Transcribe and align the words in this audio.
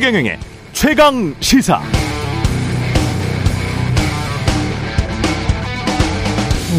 최경영의 0.00 0.38
최강 0.72 1.34
시사. 1.40 1.78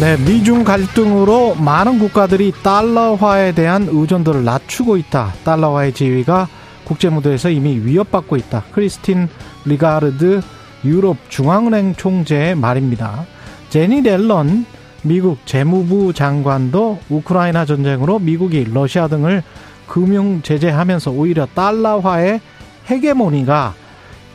네, 0.00 0.16
미중 0.16 0.64
갈등으로 0.64 1.54
많은 1.54 2.00
국가들이 2.00 2.52
달러화에 2.64 3.52
대한 3.52 3.86
의존도를 3.88 4.42
낮추고 4.42 4.96
있다. 4.96 5.34
달러화의 5.44 5.92
지위가 5.92 6.48
국제 6.82 7.10
무대에서 7.10 7.48
이미 7.50 7.78
위협받고 7.78 8.36
있다. 8.38 8.64
크리스틴 8.72 9.28
리가르드 9.66 10.40
유럽 10.84 11.16
중앙은행 11.28 11.94
총재의 11.94 12.56
말입니다. 12.56 13.24
제니 13.68 14.02
렐런 14.02 14.66
미국 15.02 15.46
재무부 15.46 16.12
장관도 16.12 16.98
우크라이나 17.08 17.66
전쟁으로 17.66 18.18
미국이 18.18 18.64
러시아 18.64 19.06
등을 19.06 19.44
금융 19.86 20.42
제재하면서 20.42 21.12
오히려 21.12 21.46
달러화의 21.54 22.40
헤게모니가 22.88 23.74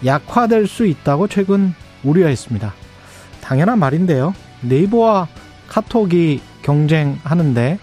약화될 0.05 0.67
수 0.67 0.85
있다고 0.85 1.27
최근 1.27 1.73
우려했습니다. 2.03 2.73
당연한 3.41 3.79
말인데요. 3.79 4.33
네이버와 4.61 5.27
카톡이 5.67 6.41
경쟁하는데 6.61 7.79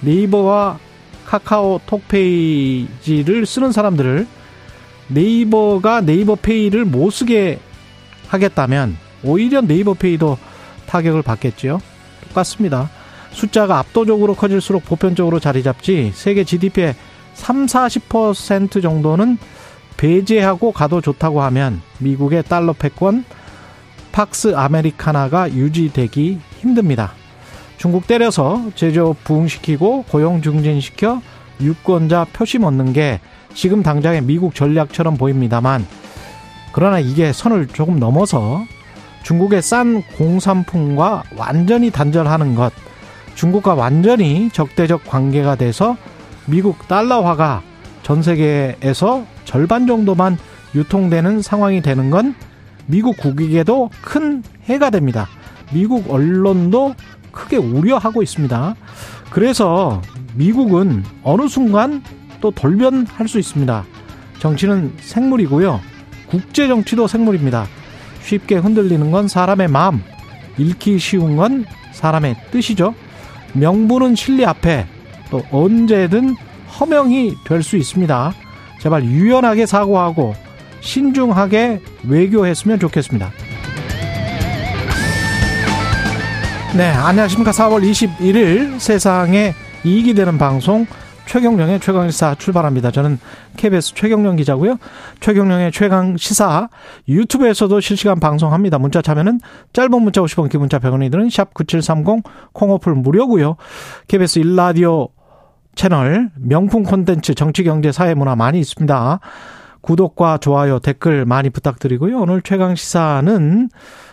네이버와 0.00 0.78
카카오 1.26 1.80
톡페이지를 1.86 3.44
쓰는 3.44 3.72
사람들을 3.72 4.26
네이버가 5.08 6.02
네이버 6.02 6.36
페이를 6.36 6.84
못 6.84 7.10
쓰게 7.10 7.58
하겠다면 8.28 8.96
오히려 9.24 9.60
네이버 9.60 9.94
페이도 9.94 10.38
타격을 10.86 11.22
받겠죠. 11.22 11.80
똑같습니다. 12.28 12.90
숫자가 13.32 13.78
압도적으로 13.78 14.34
커질수록 14.34 14.84
보편적으로 14.84 15.38
자리 15.40 15.62
잡지 15.62 16.12
세계 16.14 16.44
GDP의 16.44 16.94
3, 17.34 17.66
40% 17.66 18.82
정도는 18.82 19.38
배제하고 19.98 20.72
가도 20.72 21.02
좋다고 21.02 21.42
하면 21.42 21.82
미국의 21.98 22.44
달러 22.44 22.72
패권 22.72 23.24
팍스 24.12 24.56
아메리카나가 24.56 25.52
유지되기 25.52 26.40
힘듭니다. 26.58 27.12
중국 27.76 28.06
때려서 28.06 28.70
제조업 28.74 29.22
부흥시키고 29.24 30.04
고용 30.04 30.40
증진시켜 30.40 31.20
유권자 31.60 32.26
표심 32.32 32.64
얻는 32.64 32.92
게 32.92 33.20
지금 33.54 33.82
당장의 33.82 34.22
미국 34.22 34.54
전략처럼 34.54 35.16
보입니다만 35.16 35.86
그러나 36.72 36.98
이게 36.98 37.32
선을 37.32 37.68
조금 37.68 37.98
넘어서 37.98 38.64
중국의 39.24 39.62
싼 39.62 40.02
공산품과 40.16 41.24
완전히 41.36 41.90
단절하는 41.90 42.54
것 42.54 42.72
중국과 43.34 43.74
완전히 43.74 44.48
적대적 44.52 45.04
관계가 45.04 45.56
돼서 45.56 45.96
미국 46.46 46.88
달러화가 46.88 47.62
전 48.08 48.22
세계에서 48.22 49.26
절반 49.44 49.86
정도만 49.86 50.38
유통되는 50.74 51.42
상황이 51.42 51.82
되는 51.82 52.08
건 52.08 52.34
미국 52.86 53.18
국익에도 53.18 53.90
큰 54.00 54.42
해가 54.64 54.88
됩니다. 54.88 55.28
미국 55.74 56.10
언론도 56.10 56.94
크게 57.32 57.58
우려하고 57.58 58.22
있습니다. 58.22 58.76
그래서 59.28 60.00
미국은 60.36 61.04
어느 61.22 61.48
순간 61.48 62.02
또 62.40 62.50
돌변할 62.50 63.28
수 63.28 63.38
있습니다. 63.38 63.84
정치는 64.38 64.94
생물이고요. 65.00 65.78
국제 66.28 66.66
정치도 66.66 67.08
생물입니다. 67.08 67.66
쉽게 68.22 68.56
흔들리는 68.56 69.10
건 69.10 69.28
사람의 69.28 69.68
마음, 69.68 70.02
잃기 70.56 70.98
쉬운 70.98 71.36
건 71.36 71.66
사람의 71.92 72.36
뜻이죠. 72.52 72.94
명분은 73.52 74.14
진리 74.14 74.46
앞에 74.46 74.86
또 75.30 75.42
언제든 75.50 76.47
허명이 76.80 77.36
될 77.44 77.62
수 77.62 77.76
있습니다. 77.76 78.32
제발 78.80 79.04
유연하게 79.04 79.66
사고하고 79.66 80.34
신중하게 80.80 81.80
외교했으면 82.08 82.78
좋겠습니다. 82.78 83.30
네, 86.76 86.90
안녕하십니까. 86.90 87.50
4월 87.50 87.82
21일 87.82 88.78
세상에 88.78 89.54
이익이 89.84 90.14
되는 90.14 90.38
방송 90.38 90.86
최경령의 91.26 91.80
최강시사 91.80 92.36
출발합니다. 92.36 92.90
저는 92.90 93.18
KBS 93.56 93.94
최경령 93.94 94.36
기자고요. 94.36 94.78
최경령의 95.20 95.72
최강시사 95.72 96.68
유튜브에서도 97.08 97.80
실시간 97.80 98.18
방송합니다. 98.20 98.78
문자 98.78 99.02
참여는 99.02 99.40
짧은 99.72 100.02
문자 100.02 100.22
50원, 100.22 100.48
긴 100.50 100.60
문자 100.60 100.78
100원이 100.78 101.10
드는 101.10 101.28
샵 101.28 101.52
9730 101.52 102.22
콩오플 102.52 102.94
무료고요. 102.94 103.56
KBS 104.06 104.38
일라디오 104.38 105.08
채널 105.78 106.32
명품 106.34 106.82
콘텐츠 106.82 107.34
정치 107.34 107.62
경제 107.62 107.92
사회 107.92 108.12
문화 108.12 108.34
많이 108.34 108.58
있습니다. 108.58 109.20
구독과 109.80 110.38
좋아요 110.38 110.80
댓글 110.80 111.24
많이 111.24 111.50
부탁드리고요. 111.50 112.18
오늘 112.18 112.42
최강 112.42 112.74
시사는 112.74 113.70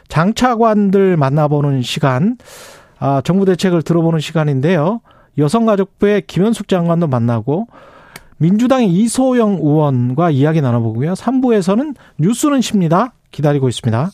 장차관들 0.07 1.17
만나보는 1.17 1.81
시간, 1.81 2.37
아, 2.99 3.21
정부 3.25 3.45
대책을 3.45 3.81
들어보는 3.81 4.19
시간인데요. 4.19 5.01
여성가족부의 5.39 6.27
김현숙 6.27 6.67
장관도 6.67 7.07
만나고 7.07 7.67
민주당의 8.37 8.87
이소영 8.89 9.53
의원과 9.55 10.29
이야기 10.29 10.61
나눠보고요. 10.61 11.13
3부에서는 11.13 11.95
뉴스는 12.19 12.61
쉽니다. 12.61 13.13
기다리고 13.31 13.69
있습니다. 13.69 14.11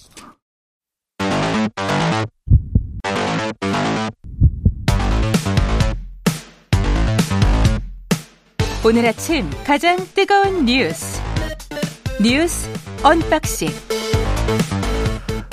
오늘 8.83 9.05
아침 9.05 9.47
가장 9.63 9.95
뜨거운 10.15 10.65
뉴스 10.65 11.21
뉴스 12.19 12.67
unboxing 13.03 13.69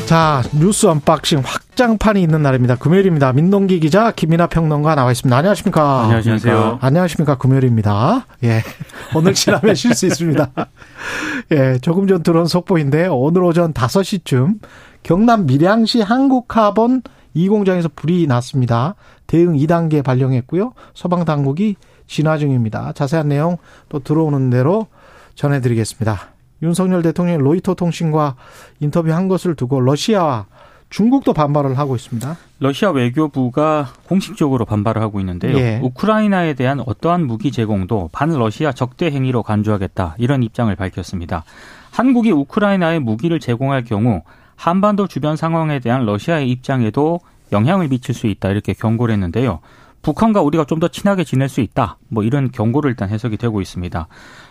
자 0.06 0.42
뉴스 0.58 0.86
unboxing 0.86 1.42
확장판이 1.44 2.22
있는 2.22 2.40
날입니다. 2.40 2.76
금요일입니다. 2.76 3.34
민동기 3.34 3.80
기자 3.80 4.12
김민아 4.12 4.46
평론가 4.46 4.94
나와 4.94 5.12
있습니다. 5.12 5.36
안녕하십니까? 5.36 6.04
안녕하세요. 6.04 6.78
안녕하십니까? 6.80 7.36
금요일입니다. 7.36 8.26
예 8.44 8.62
오늘 9.14 9.34
지나면 9.34 9.74
쉴 9.74 9.94
수 9.94 10.06
있습니다. 10.06 10.48
예 11.52 11.78
조금 11.82 12.06
전 12.06 12.22
들어온 12.22 12.46
속보인데 12.46 13.08
오늘 13.08 13.42
오전 13.42 13.74
5시쯤 13.74 14.60
경남 15.02 15.44
밀양시 15.44 16.00
한국카본 16.00 17.02
2공장에서 17.36 17.90
불이 17.94 18.26
났습니다. 18.26 18.94
대응 19.26 19.52
2단계 19.52 20.02
발령했고요. 20.02 20.72
소방 20.94 21.26
당국이 21.26 21.76
진화 22.08 22.38
중입니다. 22.38 22.92
자세한 22.92 23.28
내용 23.28 23.58
또 23.88 24.00
들어오는 24.00 24.50
대로 24.50 24.88
전해드리겠습니다. 25.36 26.32
윤석열 26.62 27.02
대통령이 27.02 27.38
로이터 27.38 27.74
통신과 27.74 28.34
인터뷰한 28.80 29.28
것을 29.28 29.54
두고 29.54 29.80
러시아와 29.80 30.46
중국도 30.90 31.34
반발을 31.34 31.78
하고 31.78 31.94
있습니다. 31.94 32.36
러시아 32.60 32.90
외교부가 32.90 33.92
공식적으로 34.08 34.64
반발을 34.64 35.02
하고 35.02 35.20
있는데요. 35.20 35.56
예. 35.58 35.78
우크라이나에 35.82 36.54
대한 36.54 36.80
어떠한 36.80 37.26
무기 37.26 37.52
제공도 37.52 38.08
반러시아 38.10 38.72
적대 38.72 39.10
행위로 39.10 39.42
간주하겠다 39.42 40.16
이런 40.18 40.42
입장을 40.42 40.74
밝혔습니다. 40.74 41.44
한국이 41.90 42.32
우크라이나에 42.32 42.98
무기를 43.00 43.38
제공할 43.38 43.84
경우 43.84 44.22
한반도 44.56 45.06
주변 45.06 45.36
상황에 45.36 45.78
대한 45.78 46.06
러시아의 46.06 46.50
입장에도 46.50 47.20
영향을 47.52 47.88
미칠 47.88 48.14
수 48.14 48.26
있다 48.26 48.50
이렇게 48.50 48.72
경고를 48.72 49.12
했는데요. 49.12 49.60
북한과 50.02 50.42
우리가 50.42 50.64
좀 50.64 50.78
더 50.78 50.88
친하게 50.88 51.24
지낼 51.24 51.48
수 51.48 51.60
있다. 51.60 51.98
뭐 52.08 52.22
이런 52.22 52.50
경고를 52.52 52.90
일단 52.90 53.08
해석이 53.08 53.36
되고 53.36 53.60
있습니다. 53.60 54.06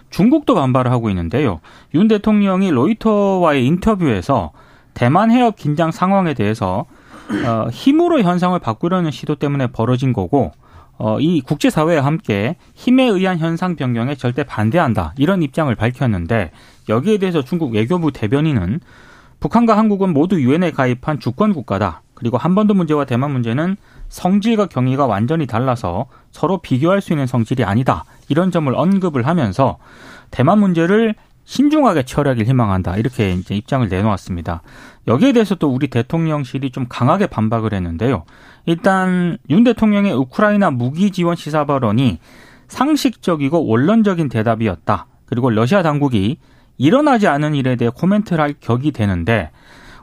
중국도 0.09 0.56
반발을 0.56 0.91
하고 0.91 1.09
있는데요. 1.09 1.62
윤 1.94 2.08
대통령이 2.08 2.72
로이터와의 2.72 3.66
인터뷰에서 3.66 4.52
대만 4.94 5.31
해협 5.31 5.56
긴장 5.56 5.91
상황에 5.91 6.34
대해서 6.34 6.85
어, 7.46 7.69
힘으로 7.72 8.22
현상을 8.22 8.58
바꾸려는 8.59 9.11
시도 9.11 9.35
때문에 9.35 9.67
벌어진 9.67 10.14
거고 10.14 10.52
어, 10.97 11.20
이 11.20 11.41
국제사회와 11.41 12.03
함께 12.03 12.55
힘에 12.73 13.03
의한 13.05 13.38
현상 13.38 13.76
변경에 13.76 14.16
절대 14.16 14.44
반대한다 14.44 15.14
이런 15.17 15.44
입장을 15.44 15.73
밝혔는데 15.76 16.52
여기에 16.90 17.20
대해서 17.20 17.41
중국 17.44 17.73
외교부 17.73 18.11
대변인은 18.11 18.79
북한과 19.40 19.78
한국은 19.78 20.14
모두 20.14 20.41
유엔에 20.41 20.72
가입한 20.72 21.20
주권 21.20 21.53
국가다. 21.53 22.02
그리고 22.16 22.38
한반도 22.38 22.73
문제와 22.73 23.05
대만 23.05 23.32
문제는 23.32 23.78
성질과 24.09 24.68
경위가 24.68 25.06
완전히 25.06 25.48
달라서 25.48 26.08
서로 26.32 26.59
비교할 26.59 27.02
수 27.02 27.14
있는 27.14 27.28
성질이 27.28 27.64
아니다. 27.64 28.06
이런 28.30 28.52
점을 28.52 28.74
언급을 28.74 29.28
하면서 29.28 29.78
대만 30.32 30.59
문제를 30.59 31.16
신중하게 31.46 32.04
처리하길 32.04 32.46
희망한다. 32.46 32.98
이렇게 32.98 33.32
이제 33.32 33.56
입장을 33.56 33.88
내놓았습니다. 33.88 34.62
여기에 35.08 35.32
대해서 35.32 35.56
또 35.56 35.70
우리 35.70 35.88
대통령실이 35.88 36.72
좀 36.72 36.88
강하게 36.90 37.28
반박을 37.28 37.74
했는데요. 37.74 38.26
일단 38.66 39.38
윤 39.50 39.64
대통령의 39.64 40.12
우크라이나 40.14 40.72
무기 40.72 41.12
지원 41.12 41.38
시사 41.38 41.66
발언이 41.66 42.20
상식적이고 42.68 43.66
원론적인 43.66 44.28
대답이었다. 44.28 45.08
그리고 45.26 45.50
러시아 45.50 45.82
당국이 45.84 46.38
일어나지 46.78 47.28
않은 47.28 47.56
일에 47.56 47.78
대해 47.78 47.90
코멘트를 47.96 48.44
할 48.44 48.54
격이 48.59 48.92
되는데 48.92 49.52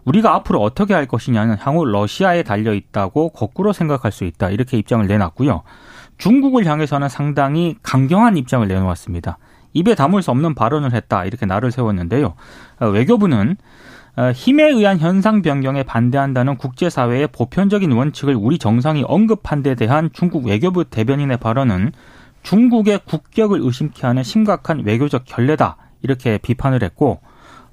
우리가 0.05 0.35
앞으로 0.35 0.61
어떻게 0.61 0.95
할 0.95 1.07
것이냐는 1.07 1.57
향후 1.59 1.85
러시아에 1.85 2.43
달려 2.43 2.75
있다고 2.75 3.31
거꾸로 3.31 3.73
생각할 3.73 4.13
수 4.13 4.25
있다. 4.25 4.51
이렇게 4.51 4.77
입장을 4.77 5.07
내놨고요. 5.07 5.63
중국을 6.19 6.67
향해서는 6.67 7.09
상당히 7.09 7.77
강경한 7.83 8.37
입장을 8.37 8.67
내놓았습니다. 8.67 9.39
입에 9.73 9.95
담을 9.95 10.23
수 10.23 10.31
없는 10.31 10.55
발언을 10.55 10.93
했다 10.95 11.25
이렇게 11.25 11.47
날을 11.47 11.73
세웠는데요. 11.73 12.35
어, 12.81 12.87
외교부는 12.87 13.57
어, 14.17 14.31
힘에 14.31 14.69
의한 14.69 14.99
현상 14.99 15.43
변경에 15.43 15.83
반대한다는 15.83 16.57
국제사회의 16.57 17.27
보편적인 17.27 17.91
원칙을 17.91 18.37
우리 18.37 18.59
정상이 18.59 19.05
언급한 19.07 19.65
데 19.65 19.75
대한 19.75 20.11
중국 20.13 20.47
외교부 20.47 20.85
대변인의 20.85 21.39
발언은 21.39 21.93
중국의 22.45 23.01
국격을 23.07 23.61
의심케 23.61 24.07
하는 24.07 24.23
심각한 24.23 24.85
외교적 24.85 25.25
결례다 25.25 25.77
이렇게 26.03 26.39
비판을 26.39 26.85
했고 26.85 27.21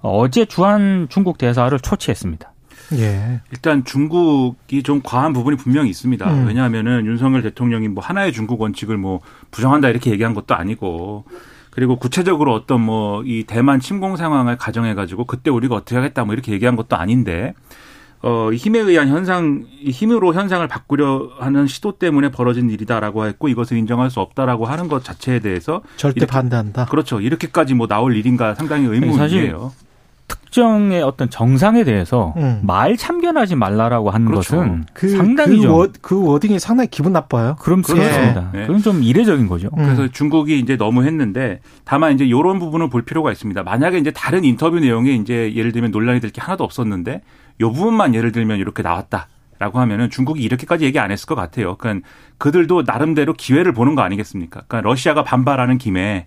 어제 0.01 0.45
주한 0.45 1.07
중국 1.09 1.38
대사를 1.38 1.77
초치했습니다. 1.80 2.51
예. 2.94 3.39
일단 3.51 3.86
중국이 3.86 4.83
좀 4.83 5.01
과한 5.03 5.31
부분이 5.33 5.56
분명히 5.57 5.89
있습니다. 5.89 6.30
음. 6.30 6.48
왜냐하면은 6.48 7.06
윤석열 7.06 7.42
대통령이 7.42 7.88
뭐 7.88 8.03
하나의 8.03 8.33
중국 8.33 8.59
원칙을 8.59 8.98
뭐 8.98 9.21
부정한다 9.51 9.89
이렇게 9.89 10.12
얘기한 10.12 10.33
것도 10.33 10.56
아니고 10.56 11.24
그리고 11.69 11.95
구체적으로 11.95 12.53
어떤 12.53 12.81
뭐 12.81 13.12
이 13.25 13.44
대만 13.45 13.80
침공 13.80 14.18
상황을 14.18 14.57
가정해 14.57 14.94
가지고 14.94 15.25
그때 15.25 15.50
우리가 15.50 15.75
어떻게 15.75 15.95
하겠다 15.95 16.25
뭐 16.25 16.33
이렇게 16.33 16.51
얘기한 16.51 16.75
것도 16.75 16.95
아닌데 16.95 17.54
어 18.24 18.51
힘에 18.51 18.80
의한 18.80 19.07
현상 19.07 19.65
힘으로 19.83 20.33
현상을 20.33 20.68
바꾸려 20.68 21.30
하는 21.39 21.68
시도 21.68 21.97
때문에 21.97 22.30
벌어진 22.30 22.69
일이다라고 22.69 23.25
했고 23.25 23.47
이것을 23.47 23.77
인정할 23.77 24.12
수 24.12 24.19
없다라고 24.19 24.65
하는 24.65 24.88
것 24.88 25.04
자체에 25.04 25.39
대해서 25.39 25.81
절대 25.97 26.19
이렇게, 26.19 26.31
반대한다. 26.31 26.86
그렇죠. 26.86 27.19
이렇게까지 27.19 27.74
뭐 27.74 27.88
나올 27.88 28.15
일인가 28.15 28.54
상당히 28.54 28.86
의문이에요. 28.86 29.71
특정의 30.51 31.01
어떤 31.01 31.30
정상에 31.30 31.86
대해서 31.86 32.33
음. 32.36 32.59
말 32.63 32.98
참견하지 32.98 33.56
말라라고 33.56 34.09
하는 34.09 34.27
그렇죠. 34.27 34.57
것은 34.57 34.86
그, 34.94 35.07
상당히 35.09 35.62
그, 35.62 35.68
워, 35.68 35.88
그 36.01 36.21
워딩이 36.24 36.59
상당히 36.59 36.89
기분 36.89 37.13
나빠요. 37.13 37.56
그럼 37.59 37.81
그렇습니다. 37.81 38.51
네. 38.53 38.68
그건 38.68 38.81
좀 38.81 39.01
이례적인 39.01 39.48
거죠. 39.48 39.69
음. 39.77 39.83
그래서 39.83 40.09
중국이 40.09 40.59
이제 40.59 40.75
너무 40.75 41.06
했는데 41.06 41.62
다만 41.86 42.13
이제 42.13 42.25
이런 42.25 42.59
부분을 42.59 42.89
볼 42.89 43.03
필요가 43.03 43.31
있습니다. 43.31 43.63
만약에 43.63 43.98
이제 43.98 44.12
다른 44.12 44.44
인터뷰 44.44 44.77
내용에 44.80 45.13
이제 45.13 45.53
예를 45.56 45.71
들면 45.71 45.92
논란이 45.92 46.19
될 46.19 46.31
게 46.31 46.39
하나도 46.39 46.63
없었는데 46.63 47.21
이 47.59 47.63
부분만 47.63 48.13
예를 48.15 48.31
들면 48.31 48.59
이렇게 48.59 48.83
나왔다. 48.83 49.27
라고 49.59 49.80
하면은 49.80 50.09
중국이 50.09 50.42
이렇게까지 50.42 50.86
얘기 50.86 50.97
안 50.97 51.12
했을 51.12 51.27
것 51.27 51.36
같아요. 51.36 51.75
그러니까 51.75 52.07
그들도 52.39 52.83
나름대로 52.86 53.33
기회를 53.33 53.74
보는 53.74 53.95
거 53.95 54.01
아니겠습니까? 54.01 54.63
그러니까 54.68 54.89
러시아가 54.89 55.24
반발하는 55.24 55.77
김에 55.77 56.25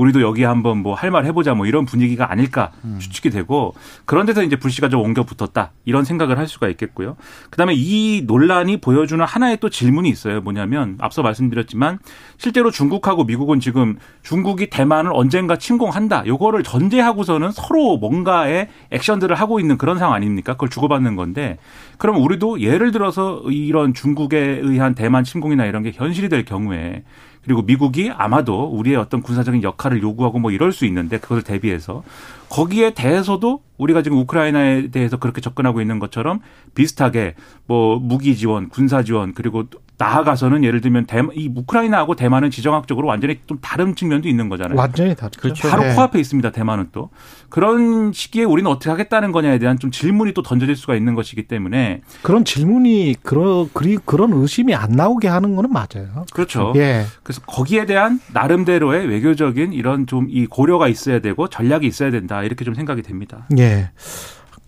우리도 0.00 0.22
여기 0.22 0.44
한번 0.44 0.78
뭐 0.78 0.94
할 0.94 1.10
말 1.10 1.24
해보자 1.26 1.54
뭐 1.54 1.66
이런 1.66 1.84
분위기가 1.86 2.30
아닐까 2.30 2.70
음. 2.84 2.98
추측이 3.00 3.30
되고 3.30 3.74
그런 4.04 4.26
데서 4.26 4.42
이제 4.42 4.56
불씨가 4.56 4.88
좀 4.88 5.00
옮겨 5.00 5.24
붙었다 5.24 5.72
이런 5.84 6.04
생각을 6.04 6.38
할 6.38 6.46
수가 6.46 6.68
있겠고요. 6.68 7.16
그다음에 7.50 7.74
이 7.74 8.22
논란이 8.26 8.80
보여주는 8.80 9.24
하나의 9.24 9.58
또 9.60 9.68
질문이 9.68 10.08
있어요. 10.08 10.40
뭐냐면 10.40 10.96
앞서 11.00 11.22
말씀드렸지만 11.22 11.98
실제로 12.38 12.70
중국하고 12.70 13.24
미국은 13.24 13.60
지금 13.60 13.98
중국이 14.22 14.70
대만을 14.70 15.10
언젠가 15.14 15.56
침공한다. 15.56 16.24
요거를 16.26 16.62
전제하고서는 16.62 17.50
서로 17.52 17.96
뭔가의 17.98 18.68
액션들을 18.90 19.34
하고 19.34 19.58
있는 19.60 19.76
그런 19.78 19.98
상황 19.98 20.14
아닙니까? 20.14 20.52
그걸 20.54 20.68
주고받는 20.70 21.16
건데 21.16 21.58
그럼 21.98 22.22
우리도 22.22 22.60
예를 22.60 22.92
들어서 22.92 23.42
이런 23.50 23.94
중국에 23.94 24.38
의한 24.62 24.94
대만 24.94 25.24
침공이나 25.24 25.66
이런 25.66 25.82
게 25.82 25.92
현실이 25.94 26.28
될 26.28 26.44
경우에 26.44 27.02
그리고 27.44 27.62
미국이 27.62 28.10
아마도 28.10 28.64
우리의 28.64 28.96
어떤 28.96 29.22
군사적인 29.22 29.62
역할을 29.62 30.02
요구하고 30.02 30.38
뭐 30.38 30.50
이럴 30.50 30.72
수 30.72 30.84
있는데 30.86 31.18
그것을 31.18 31.42
대비해서 31.42 32.02
거기에 32.48 32.94
대해서도 32.94 33.62
우리가 33.78 34.02
지금 34.02 34.18
우크라이나에 34.18 34.88
대해서 34.88 35.18
그렇게 35.18 35.40
접근하고 35.40 35.80
있는 35.80 35.98
것처럼 35.98 36.40
비슷하게 36.74 37.34
뭐 37.66 37.98
무기 37.98 38.36
지원, 38.36 38.68
군사 38.68 39.02
지원 39.02 39.32
그리고 39.32 39.64
나아가서는 40.00 40.64
예를 40.64 40.80
들면 40.80 41.04
대, 41.04 41.20
이 41.34 41.52
우크라이나하고 41.54 42.16
대만은 42.16 42.50
지정학적으로 42.50 43.06
완전히 43.06 43.40
좀 43.46 43.58
다른 43.60 43.94
측면도 43.94 44.28
있는 44.28 44.48
거잖아요. 44.48 44.78
완전히 44.78 45.14
다르죠. 45.14 45.40
그렇죠. 45.42 45.68
바로 45.68 45.82
네. 45.82 45.94
코앞에 45.94 46.18
있습니다. 46.18 46.50
대만은 46.52 46.88
또 46.92 47.10
그런 47.50 48.12
시기에 48.12 48.44
우리는 48.44 48.70
어떻게 48.70 48.88
하겠다는 48.88 49.30
거냐에 49.32 49.58
대한 49.58 49.78
좀 49.78 49.90
질문이 49.90 50.32
또 50.32 50.42
던져질 50.42 50.74
수가 50.74 50.94
있는 50.94 51.14
것이기 51.14 51.48
때문에 51.48 52.00
그런 52.22 52.46
질문이 52.46 53.16
그런 53.22 53.68
그리 53.74 53.98
그런 54.02 54.32
의심이 54.32 54.74
안 54.74 54.92
나오게 54.92 55.28
하는 55.28 55.54
거는 55.54 55.70
맞아요. 55.70 56.24
그렇죠. 56.32 56.72
예. 56.76 57.04
그래서 57.22 57.42
거기에 57.42 57.84
대한 57.84 58.20
나름대로의 58.32 59.06
외교적인 59.06 59.74
이런 59.74 60.06
좀 60.06 60.30
이 60.30 60.46
고려가 60.46 60.86
있어야 60.86 61.18
되고 61.18 61.48
전략이 61.48 61.86
있어야 61.86 62.10
된다 62.10 62.42
이렇게 62.44 62.64
좀 62.64 62.74
생각이 62.74 63.02
됩니다. 63.02 63.46
예. 63.58 63.90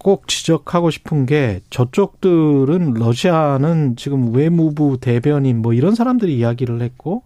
꼭 0.02 0.26
지적하고 0.26 0.90
싶은 0.90 1.26
게 1.26 1.60
저쪽들은 1.70 2.94
러시아는 2.94 3.94
지금 3.96 4.34
외무부 4.34 4.98
대변인 5.00 5.62
뭐 5.62 5.72
이런 5.72 5.94
사람들이 5.94 6.36
이야기를 6.36 6.82
했고 6.82 7.22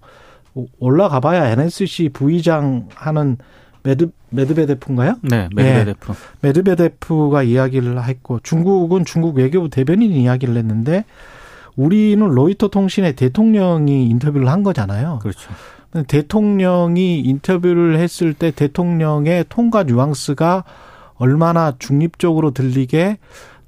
올라가 0.79 1.21
봐야 1.21 1.51
NSC 1.51 2.11
부의장 2.11 2.89
하는 2.95 3.39
메드 3.83 4.11
메드베데프인가요? 4.31 5.17
네, 5.23 5.49
메드베데프. 5.55 6.13
네, 6.13 6.19
메드베데프가 6.43 7.43
이야기를 7.45 8.03
했고 8.05 8.41
중국은 8.43 9.05
중국 9.05 9.37
외교부 9.37 9.71
대변인이 9.71 10.23
이야기를 10.23 10.57
했는데 10.57 11.05
우리는 11.77 12.27
로이터 12.27 12.69
통신의 12.69 13.15
대통령이 13.15 14.09
인터뷰를 14.09 14.49
한 14.49 14.63
거잖아요. 14.63 15.21
그렇죠. 15.23 15.51
대통령이 16.09 17.21
인터뷰를 17.21 17.99
했을 17.99 18.35
때 18.35 18.51
대통령의 18.51 19.47
톤과 19.49 19.85
뉘앙스가 19.85 20.65
얼마나 21.19 21.73
중립적으로 21.79 22.53
들리게 22.53 23.19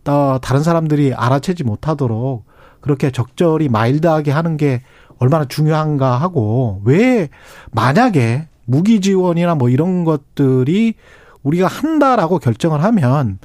또 0.05 0.39
다른 0.41 0.63
사람들이 0.63 1.15
알아채지 1.15 1.65
못하도록 1.65 2.45
그렇게 2.81 3.11
적절히 3.11 3.69
마일드하게 3.69 4.31
하는 4.31 4.57
게 4.57 4.83
얼마나 5.19 5.45
중요한가 5.45 6.17
하고 6.17 6.81
왜 6.85 7.29
만약에 7.73 8.49
무기 8.65 9.01
지원이나 9.01 9.55
뭐 9.55 9.69
이런 9.69 10.05
것들이 10.05 10.95
우리가 11.43 11.67
한다라고 11.67 12.39
결정을 12.39 12.83
하면 12.85 13.39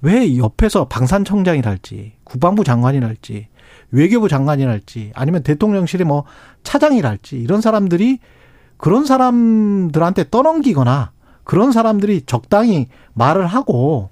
왜 0.00 0.36
옆에서 0.36 0.88
방산청장이랄지 0.88 2.14
국방부 2.24 2.64
장관이랄지 2.64 3.48
외교부 3.90 4.28
장관이랄지 4.28 5.12
아니면 5.14 5.42
대통령실의 5.42 6.06
뭐 6.06 6.24
차장이랄지 6.62 7.36
이런 7.36 7.60
사람들이 7.60 8.18
그런 8.76 9.04
사람들한테 9.04 10.30
떠넘기거나 10.30 11.11
그런 11.44 11.72
사람들이 11.72 12.22
적당히 12.26 12.88
말을 13.14 13.46
하고 13.46 14.10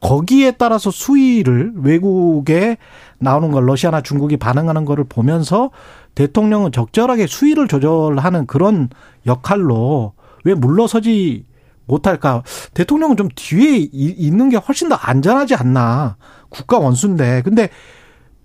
거기에 0.00 0.52
따라서 0.52 0.90
수위를 0.90 1.72
외국에 1.76 2.78
나오는 3.18 3.50
걸 3.50 3.66
러시아나 3.66 4.00
중국이 4.00 4.38
반응하는 4.38 4.84
거를 4.84 5.04
보면서 5.04 5.70
대통령은 6.14 6.72
적절하게 6.72 7.26
수위를 7.26 7.68
조절하는 7.68 8.46
그런 8.46 8.88
역할로 9.26 10.14
왜 10.44 10.54
물러서지 10.54 11.44
못할까? 11.84 12.42
대통령은 12.72 13.16
좀 13.16 13.28
뒤에 13.34 13.76
있는 13.92 14.48
게 14.48 14.56
훨씬 14.56 14.88
더 14.88 14.94
안전하지 14.94 15.54
않나? 15.56 16.16
국가 16.48 16.78
원수인데. 16.78 17.42
근데 17.42 17.68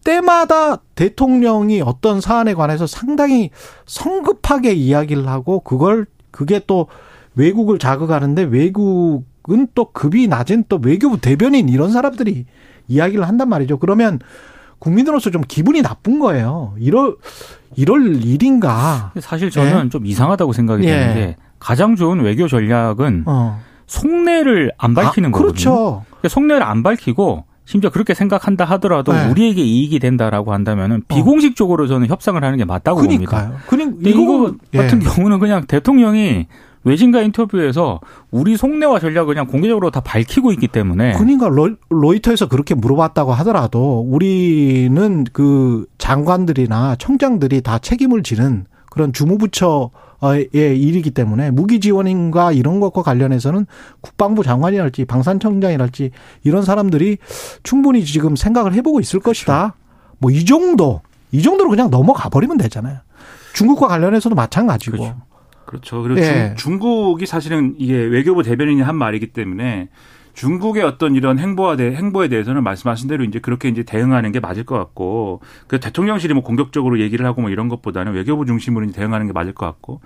때마다 0.03 0.77
대통령이 0.95 1.81
어떤 1.81 2.21
사안에 2.21 2.53
관해서 2.53 2.85
상당히 2.85 3.49
성급하게 3.85 4.73
이야기를 4.73 5.27
하고 5.27 5.61
그걸 5.61 6.05
그게 6.31 6.59
또 6.67 6.87
외국을 7.35 7.79
자극하는데 7.79 8.43
외국은 8.43 9.67
또 9.75 9.91
급이 9.91 10.27
낮은 10.27 10.65
또 10.69 10.79
외교부 10.81 11.19
대변인 11.19 11.69
이런 11.69 11.91
사람들이 11.91 12.45
이야기를 12.87 13.27
한단 13.27 13.49
말이죠. 13.49 13.77
그러면 13.77 14.19
국민으로서 14.79 15.31
좀 15.31 15.41
기분이 15.47 15.81
나쁜 15.81 16.19
거예요. 16.19 16.73
이럴 16.77 17.15
이럴 17.75 18.23
일인가? 18.23 19.11
사실 19.19 19.49
저는 19.49 19.83
네. 19.83 19.89
좀 19.89 20.05
이상하다고 20.05 20.53
생각이 20.53 20.85
예. 20.85 20.91
되는데 20.91 21.35
가장 21.59 21.95
좋은 21.95 22.19
외교 22.21 22.47
전략은 22.47 23.23
어. 23.25 23.59
속내를 23.87 24.71
안 24.77 24.93
밝히는 24.93 25.29
아, 25.29 25.37
그렇죠. 25.37 25.69
거거든요. 25.71 26.03
그러니까 26.09 26.29
속내를 26.29 26.63
안 26.63 26.83
밝히고 26.83 27.45
심지어 27.65 27.89
그렇게 27.89 28.13
생각한다 28.13 28.63
하더라도 28.65 29.11
네. 29.11 29.27
우리에게 29.29 29.61
이익이 29.61 29.99
된다라고 29.99 30.53
한다면은 30.53 30.97
어. 30.97 31.15
비공식적으로 31.15 31.87
저는 31.87 32.07
협상을 32.07 32.41
하는 32.43 32.57
게 32.57 32.65
맞다고 32.65 33.01
그러니까요. 33.01 33.47
봅니다. 33.47 33.65
그러니까 33.67 34.09
이거 34.09 34.53
예. 34.73 34.77
같은 34.77 34.99
경우는 34.99 35.39
그냥 35.39 35.65
대통령이 35.65 36.47
외신과 36.85 37.21
인터뷰에서 37.23 37.99
우리 38.31 38.55
속내와 38.55 38.99
전략을 38.99 39.33
그냥 39.33 39.47
공개적으로 39.47 39.91
다 39.91 39.99
밝히고 39.99 40.51
있기 40.53 40.67
때문에. 40.67 41.13
그러니까 41.13 41.49
로, 41.49 42.13
이터에서 42.13 42.47
그렇게 42.47 42.75
물어봤다고 42.75 43.33
하더라도 43.33 44.05
우리는 44.07 45.25
그 45.33 45.85
장관들이나 45.97 46.95
청장들이 46.97 47.61
다 47.61 47.79
책임을 47.79 48.23
지는 48.23 48.65
그런 48.91 49.11
주무부처의 49.11 50.49
일이기 50.53 51.11
때문에 51.11 51.51
무기 51.51 51.79
지원인과 51.79 52.53
이런 52.53 52.79
것과 52.79 53.01
관련해서는 53.01 53.65
국방부 54.01 54.43
장관이랄지 54.43 55.05
방산청장이랄지 55.05 56.11
이런 56.43 56.61
사람들이 56.61 57.17
충분히 57.63 58.05
지금 58.05 58.35
생각을 58.35 58.73
해보고 58.73 58.99
있을 58.99 59.19
그렇죠. 59.19 59.39
것이다. 59.39 59.75
뭐이 60.19 60.45
정도 60.45 61.01
이 61.31 61.41
정도로 61.41 61.71
그냥 61.71 61.89
넘어가 61.89 62.29
버리면 62.29 62.57
되잖아요. 62.57 62.99
중국과 63.53 63.87
관련해서도 63.87 64.35
마찬가지고. 64.35 64.97
그렇죠. 64.97 65.17
그렇죠. 65.65 66.01
그리고 66.01 66.19
예. 66.21 66.53
중, 66.57 66.79
국이 66.79 67.25
사실은 67.25 67.75
이게 67.77 67.95
외교부 67.95 68.43
대변인이 68.43 68.81
한 68.81 68.95
말이기 68.95 69.27
때문에 69.27 69.89
중국의 70.33 70.83
어떤 70.83 71.15
이런 71.15 71.39
행보와 71.39 71.77
대, 71.77 71.95
행보에 71.95 72.27
대해서는 72.27 72.63
말씀하신 72.63 73.07
대로 73.07 73.23
이제 73.23 73.39
그렇게 73.39 73.69
이제 73.69 73.83
대응하는 73.83 74.31
게 74.31 74.39
맞을 74.39 74.65
것 74.65 74.77
같고 74.77 75.41
그 75.67 75.79
대통령실이 75.79 76.33
뭐 76.33 76.43
공격적으로 76.43 76.99
얘기를 76.99 77.25
하고 77.25 77.41
뭐 77.41 77.49
이런 77.49 77.69
것보다는 77.69 78.13
외교부 78.13 78.45
중심으로 78.45 78.91
대응하는 78.91 79.27
게 79.27 79.33
맞을 79.33 79.53
것 79.53 79.65
같고 79.65 80.01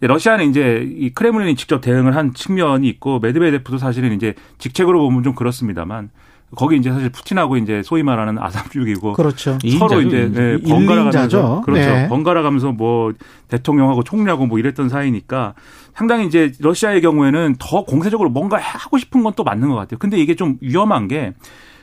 러시아는 0.00 0.50
이제 0.50 0.86
이 0.96 1.10
크레물린이 1.10 1.56
직접 1.56 1.80
대응을 1.80 2.16
한 2.16 2.34
측면이 2.34 2.88
있고 2.88 3.18
메드베데프도 3.20 3.78
사실은 3.78 4.12
이제 4.12 4.34
직책으로 4.58 4.98
보면 5.00 5.22
좀 5.22 5.34
그렇습니다만 5.34 6.10
거기 6.54 6.76
이제 6.76 6.90
사실 6.90 7.10
푸틴하고 7.10 7.56
이제 7.56 7.82
소위 7.82 8.02
말하는 8.02 8.38
아삼육이고 8.38 9.14
그렇죠. 9.14 9.58
서로 9.78 10.00
이제 10.00 10.30
네, 10.32 10.58
번갈아 10.62 11.04
가면서 11.04 11.60
그렇죠. 11.62 11.90
네. 11.90 12.08
번갈아 12.08 12.42
가면서 12.42 12.72
뭐 12.72 13.12
대통령하고 13.48 14.04
총리하고 14.04 14.46
뭐 14.46 14.58
이랬던 14.58 14.88
사이니까 14.88 15.54
상당히 15.94 16.26
이제 16.26 16.52
러시아의 16.60 17.00
경우에는 17.02 17.56
더 17.58 17.84
공세적으로 17.84 18.30
뭔가 18.30 18.58
하고 18.58 18.98
싶은 18.98 19.22
건 19.22 19.34
또 19.36 19.44
맞는 19.44 19.68
것 19.68 19.74
같아요. 19.74 19.98
근데 19.98 20.18
이게 20.18 20.34
좀 20.36 20.56
위험한 20.60 21.08
게 21.08 21.34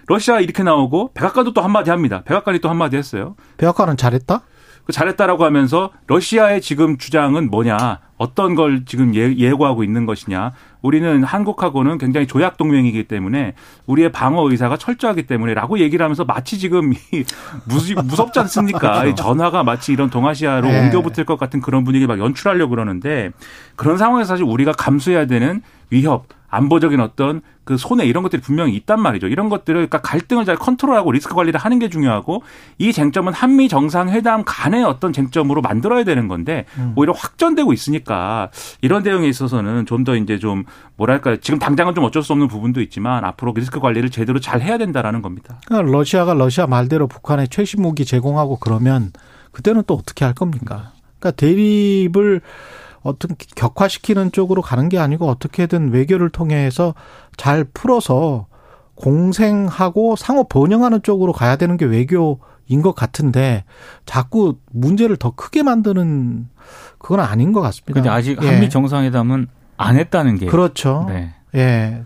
러시아 0.08 0.40
이렇게 0.40 0.64
나오고 0.64 1.12
백악관도 1.14 1.54
또 1.54 1.62
한마디 1.62 1.90
합니다. 1.92 2.24
백악관이 2.26 2.60
또 2.60 2.70
한마디 2.70 2.98
했어요. 2.98 3.36
백악관은 3.58 3.98
잘했다? 3.98 4.42
그 4.86 4.92
잘했다라고 4.92 5.46
하면서 5.46 5.92
러시아의 6.08 6.62
지금 6.62 6.98
주장은 6.98 7.50
뭐냐, 7.50 8.00
어떤 8.18 8.56
걸 8.56 8.84
지금 8.86 9.16
예, 9.16 9.34
예고하고 9.34 9.84
있는 9.84 10.06
것이냐. 10.06 10.54
우리는 10.84 11.24
한국하고는 11.24 11.98
굉장히 11.98 12.28
조약 12.28 12.58
동맹이기 12.58 13.06
때문에 13.06 13.56
우리의 13.88 14.12
방어 14.12 14.48
의사가 14.52 14.78
철저하기 14.78 15.26
때문에라고 15.26 15.80
얘기를 15.80 16.04
하면서 16.04 16.26
마치 16.26 16.60
지금 16.60 16.94
무섭지 17.66 18.40
않습니까? 18.40 19.06
이 19.06 19.16
전화가 19.16 19.64
마치 19.64 19.94
이런 19.94 20.12
동아시아로 20.12 20.68
네. 20.68 20.82
옮겨 20.82 21.02
붙을 21.02 21.26
것 21.26 21.40
같은 21.40 21.62
그런 21.62 21.84
분위기 21.84 22.06
막 22.06 22.20
연출하려고 22.20 22.72
그러는데 22.72 23.32
그런 23.76 23.98
상황에서 23.98 24.28
사실 24.28 24.46
우리가 24.46 24.74
감수해야 24.74 25.26
되는 25.26 25.62
위협 25.90 26.28
안보적인 26.50 27.00
어떤 27.00 27.42
그 27.64 27.78
손해 27.78 28.06
이런 28.06 28.22
것들이 28.22 28.42
분명히 28.42 28.76
있단 28.76 29.02
말이죠. 29.02 29.28
이런 29.28 29.50
것들을 29.50 29.88
그러니까 29.88 30.02
갈등을 30.02 30.46
잘 30.46 30.56
컨트롤하고 30.56 31.12
리스크 31.12 31.34
관리를 31.34 31.60
하는 31.60 31.80
게 31.80 31.90
중요하고 31.90 32.44
이 32.78 32.94
쟁점은 32.94 33.34
한미 33.34 33.70
정상회담 33.70 34.44
간의 34.46 34.84
어떤 34.84 35.14
쟁점으로 35.14 35.62
만들어야 35.62 36.04
되는 36.04 36.28
건데 36.28 36.66
음. 36.78 36.94
오히려 36.96 37.14
확전되고 37.14 37.74
있으니까 37.74 38.50
이런 38.82 39.02
대응에 39.02 39.28
있어서는 39.28 39.86
좀 39.88 40.04
더 40.04 40.18
이제 40.18 40.38
좀 40.38 40.66
뭐랄까 40.96 41.38
지금 41.42 41.60
당장은 41.60 41.96
좀 41.96 42.04
어쩔 42.04 42.22
수 42.24 42.34
없는 42.34 42.48
부분도 42.48 42.82
있지만 42.82 43.26
앞으로 43.26 43.54
리스크 43.56 43.80
관리를 43.80 44.10
제대로 44.10 44.40
잘 44.40 44.62
해야 44.62 44.78
된다라는 44.78 45.22
겁니다. 45.22 45.60
그러니까 45.66 45.92
러시아가 45.92 46.34
러시아 46.34 46.68
말대로 46.68 47.08
북한에 47.08 47.48
최신 47.48 47.82
무기 47.82 48.06
제공하고 48.06 48.58
그러면 48.58 49.12
그때는 49.52 49.84
또 49.88 49.96
어떻게 49.96 50.26
할 50.26 50.34
겁니까? 50.34 50.92
그러니까 51.20 51.32
대립을 51.32 52.42
어떤 53.02 53.36
격화시키는 53.56 54.32
쪽으로 54.32 54.62
가는 54.62 54.88
게 54.90 54.98
아니고 54.98 55.28
어떻게든 55.28 55.92
외교를 55.92 56.30
통해서 56.30 56.96
잘 57.38 57.66
풀어서 57.66 58.48
공생하고 58.96 60.16
상호 60.16 60.48
번영하는 60.48 61.02
쪽으로 61.02 61.34
가야 61.34 61.56
되는 61.56 61.78
게 61.78 61.86
외교인 61.86 62.82
것 62.82 62.94
같은데 62.96 63.66
자꾸 64.06 64.58
문제를 64.72 65.18
더 65.18 65.32
크게 65.32 65.64
만드는 65.64 66.48
그건 67.00 67.20
아닌 67.20 67.52
것 67.52 67.62
같습니다. 67.62 67.94
근데 67.94 68.10
아직 68.10 68.38
예. 68.42 68.48
한미 68.48 68.70
정상회담은 68.70 69.48
안 69.84 69.98
했다는 69.98 70.38
게 70.38 70.46
그렇죠. 70.48 71.06
네. 71.10 71.34
예. 71.56 72.04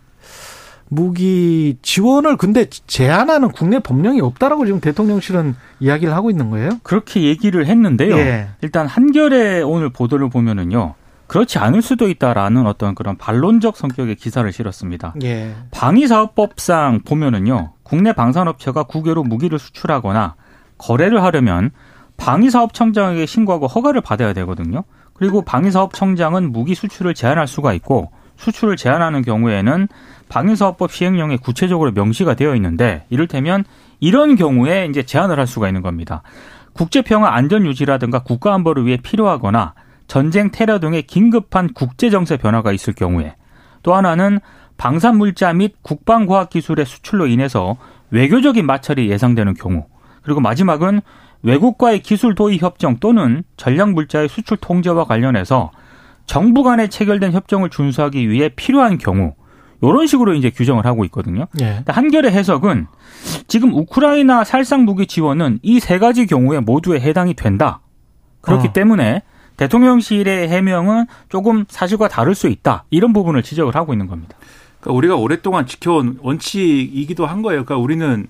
무기 0.89 1.77
지원을 1.81 2.37
근데 2.37 2.65
제한하는 2.87 3.49
국내 3.49 3.79
법령이 3.79 4.21
없다라고 4.21 4.65
지금 4.65 4.79
대통령실은 4.79 5.55
이야기를 5.79 6.13
하고 6.13 6.29
있는 6.29 6.49
거예요? 6.49 6.71
그렇게 6.83 7.23
얘기를 7.23 7.65
했는데요. 7.65 8.17
예. 8.17 8.47
일단 8.61 8.87
한겨레 8.87 9.61
오늘 9.61 9.89
보도를 9.89 10.29
보면은요. 10.29 10.95
그렇지 11.27 11.59
않을 11.59 11.81
수도 11.81 12.09
있다라는 12.09 12.65
어떤 12.67 12.95
그런 12.95 13.17
반론적 13.17 13.75
성격의 13.75 14.15
기사를 14.15 14.49
실었습니다. 14.51 15.13
예. 15.23 15.53
방위사업법상 15.71 17.01
보면은요. 17.05 17.73
국내 17.83 18.13
방산업체가 18.13 18.83
국외로 18.83 19.23
무기를 19.23 19.59
수출하거나 19.59 20.35
거래를 20.77 21.21
하려면 21.23 21.71
방위사업청장에게 22.15 23.25
신고하고 23.25 23.67
허가를 23.67 23.99
받아야 24.01 24.31
되거든요. 24.33 24.83
그리고 25.17 25.41
방위사업청장은 25.41 26.51
무기 26.51 26.75
수출을 26.75 27.13
제한할 27.13 27.47
수가 27.47 27.73
있고 27.73 28.11
수출을 28.37 28.77
제한하는 28.77 29.23
경우에는 29.23 29.87
방위사업법 30.29 30.91
시행령에 30.91 31.37
구체적으로 31.37 31.91
명시가 31.91 32.35
되어 32.35 32.55
있는데 32.55 33.05
이를테면 33.09 33.63
이런 33.99 34.35
경우에 34.35 34.85
이제 34.89 35.03
제한을 35.03 35.39
할 35.39 35.47
수가 35.47 35.67
있는 35.67 35.81
겁니다. 35.81 36.21
국제평화 36.73 37.33
안전 37.33 37.65
유지라든가 37.65 38.19
국가 38.19 38.53
안보를 38.53 38.85
위해 38.85 38.97
필요하거나 38.97 39.73
전쟁 40.05 40.51
테러 40.51 40.79
등의 40.79 41.03
긴급한 41.03 41.73
국제 41.73 42.09
정세 42.09 42.37
변화가 42.37 42.71
있을 42.71 42.93
경우에 42.93 43.35
또 43.81 43.95
하나는 43.95 44.39
방산 44.77 45.17
물자 45.17 45.53
및 45.53 45.75
국방 45.81 46.27
과학 46.27 46.49
기술의 46.49 46.85
수출로 46.85 47.25
인해서 47.25 47.77
외교적인 48.11 48.65
마찰이 48.65 49.09
예상되는 49.09 49.55
경우 49.55 49.85
그리고 50.21 50.39
마지막은 50.39 51.01
외국과의 51.47 52.01
기술 52.01 52.35
도입 52.35 52.61
협정 52.61 52.97
또는 52.97 53.43
전략 53.55 53.91
물자의 53.93 54.27
수출 54.27 54.57
통제와 54.57 55.05
관련해서 55.05 55.71
정부 56.25 56.61
간에 56.61 56.87
체결된 56.87 57.31
협정을 57.31 57.69
준수하기 57.69 58.29
위해 58.29 58.49
필요한 58.49 58.97
경우 58.97 59.33
이런 59.81 60.07
식으로 60.07 60.33
이제 60.33 60.49
규정을 60.49 60.85
하고 60.85 61.05
있거든요. 61.05 61.47
예. 61.61 61.83
한결의 61.87 62.31
해석은 62.31 62.87
지금 63.47 63.73
우크라이나 63.73 64.43
살상 64.43 64.83
무기 64.83 65.07
지원은 65.07 65.59
이 65.63 65.79
세 65.79 65.99
가지 65.99 66.25
경우에 66.25 66.59
모두에 66.59 66.99
해당이 66.99 67.35
된다. 67.35 67.79
그렇기 68.41 68.67
어. 68.69 68.73
때문에 68.73 69.21
대통령실의 69.55 70.49
해명은 70.49 71.05
조금 71.29 71.63
사실과 71.69 72.07
다를 72.09 72.35
수 72.35 72.47
있다. 72.47 72.83
이런 72.89 73.13
부분을 73.13 73.41
지적을 73.41 73.73
하고 73.75 73.93
있는 73.93 74.07
겁니다. 74.07 74.35
그러니까 74.81 74.97
우리가 74.97 75.15
오랫동안 75.15 75.65
지켜온 75.65 76.19
원칙이기도 76.21 77.25
한 77.25 77.41
거예요. 77.41 77.63
그러니까 77.63 77.81
우리는 77.81 78.27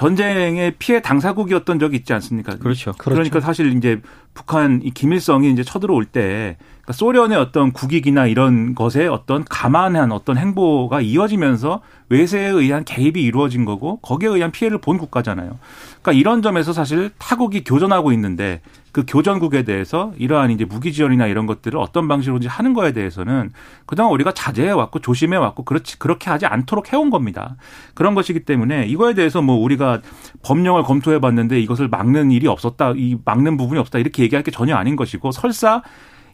전쟁의 0.00 0.76
피해 0.78 1.02
당사국이었던 1.02 1.78
적이 1.78 1.98
있지 1.98 2.14
않습니까? 2.14 2.56
그렇죠. 2.56 2.94
그러니까 2.96 3.28
그렇죠. 3.28 3.44
사실 3.44 3.76
이제 3.76 4.00
북한 4.32 4.80
이 4.82 4.90
김일성이 4.92 5.52
이제 5.52 5.62
쳐들어올 5.62 6.06
때 6.06 6.56
그러니까 6.82 6.92
소련의 6.92 7.38
어떤 7.38 7.72
국익이나 7.72 8.26
이런 8.26 8.74
것에 8.74 9.06
어떤 9.06 9.44
감안한 9.44 10.12
어떤 10.12 10.36
행보가 10.36 11.00
이어지면서 11.00 11.80
외세에 12.08 12.48
의한 12.48 12.84
개입이 12.84 13.22
이루어진 13.22 13.64
거고 13.64 13.98
거기에 14.00 14.28
의한 14.28 14.50
피해를 14.50 14.78
본 14.78 14.98
국가잖아요. 14.98 15.58
그러니까 16.02 16.12
이런 16.12 16.42
점에서 16.42 16.72
사실 16.72 17.10
타국이 17.18 17.62
교전하고 17.62 18.12
있는데 18.12 18.60
그 18.92 19.04
교전국에 19.06 19.62
대해서 19.62 20.12
이러한 20.18 20.50
이제 20.50 20.64
무기 20.64 20.92
지원이나 20.92 21.28
이런 21.28 21.46
것들을 21.46 21.78
어떤 21.78 22.08
방식으로 22.08 22.40
하는 22.48 22.74
거에 22.74 22.92
대해서는 22.92 23.52
그동안 23.86 24.12
우리가 24.12 24.32
자제해 24.32 24.70
왔고 24.70 24.98
조심해 24.98 25.36
왔고 25.36 25.64
그렇지 25.64 26.00
그렇게 26.00 26.30
하지 26.30 26.46
않도록 26.46 26.92
해온 26.92 27.10
겁니다. 27.10 27.54
그런 27.94 28.16
것이기 28.16 28.40
때문에 28.40 28.86
이거에 28.86 29.14
대해서 29.14 29.42
뭐 29.42 29.56
우리가 29.56 30.00
법령을 30.42 30.82
검토해 30.82 31.20
봤는데 31.20 31.60
이것을 31.60 31.86
막는 31.86 32.32
일이 32.32 32.48
없었다, 32.48 32.94
이 32.96 33.16
막는 33.24 33.56
부분이 33.56 33.78
없다 33.78 34.00
이렇게 34.00 34.24
얘기할 34.24 34.42
게 34.42 34.50
전혀 34.50 34.74
아닌 34.74 34.96
것이고 34.96 35.30
설사 35.30 35.82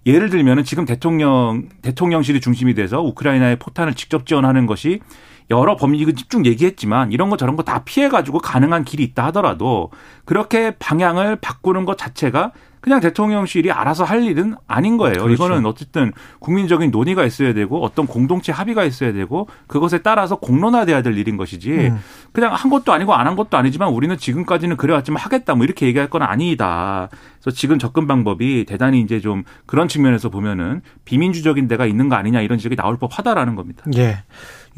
예를 0.06 0.30
들면은 0.30 0.62
지금 0.64 0.84
대통령 0.84 1.68
대통령실이 1.82 2.40
중심이 2.40 2.74
돼서 2.74 3.02
우크라이나의 3.02 3.56
포탄을 3.56 3.94
직접 3.94 4.24
지원하는 4.24 4.66
것이 4.66 5.00
여러 5.50 5.76
범위 5.76 5.98
이거 5.98 6.12
집중 6.12 6.46
얘기했지만 6.46 7.12
이런 7.12 7.28
거 7.30 7.36
저런 7.36 7.56
거 7.56 7.62
다 7.62 7.82
피해 7.84 8.08
가지고 8.08 8.38
가능한 8.38 8.84
길이 8.84 9.02
있다 9.02 9.26
하더라도 9.26 9.90
그렇게 10.24 10.70
방향을 10.78 11.36
바꾸는 11.36 11.84
것 11.84 11.98
자체가 11.98 12.52
그냥 12.86 13.00
대통령실이 13.00 13.72
알아서 13.72 14.04
할 14.04 14.22
일은 14.22 14.54
아닌 14.68 14.96
거예요. 14.96 15.24
그렇죠. 15.24 15.32
이거는 15.32 15.66
어쨌든 15.66 16.12
국민적인 16.38 16.92
논의가 16.92 17.24
있어야 17.24 17.52
되고 17.52 17.82
어떤 17.82 18.06
공동체 18.06 18.52
합의가 18.52 18.84
있어야 18.84 19.12
되고 19.12 19.48
그것에 19.66 19.98
따라서 19.98 20.36
공론화돼야 20.36 21.02
될 21.02 21.18
일인 21.18 21.36
것이지 21.36 21.72
음. 21.72 21.98
그냥 22.32 22.54
한 22.54 22.70
것도 22.70 22.92
아니고 22.92 23.12
안 23.12 23.26
한 23.26 23.34
것도 23.34 23.56
아니지만 23.56 23.88
우리는 23.88 24.16
지금까지는 24.16 24.76
그래왔지만 24.76 25.20
하겠다 25.20 25.56
뭐 25.56 25.64
이렇게 25.64 25.86
얘기할 25.86 26.08
건 26.08 26.22
아니다. 26.22 27.08
그래서 27.40 27.56
지금 27.56 27.80
접근 27.80 28.06
방법이 28.06 28.64
대단히 28.68 29.00
이제 29.00 29.18
좀 29.18 29.42
그런 29.66 29.88
측면에서 29.88 30.28
보면은 30.28 30.80
비민주적인 31.04 31.66
데가 31.66 31.86
있는 31.86 32.08
거 32.08 32.14
아니냐 32.14 32.40
이런 32.40 32.56
지적이 32.56 32.76
나올 32.76 32.98
법하다라는 32.98 33.56
겁니다. 33.56 33.82
예. 33.96 34.18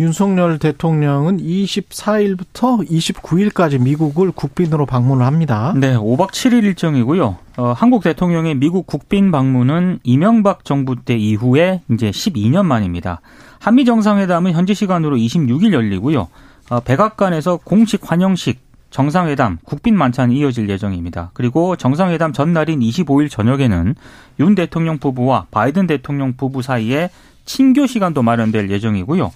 윤석열 0.00 0.58
대통령은 0.60 1.38
24일부터 1.38 2.88
29일까지 2.88 3.80
미국을 3.80 4.30
국빈으로 4.30 4.86
방문을 4.86 5.26
합니다. 5.26 5.74
네, 5.76 5.96
5박 5.96 6.30
7일 6.30 6.62
일정이고요. 6.62 7.36
어, 7.56 7.72
한국 7.72 8.04
대통령의 8.04 8.54
미국 8.54 8.86
국빈 8.86 9.32
방문은 9.32 9.98
이명박 10.04 10.64
정부 10.64 10.94
때 10.94 11.16
이후에 11.16 11.82
이제 11.90 12.10
12년 12.10 12.64
만입니다. 12.64 13.20
한미 13.58 13.84
정상회담은 13.84 14.52
현지 14.52 14.72
시간으로 14.72 15.16
26일 15.16 15.72
열리고요. 15.72 16.28
어, 16.70 16.80
백악관에서 16.80 17.56
공식 17.64 18.08
환영식 18.08 18.68
정상회담, 18.90 19.58
국빈 19.64 19.96
만찬이 19.96 20.38
이어질 20.38 20.68
예정입니다. 20.68 21.32
그리고 21.34 21.74
정상회담 21.74 22.32
전날인 22.32 22.80
25일 22.80 23.28
저녁에는 23.28 23.94
윤 24.38 24.54
대통령 24.54 24.98
부부와 24.98 25.46
바이든 25.50 25.88
대통령 25.88 26.34
부부 26.36 26.62
사이에 26.62 27.10
친교 27.44 27.86
시간도 27.86 28.22
마련될 28.22 28.70
예정이고요. 28.70 29.32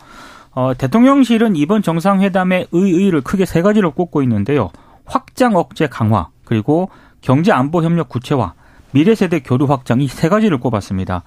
어, 0.54 0.74
대통령실은 0.76 1.56
이번 1.56 1.82
정상회담의 1.82 2.68
의의를 2.72 3.22
크게 3.22 3.46
세 3.46 3.62
가지로 3.62 3.92
꼽고 3.92 4.22
있는데요. 4.22 4.70
확장 5.04 5.56
억제 5.56 5.86
강화, 5.86 6.28
그리고 6.44 6.90
경제 7.20 7.52
안보 7.52 7.82
협력 7.82 8.08
구체화, 8.08 8.54
미래 8.90 9.14
세대 9.14 9.40
교류 9.40 9.64
확장 9.64 10.00
이 10.02 10.08
세 10.08 10.28
가지를 10.28 10.58
꼽았습니다. 10.60 11.22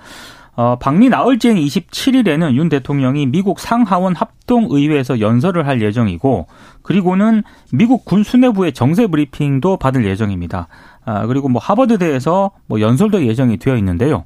어, 0.57 0.77
방미 0.79 1.09
나흘째인 1.09 1.57
27일에는 1.57 2.53
윤 2.53 2.69
대통령이 2.69 3.25
미국 3.25 3.59
상하원 3.59 4.15
합동의회에서 4.15 5.19
연설을 5.19 5.67
할 5.67 5.81
예정이고 5.81 6.47
그리고는 6.81 7.43
미국 7.73 8.05
군 8.05 8.23
수뇌부의 8.23 8.71
정세 8.71 9.07
브리핑도 9.07 9.75
받을 9.77 10.05
예정입니다. 10.05 10.69
아, 11.03 11.25
그리고 11.27 11.49
뭐 11.49 11.61
하버드대에서 11.61 12.51
뭐 12.67 12.79
연설도 12.79 13.25
예정이 13.25 13.57
되어 13.57 13.75
있는데요. 13.75 14.23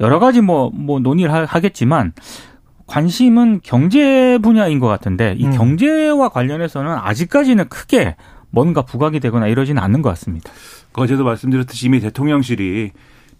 여러 0.00 0.18
가지 0.18 0.40
뭐, 0.40 0.70
뭐 0.72 0.98
논의를 0.98 1.44
하겠지만 1.44 2.14
관심은 2.86 3.60
경제 3.62 4.38
분야인 4.42 4.78
것 4.78 4.86
같은데 4.86 5.34
이 5.38 5.46
음. 5.46 5.50
경제와 5.52 6.28
관련해서는 6.28 6.92
아직까지는 6.92 7.68
크게 7.68 8.16
뭔가 8.50 8.82
부각이 8.82 9.20
되거나 9.20 9.48
이러지는 9.48 9.82
않는 9.82 10.02
것 10.02 10.08
같습니다. 10.10 10.50
어제도 10.94 11.24
말씀드렸듯이 11.24 11.86
이미 11.86 12.00
대통령실이 12.00 12.92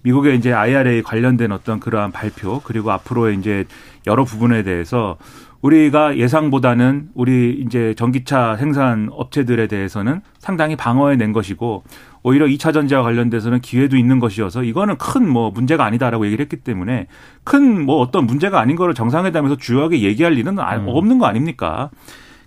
미국의 0.02 0.36
이제 0.36 0.52
IRA 0.52 1.02
관련된 1.02 1.52
어떤 1.52 1.80
그러한 1.80 2.12
발표 2.12 2.60
그리고 2.60 2.92
앞으로의 2.92 3.38
이제 3.38 3.64
여러 4.06 4.24
부분에 4.24 4.62
대해서 4.62 5.16
우리가 5.62 6.16
예상보다는 6.16 7.08
우리 7.14 7.62
이제 7.66 7.94
전기차 7.96 8.56
생산 8.56 9.08
업체들에 9.10 9.66
대해서는 9.66 10.20
상당히 10.38 10.76
방어해 10.76 11.16
낸 11.16 11.32
것이고 11.32 11.82
오히려 12.26 12.46
2차 12.46 12.72
전지와 12.74 13.04
관련돼서는 13.04 13.60
기회도 13.60 13.96
있는 13.96 14.18
것이어서 14.18 14.64
이거는 14.64 14.98
큰 14.98 15.26
뭐 15.28 15.50
문제가 15.50 15.84
아니다라고 15.84 16.26
얘기를 16.26 16.42
했기 16.42 16.56
때문에 16.56 17.06
큰 17.44 17.84
뭐 17.86 18.00
어떤 18.00 18.26
문제가 18.26 18.58
아닌 18.60 18.74
거를 18.74 18.94
정상회담에서 18.94 19.56
주요하게 19.56 20.02
얘기할 20.02 20.36
일은 20.36 20.58
음. 20.58 20.86
없는 20.88 21.18
거 21.18 21.26
아닙니까? 21.26 21.90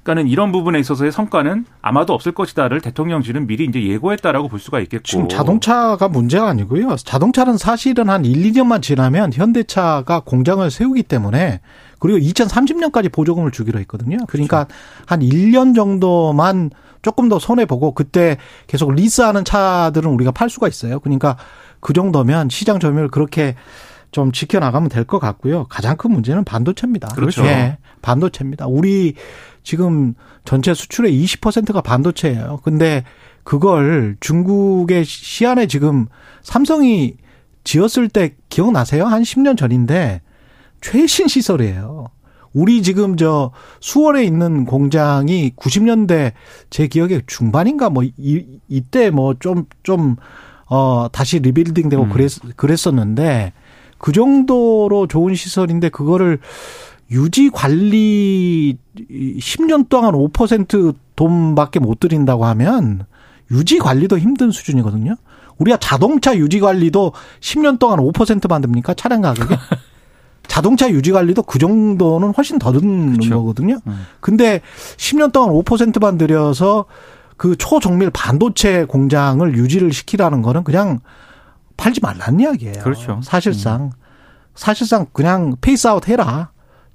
그러니까는 0.03 0.29
이런 0.29 0.51
부분에 0.51 0.79
있어서의 0.79 1.11
성과는 1.11 1.65
아마도 1.81 2.13
없을 2.13 2.31
것이다를 2.33 2.81
대통령실은 2.81 3.47
미리 3.47 3.65
이제 3.65 3.81
예고했다라고 3.81 4.49
볼 4.49 4.59
수가 4.59 4.79
있겠고. 4.81 5.03
지금 5.03 5.29
자동차가 5.29 6.09
문제가 6.09 6.49
아니고요. 6.49 6.95
자동차는 6.97 7.57
사실은 7.57 8.09
한 8.09 8.25
1, 8.25 8.51
2년만 8.51 8.81
지나면 8.81 9.31
현대차가 9.33 10.21
공장을 10.21 10.69
세우기 10.69 11.03
때문에 11.03 11.61
그리고 11.99 12.17
2030년까지 12.19 13.11
보조금을 13.11 13.51
주기로 13.51 13.79
했거든요. 13.79 14.17
그러니까 14.27 14.65
그렇죠. 14.65 14.81
한 15.05 15.19
1년 15.21 15.75
정도만 15.75 16.71
조금 17.01 17.29
더 17.29 17.39
손해 17.39 17.65
보고 17.65 17.93
그때 17.93 18.37
계속 18.67 18.93
리스하는 18.93 19.45
차들은 19.45 20.09
우리가 20.11 20.31
팔 20.31 20.49
수가 20.49 20.67
있어요. 20.67 20.99
그러니까 20.99 21.37
그 21.79 21.93
정도면 21.93 22.49
시장 22.49 22.79
점유율 22.79 23.09
그렇게 23.09 23.55
좀 24.11 24.31
지켜나가면 24.31 24.89
될 24.89 25.05
것 25.05 25.19
같고요. 25.19 25.65
가장 25.69 25.95
큰 25.95 26.11
문제는 26.11 26.43
반도체입니다. 26.43 27.09
그렇죠. 27.09 27.45
예, 27.45 27.77
반도체입니다. 28.01 28.65
우리 28.67 29.13
지금 29.63 30.15
전체 30.45 30.73
수출의 30.73 31.13
20%가 31.23 31.81
반도체예요. 31.81 32.59
근데 32.63 33.03
그걸 33.43 34.17
중국의 34.19 35.05
시안에 35.05 35.67
지금 35.67 36.07
삼성이 36.41 37.17
지었을 37.63 38.09
때 38.09 38.35
기억나세요? 38.49 39.05
한 39.05 39.21
10년 39.21 39.57
전인데 39.57 40.21
최신 40.81 41.27
시설이에요. 41.27 42.07
우리 42.53 42.81
지금 42.81 43.17
저 43.17 43.51
수원에 43.79 44.23
있는 44.23 44.65
공장이 44.65 45.51
90년대 45.55 46.33
제 46.69 46.87
기억에 46.87 47.21
중반인가 47.27 47.89
뭐 47.89 48.03
이, 48.03 48.45
이때 48.67 49.09
뭐 49.09 49.33
좀 49.39 49.65
좀 49.83 50.15
어 50.69 51.09
다시 51.11 51.39
리빌딩 51.39 51.89
되고 51.89 52.03
음. 52.03 52.09
그랬 52.09 52.31
그랬었는데 52.55 53.53
그 53.97 54.11
정도로 54.11 55.07
좋은 55.07 55.33
시설인데 55.33 55.89
그거를 55.89 56.39
유지 57.11 57.49
관리 57.49 58.77
10년 58.95 59.89
동안 59.89 60.13
5% 60.13 60.93
돈밖에 61.15 61.79
못 61.79 61.99
드린다고 61.99 62.45
하면 62.45 63.05
유지 63.49 63.79
관리도 63.79 64.19
힘든 64.19 64.51
수준이거든요. 64.51 65.15
우리가 65.57 65.77
자동차 65.77 66.37
유지 66.37 66.59
관리도 66.59 67.13
10년 67.39 67.79
동안 67.79 67.97
5%만 67.99 68.61
듭니까? 68.61 68.93
차량 68.93 69.21
가격에? 69.21 69.55
자동차 70.49 70.89
유지 70.89 71.11
관리도 71.13 71.43
그 71.43 71.59
정도는 71.59 72.33
훨씬 72.35 72.59
더 72.59 72.73
드는 72.73 73.13
그렇죠. 73.13 73.37
거거든요. 73.37 73.79
음. 73.87 74.05
근데 74.19 74.59
10년 74.97 75.31
동안 75.31 75.51
5%만 75.51 76.17
들여서 76.17 76.85
그 77.37 77.55
초정밀 77.55 78.09
반도체 78.09 78.83
공장을 78.83 79.55
유지를 79.55 79.93
시키라는 79.93 80.41
거는 80.41 80.65
그냥 80.65 80.99
팔지 81.77 82.01
말라는 82.01 82.41
이야기예요. 82.41 82.83
그렇죠. 82.83 83.21
사실상 83.23 83.83
음. 83.83 83.91
사실상 84.55 85.05
그냥 85.13 85.55
phase 85.61 85.91
out 85.91 86.09
해라. 86.09 86.49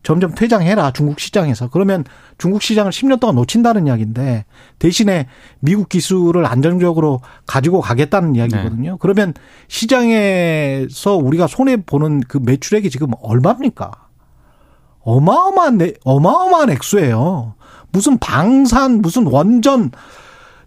점점 0.04 0.34
퇴장해라 0.34 0.92
중국 0.92 1.18
시장에서 1.18 1.68
그러면 1.70 2.04
중국 2.38 2.62
시장을 2.62 2.92
10년 2.92 3.18
동안 3.18 3.36
놓친다는 3.36 3.86
이야기인데 3.86 4.44
대신에 4.78 5.26
미국 5.60 5.88
기술을 5.88 6.46
안정적으로 6.46 7.22
가지고 7.46 7.80
가겠다는 7.80 8.36
이야기거든요. 8.36 8.90
네. 8.92 8.96
그러면 9.00 9.32
시장에서 9.66 11.16
우리가 11.16 11.46
손해 11.46 11.78
보는 11.78 12.20
그 12.28 12.38
매출액이 12.40 12.90
지금 12.90 13.08
얼마입니까? 13.22 13.90
어마어마한 15.00 15.80
어마어마한 16.04 16.70
액수예요. 16.70 17.54
무슨 17.90 18.18
방산 18.18 19.00
무슨 19.00 19.26
원전 19.26 19.90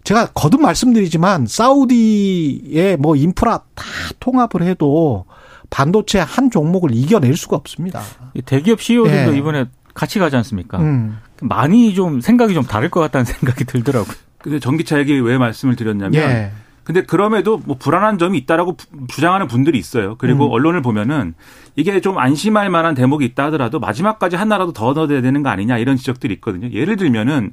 제가 0.02 0.26
거듭 0.34 0.62
말씀드리지만 0.62 1.46
사우디의 1.46 2.96
뭐 2.96 3.14
인프라 3.14 3.62
다 3.74 3.84
통합을 4.18 4.62
해도 4.62 5.26
반도체 5.70 6.18
한 6.18 6.50
종목을 6.50 6.90
이겨낼 6.92 7.36
수가 7.36 7.56
없습니다. 7.56 8.00
대기업 8.44 8.80
CEO들도 8.80 9.34
예. 9.34 9.38
이번에 9.38 9.66
같이 9.94 10.18
가지 10.18 10.36
않습니까? 10.36 10.78
음. 10.78 11.18
많이 11.42 11.94
좀 11.94 12.20
생각이 12.20 12.54
좀 12.54 12.64
다를 12.64 12.88
것 12.88 13.00
같다는 13.00 13.24
생각이 13.26 13.64
들더라고요. 13.64 14.14
근데 14.38 14.60
전기차 14.60 14.98
얘기 14.98 15.18
왜 15.18 15.36
말씀을 15.36 15.76
드렸냐면 15.76 16.14
예. 16.14 16.52
근데 16.84 17.02
그럼에도 17.02 17.58
뭐 17.58 17.76
불안한 17.78 18.16
점이 18.16 18.38
있다라고 18.38 18.78
주장하는 19.08 19.46
분들이 19.46 19.78
있어요. 19.78 20.16
그리고 20.16 20.46
음. 20.46 20.52
언론을 20.52 20.80
보면은 20.80 21.34
이게 21.76 22.00
좀 22.00 22.16
안심할 22.16 22.70
만한 22.70 22.94
대목이 22.94 23.26
있다 23.26 23.46
하더라도 23.46 23.78
마지막까지 23.78 24.36
하나라도 24.36 24.72
더 24.72 24.94
넣어야 24.94 25.20
되는 25.20 25.42
거 25.42 25.50
아니냐 25.50 25.76
이런 25.76 25.98
지적들이 25.98 26.32
있거든요. 26.34 26.70
예를 26.72 26.96
들면은 26.96 27.52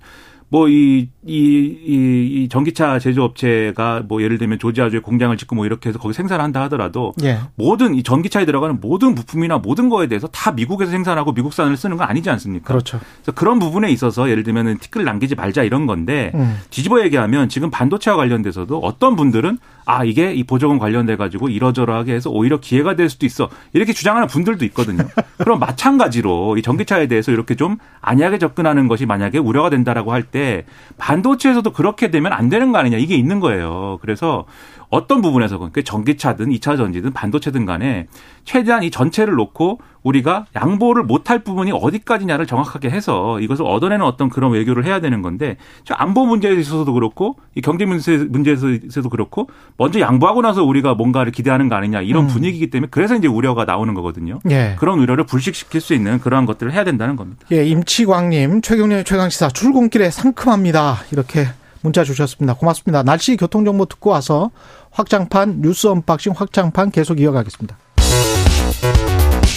뭐이 0.55 1.09
이, 1.27 1.37
이, 1.85 2.43
이 2.43 2.49
전기차 2.49 2.99
제조업체가 2.99 4.03
뭐 4.07 4.21
예를 4.21 4.37
들면 4.37 4.57
조지아주에 4.59 4.99
공장을 4.99 5.35
짓고 5.35 5.55
뭐 5.55 5.65
이렇게 5.65 5.89
해서 5.89 5.99
거기 5.99 6.13
생산을 6.13 6.41
한다 6.43 6.61
하더라도 6.63 7.13
예. 7.23 7.39
모든 7.55 7.93
이 7.93 8.03
전기차에 8.03 8.45
들어가는 8.45 8.79
모든 8.79 9.15
부품이나 9.15 9.57
모든 9.57 9.89
거에 9.89 10.07
대해서 10.07 10.27
다 10.27 10.51
미국에서 10.51 10.91
생산하고 10.91 11.33
미국산을 11.33 11.75
쓰는 11.75 11.97
건 11.97 12.07
아니지 12.07 12.29
않습니까? 12.29 12.67
그렇죠. 12.67 13.01
그래서 13.17 13.33
그런 13.33 13.59
부분에 13.59 13.89
있어서 13.91 14.29
예를 14.29 14.43
들면 14.43 14.77
티끌 14.77 15.03
남기지 15.03 15.35
말자 15.35 15.63
이런 15.63 15.87
건데 15.87 16.31
음. 16.35 16.57
뒤집어 16.69 17.01
얘기하면 17.03 17.49
지금 17.49 17.69
반도체와 17.69 18.15
관련돼서도 18.15 18.79
어떤 18.79 19.17
분들은 19.17 19.57
아 19.85 20.03
이게 20.03 20.33
이 20.33 20.43
보조금 20.43 20.79
관련돼 20.79 21.15
가지고 21.15 21.49
이러저러하게 21.49 22.13
해서 22.13 22.29
오히려 22.29 22.59
기회가 22.59 22.95
될 22.95 23.09
수도 23.09 23.25
있어 23.25 23.49
이렇게 23.73 23.93
주장하는 23.93 24.27
분들도 24.27 24.65
있거든요. 24.65 25.03
그럼 25.37 25.59
마찬가지로 25.59 26.57
이 26.57 26.61
전기차에 26.61 27.07
대해서 27.07 27.31
이렇게 27.31 27.55
좀 27.55 27.77
안약하게 28.01 28.37
접근하는 28.39 28.87
것이 28.87 29.05
만약에 29.05 29.37
우려가 29.37 29.69
된다라고 29.69 30.11
할 30.11 30.25
때 30.25 30.65
반도체에서도 30.97 31.71
그렇게 31.71 32.09
되면 32.09 32.33
안 32.33 32.49
되는 32.49 32.71
거 32.71 32.79
아니냐 32.79 32.97
이게 32.97 33.15
있는 33.15 33.39
거예요. 33.39 33.99
그래서 34.01 34.45
어떤 34.89 35.21
부분에서 35.21 35.69
그 35.71 35.83
전기차든 35.83 36.49
2차 36.49 36.77
전지든 36.77 37.13
반도체든 37.13 37.65
간에 37.65 38.07
최대한 38.43 38.83
이 38.83 38.91
전체를 38.91 39.35
놓고 39.35 39.79
우리가 40.03 40.45
양보를 40.55 41.03
못할 41.03 41.39
부분이 41.39 41.71
어디까지냐를 41.73 42.45
정확하게 42.45 42.91
해서 42.91 43.39
이것을 43.39 43.65
얻어내는 43.65 44.05
어떤 44.05 44.29
그런 44.29 44.51
외교를 44.51 44.85
해야 44.85 45.01
되는 45.01 45.23
건데 45.23 45.57
안보 45.89 46.25
문제에 46.27 46.53
있어서도 46.53 46.93
그렇고 46.93 47.37
이 47.55 47.61
경제 47.61 47.85
문제에서도 47.85 49.09
그렇고 49.09 49.49
먼저 49.77 49.99
양보하고 49.99 50.43
나서 50.43 50.63
우리가 50.63 50.93
뭔가를 50.93 51.31
기대하는 51.31 51.69
거 51.69 51.75
아니냐 51.75 52.01
이런 52.01 52.25
음. 52.25 52.27
분위기이기 52.27 52.69
때문에 52.69 52.89
그래서 52.91 53.15
이제 53.15 53.27
우려가 53.27 53.65
나오는 53.65 53.93
거거든요. 53.95 54.39
예. 54.51 54.75
그런 54.77 54.99
우려를 54.99 55.25
불식시킬 55.25 55.81
수 55.81 55.95
있는 55.95 56.19
그러한 56.19 56.45
것들을 56.45 56.71
해야 56.71 56.83
된다는 56.83 57.15
겁니다. 57.15 57.47
예, 57.51 57.65
임치광님 57.65 58.61
최경영의 58.61 59.05
최강시사 59.05 59.49
출근길에 59.49 60.11
상큼합니다. 60.11 60.97
이렇게 61.11 61.47
문자 61.85 62.03
주셨습니다. 62.03 62.55
고맙습니다. 62.55 63.03
날씨 63.03 63.37
교통정보 63.37 63.85
듣고 63.85 64.09
와서 64.09 64.51
확장판 64.91 65.61
뉴스 65.61 65.87
unboxing 65.87 66.33
확장판 66.35 66.91
계속 66.91 67.19
이어가겠습니다. 67.21 67.77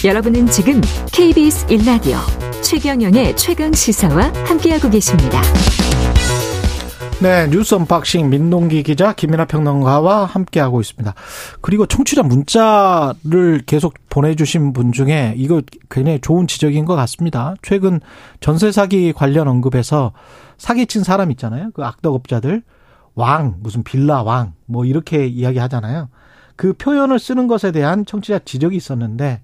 여러분은 0.04 0.46
지금 0.46 0.80
KBS 1.10 1.66
1라디오 1.66 2.18
최경영의 2.62 3.36
최강 3.36 3.72
시사와 3.72 4.32
함께하고 4.46 4.90
계십니다. 4.90 5.42
네, 7.20 7.48
뉴스 7.48 7.74
unboxing 7.74 8.30
민동기 8.31 8.85
기자 8.85 9.12
김민아 9.12 9.46
평론가와 9.46 10.24
함께하고 10.24 10.81
있습니다. 10.81 11.14
그리고 11.61 11.85
청취자 11.85 12.22
문자를 12.22 13.62
계속 13.66 13.94
보내주신 14.09 14.72
분 14.72 14.92
중에 14.92 15.35
이거 15.37 15.61
굉장히 15.90 16.20
좋은 16.20 16.46
지적인 16.46 16.85
것 16.85 16.94
같습니다. 16.94 17.54
최근 17.61 18.00
전세 18.38 18.70
사기 18.70 19.12
관련 19.12 19.48
언급에서 19.48 20.12
사기친 20.59 21.02
사람 21.02 21.33
있잖아요. 21.33 21.72
그 21.74 21.83
악덕업자들 21.85 22.62
왕 23.16 23.57
무슨 23.62 23.83
빌라 23.83 24.22
왕 24.22 24.54
뭐 24.66 24.85
이렇게 24.85 25.26
이야기하잖아요. 25.26 26.09
그 26.54 26.72
표현을 26.74 27.18
쓰는 27.18 27.48
것에 27.48 27.72
대한 27.72 28.07
청취자 28.07 28.40
지적이 28.44 28.76
있었는데 28.76 29.40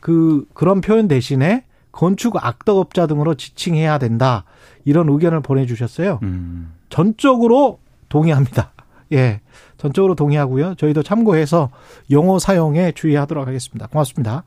그 0.00 0.46
그런 0.54 0.80
표현 0.80 1.08
대신에 1.08 1.64
건축 1.92 2.36
악덕업자 2.36 3.06
등으로 3.06 3.34
지칭해야 3.34 3.98
된다 3.98 4.44
이런 4.86 5.08
의견을 5.10 5.40
보내주셨어요. 5.40 6.20
음. 6.22 6.72
전적으로 6.88 7.80
동의합니다. 8.08 8.70
예. 9.12 9.40
전적으로 9.76 10.14
동의하고요. 10.14 10.76
저희도 10.76 11.02
참고해서 11.02 11.68
용어 12.10 12.38
사용에 12.38 12.92
주의하도록 12.92 13.46
하겠습니다. 13.46 13.88
고맙습니다. 13.88 14.44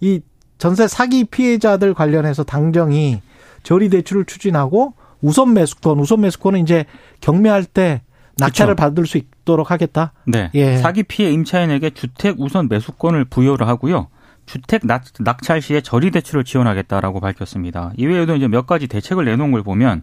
이 0.00 0.20
전세 0.58 0.86
사기 0.86 1.24
피해자들 1.24 1.94
관련해서 1.94 2.44
당정이 2.44 3.20
저리 3.64 3.88
대출을 3.88 4.24
추진하고 4.24 4.94
우선 5.20 5.52
매수권, 5.54 5.98
우선 5.98 6.20
매수권은 6.20 6.60
이제 6.60 6.84
경매할 7.20 7.64
때 7.64 8.02
낙찰을 8.36 8.76
그렇죠. 8.76 8.88
받을 8.90 9.06
수 9.06 9.18
있도록 9.18 9.70
하겠다. 9.70 10.12
네. 10.26 10.50
예. 10.54 10.76
사기 10.76 11.02
피해 11.02 11.32
임차인에게 11.32 11.90
주택 11.90 12.38
우선 12.38 12.68
매수권을 12.68 13.24
부여를 13.24 13.66
하고요. 13.66 14.08
주택 14.48 14.82
낙찰 15.20 15.60
시에 15.60 15.82
저리 15.82 16.10
대출을 16.10 16.42
지원하겠다라고 16.42 17.20
밝혔습니다. 17.20 17.92
이외에도 17.98 18.34
이제 18.34 18.48
몇 18.48 18.66
가지 18.66 18.88
대책을 18.88 19.26
내놓은 19.26 19.52
걸 19.52 19.62
보면 19.62 20.02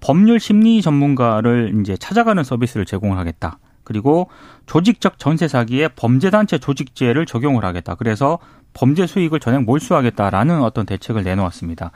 법률 0.00 0.38
심리 0.38 0.80
전문가를 0.80 1.74
이제 1.80 1.96
찾아가는 1.96 2.42
서비스를 2.42 2.86
제공을 2.86 3.18
하겠다. 3.18 3.58
그리고 3.82 4.30
조직적 4.66 5.18
전세 5.18 5.48
사기에 5.48 5.88
범죄단체 5.88 6.58
조직죄를 6.58 7.26
적용을 7.26 7.64
하겠다. 7.64 7.96
그래서 7.96 8.38
범죄 8.72 9.08
수익을 9.08 9.40
전액 9.40 9.64
몰수하겠다라는 9.64 10.62
어떤 10.62 10.86
대책을 10.86 11.24
내놓았습니다. 11.24 11.90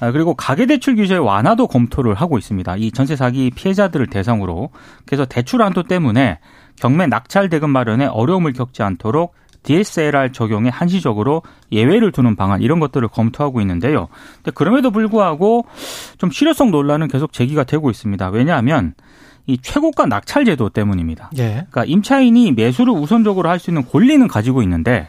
아, 0.00 0.12
그리고 0.12 0.34
가계대출 0.34 0.94
규제 0.94 1.16
완화도 1.16 1.66
검토를 1.66 2.14
하고 2.14 2.38
있습니다. 2.38 2.76
이 2.76 2.92
전세 2.92 3.16
사기 3.16 3.50
피해자들을 3.50 4.06
대상으로 4.06 4.70
그래서 5.04 5.24
대출 5.24 5.62
한도 5.62 5.82
때문에 5.82 6.38
경매 6.76 7.08
낙찰 7.08 7.48
대금 7.48 7.70
마련에 7.70 8.06
어려움을 8.06 8.52
겪지 8.52 8.84
않도록 8.84 9.34
DSLR 9.62 10.32
적용에 10.32 10.68
한시적으로 10.68 11.42
예외를 11.70 12.12
두는 12.12 12.36
방안 12.36 12.62
이런 12.62 12.80
것들을 12.80 13.06
검토하고 13.08 13.60
있는데요. 13.60 14.08
그럼에도 14.54 14.90
불구하고 14.90 15.66
좀 16.18 16.30
실효성 16.30 16.70
논란은 16.70 17.08
계속 17.08 17.32
제기가 17.32 17.64
되고 17.64 17.90
있습니다. 17.90 18.28
왜냐하면 18.30 18.94
이 19.46 19.58
최고가 19.58 20.06
낙찰 20.06 20.44
제도 20.44 20.68
때문입니다. 20.68 21.30
예. 21.38 21.66
그러니까 21.70 21.84
임차인이 21.84 22.52
매수를 22.52 22.92
우선적으로 22.92 23.48
할 23.48 23.58
수 23.58 23.70
있는 23.70 23.84
권리는 23.86 24.26
가지고 24.28 24.62
있는데 24.62 25.08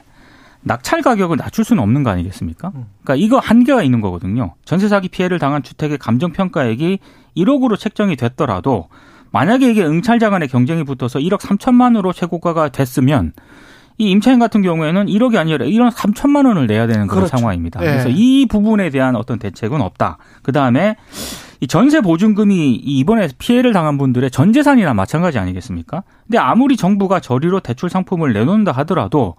낙찰 0.61 1.01
가격을 1.01 1.37
낮출 1.37 1.63
수는 1.65 1.83
없는 1.83 2.03
거 2.03 2.09
아니겠습니까? 2.11 2.71
음. 2.75 2.85
그러니까 3.03 3.15
이거 3.25 3.37
한계가 3.39 3.83
있는 3.83 4.01
거거든요. 4.01 4.53
전세 4.65 4.87
사기 4.87 5.09
피해를 5.09 5.37
당한 5.39 5.61
주택의 5.61 5.97
감정 5.97 6.31
평가액이 6.31 6.99
1억으로 7.37 7.77
책정이 7.77 8.15
됐더라도 8.15 8.87
만약에 9.31 9.69
이게 9.69 9.83
응찰자 9.83 10.29
간의 10.29 10.47
경쟁이 10.47 10.83
붙어서 10.83 11.19
1억 11.19 11.39
3천만으로 11.39 12.13
최고가가 12.13 12.69
됐으면 12.69 13.33
이 13.97 14.09
임차인 14.11 14.39
같은 14.39 14.61
경우에는 14.61 15.05
1억이 15.05 15.37
아니라 15.37 15.65
1억 15.65 15.91
3천만 15.93 16.47
원을 16.47 16.67
내야 16.67 16.87
되는 16.87 17.07
그런 17.07 17.25
그렇죠. 17.25 17.37
상황입니다. 17.37 17.79
네. 17.79 17.85
그래서 17.85 18.09
이 18.09 18.45
부분에 18.47 18.89
대한 18.89 19.15
어떤 19.15 19.39
대책은 19.39 19.81
없다. 19.81 20.17
그 20.41 20.51
다음에 20.51 20.95
이 21.59 21.67
전세 21.67 22.01
보증금이 22.01 22.73
이번에 22.73 23.29
피해를 23.37 23.71
당한 23.71 23.97
분들의 23.97 24.31
전 24.31 24.51
재산이나 24.51 24.93
마찬가지 24.93 25.39
아니겠습니까? 25.39 26.03
근데 26.27 26.37
아무리 26.37 26.75
정부가 26.75 27.19
저리로 27.19 27.61
대출 27.61 27.89
상품을 27.89 28.33
내놓는다 28.33 28.71
하더라도 28.73 29.35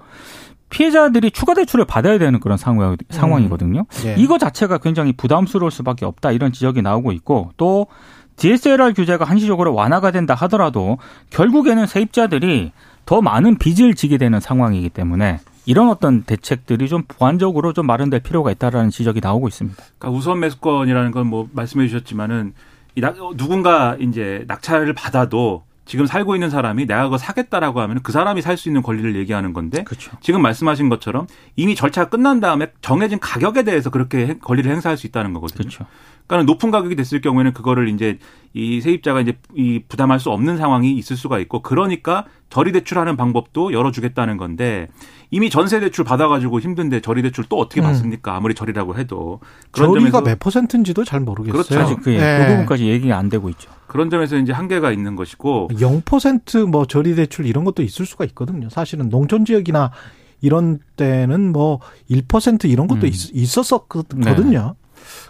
피해자들이 0.71 1.31
추가 1.31 1.55
대출을 1.55 1.85
받아야 1.85 2.19
되는 2.19 2.41
그런 2.41 2.57
상황, 2.57 2.97
상황이거든요. 3.11 3.81
음. 3.81 4.03
네. 4.03 4.15
이거 4.19 4.39
자체가 4.39 4.79
굉장히 4.79 5.13
부담스러울 5.13 5.71
수밖에 5.71 6.05
없다 6.07 6.33
이런 6.33 6.53
지적이 6.53 6.83
나오고 6.83 7.13
있고 7.13 7.51
또 7.57 7.89
DSLR 8.37 8.95
규제가 8.95 9.25
한시적으로 9.25 9.75
완화가 9.75 10.11
된다 10.11 10.35
하더라도 10.35 10.99
결국에는 11.31 11.87
세입자들이 11.87 12.73
더 13.07 13.21
많은 13.21 13.59
빚을 13.59 13.95
지게 13.95 14.19
되는 14.19 14.41
상황이기 14.41 14.91
때문에 14.91 15.41
이런 15.67 15.89
어떤 15.89 16.23
대책들이 16.25 16.89
좀 16.89 17.05
보완적으로 17.09 17.73
좀 17.73 17.87
마련될 17.87 18.21
필요가 18.21 18.51
있다라는 18.51 18.91
지적이 18.91 19.21
나오고 19.23 19.49
있습니다. 19.49 19.83
그러니까 19.99 20.19
우선 20.19 20.41
매수권이라는 20.41 21.11
건 21.11 21.27
뭐 21.27 21.49
말씀해 21.53 21.87
주셨지만은 21.89 22.53
이 22.97 23.01
누군가 23.37 23.97
이제 23.99 24.45
낙찰을 24.47 24.93
받아도 24.93 25.65
지금 25.87 26.07
살고 26.07 26.35
있는 26.37 26.49
사람이 26.49 26.87
내가 26.87 27.05
그거 27.05 27.19
사겠다라고 27.19 27.81
하면 27.81 28.01
그 28.03 28.13
사람이 28.13 28.41
살 28.41 28.57
수 28.57 28.69
있는 28.69 28.83
권리를 28.83 29.17
얘기하는 29.17 29.53
건데 29.53 29.85
그렇죠. 29.85 30.13
지금 30.21 30.41
말씀하신 30.43 30.89
것처럼 30.89 31.27
이미 31.57 31.75
절차가 31.75 32.09
끝난 32.09 32.41
다음에 32.41 32.69
정해진 32.81 33.19
가격에 33.19 33.65
대해서 33.65 33.91
그렇게 33.91 34.39
권리를 34.41 34.71
행사할 34.71 34.97
수 34.97 35.07
있다는 35.07 35.33
거거든요. 35.35 35.59
그렇죠. 35.69 35.87
그러니까 36.27 36.51
높은 36.51 36.71
가격이 36.71 36.97
됐을 36.97 37.21
경우에는 37.21 37.53
그거를 37.53 37.89
이제 37.89 38.19
이 38.55 38.81
세입자가 38.81 39.21
이제 39.21 39.37
이 39.55 39.83
부담할 39.89 40.21
수 40.21 40.31
없는 40.31 40.57
상황이 40.57 40.93
있을 40.97 41.17
수가 41.17 41.39
있고 41.41 41.61
그러니까 41.61 42.25
저리 42.49 42.73
대출하는 42.73 43.17
방법도 43.17 43.73
열어주겠다는 43.73 44.37
건데 44.37 44.89
이미 45.31 45.51
전세 45.51 45.81
대출 45.81 46.05
받아가지고 46.05 46.61
힘든데 46.61 47.01
저리 47.01 47.21
대출 47.23 47.45
또 47.49 47.59
어떻게 47.59 47.81
음. 47.81 47.85
받습니까? 47.85 48.35
아무리 48.35 48.55
저리라고 48.55 48.97
해도 48.97 49.41
그런 49.71 49.93
저리가 49.95 50.23
몇 50.23 50.39
퍼센트인지도 50.39 51.05
잘 51.05 51.21
모르겠어요. 51.21 51.63
그렇죠. 51.63 51.81
아직 51.81 52.01
그, 52.01 52.11
네. 52.11 52.39
그 52.39 52.53
부분까지 52.53 52.87
얘기가 52.87 53.19
안 53.19 53.29
되고 53.29 53.49
있죠. 53.51 53.71
그런 53.87 54.09
점에서 54.09 54.37
이제 54.37 54.53
한계가 54.53 54.93
있는 54.93 55.17
것이고 55.17 55.69
0%뭐 55.73 56.87
저리 56.87 57.15
대출 57.17 57.47
이런 57.47 57.65
것도 57.65 57.83
있을 57.83 58.07
수가 58.07 58.25
있거든요. 58.27 58.71
사실은 58.71 59.11
농촌 59.11 59.45
지역이나 59.45 59.91
이런 60.41 60.79
때는 60.97 61.53
뭐 61.53 61.81
1% 62.11 62.71
이런 62.71 62.87
것도 62.87 63.07
음. 63.07 63.11
있, 63.13 63.59
었었거든요. 63.59 64.25
네. 64.25 64.73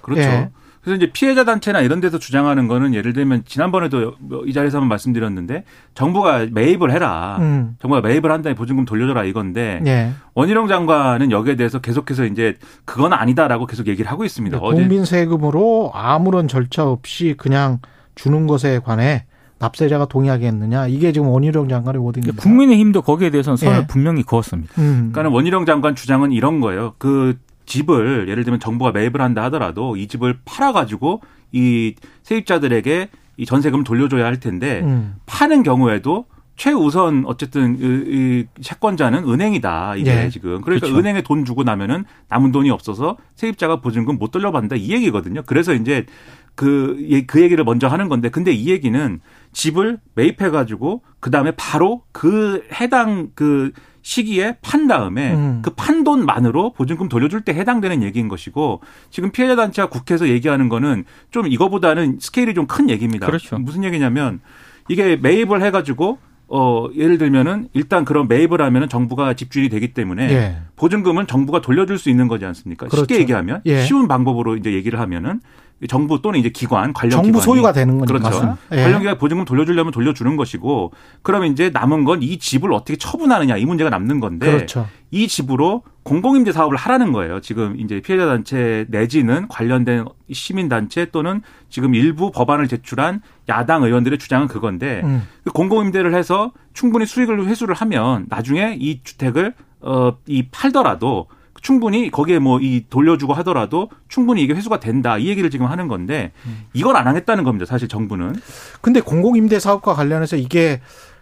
그렇죠. 0.03 0.23
예. 0.23 0.51
그래서 0.85 0.97
이제 0.97 1.11
피해자 1.13 1.45
단체나 1.45 1.81
이런 1.81 2.01
데서 2.01 2.19
주장하는 2.19 2.69
거는 2.69 2.93
예를 2.95 3.15
들면 3.15 3.45
지난번에도 3.47 4.15
이 4.47 4.53
자리에서 4.53 4.77
한번 4.79 4.89
말씀드렸는데 4.91 5.65
정부가 5.95 6.47
매입을 6.51 6.93
해라. 6.93 7.39
음. 7.41 7.77
정부가 7.81 8.03
매입을 8.03 8.31
한 8.31 8.43
다음에 8.43 8.55
보증금 8.55 8.85
돌려줘라 8.85 9.25
이건데 9.25 9.81
예. 9.87 10.11
원희룡 10.35 10.69
장관은 10.69 11.31
여기에 11.31 11.57
대해서 11.57 11.81
계속해서 11.81 12.27
이제 12.27 12.57
그건 12.85 13.15
아니다라고 13.15 13.67
계속 13.67 13.89
얘기를 13.89 14.11
하고 14.11 14.25
있습니다. 14.25 14.59
네, 14.59 14.63
국민 14.63 15.07
세금으로 15.07 15.91
아무런 15.95 16.49
절차 16.49 16.85
없이 16.85 17.35
그냥 17.39 17.79
주는 18.15 18.47
것에 18.47 18.81
관해 18.85 19.25
납세자가 19.61 20.07
동의하겠느냐 20.07 20.89
이게 20.89 21.13
지금 21.13 21.29
원희룡 21.29 21.69
장관의 21.71 22.05
워딩입니다. 22.05 22.43
국민의힘도 22.43 23.01
거기에 23.01 23.31
대해서는 23.31 23.57
선을 23.57 23.79
예. 23.79 23.87
분명히 23.87 24.23
그었습니다. 24.23 24.75
음. 24.79 25.11
그러니까 25.13 25.35
원희룡 25.35 25.65
장관 25.65 25.95
주장은 25.95 26.33
이런 26.33 26.61
거예요. 26.61 26.95
그 26.99 27.39
집을 27.67 28.29
예를 28.29 28.45
들면 28.45 28.61
정부가 28.61 28.93
매입을 28.93 29.21
한다 29.21 29.43
하더라도 29.45 29.97
이 29.97 30.07
집을 30.07 30.39
팔아가지고 30.45 31.21
이 31.53 31.95
세입자들에게 32.23 33.09
이 33.37 33.47
전세금을 33.47 33.85
돌려줘야 33.85 34.25
할 34.25 34.41
텐데 34.41 34.81
음. 34.83 35.17
파는 35.27 35.63
경우에도 35.63 36.27
최우선 36.57 37.25
어쨌든 37.27 37.77
이 37.81 38.47
채권자는 38.61 39.29
은행이다 39.29 39.97
이게 39.97 40.15
네. 40.15 40.31
지금 40.31 40.61
그러니까 40.61 40.87
그렇죠. 40.87 40.97
은행에 40.97 41.23
돈 41.23 41.45
주고 41.45 41.65
나면은 41.65 42.05
남은 42.29 42.53
돈이 42.53 42.71
없어서 42.71 43.17
세입자가 43.35 43.81
보증금 43.81 44.19
못 44.19 44.31
돌려받는다 44.31 44.77
이 44.77 44.91
얘기거든요. 44.93 45.43
그래서 45.47 45.75
이제 45.75 46.07
그, 46.55 47.25
그 47.27 47.43
얘기를 47.43 47.65
먼저 47.65 47.89
하는 47.89 48.09
건데 48.09 48.29
근데 48.29 48.53
이 48.53 48.69
얘기는 48.71 49.21
집을 49.53 49.99
매입해 50.15 50.51
가지고 50.51 51.03
그 51.19 51.31
다음에 51.31 51.53
바로 51.57 52.03
그 52.13 52.65
해당 52.81 53.31
그 53.35 53.73
시기에 54.05 54.59
판 54.61 54.87
다음에 54.87 55.33
음. 55.33 55.63
그판 55.63 56.05
돈만으로 56.05 56.75
보증금 56.75 57.09
돌려줄 57.09 57.41
때 57.41 57.55
해당되는 57.55 58.03
얘기인 58.03 58.29
것이고 58.29 58.83
지금 59.11 59.33
피해자 59.33 59.57
단체가 59.57 59.89
국회에서 59.89 60.29
얘기하는 60.29 60.69
거는 60.69 61.05
좀 61.31 61.47
이거보다는 61.49 62.19
스케일이 62.21 62.55
좀 62.55 62.67
큰 62.67 62.91
얘기입니다. 62.91 63.27
그렇죠. 63.27 63.59
무슨 63.59 63.83
얘기냐면 63.83 64.41
이게 64.89 65.17
매입을 65.17 65.63
해가지고 65.63 66.19
어 66.49 66.89
예를 66.95 67.17
들면은 67.17 67.69
일단 67.73 68.05
그런 68.05 68.29
매입을 68.29 68.61
하면은 68.61 68.89
정부가 68.91 69.33
집주인이 69.33 69.71
되기 69.71 69.95
때문에 69.95 70.31
예. 70.31 70.57
보증금은 70.77 71.27
정부가 71.27 71.63
돌려줄 71.63 71.99
수 71.99 72.11
있는 72.11 72.29
거지 72.29 72.45
않습니까? 72.45 72.87
그렇죠. 72.89 73.03
쉽게 73.05 73.21
얘기하면 73.21 73.63
예. 73.65 73.83
쉬운 73.85 74.07
방법으로 74.09 74.57
이제 74.57 74.75
얘기를 74.75 75.01
하면은 75.01 75.41
정부 75.89 76.21
또는 76.21 76.41
이제 76.41 76.49
기관 76.49 76.93
관련 76.93 77.11
정부 77.13 77.27
기관이 77.39 77.43
소유가 77.45 77.73
되는 77.73 77.99
거죠. 77.99 78.15
그렇죠. 78.15 78.57
예. 78.73 78.83
관련 78.83 79.01
기관 79.01 79.19
보증금 79.19 79.45
돌려주려면 79.45 79.93
돌려주는 79.93 80.37
것이고 80.37 80.93
그러면 81.23 81.53
이제 81.53 81.71
남은 81.71 82.05
건 82.05 82.25
이 82.25 82.39
집을 82.39 82.73
어떻게 82.73 82.97
처분하느냐 82.97 83.57
이 83.57 83.65
문제가 83.67 83.91
남는 83.91 84.21
건데 84.21 84.51
그렇죠. 84.51 84.89
이 85.11 85.29
집으로 85.29 85.83
공공임대 86.03 86.53
사업을 86.53 86.77
하라는 86.77 87.13
거예요. 87.13 87.41
지금 87.41 87.79
이제 87.79 88.01
피해자 88.01 88.27
단체 88.27 88.87
내지는 88.89 89.47
관련된 89.49 90.07
시민 90.33 90.69
단체 90.69 91.07
또는 91.07 91.43
지금 91.69 91.95
일부 91.95 92.31
법안을 92.31 92.69
제출한 92.69 93.21
야당 93.49 93.83
의원들의 93.83 94.19
주장은 94.19 94.49
그건데 94.49 95.03
음. 95.05 95.27
그 95.45 95.53
공공임대를 95.53 96.15
해서 96.15 96.53
충분히 96.73 97.07
수익을 97.07 97.47
회수를 97.47 97.75
하면 97.75 98.27
나중에 98.29 98.77
이 98.79 99.01
주택을 99.03 99.55
어이 99.81 100.49
팔더라도 100.51 101.27
충분히 101.65 102.11
거기에 102.11 102.39
뭐 102.39 102.61
이 102.61 102.85
돌려주고 102.91 103.33
하더라도 103.35 103.89
충분히 104.09 104.43
이게 104.43 104.53
회수가 104.53 104.81
된다 104.81 105.17
이 105.17 105.29
얘기를 105.29 105.49
지금 105.51 105.67
하는 105.67 105.89
건데 105.89 106.31
이걸 106.75 106.95
안 106.97 107.07
하겠다는 107.09 107.43
겁니다. 107.43 107.65
사실 107.65 107.89
정부는. 107.89 108.37
근데 108.83 109.01
공공임대 109.01 109.59
사업과 109.59 109.95
관련해서 109.95 110.37
이게 110.37 110.81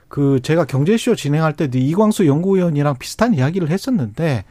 그 0.09 0.41
제가 0.43 0.65
경제쇼 0.67 1.15
진행할 1.15 1.55
때도 1.55 1.79
이광수 1.79 2.27
연구위원이랑 2.27 2.99
비슷한 2.99 3.35
이야기를 3.35 3.71
했었는데 3.71 4.45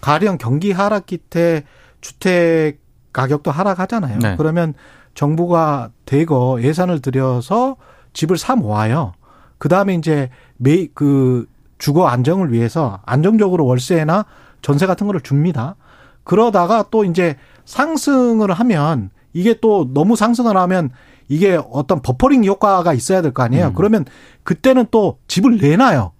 가령 0.00 0.38
경기 0.38 0.70
하락기 0.70 1.18
때 1.18 1.64
주택 2.00 2.78
가격도 3.12 3.50
하락하잖아요. 3.50 4.18
네. 4.20 4.36
그러면 4.38 4.74
정부가 5.14 5.90
대거 6.06 6.60
예산을 6.62 7.02
들여서 7.02 7.76
집을 8.12 8.38
사 8.38 8.54
모아요. 8.54 9.12
그 9.58 9.68
다음에 9.68 9.94
이제 9.94 10.30
매, 10.56 10.86
그 10.94 11.46
주거 11.78 12.06
안정을 12.06 12.52
위해서 12.52 13.00
안정적으로 13.04 13.66
월세나 13.66 14.24
전세 14.62 14.86
같은 14.86 15.06
거를 15.06 15.20
줍니다. 15.20 15.76
그러다가 16.24 16.84
또 16.90 17.04
이제 17.04 17.36
상승을 17.64 18.52
하면 18.52 19.10
이게 19.32 19.58
또 19.60 19.88
너무 19.92 20.16
상승을 20.16 20.56
하면 20.56 20.90
이게 21.28 21.58
어떤 21.70 22.02
버퍼링 22.02 22.44
효과가 22.44 22.92
있어야 22.94 23.22
될 23.22 23.32
거 23.32 23.42
아니에요. 23.42 23.68
음. 23.68 23.74
그러면 23.74 24.04
그때는 24.42 24.86
또 24.90 25.18
집을 25.28 25.58
내놔요. 25.58 26.12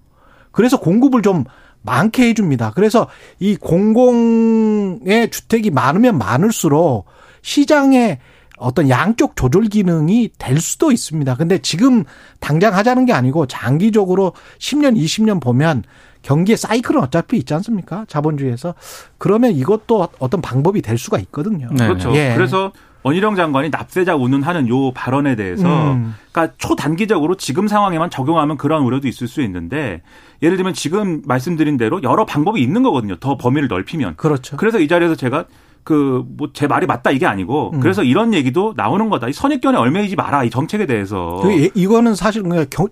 그래서 0.51 0.79
공급을 0.79 1.21
좀 1.21 1.45
많게 1.81 2.29
해줍니다. 2.29 2.71
그래서 2.75 3.07
이 3.39 3.55
공공의 3.55 5.29
주택이 5.31 5.69
많으면 5.71 6.17
많을수록 6.17 7.05
시장에 7.41 8.19
어떤 8.57 8.87
양쪽 8.89 9.35
조절 9.35 9.63
기능이 9.63 10.29
될 10.37 10.59
수도 10.61 10.91
있습니다. 10.91 11.35
근데 11.35 11.57
지금 11.57 12.05
당장 12.39 12.73
하자는 12.75 13.05
게 13.05 13.11
아니고 13.11 13.47
장기적으로 13.47 14.33
10년, 14.59 14.95
20년 14.97 15.41
보면 15.41 15.83
경기의 16.23 16.57
사이클은 16.57 16.99
어차피 17.01 17.37
있지 17.37 17.53
않습니까? 17.53 18.05
자본주의에서. 18.07 18.73
그러면 19.17 19.51
이것도 19.51 20.07
어떤 20.17 20.41
방법이 20.41 20.81
될 20.81 20.97
수가 20.97 21.19
있거든요. 21.19 21.67
네. 21.71 21.85
그렇죠. 21.87 22.13
예. 22.15 22.33
그래서 22.35 22.71
원희룡 23.03 23.35
장관이 23.35 23.69
납세자 23.69 24.15
운운하는 24.15 24.69
요 24.69 24.91
발언에 24.93 25.35
대해서 25.35 25.91
음. 25.91 26.15
그러니까 26.31 26.55
초단기적으로 26.57 27.35
지금 27.35 27.67
상황에만 27.67 28.09
적용하면 28.09 28.57
그런 28.57 28.83
우려도 28.83 29.09
있을 29.09 29.27
수 29.27 29.41
있는데 29.41 30.01
예를 30.41 30.55
들면 30.55 30.73
지금 30.73 31.21
말씀드린 31.25 31.77
대로 31.77 32.01
여러 32.01 32.25
방법이 32.25 32.61
있는 32.61 32.81
거거든요. 32.81 33.17
더 33.17 33.37
범위를 33.37 33.67
넓히면. 33.67 34.15
그렇죠. 34.15 34.57
그래서 34.57 34.79
이 34.79 34.87
자리에서 34.87 35.15
제가 35.15 35.45
그 35.83 36.23
뭐 36.37 36.53
제 36.53 36.67
말이 36.67 36.85
맞다 36.85 37.11
이게 37.11 37.25
아니고 37.25 37.71
음. 37.73 37.79
그래서 37.79 38.03
이런 38.03 38.33
얘기도 38.33 38.73
나오는 38.77 39.09
거다. 39.09 39.27
이 39.27 39.33
선입견에 39.33 39.77
얼매이지 39.77 40.15
마라 40.15 40.43
이 40.43 40.49
정책에 40.49 40.85
대해서. 40.85 41.39
그 41.41 41.69
이거는 41.75 42.15
사실 42.15 42.43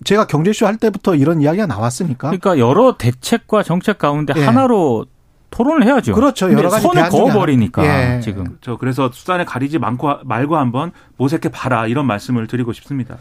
제가 0.03 0.27
경제쇼 0.27 0.65
할 0.67 0.77
때부터 0.77 1.15
이런 1.15 1.41
이야기가 1.41 1.65
나왔으니까. 1.67 2.29
그러니까 2.29 2.57
여러 2.59 2.97
대책과 2.97 3.63
정책 3.63 3.97
가운데 3.97 4.33
예. 4.35 4.43
하나로 4.43 5.05
토론을 5.51 5.85
해야죠. 5.85 6.13
그렇죠. 6.13 6.51
여러 6.51 6.69
가지 6.69 6.83
선을 6.87 7.09
그어버리니까 7.09 7.83
예. 8.15 8.19
지금. 8.21 8.57
저 8.61 8.77
그래서 8.77 9.09
수단에 9.11 9.43
가리지 9.45 9.79
않고 9.81 10.19
말고 10.23 10.55
한번 10.57 10.91
모색해 11.17 11.49
봐라 11.49 11.87
이런 11.87 12.05
말씀을 12.07 12.47
드리고 12.47 12.71
싶습니다. 12.73 13.17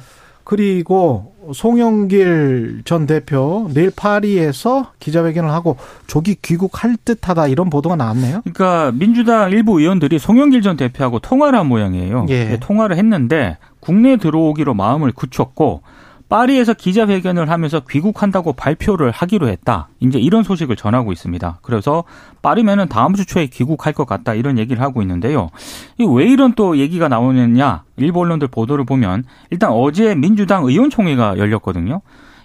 그리고 0.51 1.33
송영길 1.55 2.83
전 2.85 3.07
대표 3.07 3.71
내일 3.73 3.93
파리에서 3.95 4.91
기자회견을 4.99 5.49
하고 5.49 5.77
조기 6.09 6.35
귀국할 6.43 6.97
듯하다 7.05 7.47
이런 7.47 7.71
보도가 7.71 7.95
나왔네요. 7.95 8.41
그러니까 8.41 8.91
민주당 8.93 9.53
일부 9.53 9.79
의원들이 9.79 10.19
송영길 10.19 10.63
전 10.63 10.77
대표하고 10.77 11.21
통화를 11.21 11.57
한 11.57 11.69
모양이에요. 11.69 12.27
예. 12.31 12.47
네, 12.47 12.57
통화를 12.59 12.97
했는데 12.97 13.59
국내 13.79 14.17
들어오기로 14.17 14.75
마음을 14.75 15.13
굳혔고 15.13 15.83
파리에서 16.31 16.75
기자회견을 16.75 17.51
하면서 17.51 17.81
귀국한다고 17.81 18.53
발표를 18.53 19.11
하기로 19.11 19.49
했다. 19.49 19.89
이제 19.99 20.19
이런 20.19 20.45
소식을 20.45 20.77
전하고 20.77 21.13
있습니다. 21.13 21.59
그래서 21.61 22.05
빠르면은 22.41 22.89
다음 22.89 23.15
주 23.15 23.27
초에 23.27 23.47
귀국할 23.49 23.93
것 23.93 24.07
같다. 24.07 24.35
이런 24.35 24.57
얘기를 24.57 24.81
하고 24.81 25.03
있는데요. 25.03 25.51
왜 25.99 26.25
이런 26.27 26.55
또 26.55 26.79
얘기가 26.79 27.09
나오느냐? 27.09 27.83
일본 27.97 28.27
언론들 28.27 28.49
보도를 28.49 28.85
보면 28.85 29.25
일단 29.51 29.71
어제 29.73 30.15
민주당 30.15 30.65
의원총회가 30.65 31.37
열렸거든요. 31.37 32.01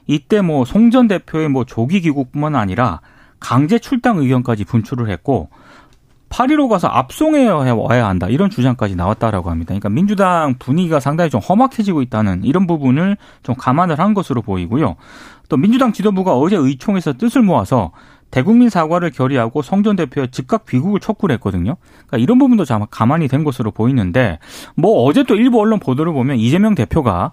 이때 0.08 0.41
뭐 0.41 0.65
송 0.65 0.89
전 0.89 1.08
대표의 1.08 1.50
뭐 1.50 1.63
조기 1.63 2.02
귀국뿐만 2.02 2.56
아니라 2.56 3.02
강제 3.39 3.78
출당 3.78 4.17
의견까지 4.17 4.65
분출을 4.65 5.10
했고 5.10 5.50
파리로 6.36 6.67
가서 6.67 6.89
압송해 6.89 7.48
와야 7.48 8.08
한다 8.08 8.28
이런 8.28 8.50
주장까지 8.50 8.98
나왔다라고 8.98 9.50
합니다. 9.50 9.69
그러니까 9.69 9.88
민주당 9.88 10.56
분위기가 10.60 11.00
상당히 11.00 11.30
좀 11.30 11.39
험악해지고 11.39 12.02
있다는 12.02 12.43
이런 12.43 12.67
부분을 12.67 13.15
좀 13.41 13.56
감안을 13.56 14.00
한 14.00 14.13
것으로 14.13 14.41
보이고요. 14.41 14.98
또 15.48 15.56
민주당 15.56 15.93
지도부가 15.93 16.34
어제 16.34 16.58
의총에서 16.58 17.13
뜻을 17.13 17.41
모아서 17.41 17.93
대국민 18.32 18.69
사과를 18.69 19.12
결의하고 19.12 19.62
성전 19.62 19.95
대표의 19.95 20.32
즉각 20.32 20.65
귀국을 20.65 21.00
촉구를 21.00 21.36
했거든요. 21.36 21.78
그러니까 22.08 22.17
이런 22.17 22.38
부분도 22.38 22.65
가만히 22.91 23.30
된 23.30 23.45
것으로 23.45 23.71
보이는데 23.71 24.39
뭐 24.76 25.04
어제 25.04 25.24
또 25.24 25.36
일부 25.36 25.62
언론 25.62 25.80
보도를 25.80 26.12
보면 26.12 26.36
이재명 26.36 26.76
대표가 26.76 27.32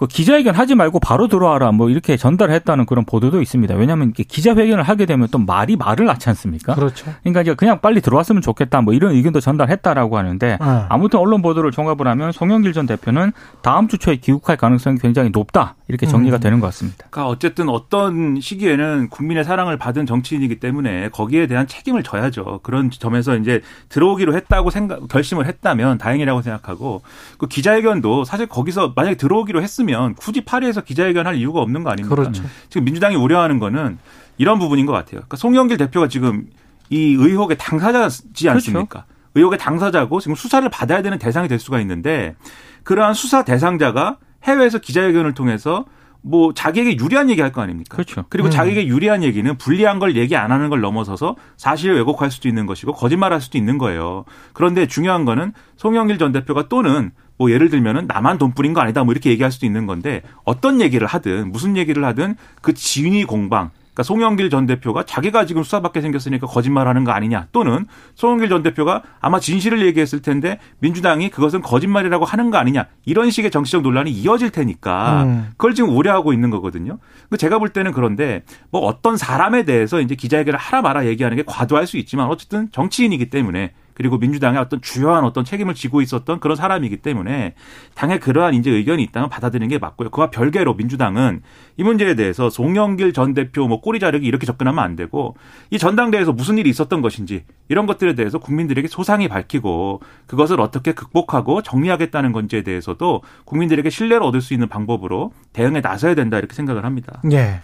그 0.00 0.06
기자회견 0.06 0.54
하지 0.54 0.74
말고 0.74 0.98
바로 0.98 1.28
들어와라 1.28 1.72
뭐 1.72 1.90
이렇게 1.90 2.16
전달했다는 2.16 2.86
그런 2.86 3.04
보도도 3.04 3.42
있습니다. 3.42 3.74
왜냐하면 3.74 4.14
기자회견을 4.14 4.82
하게 4.82 5.04
되면 5.04 5.28
또 5.30 5.36
말이 5.36 5.76
말을 5.76 6.06
낳지 6.06 6.26
않습니까? 6.30 6.74
그렇죠. 6.74 7.12
그러니까 7.20 7.42
이제 7.42 7.52
그냥 7.52 7.82
빨리 7.82 8.00
들어왔으면 8.00 8.40
좋겠다 8.40 8.80
뭐 8.80 8.94
이런 8.94 9.12
의견도 9.12 9.40
전달했다라고 9.40 10.16
하는데 10.16 10.56
네. 10.58 10.58
아무튼 10.88 11.20
언론 11.20 11.42
보도를 11.42 11.70
종합을 11.70 12.08
하면 12.08 12.32
송영길 12.32 12.72
전 12.72 12.86
대표는 12.86 13.32
다음 13.60 13.88
주 13.88 13.98
초에 13.98 14.16
귀국할 14.16 14.56
가능성이 14.56 14.96
굉장히 14.98 15.28
높다 15.28 15.74
이렇게 15.86 16.06
정리가 16.06 16.38
음. 16.38 16.40
되는 16.40 16.60
것 16.60 16.68
같습니다. 16.68 17.04
그러니까 17.10 17.30
어쨌든 17.30 17.68
어떤 17.68 18.40
시기에는 18.40 19.10
국민의 19.10 19.44
사랑을 19.44 19.76
받은 19.76 20.06
정치인이기 20.06 20.60
때문에 20.60 21.10
거기에 21.10 21.46
대한 21.46 21.66
책임을 21.66 22.04
져야죠. 22.04 22.60
그런 22.62 22.90
점에서 22.90 23.36
이제 23.36 23.60
들어오기로 23.90 24.34
했다고 24.34 24.70
생각 24.70 25.08
결심을 25.08 25.44
했다면 25.44 25.98
다행이라고 25.98 26.40
생각하고 26.40 27.02
그 27.36 27.48
기자회견도 27.48 28.24
사실 28.24 28.46
거기서 28.46 28.94
만약에 28.96 29.18
들어오기로 29.18 29.60
했으면 29.60 29.89
했으면 29.90 30.14
굳이 30.14 30.40
파리에서 30.42 30.80
기자회견 30.82 31.26
할 31.26 31.36
이유가 31.36 31.60
없는 31.60 31.82
거 31.82 31.90
아닙니까? 31.90 32.14
그렇죠. 32.14 32.42
지금 32.68 32.84
민주당이 32.84 33.16
우려하는 33.16 33.58
거는 33.58 33.98
이런 34.38 34.58
부분인 34.58 34.86
것 34.86 34.92
같아요. 34.92 35.20
그러니까 35.20 35.36
송영길 35.36 35.76
대표가 35.76 36.08
지금 36.08 36.46
이 36.88 37.14
의혹의 37.18 37.58
당사자지 37.58 38.48
않습니까? 38.48 39.04
그렇죠. 39.04 39.06
의혹의 39.34 39.58
당사자고 39.58 40.20
지금 40.20 40.34
수사를 40.34 40.68
받아야 40.70 41.02
되는 41.02 41.18
대상이 41.18 41.46
될 41.48 41.58
수가 41.58 41.80
있는데 41.80 42.34
그러한 42.82 43.14
수사 43.14 43.44
대상자가 43.44 44.18
해외에서 44.44 44.78
기자회견을 44.78 45.34
통해서 45.34 45.84
뭐 46.22 46.52
자기에게 46.52 46.98
유리한 46.98 47.30
얘기 47.30 47.40
할 47.40 47.52
거 47.52 47.62
아닙니까? 47.62 47.94
그렇죠. 47.94 48.24
그리고 48.28 48.48
음. 48.48 48.50
자기에게 48.50 48.86
유리한 48.86 49.22
얘기는 49.22 49.56
불리한 49.56 49.98
걸 49.98 50.16
얘기 50.16 50.36
안 50.36 50.52
하는 50.52 50.68
걸 50.68 50.80
넘어서서 50.80 51.36
사실을 51.56 51.96
왜곡할 51.96 52.30
수도 52.30 52.48
있는 52.48 52.66
것이고 52.66 52.92
거짓말할 52.92 53.40
수도 53.40 53.56
있는 53.56 53.78
거예요. 53.78 54.24
그런데 54.52 54.86
중요한 54.86 55.24
거는 55.24 55.52
송영길 55.76 56.18
전 56.18 56.32
대표가 56.32 56.68
또는 56.68 57.12
뭐 57.40 57.50
예를 57.50 57.70
들면은 57.70 58.06
나만 58.06 58.36
돈 58.36 58.52
뿌린 58.52 58.74
거 58.74 58.82
아니다 58.82 59.02
뭐 59.02 59.12
이렇게 59.12 59.30
얘기할 59.30 59.50
수도 59.50 59.64
있는 59.64 59.86
건데 59.86 60.20
어떤 60.44 60.82
얘기를 60.82 61.06
하든 61.06 61.50
무슨 61.52 61.78
얘기를 61.78 62.04
하든 62.04 62.36
그 62.60 62.74
진위 62.74 63.24
공방 63.24 63.70
그러니까 63.94 64.02
송영길 64.02 64.50
전 64.50 64.66
대표가 64.66 65.04
자기가 65.04 65.46
지금 65.46 65.62
수사받게 65.62 66.02
생겼으니까 66.02 66.46
거짓말하는 66.46 67.04
거 67.04 67.12
아니냐 67.12 67.46
또는 67.50 67.86
송영길 68.14 68.50
전 68.50 68.62
대표가 68.62 69.02
아마 69.20 69.40
진실을 69.40 69.86
얘기했을 69.86 70.20
텐데 70.20 70.58
민주당이 70.80 71.30
그것은 71.30 71.62
거짓말이라고 71.62 72.26
하는 72.26 72.50
거 72.50 72.58
아니냐 72.58 72.88
이런 73.06 73.30
식의 73.30 73.50
정치적 73.50 73.80
논란이 73.80 74.10
이어질 74.10 74.50
테니까 74.50 75.22
음. 75.24 75.46
그걸 75.52 75.74
지금 75.74 75.96
우려하고 75.96 76.34
있는 76.34 76.50
거거든요. 76.50 76.98
그 77.30 77.38
제가 77.38 77.58
볼 77.58 77.70
때는 77.70 77.92
그런데 77.92 78.42
뭐 78.70 78.82
어떤 78.82 79.16
사람에 79.16 79.64
대해서 79.64 80.02
이제 80.02 80.14
기자회견을 80.14 80.58
하라 80.58 80.82
마라 80.82 81.06
얘기하는 81.06 81.38
게 81.38 81.42
과도할 81.46 81.86
수 81.86 81.96
있지만 81.96 82.26
어쨌든 82.26 82.70
정치인이기 82.70 83.30
때문에 83.30 83.72
그리고 84.00 84.16
민주당의 84.16 84.58
어떤 84.58 84.80
주요한 84.80 85.24
어떤 85.24 85.44
책임을 85.44 85.74
지고 85.74 86.00
있었던 86.00 86.40
그런 86.40 86.56
사람이기 86.56 87.02
때문에 87.02 87.52
당에 87.94 88.18
그러한 88.18 88.54
이제 88.54 88.70
의견이 88.70 89.02
있다면 89.02 89.28
받아들이는 89.28 89.68
게 89.68 89.76
맞고요. 89.76 90.08
그와 90.08 90.30
별개로 90.30 90.72
민주당은 90.72 91.42
이 91.76 91.82
문제에 91.82 92.14
대해서 92.14 92.48
송영길 92.48 93.12
전 93.12 93.34
대표 93.34 93.68
뭐 93.68 93.82
꼬리 93.82 94.00
자르기 94.00 94.26
이렇게 94.26 94.46
접근하면 94.46 94.82
안 94.82 94.96
되고 94.96 95.36
이 95.68 95.76
전당대회에서 95.76 96.32
무슨 96.32 96.56
일이 96.56 96.70
있었던 96.70 97.02
것인지 97.02 97.44
이런 97.68 97.84
것들에 97.84 98.14
대해서 98.14 98.38
국민들에게 98.38 98.88
소상히 98.88 99.28
밝히고 99.28 100.00
그것을 100.26 100.62
어떻게 100.62 100.92
극복하고 100.92 101.60
정리하겠다는 101.60 102.32
건지에 102.32 102.62
대해서도 102.62 103.20
국민들에게 103.44 103.90
신뢰를 103.90 104.22
얻을 104.22 104.40
수 104.40 104.54
있는 104.54 104.68
방법으로 104.68 105.34
대응에 105.52 105.82
나서야 105.82 106.14
된다 106.14 106.38
이렇게 106.38 106.54
생각을 106.54 106.86
합니다. 106.86 107.20
네. 107.22 107.60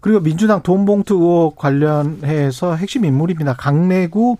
그리고 0.00 0.18
민주당 0.18 0.62
돈봉투 0.62 1.52
관련해서 1.54 2.74
핵심 2.74 3.04
인물입니다. 3.04 3.54
강내구 3.54 4.36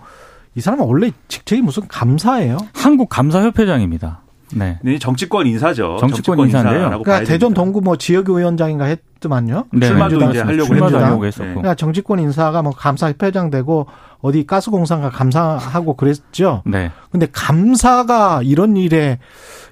이 0.57 0.61
사람은 0.61 0.87
원래 0.87 1.11
직책이 1.29 1.61
무슨 1.63 1.87
감사예요? 1.87 2.57
한국 2.75 3.11
감사협회장입니다. 3.11 4.23
네. 4.55 4.79
네, 4.83 4.99
정치권 4.99 5.47
인사죠. 5.47 5.99
정치권, 6.01 6.39
정치권 6.39 6.47
인사인데요. 6.47 7.03
그러니까 7.03 7.25
대전 7.25 7.53
동구 7.53 7.83
뭐 7.83 7.97
지역위원장인가 7.97 8.87
했더만요. 8.87 9.67
네. 9.73 9.87
출마도 9.87 10.31
이제 10.31 10.41
하려고 10.41 10.75
하려고 10.75 11.27
했었고. 11.27 11.49
그러니까 11.49 11.75
정치권 11.75 12.21
인사가 12.21 12.63
뭐 12.63 12.73
감사협회장 12.73 13.51
되고 13.51 13.87
어디 14.21 14.47
가스공사가 14.47 15.11
감사하고 15.11 15.95
그랬죠. 15.95 16.63
네. 16.65 16.91
근데 17.11 17.27
감사가 17.31 18.41
이런 18.43 18.77
일에 18.77 19.19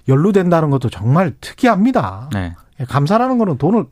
연루된다는 0.06 0.68
것도 0.70 0.90
정말 0.90 1.32
특이합니다. 1.40 2.28
네. 2.34 2.54
감사라는 2.88 3.38
거는 3.38 3.56
돈을 3.56 3.86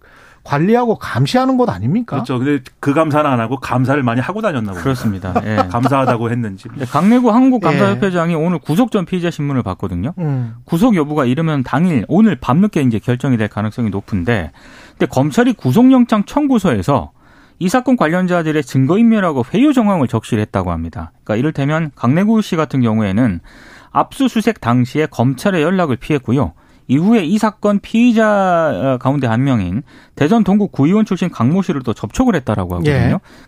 관리하고 0.45 0.97
감시하는 0.97 1.57
것 1.57 1.69
아닙니까? 1.69 2.17
그렇죠. 2.17 2.39
근데 2.39 2.63
그 2.81 2.93
감사는 2.95 3.29
안 3.31 3.41
하고 3.41 3.59
감사를 3.59 4.03
많이 4.03 4.21
하고 4.21 4.43
다녔나 4.43 4.73
보다. 4.73 4.83
그렇습니다. 4.83 5.35
예. 5.45 5.57
감사하다고 5.71 6.31
했는지. 6.31 6.69
네, 6.75 6.85
강내구 6.85 7.31
한국감사협회장이 7.31 8.33
예. 8.33 8.37
오늘 8.37 8.59
구속 8.59 8.91
전 8.91 9.05
피의자 9.05 9.31
신문을 9.31 9.63
봤거든요. 9.63 10.15
음. 10.19 10.57
구속 10.65 10.97
여부가 10.97 11.25
이르면 11.25 11.63
당일 11.63 12.05
오늘 12.09 12.37
밤늦게 12.37 12.83
이제 12.83 12.99
결정이 12.99 13.37
될 13.37 13.49
가능성이 13.49 13.91
높은데, 13.91 14.51
근데 14.93 15.07
검찰이 15.07 15.53
구속영장 15.53 16.25
청구서에서 16.25 17.13
이 17.59 17.69
사건 17.69 17.97
관련자들의 17.97 18.61
증거인멸하고 18.65 19.45
회유 19.55 19.73
정황을 19.73 20.09
적시를 20.09 20.41
했다고 20.43 20.73
합니다. 20.73 21.13
그러니까 21.23 21.37
이를테면 21.37 21.93
강내구 21.95 22.43
씨 22.43 22.57
같은 22.57 22.81
경우에는 22.81 23.41
압수수색 23.93 24.61
당시에 24.61 25.07
검찰의 25.07 25.63
연락을 25.63 25.97
피했고요. 25.97 26.55
이후에 26.89 27.25
이 27.25 27.39
사건 27.39 27.79
피의자 27.81 28.99
가운데 29.01 29.27
한 29.27 29.45
명인 29.45 29.83
대전 30.15 30.45
동구 30.45 30.69
구의원 30.69 31.05
출신 31.05 31.31
강모 31.31 31.63
씨를 31.63 31.83
또 31.83 31.95
접촉을 31.95 32.35
했다라고 32.37 32.75
하거든요. 32.75 32.93
예. 32.95 33.01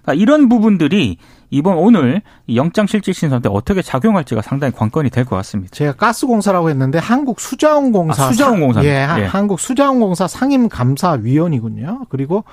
그러니까 0.02 0.14
이런 0.14 0.48
부분들이 0.48 1.18
이번 1.50 1.76
오늘 1.76 2.22
영장 2.54 2.86
실질 2.86 3.14
신선 3.14 3.42
때 3.42 3.48
어떻게 3.52 3.82
작용할지가 3.82 4.42
상당히 4.42 4.72
관건이 4.72 5.10
될 5.10 5.24
것 5.24 5.36
같습니다. 5.36 5.74
제가 5.74 5.92
가스공사라고 5.92 6.68
했는데 6.70 6.98
한국 6.98 7.40
수자원공사 7.40 8.24
아, 8.24 8.30
수자원공사 8.32 8.84
예, 8.84 9.06
예, 9.18 9.24
한국 9.24 9.60
수자원공사 9.60 10.26
상임 10.26 10.68
감사위원이군요. 10.68 12.06
그리고 12.08 12.44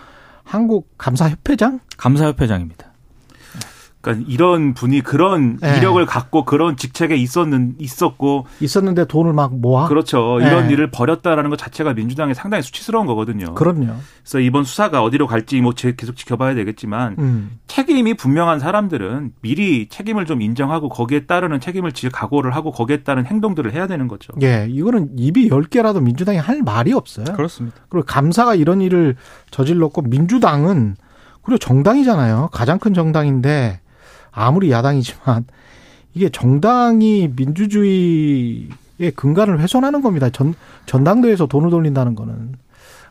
한국 0.43 0.89
감사협회장? 0.97 1.79
감사협회장입니다. 1.97 2.90
그러니까 4.01 4.25
이런 4.27 4.73
분이 4.73 5.01
그런 5.01 5.57
네. 5.57 5.77
이력을 5.77 6.03
갖고 6.05 6.43
그런 6.43 6.75
직책에 6.75 7.15
있었는 7.15 7.75
있었고 7.77 8.47
있었는데 8.59 9.05
돈을 9.05 9.33
막 9.33 9.55
모아 9.55 9.87
그렇죠 9.87 10.37
네. 10.39 10.47
이런 10.47 10.69
일을 10.71 10.89
벌였다라는 10.89 11.49
것 11.51 11.57
자체가 11.57 11.93
민주당에 11.93 12.33
상당히 12.33 12.63
수치스러운 12.63 13.05
거거든요. 13.05 13.53
그럼요. 13.53 13.95
그래서 14.23 14.39
이번 14.39 14.63
수사가 14.63 15.03
어디로 15.03 15.27
갈지 15.27 15.61
뭐 15.61 15.73
계속 15.73 16.15
지켜봐야 16.15 16.55
되겠지만 16.55 17.15
음. 17.19 17.59
책임이 17.67 18.15
분명한 18.15 18.59
사람들은 18.59 19.33
미리 19.41 19.87
책임을 19.87 20.25
좀 20.25 20.41
인정하고 20.41 20.89
거기에 20.89 21.25
따르는 21.25 21.59
책임을 21.59 21.91
지 21.91 22.09
각오를 22.09 22.55
하고 22.55 22.71
거기에 22.71 23.03
따른 23.03 23.25
행동들을 23.25 23.71
해야 23.73 23.85
되는 23.85 24.07
거죠. 24.07 24.33
예, 24.41 24.67
이거는 24.69 25.11
입이 25.17 25.49
열 25.49 25.63
개라도 25.63 26.01
민주당이 26.01 26.39
할 26.39 26.61
말이 26.63 26.91
없어요. 26.93 27.25
그렇습니다. 27.25 27.77
그리고 27.89 28.05
감사가 28.05 28.55
이런 28.55 28.81
일을 28.81 29.15
저질렀고 29.51 30.01
민주당은 30.03 30.95
그리고 31.43 31.57
정당이잖아요. 31.57 32.49
가장 32.51 32.79
큰 32.79 32.93
정당인데 32.93 33.79
아무리 34.31 34.71
야당이지만 34.71 35.45
이게 36.13 36.29
정당이 36.29 37.31
민주주의의 37.35 39.11
근간을 39.15 39.59
훼손하는 39.59 40.01
겁니다. 40.01 40.29
전 40.29 40.53
전당대회에서 40.85 41.47
돈을 41.47 41.69
돌린다는 41.69 42.15
거는 42.15 42.55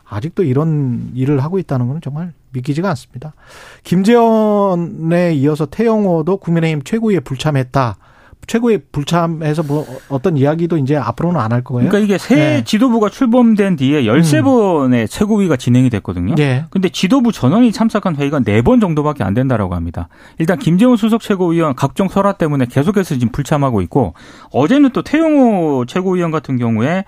아직도 0.05 0.43
이런 0.43 1.11
일을 1.15 1.41
하고 1.43 1.57
있다는 1.57 1.87
거는 1.87 2.01
정말 2.01 2.33
믿기지가 2.51 2.89
않습니다. 2.89 3.33
김재원에 3.83 5.33
이어서 5.35 5.65
태영호도 5.65 6.37
국민의힘 6.37 6.83
최고위에 6.83 7.21
불참했다. 7.21 7.97
최고의 8.47 8.81
불참해서 8.91 9.63
뭐 9.63 9.85
어떤 10.09 10.35
이야기도 10.37 10.77
이제 10.77 10.95
앞으로는 10.97 11.39
안 11.39 11.51
할 11.51 11.63
거예요. 11.63 11.89
그러니까 11.89 12.05
이게 12.05 12.17
새 12.17 12.35
네. 12.35 12.63
지도부가 12.63 13.09
출범된 13.09 13.75
뒤에 13.75 14.03
13번의 14.03 15.01
음. 15.01 15.07
최고위가 15.09 15.57
진행이 15.57 15.89
됐거든요. 15.89 16.35
네. 16.35 16.65
근데 16.69 16.87
지도부 16.89 17.31
전원이 17.31 17.71
참석한 17.73 18.15
회의가 18.15 18.39
4번 18.39 18.79
정도밖에 18.79 19.23
안 19.23 19.33
된다라고 19.33 19.75
합니다. 19.75 20.07
일단 20.37 20.57
김재원 20.59 20.95
수석 20.97 21.21
최고위원 21.21 21.75
각종 21.75 22.07
설화 22.07 22.33
때문에 22.33 22.65
계속해서 22.69 23.15
지금 23.15 23.31
불참하고 23.31 23.81
있고 23.81 24.13
어제는 24.51 24.91
또 24.91 25.01
태용호 25.01 25.85
최고위원 25.87 26.31
같은 26.31 26.57
경우에 26.57 27.03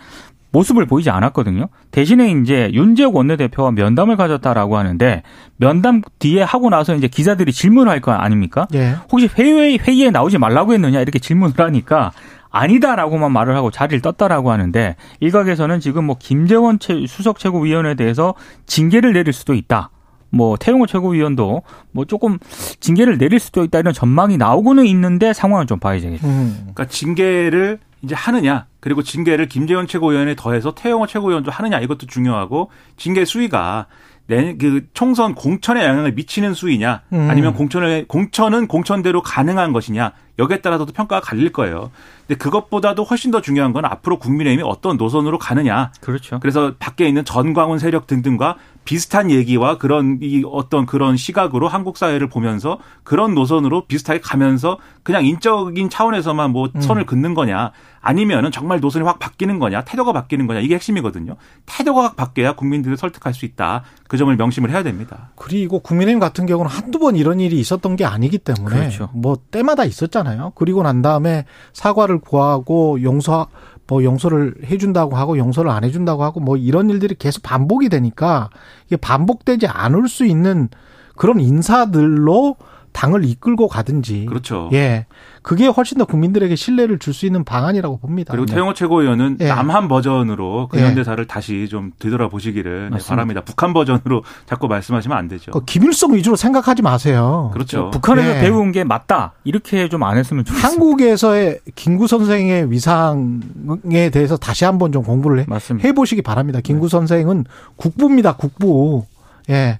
모습을 0.54 0.86
보이지 0.86 1.10
않았거든요. 1.10 1.68
대신에 1.92 2.32
이제 2.32 2.70
윤재욱 2.74 3.16
원내대표와 3.16 3.72
면담을 3.72 4.16
가졌다라고 4.16 4.78
하는데 4.78 5.24
면담 5.58 6.02
뒤에 6.20 6.44
하고 6.44 6.70
나서 6.70 6.96
이제 6.96 7.08
기자들이 7.08 7.52
질문을 7.52 7.92
할거 7.92 8.12
아닙니까? 8.12 8.68
예. 8.74 8.96
혹시 9.12 9.28
회의 9.38 9.78
회의에 9.80 10.12
나오지 10.12 10.38
말라고 10.38 10.74
했느냐 10.74 11.02
이렇게 11.02 11.20
질문을 11.20 11.56
하니까 11.58 12.12
아니다라고만 12.52 13.32
말을 13.32 13.56
하고 13.56 13.72
자리를 13.72 14.02
떴다라고 14.02 14.52
하는데 14.52 14.96
일각에서는 15.20 15.80
지금 15.80 16.06
뭐 16.06 16.16
김재원 16.20 16.78
수석 17.08 17.39
최고위원에 17.39 17.96
대해서 17.96 18.36
징계를 18.68 19.12
내릴 19.13 19.34
수도 19.34 19.56
있다. 19.56 19.89
뭐 20.30 20.56
태용호 20.58 20.86
최고위원도 20.86 21.63
뭐 21.92 22.06
조금 22.06 22.38
징계를 22.80 23.18
내릴 23.18 23.39
수도 23.39 23.63
있다 23.63 23.80
이런 23.80 23.94
전망이 23.94 24.38
나오고는 24.38 24.86
있는데 24.86 25.34
상황을 25.34 25.66
좀 25.66 25.80
봐야겠죠. 25.80 26.28
음. 26.28 26.58
그러니까 26.60 26.86
징계를 26.86 27.80
이제 28.04 28.16
하느냐 28.16 28.68
그리고 28.80 29.02
징계를 29.02 29.48
김재원 29.48 29.88
최고위원에 29.88 30.36
더해서 30.36 30.76
태영호 30.76 31.08
최고위원도 31.08 31.52
하느냐 31.52 31.80
이것도 31.80 32.06
중요하고 32.08 32.70
징계 32.98 33.24
수위가 33.24 33.88
내, 34.28 34.56
그 34.56 34.86
총선 34.94 35.36
공천에 35.36 35.86
영향을 35.86 36.13
미치는 36.13 36.54
수위냐 36.54 37.02
음. 37.13 37.30
아니면 37.30 37.54
공천을 37.54 38.06
공천은 38.08 38.68
공천대로 38.68 39.22
가능한 39.22 39.74
것이냐 39.74 40.13
여기에 40.39 40.62
따라서도 40.62 40.93
평가가 40.93 41.22
갈릴 41.22 41.52
거예요. 41.52 41.91
근데 42.28 42.38
그것보다도 42.38 43.04
훨씬 43.04 43.32
더 43.32 43.41
중요한 43.41 43.74
건 43.74 43.86
앞으로 43.86 44.17
국민의힘이 44.17 44.63
어떤 44.67 44.98
노선으로 44.98 45.38
가느냐. 45.38 45.91
그렇죠. 46.02 46.39
그래서 46.39 46.74
밖에 46.80 47.08
있는 47.08 47.26
전광훈 47.26 47.80
세력 47.80 48.08
등등과 48.08 48.56
비슷한 48.86 49.32
얘기와 49.32 49.78
그런 49.78 50.19
이 50.22 50.43
어떤 50.46 50.86
그런 50.86 51.15
시각으로 51.15 51.67
한국 51.67 51.98
사회를 51.98 52.28
보면서 52.28 52.80
그런 53.04 53.34
노선으로 53.34 53.86
비슷하게 53.86 54.19
가면서 54.19 54.78
그냥 55.04 55.26
인적인 55.26 55.89
차원에서만 55.89 56.52
뭐 56.52 56.69
음. 56.76 56.82
선을 56.82 57.06
긋는 57.06 57.34
거냐 57.34 57.72
아니면은 58.02 58.52
정말 58.52 58.82
노선이 58.82 59.06
확 59.06 59.19
바뀌는 59.19 59.60
거냐 59.60 59.86
태도가 59.86 60.12
바뀌는 60.12 60.48
거냐 60.48 60.60
이게 60.60 60.76
핵심이거든요. 60.76 61.38
태도가 61.65 62.04
확 62.04 62.15
바뀌어야 62.17 62.54
국민들을 62.54 62.98
설득할 62.98 63.34
수 63.34 63.46
있다. 63.46 63.84
그 64.10 64.17
점을 64.17 64.36
명심을 64.36 64.69
해야 64.69 64.84
됩니다. 64.84 65.32
그리고 65.36 65.80
국민의힘 65.80 66.19
같은 66.19 66.46
경우는 66.46 66.69
한두 66.69 67.00
번 67.00 67.15
이런 67.15 67.39
일이 67.39 67.60
있었던 67.60 67.96
게 67.96 68.06
아니기 68.06 68.38
때문에 68.38 68.76
그렇죠. 68.76 69.10
뭐 69.13 69.38
때마다 69.52 69.86
있었잖아요. 69.86 70.22
그리고 70.55 70.83
난 70.83 71.01
다음에 71.01 71.45
사과를 71.73 72.19
구하고 72.19 73.01
용서 73.03 73.47
뭐 73.88 74.03
용서를 74.03 74.55
해준다고 74.65 75.15
하고 75.15 75.38
용서를 75.38 75.69
안 75.69 75.83
해준다고 75.83 76.23
하고 76.23 76.39
뭐 76.39 76.57
이런 76.57 76.89
일들이 76.89 77.15
계속 77.15 77.43
반복이 77.43 77.89
되니까 77.89 78.49
이게 78.88 78.97
반복되지 78.97 79.67
않을 79.67 80.07
수 80.07 80.25
있는 80.25 80.69
그런 81.15 81.39
인사들로 81.39 82.55
당을 82.93 83.25
이끌고 83.25 83.67
가든지. 83.67 84.25
그렇죠. 84.27 84.69
예. 84.73 85.06
그게 85.41 85.67
훨씬 85.67 85.97
더 85.97 86.06
국민들에게 86.06 86.56
신뢰를 86.56 86.99
줄 86.99 87.13
수 87.13 87.25
있는 87.25 87.43
방안이라고 87.43 87.97
봅니다. 87.97 88.32
그리고 88.32 88.45
네. 88.47 88.53
태영호 88.53 88.73
최고위원은 88.73 89.38
예. 89.41 89.47
남한 89.49 89.88
버전으로 89.88 90.67
근현대사를 90.69 91.21
예. 91.21 91.27
다시 91.27 91.67
좀 91.69 91.91
되돌아보시기를 91.99 92.89
네, 92.91 92.97
바랍니다. 93.08 93.41
북한 93.45 93.73
버전으로 93.73 94.23
자꾸 94.45 94.67
말씀하시면 94.67 95.15
안 95.17 95.27
되죠. 95.27 95.51
그 95.51 95.63
김일성 95.65 96.13
위주로 96.13 96.36
생각하지 96.36 96.82
마세요. 96.82 97.51
그렇죠. 97.53 97.91
북한에서 97.91 98.38
예. 98.38 98.41
배운 98.41 98.71
게 98.71 98.84
맞다. 98.84 99.34
이렇게 99.43 99.89
좀 99.89 100.03
안 100.03 100.17
했으면 100.17 100.43
좋겠어요. 100.45 100.65
한국에서의 100.71 101.60
김구 101.75 102.08
선생의 102.08 102.71
위상에 102.71 104.10
대해서 104.12 104.38
다시 104.38 104.65
한번 104.65 104.91
좀 104.91 105.03
공부를 105.03 105.39
해, 105.39 105.45
해보시기 105.84 106.21
바랍니다. 106.21 106.60
김구 106.62 106.88
네. 106.88 106.91
선생은 106.91 107.45
국부입니다. 107.75 108.34
국부. 108.38 109.06
예. 109.49 109.79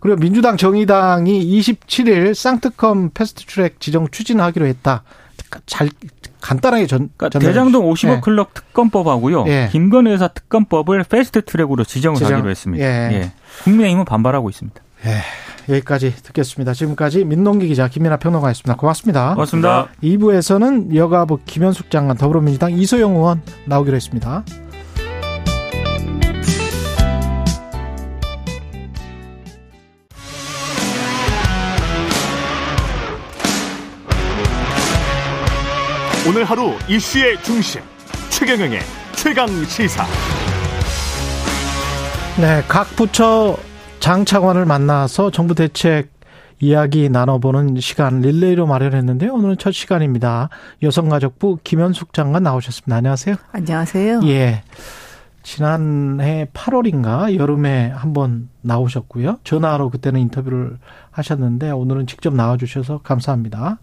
그리고 0.00 0.16
민주당 0.18 0.56
정의당이 0.56 1.60
27일 1.60 2.34
쌍특검 2.34 3.10
패스트트랙 3.14 3.80
지정 3.80 4.08
추진하기로 4.08 4.66
했다. 4.66 5.02
잘 5.66 5.88
간단하게 6.40 6.86
전, 6.86 7.10
그러니까 7.16 7.38
대장동 7.38 7.90
50억 7.90 8.16
예. 8.16 8.20
클럽 8.20 8.52
특검법하고요. 8.54 9.44
예. 9.48 9.68
김건희 9.72 10.12
여사 10.12 10.28
특검법을 10.28 11.04
패스트트랙으로 11.04 11.84
지정을 11.84 12.18
지정. 12.18 12.34
하기로 12.34 12.50
했습니다. 12.50 12.84
예. 12.84 13.14
예. 13.14 13.32
국민의힘은 13.64 14.04
반발하고 14.04 14.50
있습니다. 14.50 14.80
예. 15.06 15.20
여기까지 15.72 16.14
듣겠습니다. 16.22 16.74
지금까지 16.74 17.24
민동기 17.24 17.68
기자 17.68 17.88
김민아 17.88 18.18
평론가였습니다. 18.18 18.76
고맙습니다. 18.76 19.32
고맙습니다. 19.34 19.88
2부에서는 20.02 20.94
여가부 20.94 21.40
김현숙 21.46 21.90
장관 21.90 22.18
더불어민주당 22.18 22.72
이소영 22.72 23.16
의원 23.16 23.40
나오기로 23.64 23.96
했습니다. 23.96 24.44
오늘 36.26 36.44
하루 36.44 36.72
이슈의 36.88 37.42
중심 37.42 37.82
최경영의 38.30 38.80
최강 39.14 39.46
시사. 39.64 40.06
네, 42.40 42.62
각 42.66 42.86
부처 42.96 43.58
장차관을 44.00 44.64
만나서 44.64 45.30
정부 45.30 45.54
대책 45.54 46.10
이야기 46.60 47.10
나눠보는 47.10 47.78
시간 47.78 48.22
릴레이로 48.22 48.66
마련했는데요. 48.66 49.34
오늘은 49.34 49.58
첫 49.58 49.72
시간입니다. 49.72 50.48
여성가족부 50.82 51.58
김현숙 51.62 52.14
장관 52.14 52.44
나오셨습니다. 52.44 52.96
안녕하세요. 52.96 53.36
안녕하세요. 53.52 54.20
예. 54.24 54.62
지난해 55.42 56.46
8월인가 56.54 57.36
여름에 57.36 57.90
한번 57.90 58.48
나오셨고요. 58.62 59.40
전화로 59.44 59.90
그때는 59.90 60.20
인터뷰를 60.20 60.78
하셨는데 61.10 61.70
오늘은 61.70 62.06
직접 62.06 62.32
나와주셔서 62.32 63.00
감사합니다. 63.02 63.78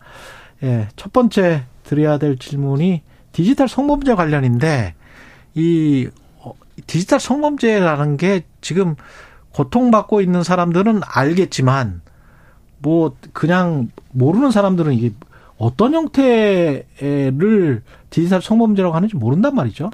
예. 0.64 0.88
첫 0.96 1.14
번째 1.14 1.66
드려야 1.84 2.18
될 2.18 2.38
질문이 2.38 3.02
디지털 3.32 3.68
성범죄 3.68 4.16
관련인데 4.16 4.94
이 5.54 6.10
어, 6.40 6.54
디지털 6.88 7.20
성범죄라는 7.20 8.18
게 8.18 8.44
지금 8.62 8.96
고통받고 9.54 10.22
있는 10.22 10.44
사람들은 10.44 11.02
알겠지만 11.06 12.02
뭐 12.80 13.16
그냥 13.34 13.90
모르는 14.12 14.52
사람들은 14.52 14.94
이게 14.94 15.12
어떤 15.58 15.94
형태를 15.94 17.84
디지털 18.10 18.42
성범죄라고 18.42 18.96
하는지 18.96 19.16
모른단 19.16 19.54
말이죠. 19.56 19.92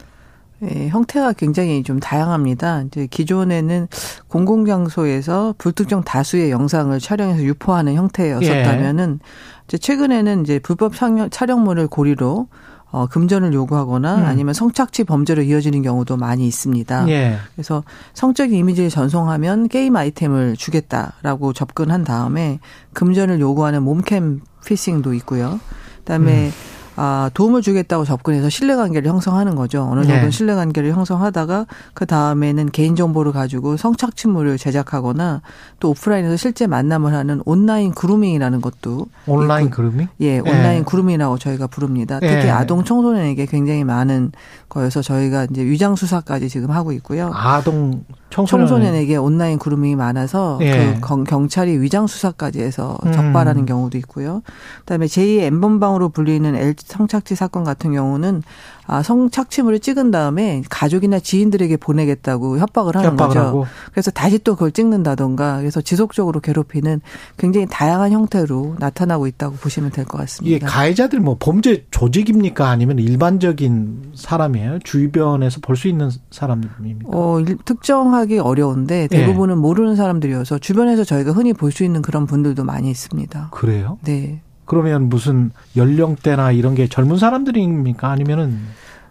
네, 0.60 0.88
형태가 0.90 1.34
굉장히 1.34 1.84
좀 1.84 2.00
다양합니다. 2.00 2.84
이제 2.84 3.06
기존에는 3.06 3.88
공공장소에서 4.28 5.54
불특정 5.58 6.04
다수의 6.04 6.50
영상을 6.50 6.98
촬영해서 7.00 7.44
유포하는 7.44 7.94
형태였었다면은 7.94 9.20
예. 9.22 9.26
이제 9.68 9.78
최근에는 9.78 10.44
이제 10.44 10.60
불법 10.60 10.96
촬영, 10.96 11.30
촬영물을 11.30 11.88
고리로 11.88 12.48
어, 12.90 13.06
금전을 13.08 13.54
요구하거나 13.54 14.16
음. 14.16 14.26
아니면 14.26 14.54
성착취 14.54 15.04
범죄로 15.04 15.42
이어지는 15.42 15.82
경우도 15.82 16.16
많이 16.16 16.48
있습니다. 16.48 17.10
예. 17.10 17.38
그래서 17.54 17.84
성적인 18.14 18.58
이미지를 18.58 18.90
전송하면 18.90 19.68
게임 19.68 19.98
아이템을 19.98 20.56
주겠다라고 20.56 21.52
접근한 21.52 22.06
다음에 22.06 22.60
금전을 22.94 23.42
요구하는 23.42 23.84
몸캠 23.84 24.42
피싱도 24.66 25.14
있고요. 25.16 25.60
그다음에 26.00 26.48
음. 26.48 26.52
아, 26.98 27.30
도움을 27.36 27.62
주겠다고 27.62 28.06
접근해서 28.06 28.50
신뢰관계를 28.50 29.10
형성하는 29.10 29.56
거죠. 29.56 29.84
어느 29.84 30.04
정도 30.04 30.26
네. 30.26 30.32
신뢰관계를 30.32 30.92
형성하다가 30.94 31.68
그 31.94 32.08
다음에는 32.08 32.72
개인정보를 32.72 33.32
가지고 33.32 33.78
성착취물을 33.78 34.58
제작하거나 34.58 35.42
또 35.80 35.92
오프라인에서 35.92 36.36
실제 36.38 36.66
만남을 36.66 37.14
하는 37.14 37.42
온라인 37.46 37.94
그루밍이라는 37.94 38.62
것도 38.62 39.06
온라인 39.28 39.70
그루밍? 39.70 40.08
예, 40.22 40.40
온라인 40.40 40.80
네. 40.80 40.84
그루밍이라고 40.84 41.38
저희가 41.38 41.68
부릅니다. 41.68 42.20
특히 42.20 42.34
네. 42.36 42.50
아동 42.50 42.84
청소년에게 42.84 43.46
굉장히 43.46 43.84
많은 43.84 44.32
거여서 44.78 45.02
저희가 45.02 45.48
이제 45.50 45.64
위장 45.64 45.96
수사까지 45.96 46.50
지금 46.50 46.70
하고 46.70 46.92
있고요. 46.92 47.32
아동 47.34 48.06
청소년. 48.30 48.94
에게 48.94 49.16
온라인 49.16 49.58
그루밍이 49.58 49.96
많아서 49.96 50.60
예. 50.62 51.00
그 51.02 51.24
경찰이 51.24 51.82
위장 51.82 52.06
수사까지 52.06 52.62
해서 52.62 52.98
음. 53.06 53.12
적발하는 53.12 53.64
음. 53.64 53.66
경우도 53.66 53.98
있고요. 54.00 54.44
그다음에 54.80 55.08
제2의 55.08 55.42
엠번방으로 55.44 56.10
불리는 56.10 56.56
L 56.56 56.76
성착취 56.78 57.36
사건 57.36 57.64
같은 57.64 57.92
경우는 57.94 58.44
아, 58.88 59.04
성착취물을 59.04 59.80
찍은 59.80 60.12
다음에 60.12 60.64
가족이나 60.70 61.20
지인들에게 61.20 61.78
보내겠다고 61.78 62.58
협박을 62.58 62.96
하는 62.96 63.12
협박을 63.12 63.28
거죠. 63.36 63.40
하고. 63.48 63.66
그래서 63.92 64.12
다시 64.12 64.40
또 64.40 64.54
그걸 64.56 64.72
찍는다던가 64.72 65.58
그래서 65.58 65.82
지속적으로 65.82 66.40
괴롭히는 66.40 67.02
굉장히 67.38 67.68
다양한 67.70 68.12
형태로 68.14 68.78
나타나고 68.80 69.28
있다고 69.28 69.56
보시면 69.58 69.92
될 69.92 70.06
것 70.06 70.18
같습니다. 70.20 70.56
이게 70.56 70.66
가해자들 70.66 71.20
뭐 71.20 71.36
범죄 71.40 71.86
조직입니까 71.92 72.70
아니면 72.70 72.98
일반적인 73.00 74.14
사람이에요? 74.16 74.80
주변에서 74.84 75.60
볼 75.62 75.76
수 75.76 75.88
있는 75.88 76.10
사람입니까? 76.32 77.10
어, 77.12 77.38
특정하기 77.66 78.40
어려운데 78.40 79.08
대부분은 79.08 79.56
예. 79.56 79.60
모르는 79.60 79.96
사람들이어서 79.96 80.58
주변에서 80.60 81.04
저희가 81.04 81.32
흔히 81.34 81.54
볼 81.54 81.72
수 81.72 81.84
있는 81.84 82.02
그런 82.02 82.26
분들도 82.26 82.64
많이 82.64 82.90
있습니다. 82.90 83.50
그래요? 83.52 84.00
네. 84.04 84.42
그러면 84.68 85.10
무슨 85.10 85.50
연령대나 85.76 86.52
이런 86.52 86.76
게 86.76 86.88
젊은 86.88 87.18
사람들입니까? 87.18 88.08
아니면은 88.10 88.60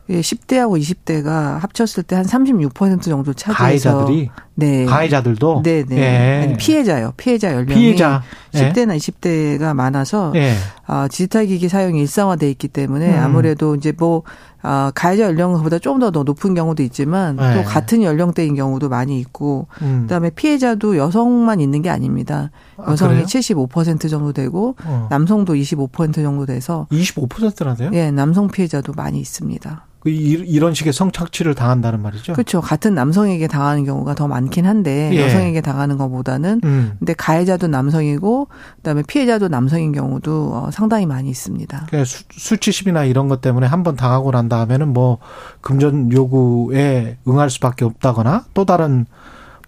예, 0.09 0.21
10대하고 0.21 0.79
20대가 0.81 1.59
합쳤을 1.59 2.05
때 2.05 2.15
한 2.15 2.25
36% 2.25 3.03
정도 3.03 3.33
차지해서 3.33 3.57
가해자들이 3.99 4.31
네. 4.55 4.85
가해자들도 4.85 5.63
네, 5.65 5.83
네. 5.85 5.97
예. 5.97 6.43
아니 6.45 6.57
피해자요. 6.57 7.13
피해자 7.17 7.53
연령이 7.53 7.75
피해자. 7.75 8.23
10대나 8.53 8.95
예. 8.95 8.99
20대가 8.99 9.75
많아서 9.75 10.31
예. 10.37 10.55
아, 10.87 11.09
디지털 11.11 11.47
기기 11.47 11.69
사용이 11.69 11.99
일상화돼 12.03 12.49
있기 12.51 12.69
때문에 12.69 13.19
음. 13.19 13.25
아무래도 13.25 13.75
이제 13.75 13.93
뭐 13.97 14.23
아, 14.67 14.91
가해자 14.95 15.25
연령보다 15.25 15.79
조금 15.79 16.01
더 16.01 16.11
높은 16.11 16.55
경우도 16.55 16.83
있지만 16.83 17.37
네. 17.37 17.55
또 17.55 17.63
같은 17.63 18.03
연령대인 18.03 18.55
경우도 18.57 18.89
많이 18.89 19.21
있고 19.21 19.69
음. 19.81 20.01
그다음에 20.03 20.31
피해자도 20.31 20.97
여성만 20.97 21.61
있는 21.61 21.83
게 21.83 21.89
아닙니다. 21.91 22.51
아, 22.77 22.91
여성이 22.91 23.21
아, 23.21 23.23
75% 23.23 24.11
정도 24.11 24.33
되고 24.33 24.75
어. 24.85 25.07
남성도 25.11 25.55
25% 25.55 26.15
정도 26.17 26.47
돼서 26.47 26.87
25%나 26.91 27.75
돼요? 27.77 27.91
예, 27.95 28.11
남성 28.11 28.49
피해자도 28.49 28.93
많이 28.95 29.21
있습니다. 29.21 29.85
그 30.01 30.11
이런 30.11 30.73
식의 30.73 30.93
성착취를 30.93 31.57
당한다는 31.57 32.01
말이죠. 32.01 32.35
그렇죠. 32.35 32.61
같은 32.61 32.95
남성에게 32.95 33.49
당하는 33.49 33.85
경우가 33.85 34.15
더 34.15 34.29
많긴 34.29 34.65
한데 34.65 35.11
예. 35.13 35.21
여성에게 35.25 35.61
당하는 35.63 35.99
것보다는 35.99 36.61
음. 36.63 36.93
근데 37.01 37.13
가해자도 37.13 37.67
남성이고 37.67 38.47
그다음에 38.77 39.03
피해자도 39.03 39.49
남성인 39.49 39.91
경우도 39.91 40.53
어, 40.55 40.71
상당히 40.71 41.07
많이 41.07 41.29
있습니다. 41.29 41.87
그러니까 41.89 42.05
수, 42.05 42.23
수치심이나 42.31 43.03
이런 43.05 43.27
것 43.29 43.41
때문에 43.41 43.67
한 43.67 43.83
번 43.83 43.97
당하고 43.97 44.31
난 44.31 44.49
다음에는 44.57 44.93
뭐 44.93 45.19
금전 45.61 46.13
요구에 46.13 47.19
응할 47.29 47.51
수밖에 47.51 47.85
없다거나 47.85 48.45
또 48.55 48.65
다른 48.65 49.07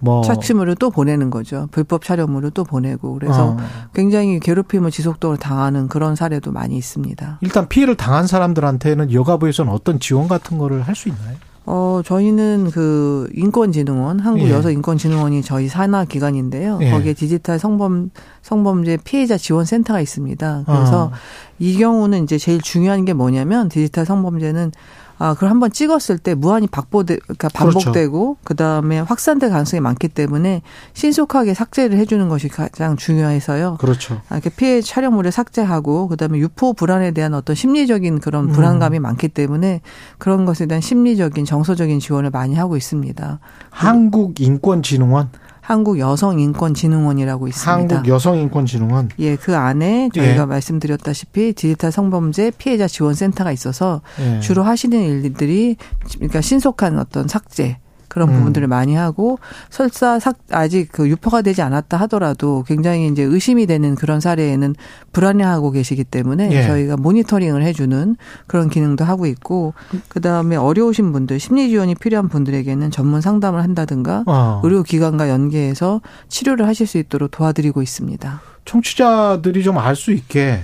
뭐 0.00 0.22
착취물을 0.22 0.76
또 0.76 0.90
보내는 0.90 1.28
거죠. 1.30 1.68
불법 1.72 2.04
촬영물을 2.04 2.52
또 2.52 2.62
보내고 2.64 3.14
그래서 3.14 3.50
어. 3.50 3.56
굉장히 3.94 4.38
괴롭힘을 4.38 4.90
지속적으로 4.92 5.36
당하는 5.38 5.88
그런 5.88 6.14
사례도 6.14 6.52
많이 6.52 6.76
있습니다. 6.76 7.38
일단 7.40 7.68
피해를 7.68 7.96
당한 7.96 8.26
사람들한테는 8.28 9.12
여가부에서는 9.12 9.72
어떤 9.72 9.98
지원 9.98 10.28
같은 10.28 10.56
거를 10.58 10.82
할 10.82 10.94
수 10.94 11.08
있나요? 11.08 11.36
어, 11.70 12.00
저희는 12.02 12.70
그 12.72 13.28
인권진흥원, 13.34 14.20
한국여성인권진흥원이 14.20 15.36
예. 15.36 15.42
저희 15.42 15.68
산하 15.68 16.06
기관인데요. 16.06 16.78
예. 16.80 16.90
거기에 16.90 17.12
디지털 17.12 17.58
성범, 17.58 18.08
성범죄 18.40 18.98
피해자 19.04 19.36
지원센터가 19.36 20.00
있습니다. 20.00 20.62
그래서 20.64 21.04
어. 21.04 21.10
이 21.58 21.76
경우는 21.78 22.24
이제 22.24 22.38
제일 22.38 22.60
중요한 22.60 23.04
게 23.04 23.12
뭐냐면 23.12 23.68
디지털 23.68 24.04
성범죄는 24.04 24.72
아, 25.20 25.34
그걸 25.34 25.50
한번 25.50 25.72
찍었을 25.72 26.18
때 26.18 26.34
무한히 26.34 26.68
박보되, 26.68 27.16
그러니까 27.16 27.48
그렇죠. 27.48 27.78
반복되고 27.78 28.34
그렇죠. 28.34 28.40
그 28.44 28.54
다음에 28.54 29.00
확산될 29.00 29.50
가능성이 29.50 29.80
많기 29.80 30.06
때문에 30.06 30.62
신속하게 30.94 31.54
삭제를 31.54 31.98
해주는 31.98 32.28
것이 32.28 32.48
가장 32.48 32.96
중요해서요. 32.96 33.78
그렇죠. 33.80 34.20
아, 34.28 34.36
이렇게 34.36 34.50
피해 34.50 34.80
촬영물을 34.80 35.32
삭제하고 35.32 36.06
그 36.06 36.16
다음에 36.16 36.38
유포 36.38 36.72
불안에 36.72 37.10
대한 37.10 37.34
어떤 37.34 37.56
심리적인 37.56 38.20
그런 38.20 38.44
음. 38.44 38.52
불안감이 38.52 38.98
음. 38.98 39.02
많기 39.02 39.26
때문에 39.28 39.80
그런 40.18 40.44
것에 40.44 40.66
대한 40.66 40.80
심리적인 40.80 41.44
정서적인 41.44 41.98
지원을 41.98 42.30
많이 42.30 42.54
하고 42.54 42.76
있습니다. 42.76 43.40
한국인권진흥원 43.70 45.30
한국 45.68 45.98
여성인권진흥원이라고 45.98 47.46
있습니다. 47.46 47.96
한국 47.96 48.08
여성인권진흥원. 48.10 49.10
예, 49.18 49.36
그 49.36 49.54
안에 49.54 50.08
저희가 50.14 50.42
예. 50.42 50.46
말씀드렸다시피 50.46 51.52
디지털 51.52 51.92
성범죄 51.92 52.52
피해자 52.56 52.88
지원센터가 52.88 53.52
있어서 53.52 54.00
예. 54.18 54.40
주로 54.40 54.62
하시는 54.62 54.98
일들이 54.98 55.76
그러니까 56.14 56.40
신속한 56.40 56.98
어떤 56.98 57.28
삭제 57.28 57.76
그런 58.18 58.30
음. 58.30 58.34
부분들을 58.34 58.66
많이 58.66 58.96
하고 58.96 59.38
설사 59.70 60.18
삭, 60.18 60.38
아직 60.50 60.88
그 60.90 61.08
유포가 61.08 61.40
되지 61.42 61.62
않았다 61.62 61.96
하더라도 61.98 62.64
굉장히 62.66 63.06
이제 63.06 63.22
의심이 63.22 63.66
되는 63.66 63.94
그런 63.94 64.18
사례에는 64.18 64.74
불안해하고 65.12 65.70
계시기 65.70 66.02
때문에 66.02 66.50
예. 66.50 66.66
저희가 66.66 66.96
모니터링을 66.96 67.62
해주는 67.62 68.16
그런 68.48 68.68
기능도 68.68 69.04
하고 69.04 69.26
있고 69.26 69.74
그 70.08 70.20
다음에 70.20 70.56
어려우신 70.56 71.12
분들 71.12 71.38
심리 71.38 71.68
지원이 71.68 71.94
필요한 71.94 72.28
분들에게는 72.28 72.90
전문 72.90 73.20
상담을 73.20 73.62
한다든가 73.62 74.24
어. 74.26 74.60
의료기관과 74.64 75.28
연계해서 75.28 76.00
치료를 76.28 76.66
하실 76.66 76.88
수 76.88 76.98
있도록 76.98 77.30
도와드리고 77.30 77.82
있습니다. 77.82 78.40
청취자들이 78.64 79.62
좀 79.62 79.78
알 79.78 79.94
수 79.94 80.12
있게 80.12 80.62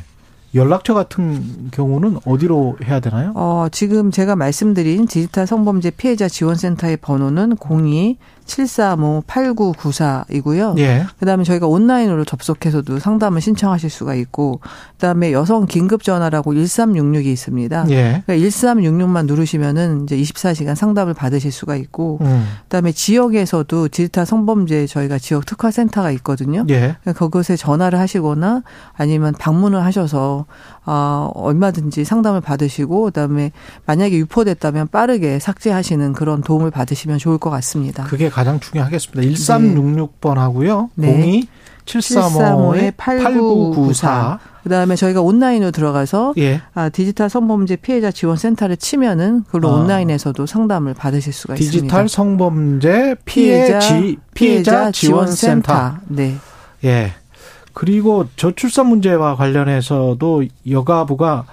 연락처 0.54 0.94
같은 0.94 1.70
경우는 1.72 2.18
어디로 2.24 2.78
해야 2.84 3.00
되나요? 3.00 3.32
어, 3.34 3.66
지금 3.72 4.10
제가 4.10 4.36
말씀드린 4.36 5.06
디지털 5.06 5.46
성범죄 5.46 5.90
피해자 5.90 6.28
지원센터의 6.28 6.98
번호는 6.98 7.56
02 7.58 8.16
735-8994이고요. 8.46 10.78
예. 10.78 11.06
그다음에 11.18 11.44
저희가 11.44 11.66
온라인으로 11.66 12.24
접속해서도 12.24 12.98
상담을 12.98 13.40
신청하실 13.40 13.90
수가 13.90 14.14
있고 14.14 14.60
그다음에 14.92 15.32
여성 15.32 15.66
긴급 15.66 16.02
전화라고 16.02 16.54
1366이 16.54 17.26
있습니다. 17.26 17.86
예. 17.90 18.22
그러니까 18.26 18.48
1366만 18.48 19.26
누르시면은 19.26 20.04
이제 20.04 20.16
24시간 20.16 20.74
상담을 20.74 21.14
받으실 21.14 21.52
수가 21.52 21.76
있고 21.76 22.18
음. 22.22 22.46
그다음에 22.64 22.92
지역에서도 22.92 23.88
디지털 23.88 24.26
성범죄 24.26 24.86
저희가 24.86 25.18
지역 25.18 25.46
특화 25.46 25.70
센터가 25.70 26.10
있거든요. 26.12 26.64
예. 26.68 26.96
그러니까 27.00 27.12
그것에 27.12 27.56
전화를 27.56 27.98
하시거나 27.98 28.62
아니면 28.92 29.34
방문을 29.38 29.84
하셔서 29.84 30.46
어, 30.86 31.30
얼마든지 31.34 32.04
상담을 32.04 32.40
받으시고 32.40 33.04
그다음에 33.04 33.52
만약에 33.86 34.16
유포됐다면 34.18 34.88
빠르게 34.88 35.38
삭제하시는 35.38 36.12
그런 36.12 36.42
도움을 36.42 36.70
받으시면 36.70 37.18
좋을 37.18 37.38
것 37.38 37.50
같습니다. 37.50 38.04
그게 38.04 38.28
가장 38.28 38.60
중요하겠습니다. 38.60 39.34
1366번 39.34 40.34
하고요. 40.34 40.90
네. 40.94 41.24
02 41.24 41.48
735의 41.84 42.94
8994. 42.96 44.38
그다음에 44.62 44.96
저희가 44.96 45.20
온라인으로 45.20 45.70
들어가서 45.70 46.32
예. 46.38 46.62
아, 46.72 46.88
디지털 46.88 47.28
성범죄 47.28 47.76
피해자 47.76 48.10
지원 48.10 48.38
센터를 48.38 48.78
치면은 48.78 49.44
그걸로 49.44 49.68
아. 49.68 49.80
온라인에서도 49.80 50.46
상담을 50.46 50.94
받으실 50.94 51.34
수가 51.34 51.54
디지털 51.54 51.74
있습니다. 51.74 51.94
디지털 51.94 52.08
성범죄 52.08 53.16
피해자, 53.26 53.78
피해자, 53.78 54.16
피해자 54.32 54.90
지원 54.90 55.30
센터. 55.30 55.96
네. 56.08 56.36
예. 56.84 57.12
그리고 57.74 58.26
저출산 58.36 58.86
문제와 58.86 59.36
관련해서도 59.36 60.44
여가부가 60.70 61.44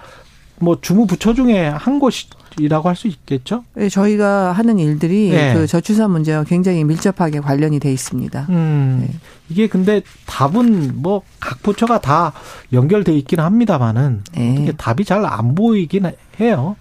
뭐 0.60 0.80
주무부처 0.80 1.34
중에 1.34 1.68
한 1.68 1.98
곳이라고 2.00 2.88
할 2.88 2.96
수 2.96 3.08
있겠죠? 3.08 3.64
네, 3.74 3.90
저희가 3.90 4.52
하는 4.52 4.78
일들이 4.78 5.32
네. 5.32 5.54
그 5.56 5.66
저출산 5.66 6.12
문제와 6.12 6.44
굉장히 6.44 6.84
밀접하게 6.84 7.40
관련이 7.40 7.80
돼 7.80 7.92
있습니다. 7.92 8.46
음, 8.50 9.08
네. 9.08 9.14
이게 9.50 9.68
근데 9.68 10.02
답은 10.28 11.02
뭐 11.02 11.24
각 11.40 11.64
부처가 11.64 12.00
다 12.00 12.34
연결돼 12.72 13.14
있기는 13.18 13.44
합니다만은 13.44 14.24
네. 14.34 14.72
답이 14.78 15.04
잘 15.06 15.26
안 15.26 15.56
보이긴 15.56 16.12
해요. 16.40 16.76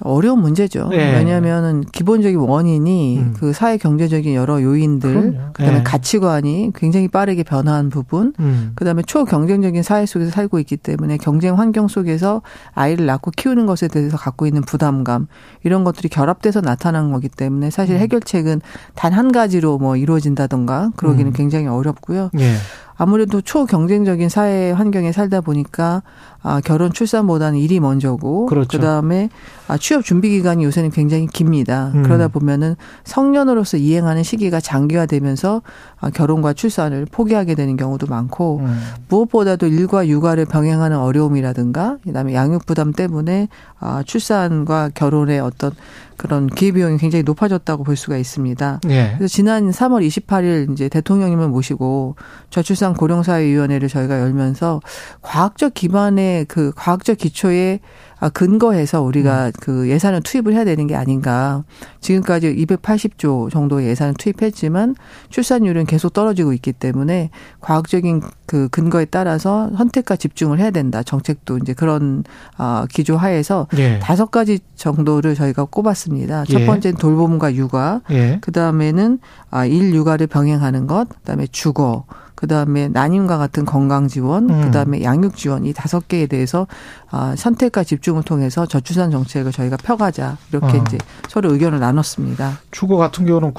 어려운 0.00 0.40
문제죠. 0.40 0.88
네. 0.88 1.14
왜냐하면 1.14 1.82
기본적인 1.84 2.38
원인이 2.38 3.18
음. 3.18 3.34
그 3.38 3.52
사회 3.54 3.78
경제적인 3.78 4.34
여러 4.34 4.60
요인들, 4.60 5.14
그럼요. 5.14 5.52
그다음에 5.54 5.78
네. 5.78 5.82
가치관이 5.82 6.72
굉장히 6.74 7.08
빠르게 7.08 7.42
변화한 7.42 7.88
부분, 7.88 8.34
음. 8.40 8.72
그다음에 8.74 9.02
초경쟁적인 9.02 9.82
사회 9.82 10.04
속에서 10.04 10.30
살고 10.30 10.58
있기 10.58 10.76
때문에 10.76 11.16
경쟁 11.16 11.58
환경 11.58 11.88
속에서 11.88 12.42
아이를 12.74 13.06
낳고 13.06 13.30
키우는 13.30 13.64
것에 13.66 13.88
대해서 13.88 14.18
갖고 14.18 14.46
있는 14.46 14.60
부담감 14.62 15.28
이런 15.62 15.84
것들이 15.84 16.08
결합돼서 16.08 16.60
나타난 16.60 17.10
거기 17.10 17.28
때문에 17.28 17.70
사실 17.70 17.94
음. 17.96 18.00
해결책은 18.00 18.60
단 18.94 19.14
한 19.14 19.30
가지로 19.30 19.78
뭐 19.78 19.96
이루어진다던가 19.96 20.90
그러기는 20.96 21.30
음. 21.30 21.32
굉장히 21.32 21.68
어렵고요. 21.68 22.30
네. 22.32 22.54
아무래도 22.96 23.40
초경쟁적인 23.40 24.28
사회 24.28 24.70
환경에 24.70 25.12
살다 25.12 25.40
보니까 25.40 26.02
아, 26.46 26.60
결혼 26.62 26.92
출산보다는 26.92 27.58
일이 27.58 27.80
먼저고 27.80 28.44
그렇죠. 28.46 28.76
그다음에 28.76 29.30
아, 29.66 29.78
취업 29.78 30.04
준비 30.04 30.28
기간이 30.28 30.62
요새는 30.64 30.90
굉장히 30.90 31.26
깁니다. 31.26 31.90
음. 31.94 32.02
그러다 32.02 32.28
보면은 32.28 32.76
성년으로서 33.04 33.78
이행하는 33.78 34.22
시기가 34.22 34.60
장기화되면서 34.60 35.62
아, 36.00 36.10
결혼과 36.10 36.52
출산을 36.52 37.06
포기하게 37.10 37.54
되는 37.54 37.78
경우도 37.78 38.06
많고 38.08 38.58
음. 38.58 38.80
무엇보다도 39.08 39.68
일과 39.68 40.06
육아를 40.06 40.44
병행하는 40.44 40.98
어려움이라든가 40.98 41.96
그다음에 42.04 42.34
양육 42.34 42.66
부담 42.66 42.92
때문에 42.92 43.48
아, 43.80 44.02
출산과 44.04 44.90
결혼의 44.94 45.40
어떤 45.40 45.72
그런 46.16 46.46
기회비용이 46.46 46.98
굉장히 46.98 47.22
높아졌다고 47.22 47.84
볼 47.84 47.96
수가 47.96 48.16
있습니다. 48.16 48.80
예. 48.88 49.14
그래서 49.16 49.32
지난 49.32 49.70
3월 49.70 50.06
28일 50.06 50.72
이제 50.72 50.88
대통령님을 50.88 51.48
모시고 51.48 52.16
저출산 52.50 52.94
고령사회위원회를 52.94 53.88
저희가 53.88 54.20
열면서 54.20 54.80
과학적 55.22 55.74
기반의 55.74 56.46
그 56.46 56.72
과학적 56.74 57.18
기초의 57.18 57.80
아, 58.13 58.13
근거해서 58.32 59.02
우리가 59.02 59.46
음. 59.46 59.52
그 59.60 59.88
예산을 59.90 60.22
투입을 60.22 60.54
해야 60.54 60.64
되는 60.64 60.86
게 60.86 60.94
아닌가. 60.96 61.64
지금까지 62.00 62.54
280조 62.56 63.50
정도의 63.50 63.88
예산을 63.88 64.14
투입했지만 64.14 64.94
출산율은 65.30 65.84
계속 65.86 66.12
떨어지고 66.12 66.52
있기 66.54 66.72
때문에 66.72 67.30
과학적인 67.60 68.22
그 68.46 68.68
근거에 68.68 69.06
따라서 69.06 69.70
선택과 69.76 70.16
집중을 70.16 70.60
해야 70.60 70.70
된다. 70.70 71.02
정책도 71.02 71.58
이제 71.58 71.72
그런 71.74 72.24
아 72.56 72.86
기조 72.90 73.16
하에서 73.16 73.66
예. 73.76 73.98
다섯 73.98 74.30
가지 74.30 74.58
정도를 74.76 75.34
저희가 75.34 75.64
꼽았습니다. 75.64 76.44
첫 76.44 76.60
예. 76.60 76.66
번째는 76.66 76.98
돌봄과 76.98 77.54
육아, 77.54 78.02
예. 78.10 78.38
그 78.40 78.52
다음에는 78.52 79.18
아 79.50 79.64
일 79.74 79.94
육아를 79.94 80.26
병행하는 80.26 80.86
것, 80.86 81.08
그다음에 81.08 81.46
주거, 81.50 82.04
그다음에 82.34 82.88
난임과 82.88 83.38
같은 83.38 83.64
건강 83.64 84.08
지원, 84.08 84.50
음. 84.50 84.60
그다음에 84.62 85.02
양육 85.02 85.36
지원 85.36 85.64
이 85.64 85.72
다섯 85.72 86.08
개에 86.08 86.26
대해서 86.26 86.66
아, 87.10 87.34
선택과 87.36 87.84
집중을 87.84 88.22
통해서 88.22 88.66
저출산 88.66 89.10
정책을 89.10 89.52
저희가 89.52 89.76
펴가자 89.76 90.36
이렇게 90.50 90.78
어. 90.78 90.84
이제 90.86 90.98
서로 91.28 91.52
의견을 91.52 91.80
나눴습니다. 91.80 92.58
주거 92.70 92.96
같은 92.96 93.26
경우는 93.26 93.52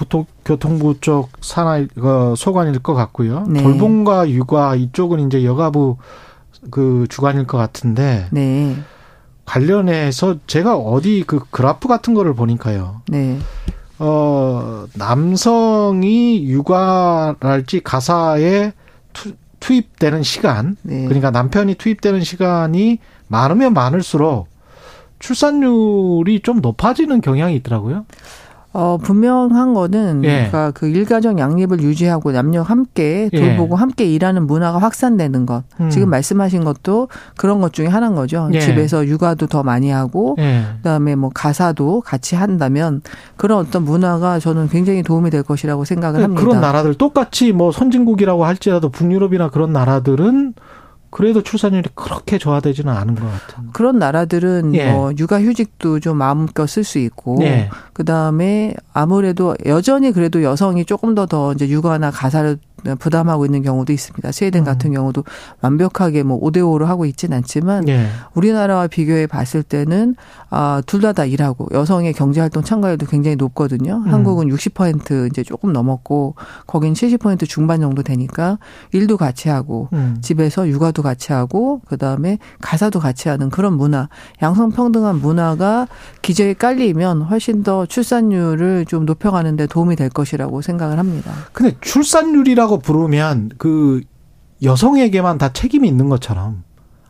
교통부 0.43 0.99
쪽 1.01 1.30
산하 1.41 1.86
그 1.95 2.34
소관일 2.38 2.80
것 2.80 2.93
같고요. 2.93 3.45
네. 3.47 3.63
돌봄과 3.63 4.30
육아 4.30 4.76
이쪽은 4.76 5.28
이제 5.28 5.45
여가부 5.45 5.97
그 6.69 7.05
주관일 7.09 7.47
것 7.47 7.57
같은데. 7.57 8.28
네. 8.32 8.76
관련해서 9.45 10.38
제가 10.47 10.76
어디 10.76 11.23
그 11.26 11.39
그래프 11.51 11.88
같은 11.88 12.13
거를 12.15 12.34
보니까요. 12.34 13.01
네. 13.07 13.38
어, 14.00 14.86
남성이 14.93 16.43
육아랄지 16.46 17.82
가사에 17.82 18.74
투, 19.14 19.34
투입되는 19.60 20.24
시간, 20.24 20.76
네. 20.82 21.06
그러니까 21.06 21.32
남편이 21.32 21.76
투입되는 21.76 22.24
시간이 22.24 23.00
많으면 23.28 23.74
많을수록 23.74 24.48
출산율이 25.20 26.41
좀 26.41 26.62
높아지는 26.62 27.22
경향이 27.22 27.56
있더라고요. 27.56 28.06
어, 28.76 28.97
분명한 28.97 29.73
거는, 29.73 30.26
예. 30.26 30.49
그러니까 30.49 30.71
그 30.71 30.88
일가정 30.88 31.39
양립을 31.39 31.82
유지하고 31.82 32.34
남녀 32.34 32.61
함께 32.61 33.30
예. 33.32 33.39
돌보고 33.39 33.78
예. 33.78 33.80
함께 33.80 34.05
일하는 34.05 34.45
문화가 34.47 34.80
확산되는 34.80 35.45
것. 35.45 35.63
음. 35.80 35.89
지금 35.89 36.09
말씀하신 36.09 36.65
것도 36.65 37.07
그런 37.38 37.61
것 37.61 37.71
중에 37.71 37.88
하나인 37.88 38.15
거죠. 38.15 38.49
예. 38.51 38.59
집에서 38.59 39.07
육아도 39.07 39.47
더 39.47 39.63
많이 39.63 39.91
하고, 39.91 40.36
예. 40.39 40.63
그 40.76 40.82
다음에 40.82 41.15
뭐 41.15 41.32
가사도 41.34 42.01
같이 42.01 42.36
한다면 42.36 43.01
그런 43.38 43.59
어떤 43.59 43.86
문화가 43.86 44.39
저는 44.39 44.67
굉장히 44.67 45.03
도움이 45.03 45.30
될 45.30 45.41
것이라고 45.41 45.86
생각을 45.86 46.21
합니다. 46.21 46.41
그런 46.41 46.59
나라들 46.59 46.95
똑같이 46.95 47.53
뭐 47.53 47.71
선진국이라고 47.71 48.43
할지라도 48.43 48.89
북유럽이나 48.89 49.51
그런 49.51 49.71
나라들은 49.71 50.53
그래도 51.16 51.41
출산율이 51.41 51.91
그렇게 51.95 52.38
좋아되지는 52.38 52.91
않은 52.91 53.16
것 53.16 53.26
같은. 53.26 53.70
그런 53.72 53.99
나라들은 53.99 54.76
예. 54.76 54.91
뭐 54.91 55.13
육아휴직도 55.18 56.01
좀 56.01 56.18
마음껏 56.18 56.68
쓸 56.68 56.84
수 56.84 56.99
있고, 56.99 57.38
예. 57.43 57.70
그 57.93 58.03
다음에 58.03 58.74
아무래도 58.91 59.55
여전히 59.66 60.11
그래도 60.11 60.43
여성이 60.43 60.84
조금 60.84 61.16
더더 61.16 61.53
이제 61.53 61.70
육아나 61.70 62.11
가사를 62.11 62.57
부담하고 62.99 63.45
있는 63.45 63.63
경우도 63.63 63.93
있습니다. 63.93 64.32
스웨덴 64.32 64.61
음. 64.61 64.66
같은 64.66 64.91
경우도 64.91 65.24
완벽하게 65.61 66.22
뭐 66.22 66.39
5대 66.39 66.57
5로 66.57 66.84
하고 66.86 67.05
있지는 67.05 67.38
않지만 67.38 67.88
예. 67.88 68.05
우리나라와 68.36 68.86
비교해 68.88 69.26
봤을 69.26 69.63
때는 69.63 70.16
아, 70.51 70.84
둘 70.86 71.01
다 71.01 71.13
다 71.13 71.26
일하고 71.26 71.68
여성의 71.72 72.13
경제 72.13 72.41
활동 72.41 72.61
참가율도 72.61 73.07
굉장히 73.07 73.38
높거든요. 73.38 74.03
음. 74.05 74.13
한국은 74.13 74.49
60% 74.49 75.32
이제 75.32 75.41
조금 75.43 75.74
넘었고 75.74 76.36
거긴 76.68 76.93
70% 76.93 77.47
중반 77.47 77.80
정도 77.82 78.03
되니까 78.03 78.59
일도 78.91 79.18
같이 79.18 79.49
하고 79.49 79.88
음. 79.93 80.18
집에서 80.22 80.68
육아도 80.68 81.01
같이 81.06 81.32
하고 81.32 81.80
그다음에 81.88 82.39
가사도 82.60 82.99
같이 82.99 83.30
하는 83.30 83.49
그런 83.49 83.78
문화, 83.78 84.10
양성 84.41 84.72
평등한 84.72 85.22
문화가 85.22 85.88
기저에 86.22 86.53
깔리면 86.53 87.22
훨씬 87.22 87.64
더 87.64 87.86
출산율을 87.86 88.86
좀 88.86 89.06
높여가는 89.06 89.56
데 89.56 89.68
도움이 89.68 89.95
될 89.95 90.10
것이라고 90.10 90.62
생각을 90.62 90.99
합니다. 90.99 91.32
근데 91.53 91.78
출산율이라고 91.80 92.80
부르면 92.80 93.51
그 93.58 94.01
여성에게만 94.62 95.38
다 95.38 95.53
책임이 95.53 95.88
있는 95.88 96.10
것처럼 96.10 96.64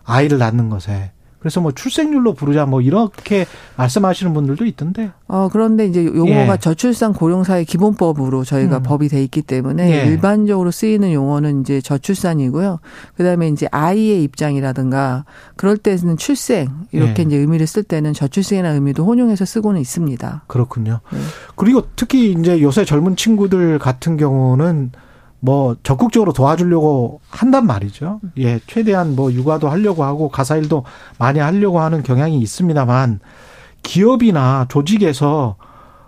아이를 0.04 0.38
낳는 0.38 0.70
것에 0.70 1.12
그래서 1.46 1.62
뭐 1.62 1.72
출생률로 1.72 2.34
부르자 2.34 2.66
뭐 2.66 2.82
이렇게 2.82 3.46
말씀하시는 3.78 4.34
분들도 4.34 4.66
있던데. 4.66 5.12
어 5.28 5.48
그런데 5.52 5.86
이제 5.86 6.04
용어가 6.04 6.54
예. 6.54 6.58
저출산 6.58 7.14
고령사회 7.14 7.66
기본법으로 7.66 8.44
저희가 8.44 8.78
음. 8.78 8.84
법이 8.84 9.10
돼 9.10 9.22
있기 9.22 9.44
때문에 9.44 9.92
예. 9.92 10.08
일반적으로 10.08 10.72
쓰이는 10.72 11.14
용어는 11.14 11.62
이제 11.62 11.82
저출산이고요. 11.82 12.80
그다음에 13.16 13.50
이제 13.50 13.68
아이의 13.70 14.24
입장이라든가 14.24 15.26
그럴 15.56 15.78
때는 15.78 16.18
출생 16.18 16.68
이렇게 16.92 17.22
예. 17.22 17.28
이제 17.28 17.38
의미를 17.38 17.68
쓸 17.68 17.84
때는 17.84 18.14
저출생이라는 18.14 18.78
의미도 18.78 19.06
혼용해서 19.06 19.46
쓰고는 19.46 19.80
있습니다. 19.80 20.46
그렇군요. 20.48 21.02
네. 21.14 21.20
그리고 21.56 21.84
특히 21.96 22.32
이제 22.32 22.60
요새 22.64 22.86
젊은 22.86 23.16
친구들 23.16 23.78
같은 23.78 24.18
경우는 24.18 24.94
뭐 25.46 25.76
적극적으로 25.84 26.34
도와주려고 26.34 27.22
한단 27.30 27.68
말이죠. 27.68 28.20
예, 28.40 28.60
최대한 28.66 29.16
뭐 29.16 29.32
육아도 29.32 29.70
하려고 29.70 30.04
하고 30.04 30.28
가사일도 30.28 30.86
많이 31.20 31.38
하려고 31.38 31.80
하는 31.80 32.02
경향이 32.02 32.40
있습니다만 32.40 33.20
기업이나 33.84 34.66
조직에서 34.70 35.58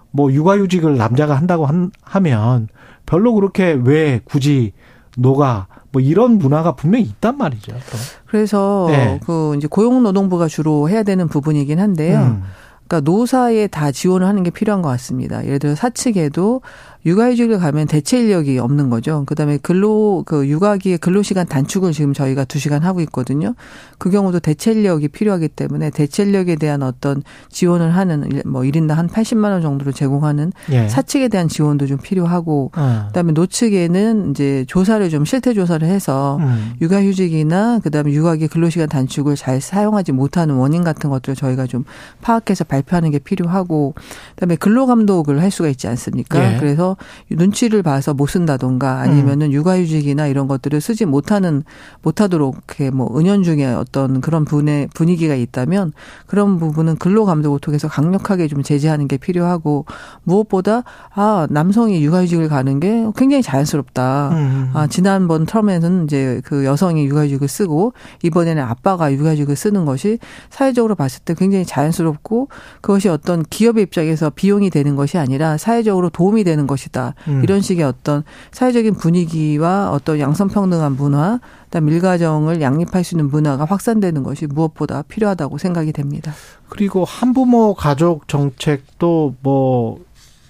뭐 0.09 0.33
육아휴직을 0.33 0.97
남자가 0.97 1.35
한다고 1.35 1.67
한, 1.67 1.91
하면 2.01 2.67
별로 3.05 3.35
그렇게 3.35 3.79
왜 3.79 4.21
굳이 4.25 4.73
노가 5.15 5.67
뭐 5.91 6.01
이런 6.01 6.39
문화가 6.39 6.75
분명히 6.75 7.05
있단 7.05 7.37
말이죠. 7.37 7.73
또. 7.73 7.97
그래서 8.25 8.87
네. 8.89 9.19
그 9.23 9.53
이제 9.55 9.67
고용노동부가 9.67 10.47
주로 10.47 10.89
해야 10.89 11.03
되는 11.03 11.27
부분이긴 11.27 11.79
한데요. 11.79 12.21
음. 12.21 12.43
그러니까 12.87 13.11
노사에 13.11 13.67
다 13.67 13.91
지원을 13.91 14.25
하는 14.25 14.43
게 14.43 14.49
필요한 14.49 14.81
것 14.81 14.89
같습니다. 14.89 15.45
예를 15.45 15.59
들어 15.59 15.75
사측에도 15.75 16.61
육아휴직을 17.05 17.59
가면 17.59 17.87
대체 17.87 18.19
인력이 18.19 18.59
없는 18.59 18.89
거죠. 18.89 19.23
그다음에 19.25 19.57
근로 19.57 20.23
그 20.25 20.47
육아기의 20.47 20.97
근로 20.97 21.21
시간 21.21 21.47
단축을 21.47 21.93
지금 21.93 22.13
저희가 22.13 22.45
두 22.45 22.59
시간 22.59 22.83
하고 22.83 23.01
있거든요. 23.01 23.55
그 23.97 24.09
경우도 24.09 24.39
대체 24.39 24.71
인력이 24.71 25.09
필요하기 25.09 25.49
때문에 25.49 25.89
대체 25.89 26.23
인력에 26.23 26.55
대한 26.55 26.83
어떤 26.83 27.23
지원을 27.49 27.95
하는 27.95 28.29
뭐 28.45 28.61
1인당 28.61 28.95
한 28.95 29.07
80만 29.07 29.51
원 29.51 29.61
정도로 29.61 29.91
제공하는 29.91 30.51
예. 30.71 30.87
사측에 30.87 31.27
대한 31.27 31.47
지원도 31.47 31.87
좀 31.87 31.97
필요하고 31.97 32.71
어. 32.75 33.03
그다음에 33.07 33.31
노측에는 33.31 34.31
이제 34.31 34.65
조사를 34.67 35.09
좀 35.09 35.25
실태 35.25 35.53
조사를 35.53 35.87
해서 35.87 36.37
음. 36.37 36.73
육아휴직이나 36.81 37.79
그다음에 37.79 38.11
육아기 38.11 38.47
근로 38.47 38.69
시간 38.69 38.87
단축을 38.89 39.35
잘 39.35 39.61
사용하지 39.61 40.11
못하는 40.11 40.55
원인 40.55 40.83
같은 40.83 41.09
것들을 41.09 41.35
저희가 41.35 41.67
좀 41.67 41.83
파악해서 42.21 42.63
발표하는 42.63 43.11
게 43.11 43.19
필요하고 43.19 43.95
그다음에 44.35 44.55
근로 44.55 44.85
감독을 44.85 45.41
할 45.41 45.51
수가 45.51 45.69
있지 45.69 45.87
않습니까? 45.87 46.53
예. 46.53 46.57
그래서 46.59 46.86
그래서 46.87 46.97
눈치를 47.29 47.83
봐서 47.83 48.13
못 48.13 48.27
쓴다던가 48.27 48.99
아니면은 48.99 49.47
음. 49.47 49.51
육아휴직이나 49.51 50.27
이런 50.27 50.47
것들을 50.47 50.79
쓰지 50.79 51.05
못하는 51.05 51.63
못하도록 52.03 52.55
이렇게 52.55 52.91
뭐 52.91 53.17
은연중에 53.17 53.65
어떤 53.65 54.21
그런 54.21 54.45
분의 54.45 54.89
분위기가 54.93 55.35
있다면 55.35 55.91
그런 56.27 56.59
부분은 56.59 56.97
근로감독을 56.97 57.59
통해서 57.59 57.87
강력하게 57.87 58.47
좀 58.47 58.63
제재하는 58.63 59.07
게 59.07 59.17
필요하고 59.17 59.85
무엇보다 60.23 60.83
아 61.13 61.47
남성이 61.49 62.03
육아휴직을 62.03 62.47
가는 62.47 62.79
게 62.79 63.05
굉장히 63.15 63.41
자연스럽다. 63.41 64.29
음. 64.31 64.71
아 64.73 64.87
지난번 64.87 65.45
트럼에는 65.45 66.05
이제 66.05 66.41
그 66.45 66.63
여성이 66.65 67.05
육아휴직을 67.05 67.47
쓰고 67.47 67.93
이번에는 68.23 68.63
아빠가 68.63 69.11
육아휴직을 69.11 69.55
쓰는 69.55 69.85
것이 69.85 70.19
사회적으로 70.49 70.95
봤을 70.95 71.21
때 71.23 71.33
굉장히 71.33 71.65
자연스럽고 71.65 72.49
그것이 72.81 73.09
어떤 73.09 73.43
기업의 73.43 73.83
입장에서 73.83 74.29
비용이 74.29 74.69
되는 74.69 74.95
것이 74.95 75.17
아니라 75.17 75.57
사회적으로 75.57 76.09
도움이 76.09 76.43
되는 76.43 76.67
것 76.67 76.76
이다. 76.85 77.15
음. 77.27 77.41
이런 77.43 77.61
식의 77.61 77.83
어떤 77.83 78.23
사회적인 78.51 78.95
분위기와 78.95 79.91
어떤 79.91 80.19
양성평등한 80.19 80.95
문화, 80.95 81.39
그다음 81.65 81.89
일가정을 81.89 82.61
양립할 82.61 83.03
수 83.03 83.15
있는 83.15 83.29
문화가 83.29 83.65
확산되는 83.65 84.23
것이 84.23 84.47
무엇보다 84.47 85.03
필요하다고 85.03 85.57
생각이 85.57 85.91
됩니다. 85.91 86.33
그리고 86.69 87.03
한부모 87.03 87.73
가족 87.73 88.27
정책도 88.27 89.35
뭐 89.41 89.99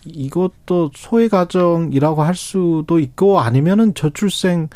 이것도 0.06 0.92
소외 0.96 1.28
가정이라고 1.28 2.24
할 2.24 2.36
수도 2.36 3.00
있고 3.00 3.40
아니면은 3.40 3.94
저출생 3.94 4.70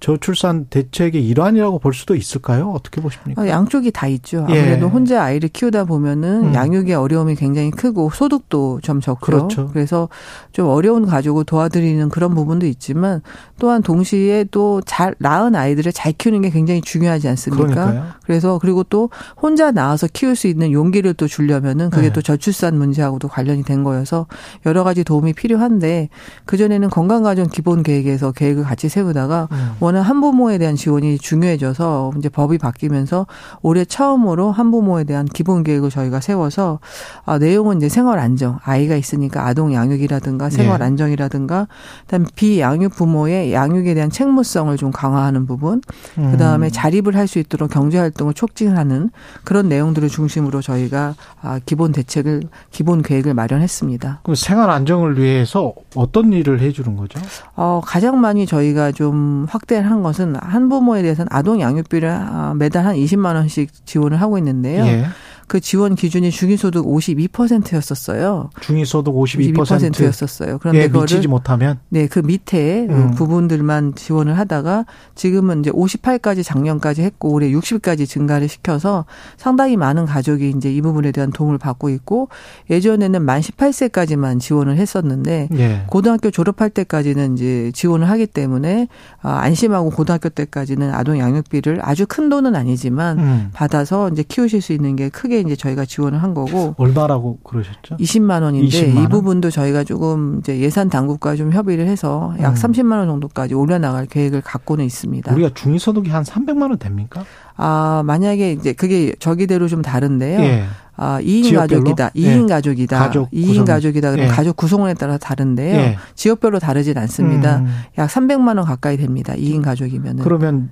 저출산 0.00 0.66
대책의 0.70 1.26
일환이라고 1.26 1.78
볼 1.78 1.94
수도 1.94 2.14
있을까요? 2.14 2.70
어떻게 2.70 3.00
보십니까? 3.00 3.42
어, 3.42 3.48
양쪽이 3.48 3.90
다 3.90 4.06
있죠. 4.08 4.46
예. 4.50 4.60
아무래도 4.60 4.86
예. 4.86 4.90
혼자 4.90 5.22
아이를 5.22 5.48
키우다 5.50 5.84
보면은 5.84 6.46
음. 6.46 6.54
양육의 6.54 6.94
어려움이 6.94 7.34
굉장히 7.36 7.70
크고 7.70 8.10
소득도 8.14 8.80
좀 8.82 9.00
적고요. 9.00 9.48
그렇죠. 9.48 9.68
그래서 9.72 10.08
좀 10.52 10.68
어려운 10.68 11.06
가족을 11.06 11.44
도와드리는 11.44 12.08
그런 12.08 12.34
부분도 12.34 12.66
있지만 12.66 13.22
또한 13.58 13.82
동시에 13.82 14.44
또 14.50 14.78
잘 14.88 15.14
낳은 15.18 15.54
아이들을 15.54 15.92
잘 15.92 16.12
키우는 16.12 16.42
게 16.42 16.50
굉장히 16.50 16.80
중요하지 16.80 17.28
않습니까? 17.28 17.66
그러니까요. 17.66 18.06
그래서 18.24 18.58
그리고 18.58 18.82
또 18.84 19.10
혼자 19.40 19.70
낳아서 19.70 20.06
키울 20.12 20.36
수 20.36 20.46
있는 20.46 20.72
용기를 20.72 21.14
또 21.14 21.26
주려면은 21.26 21.90
그게 21.90 22.08
네. 22.08 22.12
또 22.12 22.22
저출산 22.22 22.76
문제하고도 22.78 23.28
관련이 23.28 23.64
된 23.64 23.84
거여서 23.84 24.26
여러 24.66 24.84
가지 24.84 25.04
도움이 25.04 25.34
필요한데 25.34 26.08
그 26.44 26.56
전에는 26.56 26.90
건강가정 26.90 27.48
기본 27.48 27.82
계획에서 27.82 28.32
계획을 28.32 28.64
같이 28.64 28.88
세우다가 28.88 29.48
음. 29.52 29.72
워낙 29.88 30.02
한부모에 30.02 30.58
대한 30.58 30.76
지원이 30.76 31.16
중요해져서 31.18 32.12
이제 32.18 32.28
법이 32.28 32.58
바뀌면서 32.58 33.26
올해 33.62 33.86
처음으로 33.86 34.52
한부모에 34.52 35.04
대한 35.04 35.24
기본 35.24 35.62
계획을 35.62 35.88
저희가 35.88 36.20
세워서 36.20 36.78
아, 37.24 37.38
내용은 37.38 37.78
이제 37.78 37.88
생활 37.88 38.18
안정, 38.18 38.58
아이가 38.64 38.96
있으니까 38.96 39.46
아동 39.46 39.72
양육이라든가 39.72 40.50
생활 40.50 40.80
네. 40.80 40.84
안정이라든가 40.84 41.68
그다음 42.02 42.26
비양육 42.34 42.96
부모의 42.96 43.54
양육에 43.54 43.94
대한 43.94 44.10
책무성을 44.10 44.76
좀 44.76 44.90
강화하는 44.90 45.46
부분, 45.46 45.80
음. 46.18 46.32
그다음에 46.32 46.68
자립을 46.70 47.16
할 47.16 47.28
수 47.28 47.38
있도록 47.38 47.70
경제 47.70 47.98
활동을 47.98 48.32
촉진하는 48.32 49.10
그런 49.44 49.68
내용들을 49.68 50.08
중심으로 50.08 50.62
저희가 50.62 51.14
아, 51.42 51.60
기본 51.66 51.92
대책을 51.92 52.44
기본 52.70 53.02
계획을 53.02 53.34
마련했습니다. 53.34 54.20
그 54.22 54.34
생활 54.34 54.70
안정을 54.70 55.18
위해서 55.18 55.74
어떤 55.94 56.32
일을 56.32 56.60
해 56.60 56.72
주는 56.72 56.96
거죠? 56.96 57.20
어, 57.54 57.82
가장 57.84 58.18
많이 58.22 58.46
저희가 58.46 58.92
좀 58.92 59.46
확대 59.50 59.77
한 59.86 60.02
것은 60.02 60.36
한부모에 60.36 61.02
대해서는 61.02 61.28
아동 61.30 61.60
양육비를 61.60 62.08
아, 62.10 62.54
매달 62.56 62.86
한 62.86 62.96
20만 62.96 63.34
원씩 63.34 63.86
지원을 63.86 64.20
하고 64.20 64.38
있는데요. 64.38 64.84
예. 64.84 65.04
그 65.48 65.60
지원 65.60 65.94
기준이 65.94 66.30
중위소득 66.30 66.84
52%였었어요. 66.84 68.50
중위소득 68.60 69.14
52%? 69.14 69.56
52%였었어요. 69.56 70.58
그런데 70.58 70.82
예, 70.82 70.88
미치지 70.88 71.26
못하면 71.26 71.78
네, 71.88 72.06
그 72.06 72.18
밑에 72.18 72.86
그 72.86 72.92
음. 72.92 73.10
부분들만 73.12 73.94
지원을 73.94 74.36
하다가 74.38 74.84
지금은 75.14 75.60
이제 75.60 75.70
58까지 75.70 76.44
작년까지 76.44 77.02
했고 77.02 77.32
올해 77.32 77.50
60까지 77.50 78.06
증가를 78.06 78.48
시켜서 78.48 79.06
상당히 79.38 79.78
많은 79.78 80.04
가족이 80.04 80.50
이제 80.50 80.70
이 80.70 80.82
부분에 80.82 81.12
대한 81.12 81.30
도움을 81.30 81.56
받고 81.56 81.88
있고 81.88 82.28
예전에는 82.68 83.22
만 83.22 83.40
18세까지만 83.40 84.40
지원을 84.40 84.76
했었는데 84.76 85.48
예. 85.56 85.82
고등학교 85.86 86.30
졸업할 86.30 86.68
때까지는 86.68 87.34
이제 87.34 87.72
지원을 87.74 88.08
하기 88.10 88.26
때문에 88.26 88.88
아, 89.22 89.38
안심하고 89.38 89.90
고등학교 89.90 90.28
때까지는 90.28 90.92
아동 90.92 91.18
양육비를 91.18 91.80
아주 91.82 92.04
큰 92.06 92.28
돈은 92.28 92.54
아니지만 92.54 93.18
음. 93.18 93.50
받아서 93.54 94.10
이제 94.10 94.22
키우실 94.22 94.60
수 94.60 94.74
있는 94.74 94.94
게 94.94 95.08
크게 95.08 95.37
이제 95.40 95.56
저희가 95.56 95.84
지원을 95.84 96.22
한 96.22 96.34
거고 96.34 96.74
얼마라고 96.78 97.38
그러셨죠? 97.42 97.96
20만 97.96 98.42
원인데 98.42 98.66
20만 98.68 98.96
원? 98.96 99.04
이 99.04 99.08
부분도 99.08 99.50
저희가 99.50 99.84
조금 99.84 100.38
이제 100.40 100.58
예산 100.60 100.88
당국과 100.88 101.36
좀 101.36 101.52
협의를 101.52 101.86
해서 101.86 102.34
약 102.40 102.50
음. 102.50 102.54
30만 102.54 102.98
원 102.98 103.08
정도까지 103.08 103.54
올려 103.54 103.78
나갈 103.78 104.06
계획을 104.06 104.40
갖고는 104.40 104.84
있습니다. 104.84 105.32
우리가 105.32 105.50
중위 105.54 105.78
소득이 105.78 106.10
한 106.10 106.22
300만 106.22 106.62
원 106.62 106.78
됩니까? 106.78 107.24
아 107.56 108.02
만약에 108.04 108.52
이제 108.52 108.72
그게 108.72 109.14
저기대로 109.18 109.68
좀 109.68 109.82
다른데요. 109.82 110.40
예. 110.40 110.64
아, 111.00 111.20
2인 111.20 111.54
가족이다. 111.54 112.10
2인 112.10 112.44
예. 112.44 112.46
가족이다. 112.48 112.98
가족 112.98 113.30
2인 113.30 113.64
가족이다. 113.64 114.10
그러면 114.10 114.30
예. 114.30 114.34
가족 114.34 114.56
구성원에 114.56 114.94
따라 114.94 115.16
다른데요. 115.16 115.76
예. 115.76 115.98
지역별로 116.16 116.58
다르진 116.58 116.98
않습니다. 116.98 117.58
음. 117.58 117.66
약 117.98 118.10
300만 118.10 118.56
원 118.56 118.64
가까이 118.66 118.96
됩니다. 118.96 119.32
2인 119.34 119.62
가족이면은. 119.62 120.24
그러면 120.24 120.70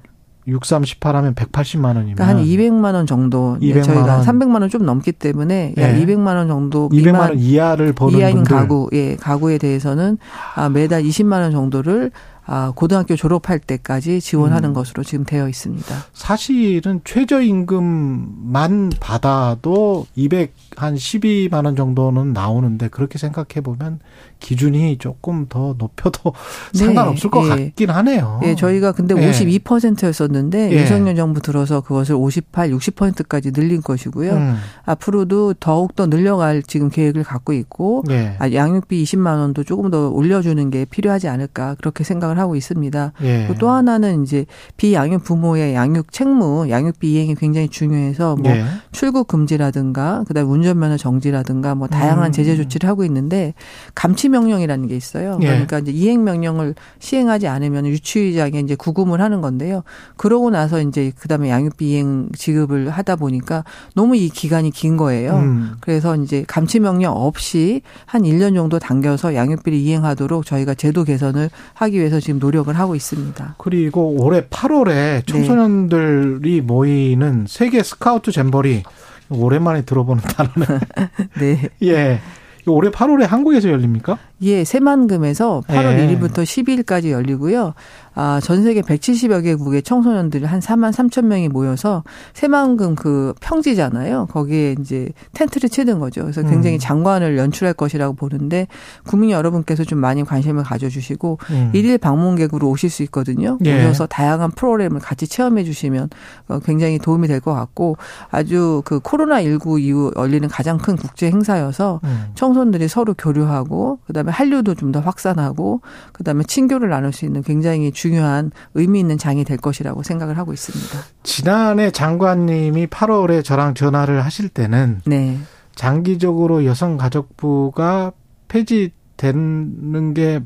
6, 0.49 0.65
3, 0.65 0.85
18 0.85 1.17
하면 1.17 1.35
180만 1.35 1.85
원이면 1.97 2.15
그러니까 2.17 2.27
한 2.29 2.45
200만 2.45 2.95
원 2.95 3.07
정도 3.07 3.57
200만 3.61 3.83
저희가 3.85 4.17
원. 4.19 4.25
300만 4.25 4.61
원 4.61 4.69
좀 4.71 4.85
넘기 4.87 5.13
때문에 5.13 5.75
약 5.77 5.95
200만 5.97 6.27
원 6.37 6.49
정도 6.49 6.89
200만 6.91 7.19
원 7.19 7.39
이하를 7.39 7.93
버는 7.93 8.19
이하인 8.19 8.35
분들. 8.37 8.57
가구 8.57 8.89
예 8.93 9.17
가구에 9.17 9.59
대해서는 9.59 10.19
아, 10.55 10.69
매달 10.69 11.03
20만 11.03 11.41
원 11.41 11.51
정도를 11.53 12.11
아, 12.11 12.36
고등학교 12.75 13.17
졸업할 13.17 13.59
때까지 13.59 14.21
지원하는 14.21 14.71
음. 14.71 14.75
것으로 14.75 15.03
지금 15.03 15.25
되어 15.25 15.49
있습니다. 15.49 15.95
사실은 16.13 17.01
최저임금만 17.05 18.93
받아도 19.01 20.07
200, 20.15 20.55
한 20.77 20.95
12만 20.95 21.65
원 21.65 21.77
정도는 21.77 22.33
나오는데 22.33 22.89
그렇게 22.89 23.19
생각해 23.19 23.63
보면 23.63 24.01
기준이 24.41 24.99
조금 24.99 25.47
더 25.49 25.75
높여도 25.79 26.33
네. 26.75 26.79
상관없을 26.79 27.31
것 27.31 27.45
예. 27.47 27.49
같긴 27.49 27.91
하네요. 27.91 28.41
예, 28.45 28.55
저희가 28.55 28.93
근데 28.93 29.15
예. 29.17 29.31
52%였었는데 29.31 30.71
예. 30.73 30.77
윤석열 30.77 31.17
정부 31.17 31.41
들어서 31.41 31.81
그것을 31.81 32.15
58, 32.15 32.71
60%까지 32.71 33.53
늘린 33.53 33.83
것이고요. 33.83 34.33
음. 34.33 34.57
앞으로도 34.85 35.55
더욱 35.55 35.97
더 35.97 36.07
늘려갈 36.07 36.63
지금 36.63 36.91
계획을 36.91 37.25
갖고 37.25 37.53
있고 37.55 38.05
예. 38.11 38.37
아, 38.39 38.53
양육비 38.53 39.03
20만 39.03 39.39
원도 39.39 39.65
조금 39.65 39.91
더 39.91 40.11
올려주는 40.11 40.71
게 40.71 40.85
필요하지 40.85 41.29
않을까 41.29 41.75
그렇게 41.77 42.05
생각을 42.05 42.36
하고 42.39 42.57
있습니다. 42.57 43.13
예. 43.23 43.55
또 43.59 43.71
하나는 43.71 44.23
이제 44.23 44.47
비양육 44.77 45.25
부모의 45.25 45.75
양육 45.75 46.13
책무, 46.13 46.69
양육비 46.71 47.13
이행이 47.13 47.35
굉장히 47.37 47.69
중요해서 47.69 48.37
뭐 48.37 48.51
예. 48.51 48.65
출국 48.93 49.29
금지라든가 49.29 50.25
그다음에 50.27 50.49
운전면허 50.49 50.97
정지라든가 50.97 51.75
뭐 51.75 51.89
다양한 51.89 52.27
음. 52.27 52.33
제재 52.33 52.57
조치를 52.57 52.89
하고 52.89 53.05
있는데 53.05 53.55
감치 53.95 54.29
명령이라는 54.29 54.87
게 54.89 54.97
있어요. 54.97 55.39
예. 55.43 55.47
그러니까 55.47 55.79
이제 55.79 55.93
이행 55.93 56.25
명령을 56.25 56.75
시행하지 56.99 57.47
않으면 57.49 57.87
유치장에 57.87 58.61
이제 58.61 58.75
구금을 58.75 59.21
하는 59.21 59.41
건데요. 59.41 59.83
그러고 60.17 60.51
나서 60.51 60.81
이제 60.81 61.13
그다음에 61.19 61.51
양육비 61.51 61.91
이행 61.91 62.29
지급을 62.37 62.91
하다 62.91 63.17
보니까 63.17 63.65
너무 63.95 64.17
이 64.17 64.29
기간이 64.29 64.71
긴 64.71 64.97
거예요. 64.97 65.37
음. 65.37 65.77
그래서 65.81 66.17
이제 66.17 66.45
감치 66.47 66.81
명령 66.81 67.13
없이 67.13 67.83
한 68.05 68.23
1년 68.23 68.55
정도 68.55 68.79
당겨서 68.79 69.35
양육비를 69.35 69.79
이행하도록 69.79 70.45
저희가 70.45 70.75
제도 70.75 71.05
개선을 71.05 71.51
하기 71.75 71.99
위해서 71.99 72.21
지금 72.27 72.41
노력을 72.41 72.77
하고 72.77 72.97
있습니다. 72.97 73.55
그리고 73.57 74.17
올해 74.21 74.41
8월에 74.43 75.25
청소년들이 75.29 76.55
네. 76.57 76.61
모이는 76.61 77.47
세계 77.49 77.85
스카우트 77.85 78.33
잼버리 78.33 78.83
오랜만에 79.31 79.83
들어보는 79.83 80.23
단어는 80.27 80.81
네. 81.39 81.69
예. 81.85 82.21
올해 82.69 82.91
8월에 82.91 83.29
한국에서 83.29 83.69
열립니까? 83.71 84.19
예, 84.43 84.65
새만금에서 84.65 85.63
8월 85.69 86.01
예. 86.01 86.09
1일부터 86.09 86.43
12일까지 86.43 87.11
열리고요. 87.11 87.75
아, 88.17 88.41
전 88.43 88.63
세계 88.65 88.81
170여 88.81 89.45
개국의 89.45 89.83
청소년들이 89.83 90.45
한 90.47 90.59
4만 90.61 90.91
3천 90.91 91.27
명이 91.27 91.49
모여서 91.51 92.03
새만금 92.33 92.95
그 92.97 93.35
평지잖아요. 93.41 94.27
거기에 94.31 94.75
이제 94.81 95.11
텐트를 95.35 95.69
치는 95.69 95.99
거죠. 95.99 96.23
그래서 96.23 96.43
굉장히 96.43 96.77
음. 96.77 96.81
장관을 96.81 97.37
연출할 97.39 97.75
것이라고 97.75 98.15
보는데 98.15 98.67
국민 99.07 99.31
여러분께서 99.31 99.85
좀 99.85 99.99
많이 100.01 100.25
관심을 100.25 100.65
가져주시고 100.65 101.39
음. 101.51 101.71
일일 101.75 101.99
방문객으로 101.99 102.69
오실 102.69 102.89
수 102.91 103.03
있거든요. 103.05 103.59
예. 103.67 103.79
오셔서 103.85 104.07
다양한 104.07 104.51
프로그램을 104.53 105.01
같이 105.01 105.27
체험해 105.29 105.65
주시면 105.65 106.09
어, 106.49 106.59
굉장히 106.61 106.99
도움이 106.99 107.29
될 107.29 107.37
것 107.37 107.53
같고 107.53 107.99
아주 108.31 108.81
그 108.87 108.99
코로나 108.99 109.43
19 109.43 109.79
이후 109.79 110.11
열리는 110.17 110.49
가장 110.49 110.79
큰 110.79 110.97
국제 110.97 111.31
행사여서 111.31 112.01
음. 112.03 112.25
청소년들이 112.35 112.89
서로 112.89 113.13
교류하고 113.13 113.99
그다음에 114.07 114.33
한류도 114.33 114.75
좀 114.75 114.87
더 114.87 115.01
확산하고 115.01 115.81
그다음에 116.13 116.45
친교를 116.45 116.89
나눌 116.89 117.13
수 117.13 117.25
있는 117.25 117.43
굉장히 117.43 117.91
주 117.91 118.06
중요한 118.07 118.53
의미 118.75 119.01
있는 119.01 119.19
장이 119.19 119.45
될 119.45 119.57
것이라고 119.57 120.03
생각을 120.03 120.39
하고 120.39 120.53
있습니다. 120.53 120.99
지난해 121.23 121.91
장관님이 121.91 122.87
8월에 122.87 123.45
저랑 123.45 123.75
전화를 123.75 124.25
하실 124.25 124.49
때는 124.49 125.01
네. 125.07 125.39
장기적으로 125.75 126.65
여성가족부가 126.65 128.13
폐지 128.49 128.93
되는 129.17 130.15
게 130.15 130.41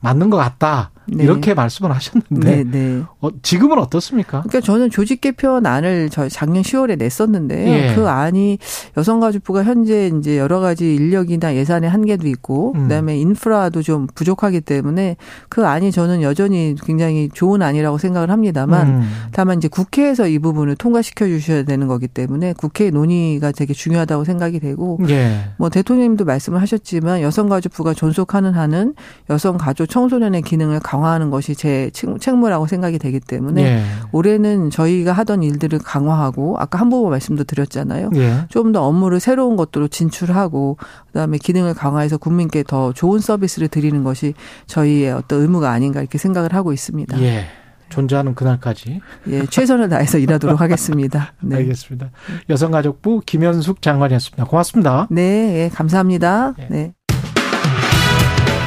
맞는 0.00 0.30
것 0.30 0.36
같다. 0.36 0.90
네. 1.06 1.24
이렇게 1.24 1.54
말씀을 1.54 1.92
하셨는데 1.92 2.40
네, 2.40 2.64
네. 2.64 3.02
어, 3.20 3.28
지금은 3.42 3.78
어떻습니까? 3.78 4.42
그러니까 4.42 4.60
저는 4.60 4.90
조직 4.90 5.20
개편안을 5.20 6.10
저 6.10 6.28
작년 6.28 6.62
10월에 6.62 6.98
냈었는데요. 6.98 7.68
예. 7.68 7.94
그 7.94 8.08
안이 8.08 8.58
여성가족부가 8.96 9.64
현재 9.64 10.10
이제 10.18 10.38
여러 10.38 10.60
가지 10.60 10.94
인력이나 10.94 11.54
예산의 11.54 11.90
한계도 11.90 12.28
있고 12.28 12.72
음. 12.76 12.82
그다음에 12.82 13.18
인프라도 13.18 13.82
좀 13.82 14.06
부족하기 14.14 14.60
때문에 14.60 15.16
그 15.48 15.66
안이 15.66 15.90
저는 15.90 16.22
여전히 16.22 16.74
굉장히 16.84 17.28
좋은 17.32 17.62
안이라고 17.62 17.98
생각을 17.98 18.30
합니다만 18.30 18.88
음. 18.88 19.10
다만 19.32 19.58
이제 19.58 19.68
국회에서 19.68 20.28
이 20.28 20.38
부분을 20.38 20.76
통과시켜 20.76 21.26
주셔야 21.26 21.64
되는 21.64 21.86
거기 21.88 22.08
때문에 22.08 22.54
국회 22.54 22.90
논의가 22.90 23.52
되게 23.52 23.72
중요하다고 23.74 24.24
생각이 24.24 24.60
되고 24.60 24.98
예. 25.08 25.50
뭐 25.56 25.70
대통령님도 25.70 26.24
말씀을 26.24 26.60
하셨지만 26.60 27.22
여성가족부가 27.22 27.94
존속하는 27.94 28.54
한은 28.54 28.94
여성가족 29.28 29.88
청소년의 29.88 30.42
기능을 30.42 30.80
강 30.90 31.00
강화하는 31.00 31.30
것이 31.30 31.54
제 31.54 31.90
책무라고 31.92 32.66
생각이 32.66 32.98
되기 32.98 33.20
때문에 33.20 33.62
예. 33.62 33.84
올해는 34.12 34.70
저희가 34.70 35.12
하던 35.12 35.42
일들을 35.42 35.78
강화하고 35.78 36.56
아까 36.58 36.78
한 36.78 36.90
부분 36.90 37.10
말씀도 37.10 37.44
드렸잖아요. 37.44 38.10
예. 38.16 38.44
좀더 38.48 38.82
업무를 38.82 39.18
새로운 39.20 39.56
것들로 39.56 39.88
진출하고 39.88 40.76
그다음에 41.06 41.38
기능을 41.38 41.74
강화해서 41.74 42.18
국민께 42.18 42.64
더 42.64 42.92
좋은 42.92 43.20
서비스를 43.20 43.68
드리는 43.68 44.04
것이 44.04 44.34
저희의 44.66 45.12
어떤 45.12 45.40
의무가 45.40 45.70
아닌가 45.70 46.00
이렇게 46.00 46.18
생각을 46.18 46.54
하고 46.54 46.72
있습니다. 46.72 47.20
예. 47.22 47.46
존재하는 47.88 48.34
그날까지 48.34 49.00
예, 49.28 49.46
최선을 49.46 49.88
다해서 49.88 50.18
일하도록 50.18 50.58
하겠습니다. 50.60 51.32
네. 51.40 51.56
알겠습니다. 51.56 52.10
여성가족부 52.48 53.22
김현숙 53.26 53.82
장관이었습니다. 53.82 54.44
고맙습니다. 54.44 55.08
네, 55.10 55.64
예, 55.64 55.70
감사합니다. 55.74 56.54
예. 56.60 56.66
네. 56.70 56.92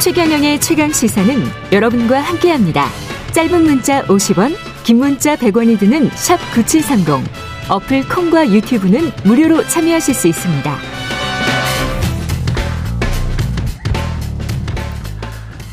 최경영의 0.02 0.60
최강 0.60 0.92
시사는 0.92 1.34
여러분과 1.72 2.20
함께합니다. 2.20 2.88
짧은 3.32 3.64
문자 3.64 4.04
50원, 4.04 4.54
긴 4.84 4.98
문자 4.98 5.36
100원이 5.36 5.80
드는 5.80 6.10
샵 6.16 6.38
9730. 6.54 7.24
어플 7.70 8.08
콩과 8.10 8.50
유튜브는 8.50 9.12
무료로 9.24 9.66
참여하실 9.68 10.14
수 10.14 10.28
있습니다. 10.28 10.76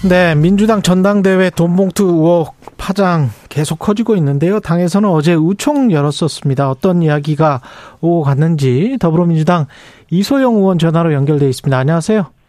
네, 0.09 0.35
민주당 0.37 0.81
전당대회 0.81 1.51
돈봉투 1.51 2.05
의혹 2.05 2.55
파장 2.77 3.31
계속 3.49 3.79
커지고 3.81 4.17
있는데요. 4.17 4.61
당에서는 4.61 5.09
어제 5.09 5.35
우총 5.35 5.91
열었었습니다. 5.91 6.71
어떤 6.71 7.03
이야기가 7.03 7.61
오고 8.01 8.23
갔는지 8.23 8.97
더불어민주당 9.01 9.67
이소영 10.11 10.55
의원 10.55 10.79
전화로 10.79 11.13
연결돼 11.13 11.49
있습니다. 11.49 11.77
안녕하세요. 11.77 12.40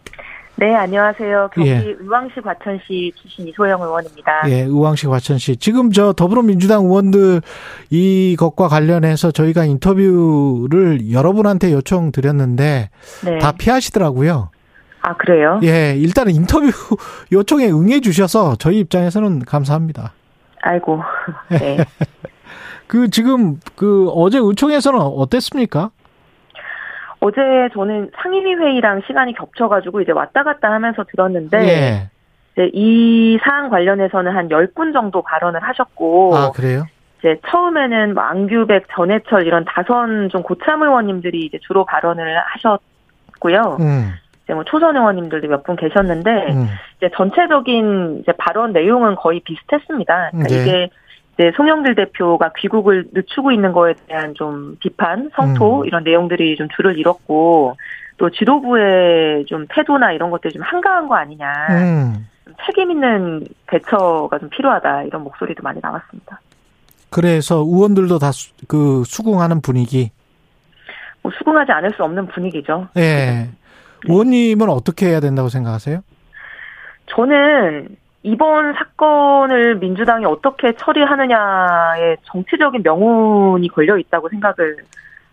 네, 0.61 0.75
안녕하세요. 0.75 1.49
경기 1.55 1.71
예. 1.71 1.77
의왕시 1.99 2.39
과천시 2.39 3.13
출신 3.15 3.47
이소영 3.47 3.81
의원입니다. 3.81 4.43
예, 4.45 4.61
의왕시 4.61 5.07
과천시. 5.07 5.57
지금 5.57 5.91
저 5.91 6.13
더불어민주당 6.13 6.83
의원들 6.83 7.41
이것과 7.89 8.67
관련해서 8.67 9.31
저희가 9.31 9.65
인터뷰를 9.65 11.11
여러분한테 11.11 11.73
요청드렸는데 11.73 12.91
네. 13.25 13.37
다 13.39 13.53
피하시더라고요. 13.53 14.51
아, 15.01 15.15
그래요? 15.15 15.59
예, 15.63 15.95
일단은 15.97 16.35
인터뷰 16.35 16.67
요청에 17.33 17.65
응해 17.71 18.01
주셔서 18.01 18.55
저희 18.57 18.77
입장에서는 18.81 19.39
감사합니다. 19.39 20.13
아이고. 20.61 21.01
네. 21.49 21.77
그 22.85 23.09
지금 23.09 23.59
그 23.75 24.09
어제 24.09 24.37
의총에서는 24.37 24.99
어땠습니까? 24.99 25.89
어제 27.21 27.69
저는 27.73 28.11
상임위 28.21 28.55
회의랑 28.55 29.01
시간이 29.05 29.33
겹쳐가지고 29.35 30.01
이제 30.01 30.11
왔다 30.11 30.43
갔다 30.43 30.71
하면서 30.71 31.03
들었는데 31.03 31.57
예. 31.59 32.09
이제 32.53 32.69
이 32.73 33.37
사안 33.43 33.69
관련해서는 33.69 34.35
한 34.35 34.49
10분 34.49 34.91
정도 34.91 35.21
발언을 35.21 35.61
하셨고 35.61 36.35
아, 36.35 36.51
그래요? 36.51 36.85
이제 37.19 37.39
처음에는 37.49 38.15
뭐 38.15 38.23
안규백, 38.23 38.87
전해철 38.95 39.45
이런 39.45 39.63
다선 39.65 40.29
좀 40.29 40.41
고참 40.41 40.81
의원님들이 40.81 41.45
이제 41.45 41.59
주로 41.61 41.85
발언을 41.85 42.39
하셨고요. 42.39 43.77
음. 43.79 44.13
이제 44.43 44.53
뭐 44.55 44.63
초선 44.63 44.95
의원님들도 44.97 45.47
몇 45.47 45.63
분 45.63 45.75
계셨는데 45.75 46.31
음. 46.31 46.67
이제 46.97 47.11
전체적인 47.15 48.21
이제 48.23 48.31
발언 48.39 48.73
내용은 48.73 49.13
거의 49.15 49.41
비슷했습니다. 49.41 50.29
그러니까 50.31 50.49
네. 50.49 50.61
이게 50.61 50.89
이제 51.41 51.51
송영길 51.57 51.95
대표가 51.95 52.51
귀국을 52.55 53.07
늦추고 53.13 53.51
있는 53.51 53.71
거에 53.71 53.95
대한 54.07 54.35
좀 54.35 54.77
비판, 54.79 55.31
성토 55.35 55.81
음. 55.81 55.85
이런 55.87 56.03
내용들이 56.03 56.55
좀 56.55 56.67
줄을 56.75 56.99
잃었고 56.99 57.77
또 58.17 58.29
지도부의 58.29 59.45
좀 59.47 59.65
태도나 59.67 60.11
이런 60.11 60.29
것들이 60.29 60.53
좀 60.53 60.61
한가한 60.61 61.07
거 61.07 61.15
아니냐. 61.15 61.51
음. 61.71 62.27
책임 62.65 62.91
있는 62.91 63.43
대처가 63.65 64.37
좀 64.37 64.49
필요하다 64.49 65.03
이런 65.03 65.23
목소리도 65.23 65.63
많이 65.63 65.79
나왔습니다. 65.81 66.39
그래서 67.09 67.55
의원들도 67.55 68.19
다 68.19 68.29
그 68.67 69.03
수긍하는 69.05 69.61
분위기. 69.61 70.11
뭐 71.23 71.31
수긍하지 71.37 71.71
않을 71.71 71.91
수 71.95 72.03
없는 72.03 72.27
분위기죠. 72.27 72.87
예. 72.97 73.01
네. 73.01 73.49
의원님은 74.07 74.69
어떻게 74.69 75.07
해야 75.07 75.19
된다고 75.19 75.49
생각하세요? 75.49 76.01
저는 77.07 77.95
이번 78.23 78.73
사건을 78.73 79.75
민주당이 79.77 80.25
어떻게 80.25 80.73
처리하느냐에 80.73 82.17
정치적인 82.23 82.83
명운이 82.83 83.67
걸려 83.69 83.97
있다고 83.97 84.29
생각을 84.29 84.77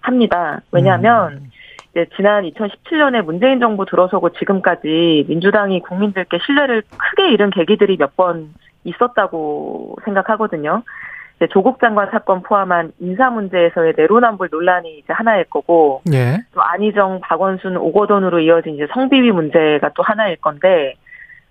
합니다. 0.01 0.61
왜냐하면 0.73 1.33
음. 1.33 1.51
이제 1.91 2.07
지난 2.17 2.45
2017년에 2.45 3.23
문재인 3.23 3.61
정부 3.61 3.85
들어서고 3.85 4.31
지금까지 4.31 5.27
민주당이 5.29 5.81
국민들께 5.81 6.39
신뢰를 6.45 6.83
크게 6.97 7.31
잃은 7.31 7.51
계기들이 7.51 7.97
몇 7.99 8.17
번 8.17 8.55
있었다고 8.85 9.99
생각하거든요. 10.05 10.83
이제 11.37 11.47
조국 11.49 11.81
장관 11.81 12.11
사건 12.11 12.43
포함한 12.43 12.93
인사 12.99 13.31
문제에서의 13.31 13.95
내로남불 13.97 14.49
논란이 14.51 14.99
이제 14.99 15.13
하나일 15.13 15.45
거고, 15.45 16.03
예. 16.13 16.39
또 16.53 16.63
안희정, 16.63 17.21
박원순, 17.21 17.77
오거돈으로 17.77 18.41
이어진 18.41 18.75
이제 18.75 18.87
성비위 18.93 19.31
문제가 19.31 19.91
또 19.95 20.03
하나일 20.03 20.37
건데, 20.37 20.95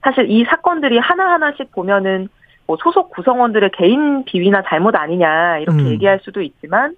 사실 0.08 0.32
이 0.32 0.46
사건들이 0.46 1.00
하나하나씩 1.00 1.74
보면은 1.74 2.30
뭐 2.66 2.78
소속 2.80 3.10
구성원들의 3.10 3.72
개인 3.74 4.24
비위나 4.24 4.64
잘못 4.66 4.96
아니냐 4.96 5.58
이렇게 5.58 5.82
음. 5.82 5.88
얘기할 5.88 6.22
수도 6.24 6.42
있지만 6.42 6.96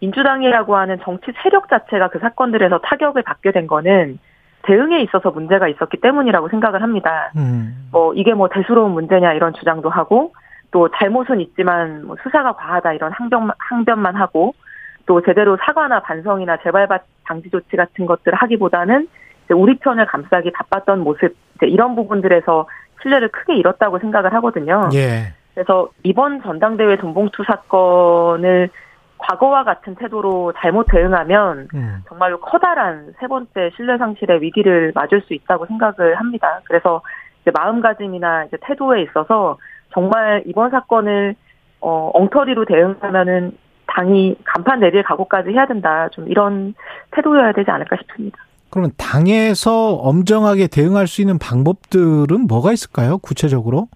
민주당이라고 0.00 0.76
하는 0.76 0.98
정치 1.04 1.32
세력 1.40 1.68
자체가 1.68 2.08
그 2.08 2.18
사건들에서 2.18 2.78
타격을 2.78 3.22
받게 3.22 3.52
된 3.52 3.68
거는 3.68 4.18
대응에 4.62 5.02
있어서 5.02 5.30
문제가 5.30 5.68
있었기 5.68 5.98
때문이라고 5.98 6.48
생각을 6.48 6.82
합니다. 6.82 7.30
음. 7.36 7.88
뭐 7.92 8.12
이게 8.14 8.34
뭐 8.34 8.48
대수로운 8.48 8.90
문제냐 8.90 9.34
이런 9.34 9.54
주장도 9.54 9.88
하고 9.88 10.32
또 10.72 10.88
잘못은 10.98 11.40
있지만 11.40 12.06
뭐 12.06 12.16
수사가 12.24 12.54
과하다 12.54 12.92
이런 12.94 13.12
항변 13.12 13.50
항변만 13.56 14.16
하고 14.16 14.54
또 15.06 15.22
제대로 15.22 15.56
사과나 15.64 16.00
반성이나 16.00 16.56
재발 16.64 16.88
방지 17.22 17.50
조치 17.50 17.76
같은 17.76 18.04
것들을 18.04 18.36
하기보다는 18.36 19.06
우리 19.50 19.78
편을 19.78 20.06
감싸기 20.06 20.50
바빴던 20.50 21.04
모습 21.04 21.36
이런 21.66 21.96
부분들에서 21.96 22.68
신뢰를 23.02 23.28
크게 23.28 23.56
잃었다고 23.56 23.98
생각을 23.98 24.32
하거든요. 24.34 24.88
예. 24.94 25.32
그래서 25.54 25.88
이번 26.04 26.42
전당대회 26.42 26.96
돈봉투 26.96 27.44
사건을 27.44 28.70
과거와 29.18 29.64
같은 29.64 29.96
태도로 29.96 30.52
잘못 30.56 30.86
대응하면 30.90 31.68
음. 31.74 32.02
정말로 32.08 32.38
커다란 32.40 33.12
세 33.18 33.26
번째 33.26 33.70
신뢰 33.76 33.98
상실의 33.98 34.40
위기를 34.40 34.92
맞을 34.94 35.20
수 35.22 35.34
있다고 35.34 35.66
생각을 35.66 36.14
합니다. 36.14 36.60
그래서 36.64 37.02
이제 37.42 37.50
마음가짐이나 37.52 38.44
이제 38.44 38.56
태도에 38.60 39.02
있어서 39.02 39.58
정말 39.92 40.42
이번 40.46 40.70
사건을 40.70 41.34
어, 41.80 42.10
엉터리로 42.14 42.64
대응하면은 42.64 43.56
당이 43.86 44.36
간판 44.44 44.80
내릴 44.80 45.02
각오까지 45.02 45.50
해야 45.50 45.66
된다. 45.66 46.08
좀 46.12 46.28
이런 46.28 46.74
태도여야 47.12 47.52
되지 47.52 47.70
않을까 47.70 47.96
싶습니다. 47.96 48.38
그러면 48.70 48.90
당에서 48.96 49.94
엄정하게 49.94 50.66
대응할 50.66 51.06
수 51.06 51.20
있는 51.20 51.38
방법들은 51.38 52.46
뭐가 52.46 52.72
있을까요? 52.72 53.18
구체적으로? 53.18 53.88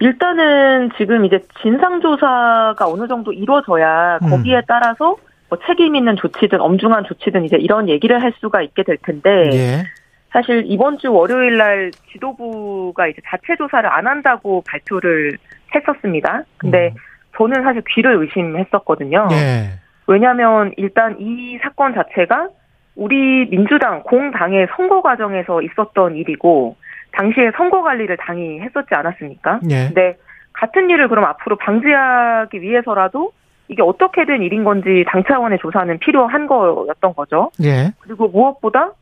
일단은 0.00 0.90
지금 0.98 1.24
이제 1.24 1.40
진상조사가 1.62 2.86
어느 2.86 3.06
정도 3.06 3.32
이루어져야 3.32 4.18
음. 4.22 4.30
거기에 4.30 4.62
따라서 4.66 5.16
뭐 5.48 5.58
책임 5.66 5.94
있는 5.94 6.16
조치든 6.16 6.60
엄중한 6.60 7.04
조치든 7.04 7.44
이제 7.44 7.56
이런 7.56 7.88
얘기를 7.88 8.20
할 8.22 8.32
수가 8.40 8.62
있게 8.62 8.82
될 8.82 8.96
텐데 8.98 9.50
예. 9.52 9.84
사실 10.32 10.64
이번 10.66 10.98
주 10.98 11.12
월요일 11.12 11.56
날 11.58 11.90
지도부가 12.12 13.06
이제 13.06 13.22
자체 13.26 13.56
조사를 13.56 13.88
안 13.88 14.08
한다고 14.08 14.64
발표를 14.66 15.38
했었습니다. 15.74 16.42
근데 16.56 16.88
음. 16.88 16.94
저는 17.36 17.62
사실 17.62 17.82
귀를 17.88 18.16
의심했었거든요. 18.16 19.28
예. 19.30 19.78
왜냐하면 20.06 20.72
일단 20.76 21.16
이 21.20 21.58
사건 21.62 21.94
자체가 21.94 22.48
우리 22.96 23.48
민주당 23.50 24.02
공당의 24.02 24.68
선거 24.76 25.02
과정에서 25.02 25.62
있었던 25.62 26.16
일이고 26.16 26.76
당시에 27.12 27.50
선거 27.56 27.82
관리를 27.82 28.16
당이 28.16 28.60
했었지 28.60 28.94
않았습니까? 28.94 29.60
예. 29.70 29.86
근데 29.86 30.16
같은 30.52 30.90
일을 30.90 31.08
그럼 31.08 31.24
앞으로 31.24 31.56
방지하기 31.56 32.60
위해서라도 32.60 33.32
이게 33.68 33.82
어떻게 33.82 34.24
된 34.24 34.42
일인 34.42 34.62
건지 34.62 35.04
당 35.08 35.24
차원의 35.24 35.58
조사는 35.58 35.98
필요한 35.98 36.46
거였던 36.46 37.14
거죠. 37.14 37.50
예. 37.62 37.92
그리고 38.00 38.28
무엇보다 38.28 38.92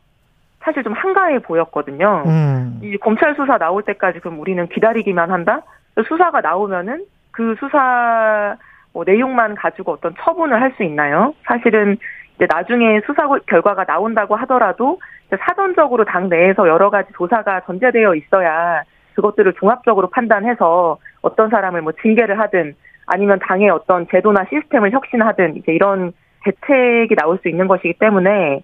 사실 0.61 0.83
좀 0.83 0.93
한가해 0.93 1.39
보였거든요. 1.39 2.23
음. 2.25 2.79
이 2.81 2.97
검찰 2.97 3.35
수사 3.35 3.57
나올 3.57 3.83
때까지 3.83 4.19
그럼 4.19 4.39
우리는 4.39 4.65
기다리기만 4.69 5.29
한다? 5.29 5.61
수사가 6.07 6.41
나오면은 6.41 7.05
그 7.31 7.55
수사 7.59 8.55
뭐 8.93 9.03
내용만 9.05 9.55
가지고 9.55 9.93
어떤 9.93 10.15
처분을 10.21 10.61
할 10.61 10.71
수 10.77 10.83
있나요? 10.83 11.33
사실은 11.43 11.97
나중에 12.39 13.01
수사 13.05 13.27
결과가 13.47 13.85
나온다고 13.85 14.35
하더라도 14.37 14.99
사전적으로 15.39 16.05
당 16.05 16.29
내에서 16.29 16.67
여러 16.67 16.89
가지 16.89 17.11
조사가 17.13 17.61
전제되어 17.61 18.15
있어야 18.15 18.83
그것들을 19.15 19.53
종합적으로 19.53 20.09
판단해서 20.09 20.97
어떤 21.21 21.49
사람을 21.49 21.81
뭐 21.81 21.93
징계를 22.01 22.39
하든 22.39 22.75
아니면 23.05 23.39
당의 23.39 23.69
어떤 23.69 24.07
제도나 24.09 24.45
시스템을 24.49 24.91
혁신하든 24.91 25.57
이제 25.57 25.73
이런 25.73 26.13
대책이 26.43 27.15
나올 27.15 27.37
수 27.41 27.49
있는 27.49 27.67
것이기 27.67 27.93
때문에 27.99 28.63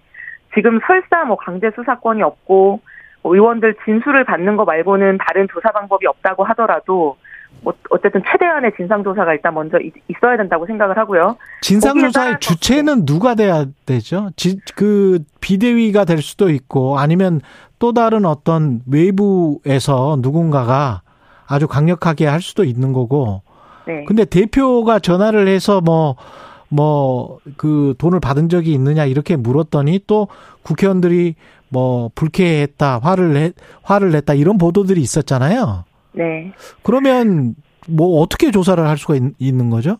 지금 0.54 0.80
설사 0.86 1.24
뭐 1.24 1.36
강제 1.36 1.70
수사권이 1.70 2.22
없고 2.22 2.80
뭐 3.22 3.34
의원들 3.34 3.76
진술을 3.84 4.24
받는 4.24 4.56
거 4.56 4.64
말고는 4.64 5.18
다른 5.18 5.46
조사 5.48 5.70
방법이 5.72 6.06
없다고 6.06 6.44
하더라도 6.44 7.16
뭐 7.62 7.74
어쨌든 7.90 8.22
최대한의 8.30 8.72
진상 8.76 9.02
조사가 9.02 9.32
일단 9.34 9.52
먼저 9.52 9.78
있어야 10.08 10.36
된다고 10.36 10.66
생각을 10.66 10.96
하고요. 10.96 11.36
진상 11.60 11.98
조사의 11.98 12.36
주체는 12.40 13.04
누가 13.04 13.34
돼야 13.34 13.66
되죠? 13.84 14.30
지, 14.36 14.58
그 14.74 15.18
비대위가 15.40 16.04
될 16.04 16.22
수도 16.22 16.48
있고 16.50 16.98
아니면 16.98 17.40
또 17.78 17.92
다른 17.92 18.24
어떤 18.24 18.80
외부에서 18.86 20.16
누군가가 20.20 21.02
아주 21.46 21.68
강력하게 21.68 22.26
할 22.26 22.40
수도 22.40 22.64
있는 22.64 22.92
거고. 22.92 23.42
네. 23.86 24.04
근데 24.04 24.24
대표가 24.24 24.98
전화를 24.98 25.48
해서 25.48 25.80
뭐 25.80 26.16
뭐 26.70 27.40
그 27.56 27.94
돈을 27.98 28.20
받은 28.20 28.48
적이 28.48 28.72
있느냐 28.74 29.04
이렇게 29.04 29.36
물었더니 29.36 30.00
또 30.06 30.28
국회의원들이 30.62 31.34
뭐 31.68 32.10
불쾌했다 32.14 33.00
화를 33.02 33.34
내 33.34 33.52
화를 33.82 34.10
냈다 34.12 34.34
이런 34.34 34.56
보도들이 34.56 35.00
있었잖아요. 35.00 35.84
네. 36.12 36.52
그러면 36.82 37.54
뭐 37.88 38.20
어떻게 38.20 38.50
조사를 38.50 38.84
할 38.86 38.96
수가 38.96 39.14
있, 39.38 39.54
는 39.54 39.70
거죠? 39.70 39.98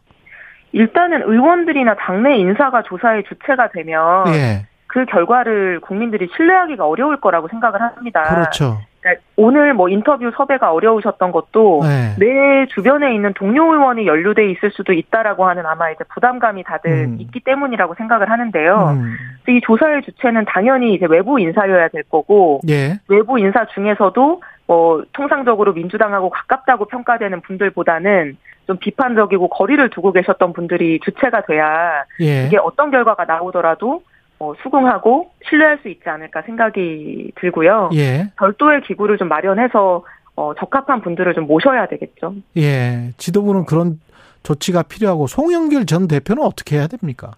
일단은 0.73 1.23
의원들이나 1.23 1.97
당내 1.97 2.37
인사가 2.39 2.83
조사의 2.83 3.25
주체가 3.25 3.71
되면 3.71 4.27
예. 4.29 4.67
그 4.87 5.05
결과를 5.05 5.81
국민들이 5.81 6.29
신뢰하기가 6.37 6.87
어려울 6.87 7.21
거라고 7.21 7.49
생각을 7.49 7.81
합니다. 7.81 8.23
그렇죠. 8.23 8.79
그러니까 9.01 9.23
오늘 9.37 9.73
뭐 9.73 9.89
인터뷰 9.89 10.31
섭외가 10.37 10.73
어려우셨던 10.73 11.33
것도 11.33 11.81
네. 11.83 12.15
내 12.19 12.67
주변에 12.67 13.15
있는 13.15 13.33
동료 13.35 13.73
의원이 13.73 14.07
연루돼 14.07 14.51
있을 14.51 14.71
수도 14.73 14.93
있다라고 14.93 15.47
하는 15.47 15.65
아마 15.65 15.91
이제 15.91 16.05
부담감이 16.13 16.65
다들 16.65 16.91
음. 16.91 17.17
있기 17.19 17.41
때문이라고 17.41 17.95
생각을 17.95 18.31
하는데요. 18.31 18.99
음. 18.99 19.17
이 19.49 19.61
조사의 19.63 20.03
주체는 20.03 20.45
당연히 20.47 20.95
이제 20.95 21.07
외부 21.09 21.41
인사여야 21.41 21.89
될 21.89 22.03
거고 22.05 22.61
예. 22.69 22.99
외부 23.09 23.39
인사 23.39 23.65
중에서도 23.67 24.43
뭐 24.71 25.03
통상적으로 25.13 25.73
민주당하고 25.73 26.31
가깝다고 26.31 26.85
평가되는 26.85 27.41
분들보다는 27.41 28.37
좀 28.69 28.77
비판적이고 28.77 29.49
거리를 29.49 29.91
두고 29.91 30.13
계셨던 30.13 30.53
분들이 30.53 31.01
주체가 31.01 31.45
돼야 31.45 32.05
예. 32.21 32.47
이게 32.47 32.57
어떤 32.57 32.93
결과가 32.93 33.25
나오더라도 33.25 34.05
어, 34.39 34.53
수긍하고 34.63 35.33
신뢰할 35.49 35.81
수 35.83 35.89
있지 35.89 36.09
않을까 36.09 36.43
생각이 36.43 37.33
들고요. 37.35 37.91
예. 37.95 38.29
별도의 38.39 38.83
기구를 38.83 39.19
좀 39.19 39.27
마련해서 39.27 40.05
어, 40.37 40.55
적합한 40.55 41.01
분들을 41.01 41.35
좀 41.35 41.49
모셔야 41.49 41.87
되겠죠. 41.87 42.37
예. 42.57 43.11
지도부는 43.17 43.65
그런 43.65 43.99
조치가 44.45 44.85
필요하고 44.85 45.27
송영길 45.27 45.87
전 45.87 46.07
대표는 46.07 46.45
어떻게 46.45 46.77
해야 46.77 46.87
됩니까? 46.87 47.33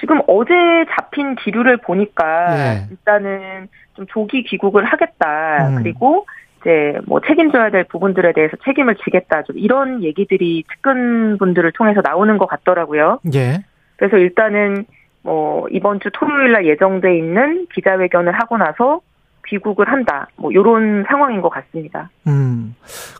지금 0.00 0.20
어제 0.26 0.52
잡힌 0.94 1.34
기류를 1.36 1.78
보니까 1.78 2.56
예. 2.56 2.86
일단은 2.90 3.68
좀 3.94 4.06
조기 4.08 4.44
귀국을 4.44 4.84
하겠다. 4.84 5.68
음. 5.68 5.82
그리고 5.82 6.26
이제 6.60 6.98
뭐 7.06 7.20
책임져야 7.20 7.70
될 7.70 7.84
부분들에 7.84 8.32
대해서 8.32 8.56
책임을 8.64 8.96
지겠다. 9.04 9.42
좀 9.42 9.58
이런 9.58 10.02
얘기들이 10.02 10.64
측근 10.72 11.38
분들을 11.38 11.72
통해서 11.72 12.00
나오는 12.02 12.38
것 12.38 12.46
같더라고요. 12.46 13.20
예. 13.34 13.60
그래서 13.96 14.16
일단은 14.16 14.84
뭐 15.22 15.66
이번 15.70 16.00
주 16.00 16.10
토요일 16.12 16.52
날 16.52 16.66
예정돼 16.66 17.16
있는 17.16 17.66
기자회견을 17.74 18.32
하고 18.32 18.56
나서 18.56 19.00
귀국을 19.46 19.88
한다. 19.88 20.28
뭐 20.36 20.52
요런 20.52 21.04
상황인 21.08 21.40
것 21.40 21.48
같습니다. 21.48 22.10
음. 22.26 22.74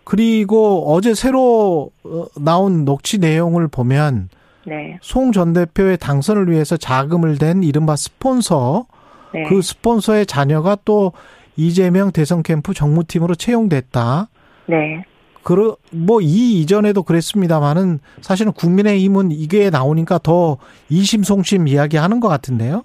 그리고 0.04 0.92
어제 0.92 1.14
새로 1.14 1.90
어, 2.04 2.26
나온 2.40 2.84
녹취 2.84 3.18
내용을 3.18 3.68
보면 3.68 4.28
네. 4.68 4.98
송 5.00 5.32
전 5.32 5.52
대표의 5.52 5.98
당선을 5.98 6.50
위해서 6.50 6.76
자금을 6.76 7.38
댄 7.38 7.62
이른바 7.62 7.96
스폰서 7.96 8.86
네. 9.32 9.42
그 9.44 9.62
스폰서의 9.62 10.26
자녀가 10.26 10.76
또 10.84 11.12
이재명 11.56 12.12
대선 12.12 12.42
캠프 12.42 12.72
정무팀으로 12.74 13.34
채용됐다. 13.34 14.28
네. 14.66 15.04
그러 15.42 15.76
뭐이 15.92 16.60
이전에도 16.60 17.02
그랬습니다만은 17.02 18.00
사실은 18.20 18.52
국민의힘은 18.52 19.30
이게 19.30 19.70
나오니까 19.70 20.18
더 20.18 20.58
이심송심 20.90 21.68
이야기하는 21.68 22.20
것 22.20 22.28
같은데요. 22.28 22.84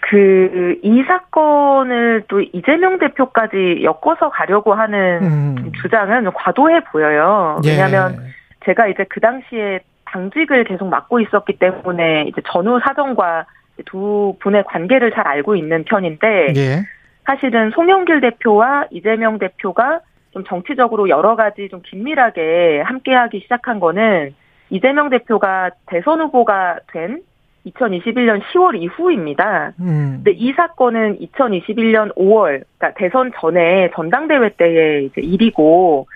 그 0.00 0.46
이 0.82 1.02
사건을 1.02 2.24
또 2.28 2.40
이재명 2.40 2.98
대표까지 2.98 3.82
엮어서 3.82 4.30
가려고 4.30 4.74
하는 4.74 5.18
음. 5.22 5.72
주장은 5.82 6.32
과도해 6.32 6.84
보여요. 6.84 7.58
예. 7.64 7.70
왜냐하면 7.70 8.12
예. 8.12 8.26
제가 8.64 8.86
이제 8.86 9.04
그 9.08 9.20
당시에 9.20 9.80
당직을 10.16 10.64
계속 10.64 10.88
맡고 10.88 11.20
있었기 11.20 11.58
때문에 11.58 12.24
이제 12.28 12.40
전후 12.50 12.80
사정과 12.82 13.44
두 13.84 14.34
분의 14.40 14.64
관계를 14.64 15.12
잘 15.12 15.28
알고 15.28 15.56
있는 15.56 15.84
편인데 15.84 16.54
예. 16.56 16.82
사실은 17.24 17.70
송영길 17.72 18.22
대표와 18.22 18.86
이재명 18.90 19.38
대표가 19.38 20.00
좀 20.30 20.44
정치적으로 20.44 21.08
여러 21.10 21.36
가지 21.36 21.68
좀 21.68 21.82
긴밀하게 21.82 22.80
함께하기 22.80 23.40
시작한 23.40 23.78
거는 23.78 24.34
이재명 24.70 25.10
대표가 25.10 25.70
대선 25.86 26.20
후보가 26.20 26.80
된 26.92 27.22
2021년 27.66 28.40
10월 28.42 28.80
이후입니다. 28.80 29.72
음. 29.80 30.22
근데 30.22 30.30
이 30.30 30.52
사건은 30.52 31.18
2021년 31.18 32.14
5월, 32.14 32.62
그러니까 32.78 32.94
대선 32.96 33.32
전에 33.40 33.90
전당대회 33.94 34.50
때의 34.56 35.06
이제 35.06 35.20
일이고 35.20 36.06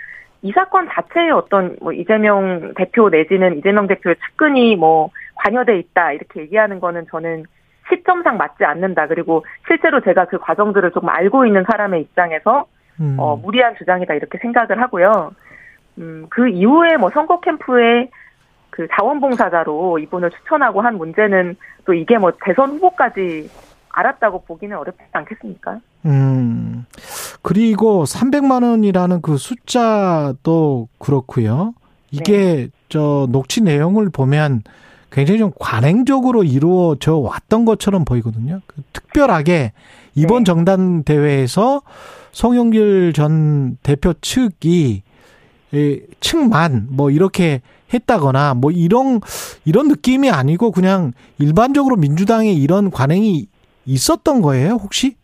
이 0.43 0.53
사건 0.53 0.89
자체에 0.89 1.31
어떤 1.31 1.77
뭐 1.81 1.93
이재명 1.93 2.73
대표 2.75 3.09
내지는 3.11 3.59
이재명 3.59 3.87
대표의 3.87 4.17
측근이 4.17 4.77
뭐 4.77 5.11
관여돼 5.35 5.79
있다 5.79 6.13
이렇게 6.13 6.41
얘기하는 6.41 6.81
거는 6.81 7.07
저는 7.11 7.45
시점상 7.89 8.37
맞지 8.37 8.65
않는다. 8.65 9.07
그리고 9.07 9.45
실제로 9.67 10.01
제가 10.01 10.27
그 10.27 10.39
과정들을 10.39 10.93
조금 10.93 11.09
알고 11.09 11.45
있는 11.47 11.65
사람의 11.65 12.03
입장에서 12.03 12.67
음. 13.01 13.17
어, 13.19 13.37
무리한 13.37 13.75
주장이다 13.77 14.15
이렇게 14.15 14.39
생각을 14.39 14.81
하고요. 14.81 15.33
음, 15.99 16.27
그 16.31 16.49
이후에 16.49 16.97
뭐 16.97 17.11
선거 17.11 17.41
캠프에 17.41 18.09
그 18.71 18.87
자원봉사자로 18.93 19.99
이분을 19.99 20.31
추천하고 20.31 20.81
한 20.81 20.97
문제는 20.97 21.57
또 21.85 21.93
이게 21.93 22.17
뭐 22.19 22.33
대선 22.45 22.71
후보까지 22.71 23.51
알았다고 23.91 24.45
보기는 24.45 24.77
어렵지 24.77 25.01
않겠습니까? 25.13 25.81
음. 26.07 26.87
그리고 27.43 28.05
300만 28.05 28.63
원이라는 28.63 29.23
그 29.23 29.37
숫자도 29.37 30.89
그렇고요. 30.99 31.75
이게 32.11 32.37
네. 32.37 32.69
저 32.89 33.27
녹취 33.31 33.61
내용을 33.61 34.11
보면 34.11 34.63
굉장히 35.11 35.39
좀 35.39 35.51
관행적으로 35.59 36.45
이루어져 36.45 37.17
왔던 37.17 37.65
것처럼 37.65 38.05
보이거든요. 38.05 38.61
그 38.67 38.83
특별하게 38.93 39.73
이번 40.15 40.39
네. 40.39 40.45
정당 40.45 41.03
대회에서 41.05 41.83
송영길 42.33 43.13
전 43.13 43.77
대표 43.83 44.13
측이 44.21 45.03
측만 46.21 46.89
뭐 46.91 47.11
이렇게 47.11 47.61
했다거나 47.93 48.55
뭐 48.55 48.71
이런 48.71 49.21
이런 49.65 49.89
느낌이 49.89 50.31
아니고 50.31 50.71
그냥 50.71 51.13
일반적으로 51.39 51.97
민주당에 51.97 52.53
이런 52.53 52.91
관행이 52.91 53.47
있었던 53.91 54.41
거예요, 54.41 54.75
혹시? 54.75 55.17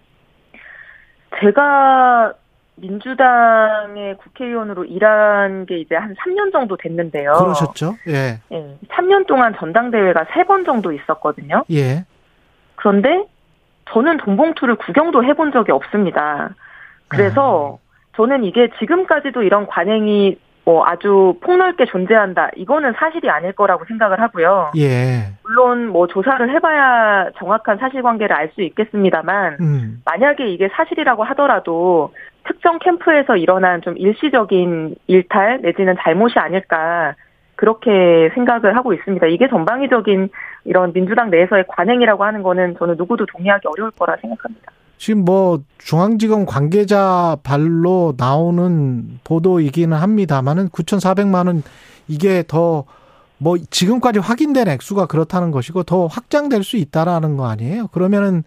제가 1.41 2.33
민주당의 2.77 4.17
국회의원으로 4.19 4.85
일한 4.85 5.67
게 5.67 5.79
이제 5.79 5.95
한 5.95 6.15
3년 6.15 6.53
정도 6.53 6.77
됐는데요. 6.77 7.33
그러셨죠? 7.33 7.95
예. 8.09 8.41
예. 8.53 8.79
3년 8.89 9.27
동안 9.27 9.55
전당대회가 9.57 10.25
3번 10.25 10.67
정도 10.67 10.93
있었거든요. 10.93 11.65
예. 11.71 12.05
그런데 12.75 13.25
저는 13.91 14.19
돈봉투를 14.19 14.77
구경도 14.77 15.25
해본 15.25 15.53
적이 15.53 15.73
없습니다. 15.73 16.51
그래서 17.09 17.79
아. 17.81 17.87
저는 18.17 18.45
이게 18.45 18.69
지금까지도 18.79 19.43
이런 19.43 19.67
관행이 19.67 20.39
뭐 20.67 20.85
아주 20.85 21.37
폭넓게 21.43 21.87
존재한다. 21.87 22.51
이거는 22.57 22.93
사실이 22.99 23.31
아닐 23.31 23.53
거라고 23.53 23.85
생각을 23.85 24.21
하고요. 24.21 24.73
예. 24.77 25.33
물론 25.45 25.87
뭐 25.87 26.09
조사를 26.09 26.53
해봐야 26.53 27.31
정확한 27.39 27.79
사실관계를 27.79 28.35
알 28.35 28.51
수 28.57 28.63
있겠습니다만 28.63 29.59
음. 29.61 30.03
만약에 30.05 30.49
이게 30.49 30.69
사실이라고 30.73 31.23
하더라도 31.25 32.13
특정 32.45 32.79
캠프에서 32.81 33.37
일어난 33.37 33.81
좀 33.81 33.97
일시적인 33.97 34.97
일탈 35.07 35.61
내지는 35.63 35.95
잘못이 36.01 36.39
아닐까 36.39 37.15
그렇게 37.55 38.31
생각을 38.35 38.77
하고 38.77 38.93
있습니다. 38.93 39.27
이게 39.27 39.49
전방위적인 39.49 40.31
이런 40.65 40.93
민주당 40.93 41.31
내에서의 41.31 41.65
관행이라고 41.69 42.25
하는 42.25 42.43
거는 42.43 42.77
저는 42.79 42.97
누구도 42.97 43.27
동의하기 43.27 43.69
어려울 43.69 43.91
거라 43.93 44.17
생각합니다. 44.17 44.73
지금 44.99 45.25
뭐 45.25 45.61
중앙지검 45.79 46.47
관계자 46.47 47.37
발로 47.43 48.15
나오는 48.17 49.19
보도이기는 49.25 49.97
합니다만은 49.97 50.69
9,400만 50.71 51.47
원 51.47 51.63
이게 52.09 52.45
더 52.47 52.85
뭐 53.39 53.57
지금까지 53.59 54.19
확인된 54.19 54.69
액수가 54.69 55.07
그렇다는 55.07 55.51
것이고 55.51 55.83
더 55.83 56.07
확장될 56.07 56.63
수 56.63 56.77
있다라는 56.77 57.37
거 57.37 57.49
아니에요? 57.49 57.89
그러면은 57.89 58.45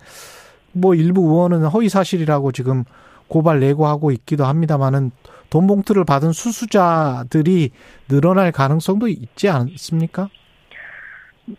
뭐 0.72 0.95
일부 0.95 1.22
의원은 1.22 1.66
허위 1.66 1.89
사실이라고 1.89 2.52
지금 2.52 2.84
고발 3.28 3.60
내고하고 3.60 4.12
있기도 4.12 4.45
합니다만은 4.45 5.12
돈 5.50 5.68
봉투를 5.68 6.06
받은 6.06 6.32
수수자들이 6.32 7.72
늘어날 8.08 8.52
가능성도 8.52 9.08
있지 9.08 9.50
않습니까? 9.50 10.30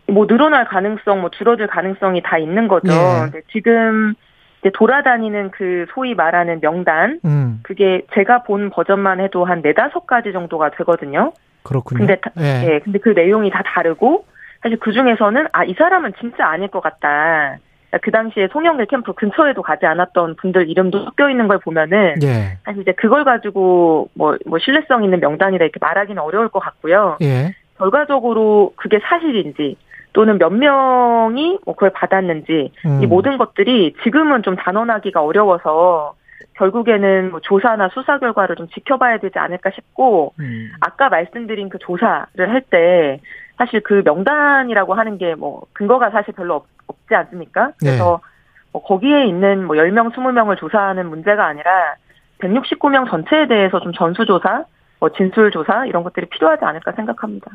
뭐 0.06 0.26
늘어날 0.26 0.68
가능성, 0.68 1.20
뭐 1.20 1.30
줄어들 1.30 1.66
가능성이 1.66 2.22
다 2.22 2.38
있는 2.38 2.68
거죠. 2.68 2.92
예. 2.92 3.42
지금 3.52 4.14
이제 4.60 4.70
돌아다니는 4.74 5.50
그 5.50 5.86
소위 5.94 6.14
말하는 6.14 6.60
명단, 6.60 7.18
음. 7.24 7.60
그게 7.62 8.02
제가 8.14 8.42
본 8.42 8.70
버전만 8.70 9.20
해도 9.20 9.44
한 9.44 9.62
네다섯 9.62 10.06
가지 10.06 10.32
정도가 10.32 10.70
되거든요. 10.72 11.32
그렇군요. 11.62 11.98
근데, 11.98 12.20
예. 12.38 12.74
예. 12.74 12.78
근데 12.80 12.98
그 12.98 13.10
내용이 13.10 13.50
다 13.50 13.62
다르고, 13.64 14.26
사실 14.62 14.78
그 14.78 14.92
중에서는, 14.92 15.46
아, 15.52 15.64
이 15.64 15.74
사람은 15.74 16.12
진짜 16.20 16.46
아닐 16.46 16.68
것 16.68 16.80
같다. 16.80 17.58
그 18.02 18.10
당시에 18.10 18.48
송영길 18.52 18.86
캠프 18.86 19.12
근처에도 19.14 19.62
가지 19.62 19.84
않았던 19.84 20.36
분들 20.36 20.68
이름도 20.70 21.04
섞여 21.04 21.28
있는 21.28 21.48
걸 21.48 21.58
보면은 21.58 22.16
예. 22.22 22.58
사실 22.64 22.82
이제 22.82 22.92
그걸 22.92 23.24
가지고 23.24 24.10
뭐, 24.14 24.36
뭐 24.46 24.58
신뢰성 24.60 25.02
있는 25.02 25.18
명단이다 25.18 25.64
이렇게 25.64 25.78
말하기는 25.80 26.22
어려울 26.22 26.48
것 26.50 26.60
같고요. 26.60 27.16
예. 27.22 27.52
결과적으로 27.78 28.74
그게 28.76 29.00
사실인지 29.02 29.76
또는 30.12 30.38
몇 30.38 30.50
명이 30.50 31.60
뭐 31.64 31.74
그걸 31.74 31.90
받았는지 31.90 32.72
음. 32.86 33.02
이 33.02 33.06
모든 33.06 33.38
것들이 33.38 33.94
지금은 34.02 34.42
좀 34.42 34.56
단언하기가 34.56 35.22
어려워서 35.22 36.14
결국에는 36.54 37.30
뭐 37.30 37.40
조사나 37.40 37.88
수사 37.90 38.18
결과를 38.18 38.56
좀 38.56 38.68
지켜봐야 38.68 39.18
되지 39.18 39.38
않을까 39.38 39.70
싶고 39.70 40.34
음. 40.40 40.70
아까 40.80 41.08
말씀드린 41.08 41.68
그 41.68 41.78
조사를 41.78 42.26
할 42.36 42.60
때 42.70 43.20
사실 43.58 43.80
그 43.82 44.02
명단이라고 44.04 44.94
하는 44.94 45.18
게 45.18 45.34
뭐 45.34 45.62
근거가 45.74 46.10
사실 46.10 46.32
별로 46.34 46.54
없, 46.56 46.66
없지 46.86 47.14
않습니까? 47.14 47.72
그래서 47.78 48.20
네. 48.22 48.30
뭐 48.72 48.82
거기에 48.82 49.26
있는 49.26 49.64
뭐 49.66 49.76
10명, 49.76 50.12
20명을 50.14 50.56
조사하는 50.58 51.08
문제가 51.08 51.46
아니라 51.46 51.94
169명 52.40 53.10
전체에 53.10 53.48
대해서 53.48 53.80
좀 53.80 53.92
전수조사, 53.92 54.64
뭐 54.98 55.10
진술조사 55.10 55.86
이런 55.86 56.04
것들이 56.04 56.26
필요하지 56.26 56.64
않을까 56.64 56.92
생각합니다. 56.92 57.50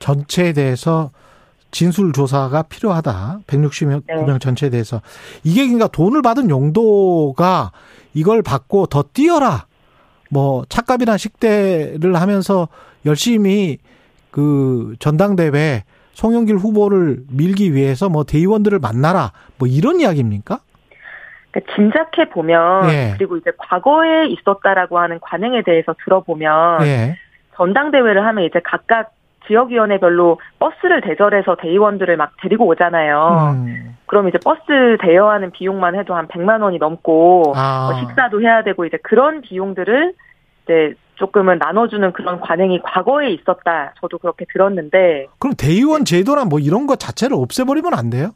전체에 0.00 0.52
대해서 0.52 1.10
진술 1.74 2.12
조사가 2.12 2.62
필요하다. 2.62 3.40
169명 3.48 4.02
네. 4.06 4.38
전체에 4.38 4.70
대해서. 4.70 5.02
이게 5.42 5.62
그러니까 5.62 5.88
돈을 5.88 6.22
받은 6.22 6.48
용도가 6.48 7.72
이걸 8.14 8.42
받고 8.42 8.86
더 8.86 9.02
뛰어라. 9.02 9.66
뭐 10.30 10.64
착값이나 10.68 11.16
식대를 11.16 12.14
하면서 12.14 12.68
열심히 13.04 13.78
그 14.30 14.94
전당대회 15.00 15.82
송영길 16.12 16.56
후보를 16.56 17.24
밀기 17.28 17.74
위해서 17.74 18.08
뭐 18.08 18.22
대의원들을 18.22 18.78
만나라 18.78 19.32
뭐 19.58 19.66
이런 19.66 20.00
이야기입니까? 20.00 20.60
그러니까 21.50 21.74
짐작해 21.74 22.28
보면 22.30 22.88
예. 22.90 23.14
그리고 23.18 23.36
이제 23.36 23.50
과거에 23.58 24.26
있었다라고 24.26 25.00
하는 25.00 25.18
관행에 25.20 25.62
대해서 25.62 25.92
들어보면 26.04 26.82
예. 26.82 27.16
전당대회를 27.56 28.24
하면 28.26 28.44
이제 28.44 28.60
각각 28.64 29.13
지역위원회별로 29.46 30.40
버스를 30.58 31.00
대절해서 31.00 31.56
대의원들을 31.56 32.16
막 32.16 32.32
데리고 32.40 32.66
오잖아요. 32.66 33.54
음. 33.54 33.96
그럼 34.06 34.28
이제 34.28 34.38
버스 34.44 34.62
대여하는 35.00 35.50
비용만 35.50 35.94
해도 35.96 36.14
한 36.14 36.28
100만 36.28 36.62
원이 36.62 36.78
넘고 36.78 37.54
아. 37.56 37.90
뭐 37.90 38.00
식사도 38.00 38.40
해야 38.42 38.62
되고 38.62 38.84
이제 38.84 38.98
그런 39.02 39.40
비용들을 39.40 40.14
이제 40.64 40.94
조금은 41.16 41.58
나눠주는 41.58 42.12
그런 42.12 42.40
관행이 42.40 42.80
과거에 42.82 43.30
있었다. 43.30 43.94
저도 44.00 44.18
그렇게 44.18 44.44
들었는데. 44.52 45.26
그럼 45.38 45.54
대의원 45.56 46.04
제도나 46.04 46.44
뭐 46.44 46.58
이런 46.58 46.86
것 46.86 46.98
자체를 46.98 47.36
없애버리면 47.36 47.94
안 47.94 48.10
돼요? 48.10 48.30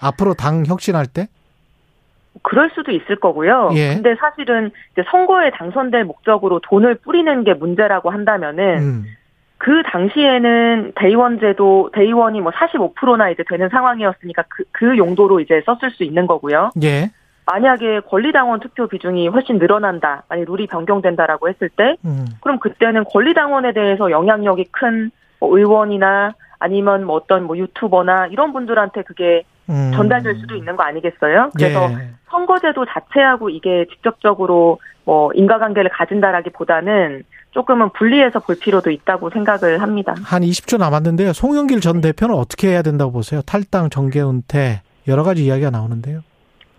앞으로 0.00 0.34
당 0.34 0.64
혁신할 0.66 1.06
때? 1.06 1.28
그럴 2.42 2.70
수도 2.74 2.92
있을 2.92 3.16
거고요. 3.16 3.70
예. 3.74 3.94
근데 3.94 4.14
사실은 4.16 4.70
이제 4.92 5.02
선거에 5.10 5.50
당선될 5.50 6.04
목적으로 6.04 6.60
돈을 6.60 6.96
뿌리는 6.96 7.44
게 7.44 7.54
문제라고 7.54 8.10
한다면은 8.10 8.78
음. 8.78 9.04
그 9.66 9.82
당시에는 9.82 10.92
대의원제도 10.94 11.90
대의원이 11.92 12.40
뭐 12.40 12.52
45%나 12.52 13.30
이제 13.30 13.42
되는 13.48 13.68
상황이었으니까 13.68 14.44
그, 14.48 14.62
그 14.70 14.96
용도로 14.96 15.40
이제 15.40 15.60
썼을 15.66 15.90
수 15.90 16.04
있는 16.04 16.28
거고요. 16.28 16.70
예. 16.84 17.10
만약에 17.46 18.00
권리당원 18.00 18.60
투표 18.60 18.86
비중이 18.86 19.26
훨씬 19.26 19.58
늘어난다, 19.58 20.22
아니 20.28 20.44
룰이 20.44 20.68
변경된다라고 20.68 21.48
했을 21.48 21.68
때, 21.68 21.96
음. 22.04 22.26
그럼 22.40 22.60
그때는 22.60 23.04
권리당원에 23.04 23.72
대해서 23.72 24.10
영향력이 24.10 24.66
큰 24.70 25.10
뭐 25.38 25.56
의원이나 25.56 26.34
아니면 26.58 27.04
뭐 27.04 27.16
어떤 27.16 27.44
뭐 27.44 27.56
유튜버나 27.56 28.28
이런 28.28 28.52
분들한테 28.52 29.02
그게 29.02 29.44
음. 29.68 29.92
전달될 29.94 30.36
수도 30.36 30.56
있는 30.56 30.76
거 30.76 30.84
아니겠어요? 30.84 31.50
그래서 31.56 31.90
예. 31.90 32.10
선거제도 32.30 32.84
자체하고 32.86 33.50
이게 33.50 33.86
직접적으로 33.90 34.78
뭐 35.04 35.30
인과관계를 35.34 35.90
가진다라기보다는 35.90 37.24
조금은 37.56 37.88
분리해서 37.94 38.38
볼 38.40 38.54
필요도 38.60 38.90
있다고 38.90 39.30
생각을 39.30 39.80
합니다. 39.80 40.14
한 40.22 40.42
20초 40.42 40.76
남았는데요. 40.76 41.32
송영길 41.32 41.80
전 41.80 42.02
대표는 42.02 42.34
어떻게 42.34 42.68
해야 42.68 42.82
된다고 42.82 43.12
보세요? 43.12 43.40
탈당, 43.46 43.88
정계 43.88 44.20
은퇴 44.20 44.82
여러 45.08 45.22
가지 45.22 45.42
이야기가 45.46 45.70
나오는데요. 45.70 46.20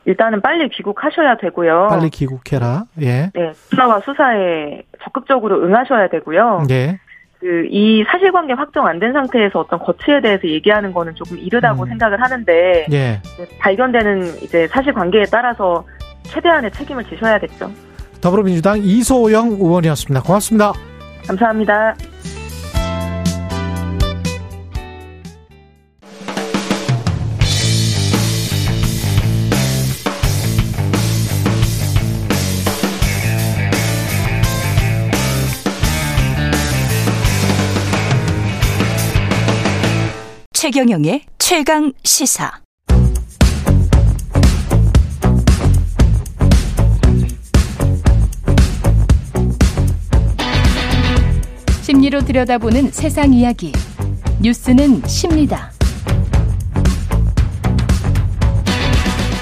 일단은 0.05 0.39
빨리 0.41 0.69
귀국하셔야 0.69 1.37
되고요. 1.37 1.87
빨리 1.89 2.11
귀국해라. 2.11 2.83
예. 3.01 3.31
네, 3.33 3.51
수사와 3.53 4.01
수사에 4.01 4.83
적극적으로 5.03 5.63
응하셔야 5.65 6.09
되고요. 6.09 6.67
예. 6.69 6.99
그 7.39 7.67
이 7.71 8.03
사실관계 8.07 8.53
확정 8.53 8.85
안 8.87 8.99
된 8.99 9.13
상태에서 9.13 9.59
어떤 9.59 9.79
거취에 9.79 10.21
대해서 10.21 10.47
얘기하는 10.47 10.93
거는 10.93 11.15
조금 11.15 11.37
이르다고 11.39 11.83
음. 11.83 11.87
생각을 11.89 12.21
하는데 12.21 12.85
예. 12.91 13.19
발견되는 13.59 14.43
이제 14.43 14.67
사실관계에 14.67 15.23
따라서 15.31 15.83
최대한의 16.23 16.71
책임을 16.71 17.03
지셔야겠죠. 17.05 17.71
더불어민주당 18.21 18.79
이소영 18.83 19.51
의원이었습니다. 19.51 20.21
고맙습니다. 20.23 20.73
감사합니다. 21.25 21.95
최경영의 40.53 41.21
최강 41.37 41.93
시사. 42.03 42.66
심리로 51.87 52.19
들여다보는 52.19 52.91
세상 52.91 53.31
이야기. 53.31 53.71
뉴스는 54.41 55.03
십니다. 55.07 55.71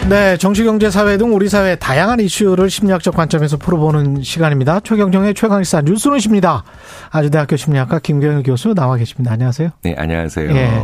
네, 0.07 0.37
정치, 0.37 0.63
경제, 0.63 0.91
사회 0.91 1.17
등 1.17 1.33
우리 1.33 1.49
사회 1.49 1.75
다양한 1.75 2.19
이슈를 2.19 2.69
심리학적 2.69 3.15
관점에서 3.15 3.57
풀어보는 3.57 4.21
시간입니다. 4.21 4.79
최경정의 4.81 5.33
최강시사 5.33 5.81
뉴스는 5.81 6.19
십니다. 6.19 6.63
아주대학교 7.09 7.55
심리학과 7.55 7.97
김경일 7.97 8.43
교수 8.43 8.75
나와 8.75 8.95
계십니다. 8.97 9.31
안녕하세요. 9.31 9.71
네, 9.81 9.95
안녕하세요. 9.97 10.55
예. 10.55 10.83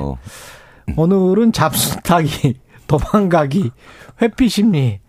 오늘은 0.97 1.51
잡수타기, 1.51 2.55
도망가기, 2.87 3.69
회피 4.19 4.49
심리. 4.49 4.99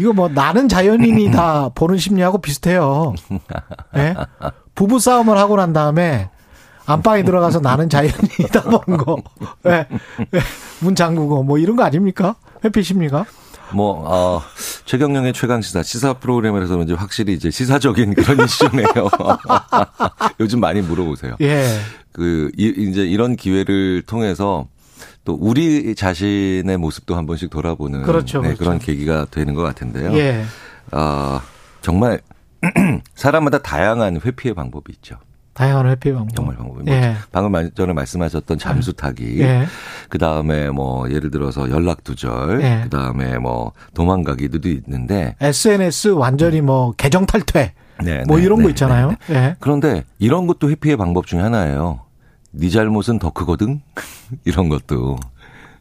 이거 0.00 0.14
뭐 0.14 0.28
나는 0.28 0.66
자연인이다 0.66 1.70
보는 1.76 1.98
심리하고 1.98 2.38
비슷해요. 2.38 3.14
예? 3.96 4.14
부부 4.74 4.98
싸움을 4.98 5.36
하고 5.36 5.56
난 5.56 5.74
다음에 5.74 6.30
안방에 6.86 7.22
들어가서 7.22 7.60
나는 7.60 7.90
자연이다 7.90 8.62
보는 8.62 8.96
거. 8.96 9.18
네. 9.62 9.86
네. 10.30 10.40
문 10.80 10.94
잠그고 10.94 11.42
뭐 11.42 11.58
이런 11.58 11.76
거 11.76 11.84
아닙니까? 11.84 12.34
회피십니까? 12.64 13.26
뭐, 13.72 14.02
어, 14.04 14.42
최경영의 14.86 15.32
최강시사, 15.32 15.82
시사 15.84 16.14
프로그램에서 16.14 16.74
그런지 16.74 16.94
확실히 16.94 17.34
이제 17.34 17.50
시사적인 17.50 18.14
그런 18.14 18.40
이슈네요. 18.44 18.86
요즘 20.40 20.60
많이 20.60 20.80
물어보세요. 20.80 21.36
예. 21.42 21.78
그, 22.10 22.50
이, 22.56 22.74
이제 22.76 23.02
이런 23.02 23.36
기회를 23.36 24.02
통해서 24.06 24.66
또 25.24 25.36
우리 25.38 25.94
자신의 25.94 26.76
모습도 26.78 27.16
한 27.16 27.26
번씩 27.26 27.50
돌아보는 27.50 28.02
그렇죠, 28.02 28.40
네, 28.40 28.48
그렇죠. 28.48 28.64
그런 28.64 28.78
계기가 28.78 29.26
되는 29.30 29.54
것 29.54 29.62
같은데요. 29.62 30.12
예. 30.14 30.44
어, 30.92 31.40
정말 31.82 32.20
사람마다 33.14 33.58
다양한 33.58 34.20
회피의 34.24 34.54
방법이 34.54 34.92
있죠. 34.94 35.16
다양한 35.52 35.88
회피 35.88 36.12
방법. 36.12 36.34
정말 36.34 36.56
방법. 36.56 36.82
뭐 36.84 36.94
예. 36.94 37.16
방금 37.32 37.70
전에 37.74 37.92
말씀하셨던 37.92 38.58
잠수 38.58 38.92
타기, 38.92 39.40
예. 39.40 39.66
그 40.08 40.16
다음에 40.18 40.70
뭐 40.70 41.10
예를 41.10 41.30
들어서 41.30 41.70
연락 41.70 42.02
두절, 42.04 42.62
예. 42.62 42.80
그 42.84 42.88
다음에 42.88 43.38
뭐 43.38 43.72
도망가기도 43.94 44.68
있는데 44.68 45.36
SNS 45.40 46.08
완전히 46.08 46.60
뭐 46.60 46.92
계정 46.92 47.26
탈퇴, 47.26 47.74
네, 48.02 48.24
뭐 48.26 48.38
네, 48.38 48.44
이런 48.44 48.58
네, 48.58 48.64
거 48.64 48.70
있잖아요. 48.70 49.08
네, 49.08 49.16
네. 49.28 49.56
그런데 49.60 50.04
이런 50.18 50.46
것도 50.46 50.70
회피의 50.70 50.96
방법 50.96 51.26
중에 51.26 51.40
하나예요. 51.40 52.00
네 52.52 52.70
잘못은 52.70 53.18
더 53.18 53.30
크거든. 53.30 53.80
이런 54.44 54.68
것도. 54.68 55.18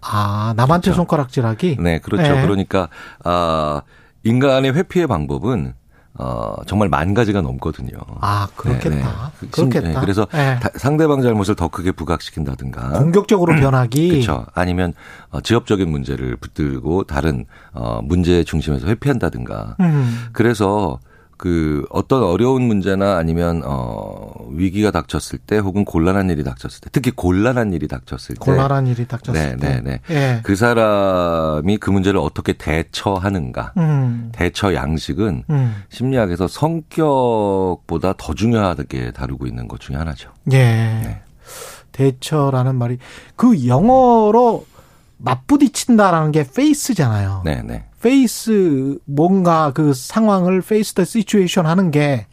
아 0.02 0.54
남한테 0.56 0.86
그렇죠. 0.86 0.98
손가락질하기. 0.98 1.78
네, 1.80 2.00
그렇죠. 2.00 2.38
예. 2.38 2.42
그러니까 2.42 2.88
아 3.24 3.82
인간의 4.24 4.74
회피의 4.74 5.08
방법은 5.08 5.74
어, 6.20 6.56
정말 6.66 6.90
만 6.90 7.14
가지가 7.14 7.42
넘거든요. 7.42 7.98
아, 8.20 8.48
그렇겠다. 8.56 8.90
네, 8.90 9.02
네. 9.42 9.48
그렇겠다. 9.52 9.88
네, 9.88 9.96
그래서 10.02 10.28
네. 10.34 10.60
상대방 10.76 11.22
잘못을 11.22 11.56
더 11.56 11.70
크게 11.70 11.94
부각시킨다든가. 11.94 13.00
공격적으로 13.00 13.56
변하기. 13.60 14.10
그렇죠. 14.10 14.46
아니면 14.54 14.94
어, 15.30 15.40
지역적인 15.40 15.90
문제를 15.90 16.36
붙들고 16.36 17.06
다른 17.06 17.46
어, 17.72 18.02
문제 18.04 18.44
중심에서 18.44 18.88
회피한다든가. 18.88 19.78
음. 19.80 20.28
그래서 20.34 21.00
그 21.40 21.86
어떤 21.90 22.22
어려운 22.22 22.64
문제나 22.64 23.16
아니면 23.16 23.62
어 23.66 24.30
위기가 24.52 24.92
닥쳤을 24.92 25.40
때 25.40 25.58
혹은 25.58 25.86
곤란한 25.86 26.30
일이 26.30 26.44
닥쳤을 26.44 26.82
때 26.82 26.90
특히 26.92 27.12
곤란한 27.12 27.72
일이 27.72 27.88
닥쳤을 27.88 28.36
때 28.36 28.40
곤란한 28.42 28.88
일이 28.88 29.08
닥쳤을 29.08 29.56
때 29.56 29.56
네, 29.56 29.80
네, 29.80 29.82
네. 29.82 30.14
예. 30.14 30.40
그 30.44 30.58
사람이 30.58 31.78
그 31.78 31.92
문제를 31.92 32.20
어떻게 32.20 32.52
대처하는가 32.52 33.72
음. 33.78 34.34
대처 34.34 34.74
양식은 34.74 35.44
음. 35.50 35.84
심리학에서 35.88 36.50
성격보다 36.50 38.16
더 38.18 38.34
중요하게 38.34 39.12
다루고 39.12 39.48
있는 39.48 39.70
것 39.70 39.80
중에 39.80 39.96
하나죠. 39.96 40.32
예. 40.52 40.58
네. 40.58 41.22
대처라는 41.94 42.76
말이 42.76 42.98
그 43.38 43.66
영어로 43.66 44.66
맞부딪힌다라는 45.20 46.34
게 46.34 46.46
face잖아요. 46.54 47.44
네, 47.46 47.62
네. 47.64 47.86
face 48.02 48.98
뭔가 49.06 49.72
그 49.74 49.94
상황을 49.94 50.62
face 50.62 50.94
the 50.94 51.04
situation 51.04 51.66
하는 51.66 51.92
게 51.92 52.28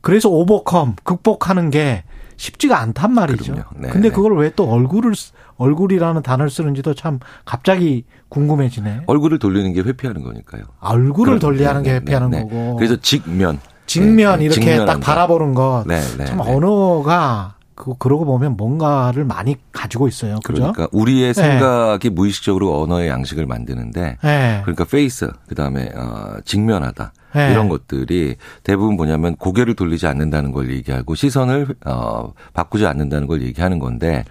그래서 0.00 0.28
overcome 0.28 0.96
극복하는 1.02 1.70
게 1.70 2.04
쉽지가 2.36 2.78
않단 2.80 3.12
말이죠. 3.12 3.54
네, 3.76 3.88
근데 3.90 4.08
네. 4.08 4.14
그걸 4.14 4.34
왜 4.38 4.50
또 4.56 4.64
얼굴을 4.70 5.12
얼굴이라는 5.56 6.22
단어를 6.22 6.50
쓰는지도 6.50 6.94
참 6.94 7.18
갑자기 7.44 8.04
궁금해지네. 8.30 9.02
얼굴을 9.06 9.38
돌리는 9.38 9.74
게 9.74 9.82
회피하는 9.82 10.22
거니까요. 10.22 10.62
얼굴을 10.80 11.38
돌리는 11.38 11.82
게 11.82 11.90
네, 11.90 11.90
네, 11.90 11.94
회피하는 11.96 12.30
네, 12.30 12.40
거고. 12.42 12.76
그래서 12.76 12.96
직면. 12.96 13.60
직면 13.84 14.40
이렇게 14.40 14.60
직면한다. 14.60 14.92
딱 14.94 15.00
바라보는 15.00 15.52
것. 15.52 15.84
참 16.26 16.40
언어가 16.40 17.56
그 17.80 17.94
그러고 17.96 18.26
보면 18.26 18.58
뭔가를 18.58 19.24
많이 19.24 19.56
가지고 19.72 20.06
있어요. 20.06 20.38
그죠? 20.44 20.70
그러니까 20.72 20.88
우리의 20.92 21.32
네. 21.32 21.32
생각이 21.32 22.10
네. 22.10 22.14
무의식적으로 22.14 22.82
언어의 22.82 23.08
양식을 23.08 23.46
만드는데 23.46 24.18
네. 24.22 24.60
그러니까 24.64 24.84
face 24.84 25.30
그다음에 25.48 25.90
어 25.96 26.36
직면하다. 26.44 27.14
네. 27.34 27.50
이런 27.52 27.70
것들이 27.70 28.36
대부분 28.64 28.96
뭐냐면 28.96 29.34
고개를 29.36 29.76
돌리지 29.76 30.06
않는다는 30.06 30.52
걸 30.52 30.70
얘기하고 30.70 31.14
시선을 31.14 31.74
어 31.86 32.34
바꾸지 32.52 32.84
않는다는 32.84 33.26
걸 33.26 33.40
얘기하는 33.40 33.78
건데 33.78 34.24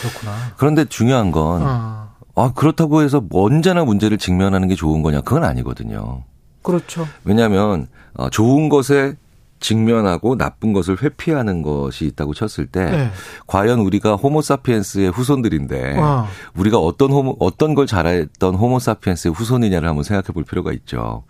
그렇구나. 0.00 0.32
그런데 0.56 0.86
중요한 0.86 1.30
건 1.30 1.60
어. 1.62 2.08
아, 2.36 2.52
그렇다고 2.54 3.02
해서 3.02 3.22
언제나 3.32 3.84
문제를 3.84 4.16
직면하는 4.16 4.66
게 4.66 4.74
좋은 4.74 5.02
거냐? 5.02 5.20
그건 5.20 5.44
아니거든요. 5.44 6.22
그렇죠. 6.62 7.06
왜냐하면 7.24 7.86
어, 8.14 8.30
좋은 8.30 8.70
것에 8.70 9.16
직면하고 9.64 10.36
나쁜 10.36 10.74
것을 10.74 10.98
회피하는 11.02 11.62
것이 11.62 12.04
있다고 12.04 12.34
쳤을 12.34 12.66
때 12.66 12.84
네. 12.84 13.10
과연 13.46 13.80
우리가 13.80 14.14
호모사피엔스의 14.16 15.10
후손들인데 15.10 15.98
와. 15.98 16.26
우리가 16.54 16.76
어떤 16.78 17.10
호모 17.10 17.36
어떤 17.40 17.74
걸 17.74 17.86
잘했던 17.86 18.56
호모사피엔스의 18.56 19.32
후손이냐를 19.32 19.88
한번 19.88 20.04
생각해 20.04 20.34
볼 20.34 20.44
필요가 20.44 20.70
있죠. 20.72 21.24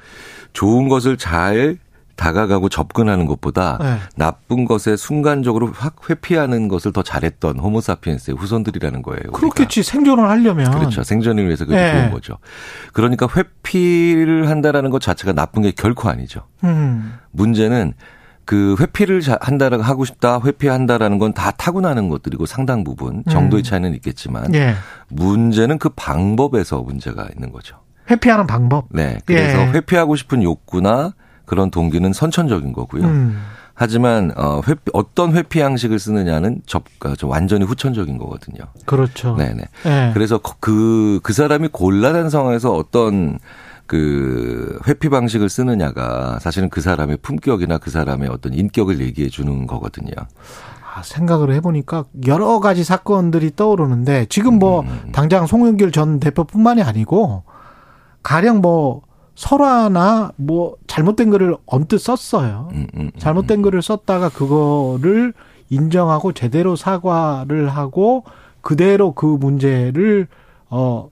좋은 0.53 0.89
것을 0.89 1.17
잘 1.17 1.79
다가가고 2.17 2.69
접근하는 2.69 3.27
것보다 3.27 3.79
네. 3.81 3.99
나쁜 4.17 4.65
것에 4.65 4.97
순간적으로 4.97 5.71
확 5.73 6.09
회피하는 6.11 6.67
것을 6.67 6.93
더 6.93 7.03
잘했던 7.03 7.59
호모사피엔스의 7.61 8.37
후손들이라는 8.37 9.03
거예요. 9.03 9.33
그렇겠지 9.33 9.81
우리가. 9.81 9.91
생존을 9.93 10.29
하려면 10.29 10.71
그렇죠. 10.73 11.05
생존을 11.05 11.47
위해서 11.47 11.65
그게 11.65 11.77
네. 11.77 11.93
좋은 11.93 12.11
거죠. 12.11 12.39
그러니까 12.93 13.29
회피를 13.35 14.49
한다라는 14.49 14.91
것 14.91 15.01
자체가 15.01 15.33
나쁜 15.33 15.63
게 15.63 15.71
결코 15.71 16.09
아니죠. 16.09 16.43
음. 16.65 17.19
문제는 17.31 17.95
그 18.45 18.77
회피를 18.79 19.23
한다라고 19.41 19.83
하고 19.83 20.05
싶다, 20.05 20.41
회피한다라는 20.45 21.19
건 21.19 21.33
다 21.35 21.51
타고나는 21.51 22.09
것들이고 22.09 22.47
상당 22.47 22.85
부분 22.85 23.25
정도의 23.29 23.63
음. 23.63 23.65
차이는 23.65 23.95
있겠지만 23.95 24.55
예. 24.55 24.75
문제는 25.09 25.79
그 25.79 25.89
방법에서 25.91 26.83
문제가 26.83 27.27
있는 27.35 27.51
거죠. 27.53 27.77
회피하는 28.11 28.47
방법. 28.47 28.87
네. 28.91 29.19
그래서 29.25 29.61
예. 29.61 29.67
회피하고 29.73 30.15
싶은 30.17 30.43
욕구나 30.43 31.15
그런 31.47 31.71
동기는 31.71 32.13
선천적인 32.13 32.73
거고요. 32.73 33.05
음. 33.05 33.43
하지만 33.75 34.33
어 34.37 34.61
회피, 34.69 34.83
어떤 34.93 35.35
회피 35.35 35.59
양식을 35.61 35.99
쓰느냐는 35.99 36.61
접 36.67 36.85
완전히 37.25 37.65
후천적인 37.65 38.19
거거든요. 38.19 38.67
그렇죠. 38.87 39.35
네네. 39.37 39.63
예. 39.87 40.11
그래서 40.15 40.39
그그 40.39 41.21
그 41.23 41.33
사람이 41.33 41.69
곤란한 41.73 42.31
상황에서 42.31 42.73
어떤 42.73 43.39
그 43.87 44.79
회피 44.87 45.09
방식을 45.09 45.49
쓰느냐가 45.49 46.39
사실은 46.41 46.69
그 46.71 46.81
사람의 46.81 47.19
품격이나 47.19 47.79
그 47.79 47.91
사람의 47.91 48.29
어떤 48.31 48.55
인격을 48.55 49.01
얘기해 49.01 49.29
주는 49.29 49.67
거거든요. 49.67 50.13
아, 50.95 51.03
생각을 51.03 51.53
해보니까 51.55 52.05
여러 52.27 52.61
가지 52.61 52.85
사건들이 52.85 53.57
떠오르는데 53.57 54.27
지금 54.29 54.59
뭐 54.59 54.83
음. 54.83 55.11
당장 55.13 55.47
송영길 55.47 55.91
전 55.91 56.21
대표뿐만이 56.21 56.83
아니고 56.83 57.43
가령 58.23 58.61
뭐 58.61 59.03
설화나 59.35 60.31
뭐 60.37 60.77
잘못된 60.87 61.31
글을 61.31 61.57
언뜻 61.67 61.99
썼어요. 61.99 62.69
음, 62.73 62.87
음, 62.95 63.01
음, 63.01 63.11
잘못된 63.19 63.63
글을 63.63 63.83
썼다가 63.83 64.29
그거를 64.29 65.35
인정하고 65.69 66.33
제대로 66.33 66.77
사과를 66.77 67.69
하고 67.69 68.25
그대로 68.61 69.13
그 69.13 69.27
문제를 69.27 70.29
어 70.71 71.11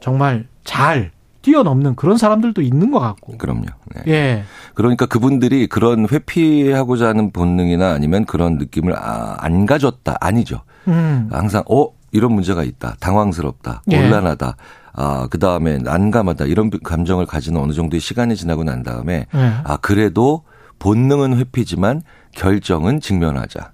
정말 0.00 0.46
잘 0.64 1.10
뛰어넘는 1.42 1.96
그런 1.96 2.16
사람들도 2.16 2.62
있는 2.62 2.90
것 2.90 3.00
같고. 3.00 3.36
그럼요. 3.38 3.66
네. 3.94 4.02
예. 4.08 4.44
그러니까 4.74 5.06
그분들이 5.06 5.66
그런 5.66 6.08
회피하고자 6.10 7.08
하는 7.08 7.30
본능이나 7.32 7.92
아니면 7.92 8.24
그런 8.24 8.58
느낌을 8.58 8.96
아, 8.96 9.36
안 9.38 9.66
가졌다 9.66 10.16
아니죠. 10.20 10.62
음. 10.88 11.28
항상 11.30 11.62
어 11.68 11.88
이런 12.12 12.32
문제가 12.32 12.62
있다, 12.62 12.96
당황스럽다, 13.00 13.82
예. 13.90 13.96
곤란하다. 13.96 14.56
아, 14.94 15.26
그 15.30 15.38
다음에 15.38 15.78
난감하다, 15.78 16.44
이런 16.44 16.70
감정을 16.70 17.24
가지는 17.24 17.60
어느 17.60 17.72
정도의 17.72 18.00
시간이 18.00 18.36
지나고 18.36 18.62
난 18.62 18.82
다음에, 18.82 19.26
예. 19.34 19.52
아, 19.64 19.78
그래도 19.78 20.44
본능은 20.78 21.38
회피지만 21.38 22.02
결정은 22.32 23.00
직면하자. 23.00 23.72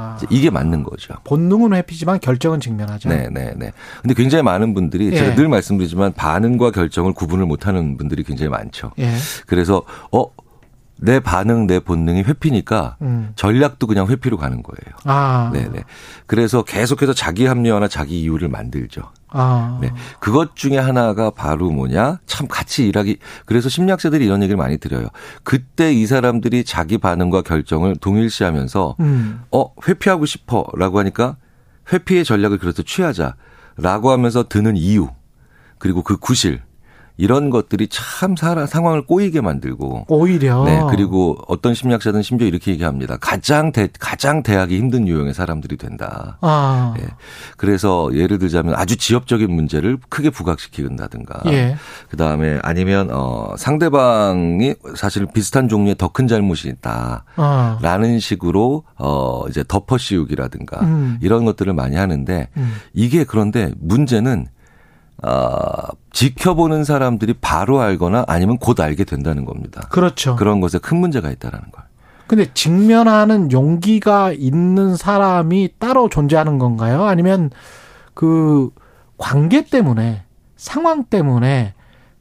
아. 0.00 0.18
이게 0.30 0.50
맞는 0.50 0.82
거죠. 0.82 1.14
본능은 1.24 1.74
회피지만 1.74 2.20
결정은 2.20 2.60
직면하죠. 2.60 3.08
네, 3.08 3.28
네, 3.30 3.52
네. 3.56 3.72
근데 4.00 4.14
굉장히 4.14 4.42
많은 4.42 4.74
분들이 4.74 5.06
예. 5.12 5.16
제가 5.16 5.34
늘 5.34 5.48
말씀드리지만 5.48 6.14
반응과 6.14 6.70
결정을 6.70 7.12
구분을 7.12 7.46
못하는 7.46 7.96
분들이 7.96 8.22
굉장히 8.22 8.48
많죠. 8.48 8.92
예. 8.98 9.14
그래서 9.46 9.82
어. 10.12 10.26
내 11.02 11.18
반응, 11.18 11.66
내 11.66 11.80
본능이 11.80 12.22
회피니까 12.22 12.96
음. 13.00 13.32
전략도 13.34 13.86
그냥 13.86 14.08
회피로 14.08 14.36
가는 14.36 14.62
거예요. 14.62 14.96
아. 15.04 15.50
네네. 15.52 15.84
그래서 16.26 16.62
계속해서 16.62 17.14
자기 17.14 17.46
합리화나 17.46 17.88
자기 17.88 18.20
이유를 18.20 18.48
만들죠. 18.48 19.02
아. 19.28 19.78
네. 19.80 19.92
그것 20.18 20.56
중에 20.56 20.76
하나가 20.76 21.30
바로 21.30 21.70
뭐냐? 21.70 22.18
참 22.26 22.46
같이 22.48 22.86
일하기. 22.86 23.18
그래서 23.46 23.68
심리학자들이 23.68 24.24
이런 24.24 24.42
얘기를 24.42 24.56
많이 24.58 24.76
드려요. 24.76 25.08
그때 25.42 25.92
이 25.92 26.06
사람들이 26.06 26.64
자기 26.64 26.98
반응과 26.98 27.42
결정을 27.42 27.96
동일시 27.96 28.44
하면서 28.44 28.94
음. 29.00 29.42
어, 29.50 29.72
회피하고 29.88 30.26
싶어 30.26 30.66
라고 30.74 30.98
하니까 30.98 31.36
회피의 31.92 32.24
전략을 32.24 32.58
그래서 32.58 32.82
취하자 32.82 33.36
라고 33.76 34.10
하면서 34.10 34.46
드는 34.48 34.76
이유 34.76 35.08
그리고 35.78 36.02
그 36.02 36.18
구실 36.18 36.60
이런 37.20 37.50
것들이 37.50 37.88
참 37.88 38.34
사람 38.34 38.66
상황을 38.66 39.02
꼬이게 39.02 39.42
만들고 39.42 40.06
오히려 40.08 40.64
네 40.64 40.80
그리고 40.88 41.36
어떤 41.48 41.74
심리학자들은 41.74 42.22
심지어 42.22 42.46
이렇게 42.46 42.72
얘기합니다. 42.72 43.18
가장 43.18 43.72
대 43.72 43.88
가장 43.98 44.42
대하기 44.42 44.76
힘든 44.76 45.06
유형의 45.06 45.34
사람들이 45.34 45.76
된다. 45.76 46.38
아. 46.40 46.94
예. 46.98 47.06
그래서 47.58 48.08
예를 48.14 48.38
들자면 48.38 48.74
아주 48.74 48.96
지엽적인 48.96 49.52
문제를 49.52 49.98
크게 50.08 50.30
부각시킨다든가 50.30 51.42
예. 51.52 51.76
그다음에 52.08 52.58
아니면 52.62 53.10
어 53.12 53.54
상대방이 53.58 54.74
사실 54.96 55.26
비슷한 55.26 55.68
종류의 55.68 55.96
더 55.96 56.10
큰 56.10 56.26
잘못이 56.26 56.68
있다라는 56.68 57.24
아. 57.36 58.18
식으로 58.18 58.84
어 58.98 59.44
이제 59.48 59.62
덮어 59.66 59.96
씌우기라든가 59.96 60.80
음. 60.80 61.18
이런 61.22 61.44
것들을 61.44 61.72
많이 61.72 61.96
하는데 61.96 62.48
음. 62.56 62.74
이게 62.94 63.22
그런데 63.24 63.70
문제는 63.78 64.48
어, 65.22 65.88
지켜보는 66.12 66.84
사람들이 66.84 67.34
바로 67.40 67.80
알거나 67.80 68.24
아니면 68.26 68.58
곧 68.58 68.80
알게 68.80 69.04
된다는 69.04 69.44
겁니다. 69.44 69.86
그렇죠. 69.90 70.36
그런 70.36 70.60
것에 70.60 70.78
큰 70.78 70.98
문제가 70.98 71.30
있다라는 71.30 71.70
걸. 71.70 71.84
근데 72.26 72.46
직면하는 72.54 73.50
용기가 73.50 74.32
있는 74.32 74.96
사람이 74.96 75.70
따로 75.78 76.08
존재하는 76.08 76.58
건가요? 76.58 77.04
아니면 77.04 77.50
그 78.14 78.70
관계 79.18 79.64
때문에 79.64 80.22
상황 80.56 81.04
때문에 81.04 81.74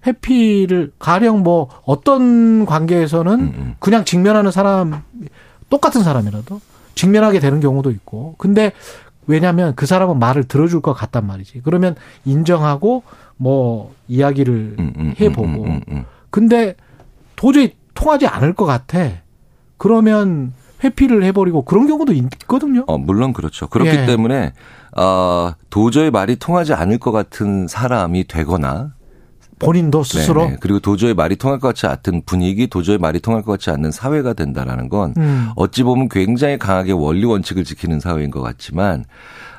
회피를 0.05 0.93
가령 0.97 1.43
뭐 1.43 1.69
어떤 1.83 2.65
관계에서는 2.65 3.33
음, 3.33 3.53
음. 3.55 3.75
그냥 3.79 4.05
직면하는 4.05 4.51
사람 4.51 5.03
똑같은 5.69 6.03
사람이라도 6.03 6.59
직면하게 6.95 7.39
되는 7.39 7.59
경우도 7.59 7.91
있고 7.91 8.35
근데 8.37 8.71
왜냐하면 9.29 9.75
그 9.75 9.85
사람은 9.85 10.17
말을 10.17 10.45
들어줄 10.45 10.81
것 10.81 10.93
같단 10.93 11.27
말이지 11.27 11.61
그러면 11.63 11.95
인정하고 12.25 13.03
뭐 13.37 13.93
이야기를 14.07 14.75
음, 14.79 15.13
해보고 15.19 15.67
근데 16.31 16.73
도저히 17.35 17.75
통하지 17.93 18.25
않을 18.25 18.53
것 18.53 18.65
같아 18.65 18.97
그러면 19.77 20.51
회피를 20.83 21.23
해버리고 21.23 21.63
그런 21.63 21.87
경우도 21.87 22.13
있거든요. 22.13 22.85
어, 22.87 22.97
물론 22.97 23.33
그렇죠. 23.33 23.67
그렇기 23.67 23.91
예. 23.91 24.05
때문에 24.07 24.53
어, 24.97 25.53
도저히 25.69 26.09
말이 26.09 26.37
통하지 26.37 26.73
않을 26.73 26.97
것 26.97 27.11
같은 27.11 27.67
사람이 27.67 28.25
되거나 28.27 28.93
본인도 29.59 30.03
스스로 30.03 30.45
네네. 30.45 30.57
그리고 30.59 30.79
도저히 30.79 31.13
말이 31.13 31.35
통할 31.35 31.59
것 31.59 31.67
같지 31.69 31.85
않은 31.85 32.23
분위기, 32.25 32.67
도저히 32.67 32.97
말이 32.97 33.19
통할 33.19 33.43
것 33.43 33.51
같지 33.51 33.69
않는 33.69 33.91
사회가 33.91 34.33
된다라는 34.33 34.89
건 34.89 35.13
음. 35.17 35.49
어찌 35.55 35.83
보면 35.83 36.09
굉장히 36.09 36.57
강하게 36.57 36.93
원리 36.93 37.25
원칙을 37.25 37.63
지키는 37.63 37.99
사회인 37.99 38.31
것 38.31 38.41
같지만 38.41 39.05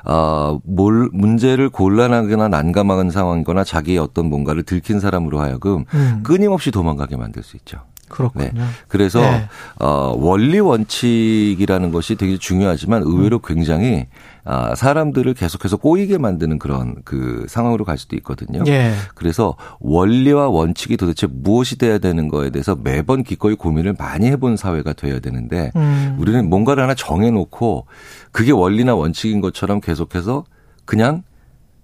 어, 0.03 0.59
뭘 0.63 1.09
문제를 1.13 1.69
곤란하거나 1.69 2.47
난감한 2.47 3.11
상황이거나 3.11 3.63
자기의 3.63 3.99
어떤 3.99 4.27
뭔가를 4.27 4.63
들킨 4.63 4.99
사람으로 4.99 5.39
하여금 5.39 5.85
음. 5.93 6.21
끊임없이 6.23 6.71
도망가게 6.71 7.17
만들 7.17 7.43
수 7.43 7.55
있죠. 7.57 7.79
그렇군요. 8.11 8.49
네. 8.53 8.61
그래서 8.87 9.21
네. 9.21 9.47
어, 9.79 10.13
원리 10.17 10.59
원칙이라는 10.59 11.91
것이 11.91 12.15
되게 12.15 12.37
중요하지만 12.37 13.03
의외로 13.03 13.37
음. 13.37 13.41
굉장히 13.43 14.07
아, 14.43 14.75
사람들을 14.75 15.33
계속해서 15.33 15.77
꼬이게 15.77 16.17
만드는 16.17 16.59
그런 16.59 16.95
그 17.05 17.45
상황으로 17.47 17.85
갈 17.85 17.97
수도 17.97 18.15
있거든요. 18.17 18.63
예. 18.67 18.93
그래서 19.15 19.55
원리와 19.79 20.49
원칙이 20.49 20.97
도대체 20.97 21.27
무엇이 21.29 21.77
돼야 21.77 21.99
되는 21.99 22.27
거에 22.27 22.49
대해서 22.49 22.75
매번 22.75 23.23
기꺼이 23.23 23.55
고민을 23.55 23.95
많이 23.97 24.27
해본 24.27 24.57
사회가 24.57 24.93
돼야 24.93 25.19
되는데 25.19 25.71
음. 25.75 26.17
우리는 26.19 26.49
뭔가를 26.49 26.83
하나 26.83 26.95
정해놓고 26.95 27.85
그게 28.31 28.51
원리나 28.51 28.95
원칙인 28.95 29.41
것처럼 29.41 29.79
계속해서 29.81 30.45
그냥 30.85 31.23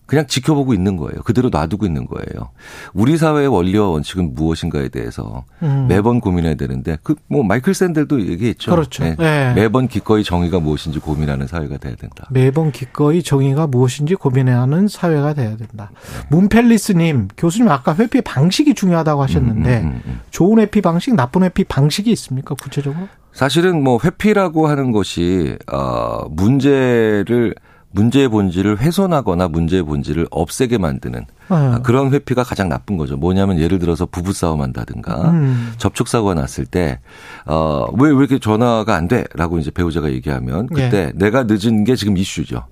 그냥 0.07 0.25
지켜보고 0.25 0.73
있는 0.73 0.97
거예요. 0.97 1.21
그대로 1.23 1.49
놔두고 1.49 1.85
있는 1.85 2.07
거예요. 2.07 2.49
우리 2.93 3.17
사회의 3.17 3.47
원리와 3.47 3.89
원칙은 3.89 4.33
무엇인가에 4.33 4.89
대해서 4.89 5.43
음. 5.61 5.85
매번 5.87 6.19
고민해야 6.19 6.55
되는데 6.55 6.97
그 7.03 7.15
뭐 7.29 7.43
마이클 7.43 7.73
샌들도 7.73 8.25
얘기했죠. 8.27 8.71
그렇죠. 8.71 9.03
네. 9.03 9.15
네. 9.17 9.53
매번 9.53 9.87
기꺼이 9.87 10.23
정의가 10.23 10.59
무엇인지 10.59 10.99
고민하는 10.99 11.45
사회가 11.45 11.77
돼야 11.77 11.95
된다. 11.95 12.27
매번 12.31 12.71
기꺼이 12.71 13.21
정의가 13.21 13.67
무엇인지 13.67 14.15
고민하는 14.15 14.87
사회가 14.87 15.33
돼야 15.33 15.57
된다. 15.57 15.91
네. 15.93 16.27
문펠리스님 16.29 17.27
교수님 17.37 17.69
아까 17.69 17.95
회피 17.95 18.21
방식이 18.21 18.75
중요하다고 18.75 19.23
하셨는데 19.23 19.79
음, 19.81 19.85
음, 19.85 19.87
음, 19.87 20.01
음. 20.05 20.19
좋은 20.31 20.59
회피 20.59 20.81
방식, 20.81 21.13
나쁜 21.15 21.43
회피 21.43 21.65
방식이 21.65 22.09
있습니까 22.11 22.55
구체적으로? 22.55 23.07
사실은 23.33 23.83
뭐 23.83 23.99
회피라고 24.03 24.67
하는 24.67 24.91
것이 24.91 25.57
어 25.71 26.27
문제를 26.29 27.53
문제의 27.91 28.27
본질을 28.27 28.79
훼손하거나 28.79 29.47
문제의 29.47 29.83
본질을 29.83 30.27
없애게 30.29 30.77
만드는 30.77 31.25
네. 31.49 31.55
그런 31.83 32.11
회피가 32.11 32.43
가장 32.43 32.69
나쁜 32.69 32.97
거죠. 32.97 33.17
뭐냐면 33.17 33.59
예를 33.59 33.79
들어서 33.79 34.05
부부싸움 34.05 34.61
한다든가 34.61 35.31
음. 35.31 35.73
접촉사고가 35.77 36.33
났을 36.33 36.65
때, 36.65 36.99
어, 37.45 37.87
왜, 37.97 38.09
왜 38.09 38.17
이렇게 38.17 38.39
전화가 38.39 38.95
안 38.95 39.07
돼? 39.07 39.23
라고 39.33 39.57
이제 39.57 39.71
배우자가 39.71 40.11
얘기하면 40.11 40.67
그때 40.67 41.07
네. 41.07 41.11
내가 41.15 41.45
늦은 41.47 41.85
게 41.85 41.95
지금 41.95 42.17
이슈죠. 42.17 42.65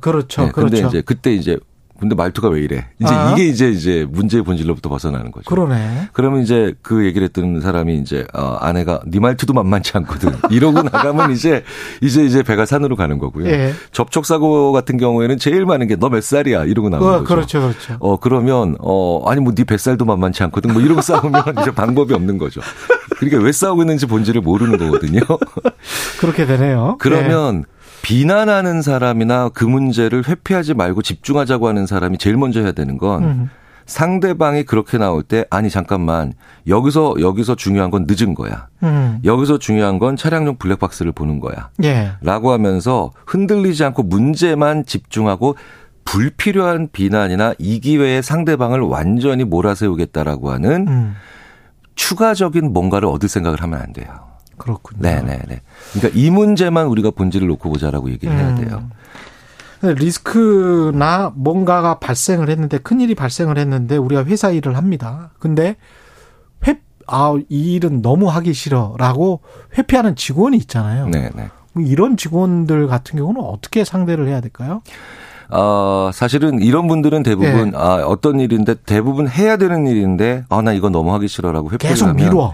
그렇죠. 0.00 0.42
네, 0.42 0.50
근데 0.52 0.78
그렇죠. 0.78 0.88
이제 0.88 1.02
그때 1.02 1.32
이제 1.34 1.58
근데 2.02 2.16
말투가 2.16 2.48
왜 2.48 2.60
이래? 2.62 2.86
이제 3.00 3.14
아. 3.14 3.32
이게 3.32 3.46
이제 3.46 3.70
이제 3.70 4.04
문제의 4.10 4.42
본질로부터 4.42 4.88
벗어나는 4.88 5.30
거죠. 5.30 5.48
그러네. 5.48 6.08
그러면 6.12 6.42
이제 6.42 6.74
그 6.82 7.04
얘기를 7.04 7.24
했던 7.24 7.60
사람이 7.60 7.96
이제 7.98 8.26
어, 8.34 8.56
아내가 8.60 9.00
네 9.06 9.20
말투도 9.20 9.52
만만치 9.52 9.92
않거든. 9.98 10.32
이러고 10.50 10.82
나가면 10.82 11.30
이제 11.30 11.62
이제 12.00 12.24
이제 12.24 12.42
배가 12.42 12.66
산으로 12.66 12.96
가는 12.96 13.18
거고요. 13.18 13.46
예. 13.46 13.72
접촉 13.92 14.26
사고 14.26 14.72
같은 14.72 14.96
경우에는 14.98 15.38
제일 15.38 15.64
많은 15.64 15.86
게 15.86 15.96
너 15.96 16.08
몇 16.10 16.24
살이야 16.24 16.64
이러고 16.64 16.88
나오는 16.88 17.06
어, 17.08 17.12
거죠. 17.20 17.24
그렇죠, 17.24 17.60
그렇죠. 17.60 17.96
어 18.00 18.16
그러면 18.18 18.74
어 18.80 19.22
아니 19.30 19.40
뭐 19.40 19.54
네 19.54 19.62
뱃살도 19.62 20.04
만만치 20.04 20.42
않거든. 20.42 20.72
뭐 20.72 20.82
이러고 20.82 21.00
싸우면 21.06 21.42
이제 21.60 21.70
방법이 21.70 22.12
없는 22.14 22.36
거죠. 22.38 22.60
그러니까 23.18 23.40
왜 23.44 23.52
싸우고 23.52 23.82
있는지 23.82 24.06
본질을 24.06 24.40
모르는 24.40 24.76
거거든요. 24.78 25.20
그렇게 26.18 26.46
되네요. 26.46 26.96
그러면 26.98 27.58
네. 27.58 27.81
비난하는 28.02 28.82
사람이나 28.82 29.48
그 29.50 29.64
문제를 29.64 30.26
회피하지 30.26 30.74
말고 30.74 31.02
집중하자고 31.02 31.68
하는 31.68 31.86
사람이 31.86 32.18
제일 32.18 32.36
먼저 32.36 32.60
해야 32.60 32.72
되는 32.72 32.98
건 32.98 33.24
음. 33.24 33.50
상대방이 33.86 34.64
그렇게 34.64 34.98
나올 34.98 35.22
때 35.22 35.44
아니 35.50 35.70
잠깐만 35.70 36.34
여기서 36.66 37.16
여기서 37.20 37.54
중요한 37.54 37.90
건 37.90 38.06
늦은 38.08 38.34
거야. 38.34 38.68
음. 38.82 39.20
여기서 39.24 39.58
중요한 39.58 39.98
건 39.98 40.16
차량용 40.16 40.56
블랙박스를 40.56 41.12
보는 41.12 41.40
거야. 41.40 41.70
예. 41.84 42.12
라고 42.20 42.52
하면서 42.52 43.10
흔들리지 43.26 43.84
않고 43.84 44.02
문제만 44.04 44.84
집중하고 44.84 45.56
불필요한 46.04 46.88
비난이나 46.92 47.54
이 47.58 47.80
기회에 47.80 48.22
상대방을 48.22 48.80
완전히 48.80 49.44
몰아세우겠다라고 49.44 50.50
하는 50.50 50.88
음. 50.88 51.14
추가적인 51.94 52.72
뭔가를 52.72 53.08
얻을 53.08 53.28
생각을 53.28 53.62
하면 53.62 53.80
안 53.80 53.92
돼요. 53.92 54.31
그렇군요. 54.56 55.00
네네네. 55.02 55.60
그러니까 55.92 56.18
이 56.18 56.30
문제만 56.30 56.86
우리가 56.86 57.10
본질을 57.10 57.48
놓고 57.48 57.70
보자라고 57.70 58.10
얘기를 58.10 58.34
해야 58.34 58.50
음. 58.50 58.54
돼요. 58.56 58.88
음. 59.84 59.94
리스크나 59.94 61.32
뭔가가 61.34 61.98
발생을 61.98 62.48
했는데 62.48 62.78
큰 62.78 63.00
일이 63.00 63.14
발생을 63.14 63.58
했는데 63.58 63.96
우리가 63.96 64.24
회사 64.24 64.50
일을 64.50 64.76
합니다. 64.76 65.30
근데 65.40 65.76
회, 66.66 66.80
아, 67.08 67.36
이 67.48 67.74
일은 67.74 68.00
너무 68.00 68.28
하기 68.28 68.54
싫어라고 68.54 69.40
회피하는 69.76 70.14
직원이 70.14 70.56
있잖아요. 70.58 71.08
네네. 71.08 71.50
이런 71.78 72.16
직원들 72.16 72.86
같은 72.86 73.18
경우는 73.18 73.40
어떻게 73.40 73.84
상대를 73.84 74.28
해야 74.28 74.40
될까요? 74.40 74.82
어, 75.50 76.10
사실은 76.12 76.60
이런 76.60 76.86
분들은 76.88 77.22
대부분 77.22 77.70
네. 77.70 77.76
아, 77.78 78.02
어떤 78.06 78.40
일인데 78.40 78.74
대부분 78.86 79.28
해야 79.28 79.56
되는 79.56 79.86
일인데 79.86 80.44
아, 80.48 80.62
나 80.62 80.72
이거 80.72 80.88
너무 80.90 81.12
하기 81.14 81.28
싫어라고 81.28 81.70
회피를 81.72 81.94
계속 81.94 82.06
하면 82.08 82.16
미뤄. 82.16 82.52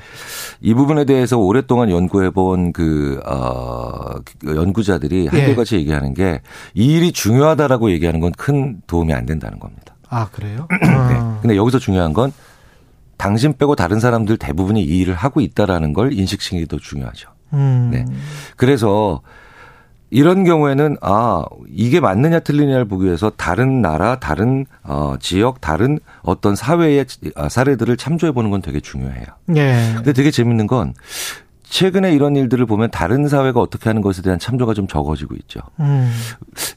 이 0.61 0.75
부분에 0.75 1.05
대해서 1.05 1.39
오랫동안 1.39 1.89
연구해본 1.91 2.73
그, 2.73 3.21
어, 3.27 4.15
그 4.41 4.57
연구자들이 4.57 5.25
예. 5.27 5.29
한결같이 5.29 5.77
얘기하는 5.77 6.15
게 6.15 6.41
이 6.75 6.87
일이 6.97 7.13
중요하다라고 7.13 7.91
얘기하는 7.93 8.21
건 8.21 8.33
큰 8.37 8.81
도움이 8.87 9.13
안 9.15 9.25
된다는 9.27 9.59
겁니다. 9.59 9.95
아, 10.09 10.29
그래요? 10.33 10.67
네. 10.83 10.89
아. 10.89 11.39
근데 11.43 11.57
여기서 11.57 11.79
중요한 11.79 12.13
건 12.13 12.33
당신 13.17 13.53
빼고 13.57 13.75
다른 13.75 13.99
사람들 14.01 14.37
대부분이 14.37 14.83
이 14.83 14.99
일을 14.99 15.15
하고 15.15 15.41
있다라는 15.41 15.93
걸 15.93 16.13
인식시키기 16.13 16.67
도 16.67 16.79
중요하죠. 16.79 17.31
음. 17.53 17.89
네. 17.93 18.05
그래서 18.57 19.21
이런 20.11 20.45
경우에는 20.45 20.97
아 21.01 21.45
이게 21.71 22.01
맞느냐 22.01 22.41
틀리냐를 22.41 22.87
보기 22.87 23.07
위해서 23.07 23.31
다른 23.31 23.83
나라, 23.83 24.19
다른 24.19 24.67
어 24.83 25.17
지역, 25.21 25.61
다른 25.61 25.99
어떤 26.23 26.57
사회의 26.57 27.05
아, 27.35 27.49
사례들을 27.49 27.97
참조해 27.97 28.33
보는 28.33 28.51
건 28.51 28.63
되게 28.63 28.81
중요해요. 28.81 29.27
네. 29.47 29.93
근데 29.97 30.13
되게 30.13 30.31
재밌는 30.31 30.67
건 30.67 30.95
최근에 31.69 32.13
이런 32.15 32.35
일들을 32.35 32.65
보면 32.67 32.91
다른 32.91 33.29
사회가 33.29 33.61
어떻게 33.61 33.89
하는 33.91 34.01
것에 34.01 34.23
대한 34.23 34.39
참조가 34.39 34.73
좀 34.75 34.87
적어지고 34.89 35.35
있죠. 35.37 35.61
음. 35.81 36.11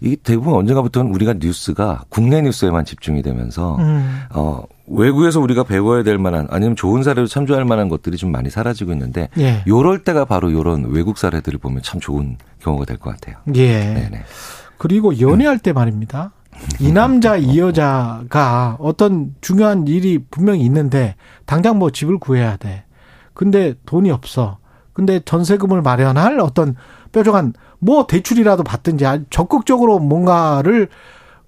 이게 0.02 0.18
대부분 0.22 0.54
언젠가부터는 0.54 1.14
우리가 1.14 1.36
뉴스가 1.40 2.04
국내 2.10 2.42
뉴스에만 2.42 2.84
집중이 2.86 3.22
되면서 3.22 3.78
음. 3.78 4.22
어 4.34 4.64
외국에서 4.88 5.40
우리가 5.40 5.64
배워야 5.64 6.04
될 6.04 6.18
만한 6.18 6.48
아니면 6.52 6.76
좋은 6.76 7.04
사례로 7.04 7.28
참조할 7.28 7.64
만한 7.64 7.88
것들이 7.88 8.18
좀 8.18 8.32
많이 8.32 8.50
사라지고 8.50 8.92
있는데 8.92 9.30
예. 9.38 9.64
요럴 9.66 10.04
때가 10.04 10.26
바로 10.26 10.50
이런 10.50 10.86
외국 10.92 11.18
사례들을 11.18 11.60
보면 11.60 11.82
참 11.84 12.00
좋은 12.02 12.38
경우가 12.60 12.86
될 12.86 12.98
것 12.98 13.12
같아요. 13.12 13.38
예. 13.56 13.80
네네. 13.94 14.24
그리고 14.78 15.20
연애할 15.22 15.60
때 15.60 15.72
말입니다. 15.72 16.32
이 16.80 16.92
남자 16.92 17.38
이 17.38 17.58
여자가 17.58 18.76
어떤 18.80 19.34
중요한 19.42 19.88
일이 19.88 20.20
분명히 20.30 20.62
있는데 20.66 21.16
당장 21.46 21.80
뭐 21.80 21.90
집을 21.92 22.18
구해야 22.20 22.58
돼. 22.58 22.84
근데 23.34 23.74
돈이 23.86 24.12
없어. 24.12 24.58
근데 24.94 25.20
전세금을 25.24 25.82
마련할 25.82 26.40
어떤 26.40 26.76
뾰족한 27.12 27.54
뭐 27.80 28.08
대출이라도 28.08 28.64
받든지 28.64 29.06
적극적으로 29.30 30.00
뭔가를 30.00 30.90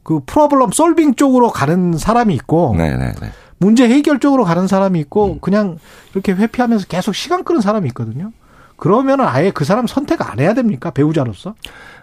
그 0.04 0.20
프로블럼 0.26 0.72
솔빙 0.72 1.16
쪽으로 1.16 1.50
가는 1.50 1.98
사람이 1.98 2.34
있고 2.36 2.76
네네네. 2.76 3.14
문제 3.58 3.88
해결 3.88 4.20
쪽으로 4.20 4.44
가는 4.44 4.68
사람이 4.68 5.00
있고 5.02 5.34
음. 5.34 5.38
그냥 5.42 5.78
이렇게 6.14 6.34
회피하면서 6.34 6.88
계속 6.88 7.16
시간 7.16 7.44
끄는 7.44 7.62
사람이 7.62 7.88
있거든요. 7.90 8.32
그러면은 8.78 9.26
아예 9.26 9.52
그 9.52 9.66
사람 9.66 9.88
선택 9.88 10.22
안 10.30 10.40
해야 10.40 10.54
됩니까 10.54 10.92
배우자로서? 10.92 11.56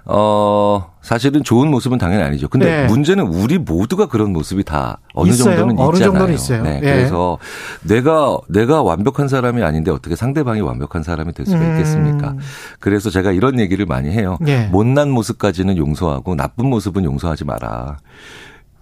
어 0.06 0.92
사실은 1.02 1.44
좋은 1.44 1.70
모습은 1.70 1.98
당연히 1.98 2.22
아니죠. 2.22 2.48
근데 2.48 2.66
네. 2.66 2.86
문제는 2.86 3.26
우리 3.26 3.59
모두가 3.59 4.06
그런 4.06 4.32
모습이 4.32 4.64
다 4.64 4.98
어느 5.14 5.28
있어요. 5.28 5.56
정도는 5.56 5.74
있잖아요. 5.74 5.98
정도는 5.98 6.34
있어요. 6.34 6.62
네. 6.62 6.80
네. 6.80 6.80
그래서 6.80 7.38
내가 7.82 8.38
내가 8.48 8.82
완벽한 8.82 9.28
사람이 9.28 9.62
아닌데 9.62 9.90
어떻게 9.90 10.16
상대방이 10.16 10.62
완벽한 10.62 11.02
사람이 11.02 11.32
될 11.34 11.44
수가 11.44 11.59
음. 11.59 11.70
있겠습니까? 11.72 12.34
그래서 12.80 13.10
제가 13.10 13.32
이런 13.32 13.60
얘기를 13.60 13.84
많이 13.84 14.10
해요. 14.10 14.38
네. 14.40 14.68
못난 14.72 15.10
모습까지는 15.10 15.76
용서하고 15.76 16.34
나쁜 16.34 16.68
모습은 16.70 17.05
용서하지 17.05 17.44
마라. 17.44 17.98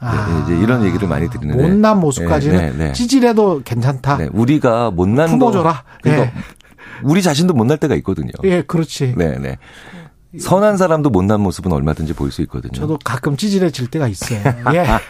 네, 0.00 0.06
아, 0.06 0.44
이제 0.44 0.56
이런 0.56 0.84
얘기를 0.84 1.08
많이 1.08 1.28
드리는데 1.28 1.60
못난 1.60 1.98
모습까지는 1.98 2.56
네, 2.56 2.70
네, 2.70 2.84
네. 2.86 2.92
찌질해도 2.92 3.62
괜찮다. 3.64 4.18
네, 4.18 4.28
우리가 4.32 4.92
못난 4.92 5.28
품어줘라. 5.30 5.82
그러니까 6.02 6.30
우리 7.02 7.22
자신도 7.22 7.54
못날 7.54 7.78
때가 7.78 7.94
있거든요. 7.96 8.30
예, 8.44 8.62
그렇지. 8.62 9.14
네, 9.16 9.38
네. 9.38 9.58
선한 10.36 10.76
사람도 10.76 11.08
못난 11.08 11.40
모습은 11.40 11.72
얼마든지 11.72 12.12
보일 12.12 12.32
수 12.32 12.42
있거든요. 12.42 12.72
저도 12.72 12.98
가끔 13.02 13.36
찌질해질 13.36 13.86
때가 13.88 14.08
있어요. 14.08 14.40
예. 14.74 14.84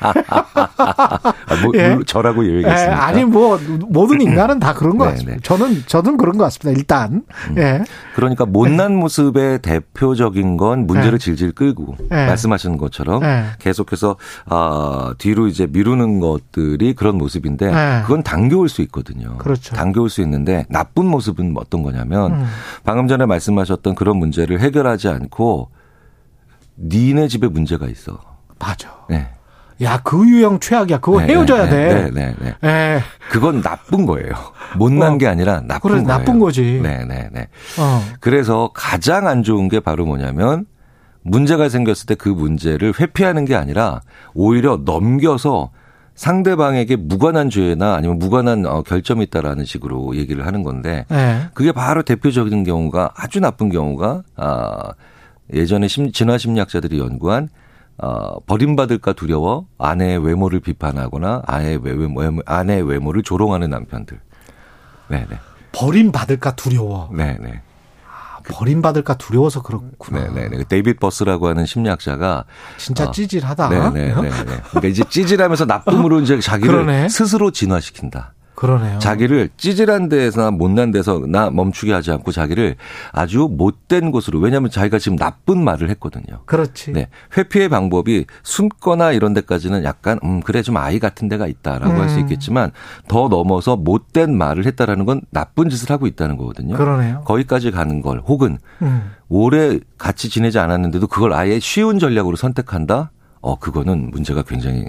아, 0.79 1.57
뭐, 1.63 1.73
예. 1.75 1.99
저라고 2.07 2.45
얘기했습니다. 2.45 2.85
예. 2.85 2.95
아니 2.95 3.25
뭐 3.25 3.59
모든 3.89 4.21
인간은 4.21 4.61
다 4.61 4.75
그런 4.75 4.97
것 4.97 5.07
네, 5.07 5.11
같습니다. 5.13 5.35
네. 5.35 5.41
저는 5.43 5.83
저는 5.87 6.17
그런 6.19 6.39
것 6.39 6.45
같습니다. 6.45 6.79
일단. 6.79 7.23
음. 7.51 7.59
예. 7.59 7.83
그러니까 8.15 8.47
못난 8.47 8.93
예. 8.93 8.97
모습의 8.97 9.59
대표적인 9.61 10.57
건 10.57 10.87
문제를 10.87 11.15
예. 11.15 11.19
질질 11.19 11.51
끌고 11.53 11.97
예. 12.13 12.27
말씀하시는 12.27 12.79
것처럼 12.79 13.25
예. 13.25 13.45
계속해서 13.59 14.17
아, 14.47 15.15
뒤로 15.19 15.49
이제 15.49 15.67
미루는 15.67 16.21
것들이 16.21 16.95
그런 16.95 17.19
모습인데 17.19 17.73
그건 18.03 18.23
당겨올 18.23 18.69
수 18.69 18.83
있거든요. 18.83 19.37
그렇죠. 19.39 19.75
당겨올 19.75 20.11
수 20.11 20.21
있는데 20.23 20.65
나쁜 20.71 21.07
모습은 21.07 21.55
어떤 21.57 21.83
거냐면 21.83 22.35
음. 22.35 22.47
방금 22.85 23.09
전에 23.09 23.27
말씀하셨던 23.27 23.97
그런 23.97 24.17
문제를 24.19 24.61
해결하지 24.61 25.08
하지 25.09 25.23
않고 25.23 25.71
니네 26.79 27.29
집에 27.29 27.49
문제가 27.49 27.87
있어. 27.87 28.21
맞아. 28.59 28.95
네. 29.09 29.29
야, 29.83 30.01
그 30.03 30.29
유형 30.29 30.59
최악이야. 30.59 30.99
그거 30.99 31.21
네, 31.21 31.27
네 31.27 31.33
헤어져야 31.35 31.65
네, 31.65 31.71
돼. 31.71 31.95
네, 31.95 32.11
네, 32.11 32.35
네. 32.41 32.55
네. 32.61 33.01
그건 33.31 33.63
나쁜 33.63 34.07
거예요. 34.07 34.33
못난 34.77 35.15
어. 35.15 35.19
게 35.19 35.27
아니라 35.29 35.61
나쁜 35.61 35.91
그래, 35.91 36.03
거예요. 36.03 36.19
나쁜 36.19 36.39
거지. 36.41 36.81
네, 36.83 37.05
네, 37.05 37.29
네. 37.33 37.49
어. 37.79 38.03
그래서 38.21 38.71
가장 38.75 39.29
안 39.29 39.43
좋은 39.43 39.69
게 39.69 39.79
바로 39.81 40.05
뭐냐면 40.05 40.67
문제가 41.23 41.69
생겼을 41.69 42.07
때 42.07 42.15
그 42.17 42.29
문제를 42.29 42.95
회피하는 42.99 43.45
게 43.45 43.55
아니라 43.55 44.01
오히려 44.35 44.81
넘겨서 44.85 45.71
상대방에게 46.19 46.97
무관한 46.97 47.49
죄나 47.49 47.95
아니면 47.95 48.19
무관한 48.19 48.67
어, 48.67 48.83
결점이 48.83 49.23
있다라는 49.27 49.65
식으로 49.65 50.17
얘기를 50.17 50.45
하는 50.47 50.65
건데 50.65 51.07
네. 51.09 51.43
그게 51.55 51.71
바로 51.71 52.03
대표적인 52.03 52.65
경우가 52.65 53.13
아주 53.15 53.39
나쁜 53.39 53.69
경우가 53.69 54.25
아 54.35 54.93
예전에 55.55 55.87
심, 55.87 56.11
진화 56.11 56.37
심리학자들이 56.37 56.99
연구한 56.99 57.49
어, 57.99 58.41
버림받을까 58.41 59.13
두려워 59.13 59.67
아내의 59.79 60.19
외모를 60.19 60.59
비판하거나 60.59 61.43
아내의 61.47 61.79
외모, 61.85 62.41
아내의 62.45 62.83
외모를 62.83 63.23
조롱하는 63.23 63.71
남편들. 63.71 64.19
네네. 65.09 65.29
버림받을까 65.71 66.57
두려워. 66.57 67.11
네네. 67.17 67.63
버림받을까 68.45 69.15
두려워서 69.19 69.63
그렇구나. 69.63 70.33
네네. 70.33 70.49
네. 70.57 70.65
데이빗 70.65 71.01
버스라고 71.01 71.49
하는 71.49 71.67
심리학자가 71.67 72.45
진짜 72.77 73.05
어, 73.05 73.11
찌질하다. 73.11 73.69
네네. 73.69 74.15
네. 74.15 74.31
그러니까 74.71 74.89
이제 74.89 75.05
찌질하면서 75.09 75.65
나쁨으로 75.67 76.21
이제 76.21 76.41
자기를 76.41 76.73
그러네. 76.73 77.09
스스로 77.09 77.51
진화시킨다. 77.51 78.35
그러네요. 78.59 78.99
자기를 78.99 79.51
찌질한 79.57 80.09
데서나 80.09 80.51
못난 80.51 80.91
데서 80.91 81.23
나 81.29 81.49
멈추게 81.49 81.93
하지 81.93 82.11
않고 82.11 82.33
자기를 82.33 82.75
아주 83.13 83.49
못된 83.49 84.11
곳으로 84.11 84.41
왜냐하면 84.41 84.69
자기가 84.69 84.99
지금 84.99 85.17
나쁜 85.17 85.63
말을 85.63 85.89
했거든요. 85.91 86.41
그렇지. 86.45 86.91
네. 86.91 87.09
회피의 87.37 87.69
방법이 87.69 88.27
숨거나 88.43 89.13
이런 89.13 89.33
데까지는 89.33 89.85
약간 89.85 90.19
음 90.25 90.41
그래 90.41 90.63
좀 90.63 90.77
아이 90.77 90.99
같은 90.99 91.29
데가 91.29 91.47
있다라고 91.47 91.95
음. 91.95 92.01
할수 92.01 92.19
있겠지만 92.19 92.73
더 93.07 93.29
넘어서 93.29 93.77
못된 93.77 94.37
말을 94.37 94.67
했다라는 94.67 95.05
건 95.05 95.21
나쁜 95.31 95.69
짓을 95.69 95.91
하고 95.91 96.09
있다는 96.09 96.37
거거든요. 96.37 96.75
그러네요. 96.75 97.23
거기까지 97.27 97.71
가는 97.71 98.03
걸 98.03 98.19
혹은 98.27 98.59
음. 98.83 99.13
오래 99.29 99.79
같이 99.99 100.29
지내지 100.29 100.59
않았는데도 100.59 101.07
그걸 101.07 101.33
아예 101.33 101.61
쉬운 101.61 102.01
전략으로 102.01 102.35
선택한다. 102.35 103.13
어 103.41 103.57
그거는 103.57 104.11
문제가 104.11 104.43
굉장히 104.43 104.87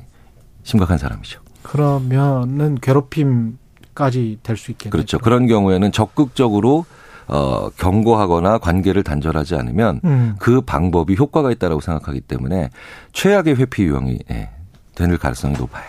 심각한 0.63 0.97
사람이죠. 0.97 1.41
그러면은 1.71 2.75
괴롭힘까지 2.81 4.39
될 4.43 4.57
수 4.57 4.71
있겠네요. 4.71 4.91
그렇죠. 4.91 5.19
그런 5.19 5.45
경우에는 5.47 5.91
적극적으로 5.91 6.85
어, 7.27 7.69
경고하거나 7.77 8.57
관계를 8.57 9.03
단절하지 9.03 9.53
않으면 9.55 10.01
음. 10.03 10.35
그 10.39 10.61
방법이 10.61 11.15
효과가 11.17 11.51
있다라고 11.51 11.79
생각하기 11.79 12.21
때문에 12.21 12.69
최악의 13.13 13.55
회피 13.57 13.83
유형이 13.83 14.19
예, 14.31 14.49
되는 14.95 15.15
가능성이 15.17 15.53
높아요. 15.55 15.85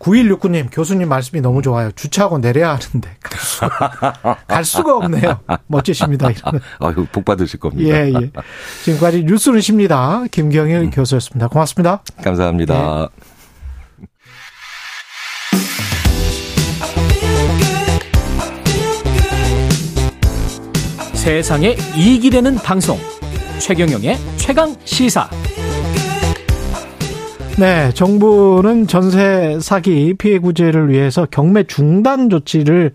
9169님, 0.00 0.68
교수님 0.70 1.08
말씀이 1.08 1.40
너무 1.40 1.62
좋아요. 1.62 1.90
주차하고 1.92 2.38
내려야 2.38 2.70
하는데 2.74 3.08
갈 3.22 3.38
수가, 3.40 4.36
갈 4.48 4.64
수가 4.64 4.96
없네요. 4.96 5.38
멋지십니다. 5.68 6.28
아유, 6.80 7.06
복 7.12 7.24
받으실 7.24 7.58
겁니다. 7.60 7.88
예, 7.88 8.12
예. 8.12 8.30
지금까지 8.84 9.24
뉴스는 9.24 9.60
십니다. 9.60 10.24
김경일 10.30 10.76
음. 10.76 10.90
교수였습니다. 10.90 11.48
고맙습니다. 11.48 12.02
감사합니다. 12.22 13.08
예. 13.16 13.31
세상에 21.22 21.76
이익이 21.96 22.30
되는 22.30 22.56
방송 22.56 22.98
최경영의 23.60 24.16
최강 24.38 24.74
시사 24.82 25.30
네, 27.60 27.92
정부는 27.94 28.88
전세 28.88 29.56
사기 29.60 30.14
피해 30.14 30.40
구제를 30.40 30.90
위해서 30.90 31.28
경매 31.30 31.62
중단 31.62 32.28
조치를 32.28 32.94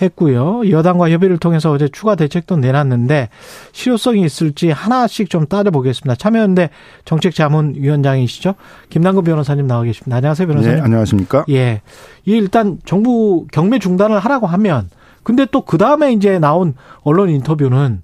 했고요. 0.00 0.70
여당과 0.70 1.10
협의를 1.10 1.36
통해서 1.36 1.70
어제 1.70 1.88
추가 1.88 2.14
대책도 2.14 2.56
내놨는데 2.56 3.28
실효성이 3.72 4.22
있을지 4.24 4.70
하나씩 4.70 5.28
좀 5.28 5.46
따져보겠습니다. 5.46 6.14
참여연대 6.14 6.70
정책자문위원장이시죠? 7.04 8.54
김남근 8.88 9.24
변호사님 9.24 9.66
나와 9.66 9.82
계십니다. 9.82 10.16
안녕하세요, 10.16 10.48
변호사님. 10.48 10.76
네, 10.78 10.82
안녕하십니까? 10.82 11.44
예. 11.50 11.82
이 12.24 12.30
일단 12.30 12.78
정부 12.86 13.46
경매 13.52 13.78
중단을 13.78 14.18
하라고 14.20 14.46
하면 14.46 14.88
근데 15.28 15.44
또 15.44 15.60
그 15.60 15.76
다음에 15.76 16.14
이제 16.14 16.38
나온 16.38 16.72
언론 17.02 17.28
인터뷰는 17.28 18.00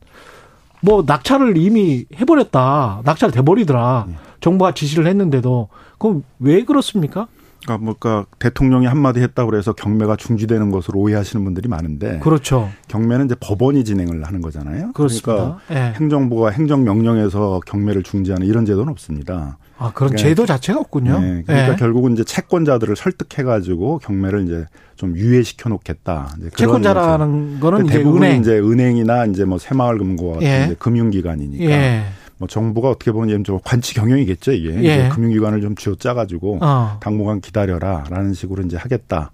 뭐 0.83 1.05
낙찰을 1.07 1.57
이미 1.57 2.05
해버렸다. 2.21 3.01
낙찰 3.03 3.31
돼버리더라. 3.31 4.05
네. 4.09 4.15
정부가 4.43 4.75
지시를 4.75 5.07
했는데도 5.07 5.69
그럼 5.99 6.23
왜 6.39 6.67
그렇습니까? 6.67 7.27
그러니까 7.63 7.83
뭔가 7.83 8.27
대통령이 8.39 8.85
한마디 8.85 9.21
했다고 9.21 9.51
그래서 9.51 9.73
경매가 9.73 10.17
중지되는 10.17 10.71
것으로 10.71 11.01
오해하시는 11.01 11.43
분들이 11.43 11.67
많은데 11.67 12.19
그렇죠. 12.19 12.69
경매는 12.89 13.25
이제 13.25 13.37
법원이 13.41 13.85
진행을 13.85 14.25
하는 14.25 14.43
거잖아요. 14.43 14.93
그렇습니다. 14.93 15.33
그러니까 15.33 15.61
네. 15.69 15.95
행정부가 15.99 16.51
행정명령에서 16.51 17.61
경매를 17.65 18.03
중지하는 18.03 18.47
이런 18.47 18.67
제도는 18.67 18.91
없습니다. 18.91 19.57
아, 19.77 19.91
그런 19.93 20.11
그러니까 20.11 20.17
제도 20.19 20.47
자체가 20.47 20.79
없군요. 20.81 21.19
네, 21.21 21.43
그러니까 21.47 21.71
네. 21.71 21.77
결국은 21.77 22.13
이제 22.13 22.25
채권자들을 22.25 22.95
설득해가지고 22.97 23.99
경매를 23.99 24.45
이제 24.45 24.67
좀 24.97 25.17
유예시켜 25.17 25.69
놓겠다. 25.69 26.37
채권자라는 26.57 27.61
거는 27.61 27.87
이제 27.87 27.99
대부분 27.99 28.23
은행. 28.23 28.41
이제 28.41 28.59
은행이나 28.59 29.27
이제 29.27 29.45
뭐 29.45 29.59
새마을금고 29.59 30.33
같은 30.35 30.47
예. 30.47 30.77
금융기관이니까. 30.79 31.65
예. 31.65 32.05
뭐 32.39 32.49
정부가 32.49 32.91
어떻게 32.91 33.13
보면 33.13 33.45
좀 33.45 33.61
관치 33.63 33.95
경영이겠죠 33.95 34.53
이게 34.53 34.83
예. 34.83 35.09
금융기관을 35.13 35.61
좀 35.61 35.77
쥐어 35.77 35.95
짜가지고 35.95 36.59
어. 36.63 36.99
당분간 37.01 37.41
기다려라라는 37.41 38.35
식으로 38.35 38.63
이제 38.65 38.77
하겠다. 38.77 39.31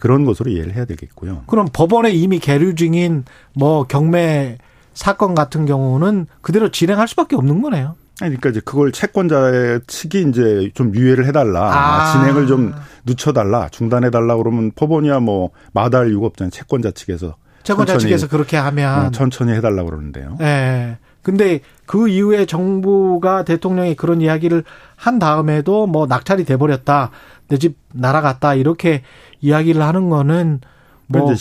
그런 0.00 0.24
것으로 0.24 0.50
이해를 0.50 0.74
해야 0.74 0.86
되겠고요. 0.86 1.42
그럼 1.46 1.68
법원에 1.70 2.10
이미 2.10 2.38
계류 2.38 2.74
중인 2.74 3.24
뭐 3.54 3.84
경매 3.84 4.56
사건 4.94 5.34
같은 5.34 5.66
경우는 5.66 6.26
그대로 6.40 6.70
진행할 6.70 7.08
수밖에 7.08 7.36
없는 7.36 7.60
거네요. 7.62 7.94
그러니까 8.18 8.50
이제 8.50 8.60
그걸 8.64 8.92
채권자 8.92 9.80
측이 9.86 10.26
이제 10.28 10.70
좀 10.74 10.94
유예를 10.94 11.26
해달라, 11.26 11.72
아. 11.72 12.12
진행을 12.12 12.46
좀 12.46 12.72
늦춰달라, 13.04 13.68
중단해달라 13.70 14.36
그러면 14.36 14.70
법원이야 14.74 15.20
뭐 15.20 15.50
마다할 15.72 16.10
이유가 16.10 16.26
없잖아요. 16.28 16.50
채권자 16.50 16.92
측에서 16.92 17.36
채권자 17.62 17.98
측에서 17.98 18.28
그렇게 18.28 18.56
하면 18.56 19.06
어, 19.06 19.10
천천히 19.10 19.52
해달라 19.52 19.84
그러는데요. 19.84 20.36
네. 20.38 20.98
근데 21.22 21.60
그 21.86 22.08
이후에 22.08 22.46
정부가 22.46 23.44
대통령이 23.44 23.94
그런 23.94 24.20
이야기를 24.20 24.64
한 24.96 25.18
다음에도 25.20 25.86
뭐 25.86 26.06
낙찰이 26.06 26.44
돼버렸다, 26.44 27.10
내 27.48 27.56
집 27.58 27.76
날아갔다 27.92 28.54
이렇게 28.54 29.02
이야기를 29.40 29.82
하는 29.82 30.08
거는 30.08 30.60
뭐 31.06 31.32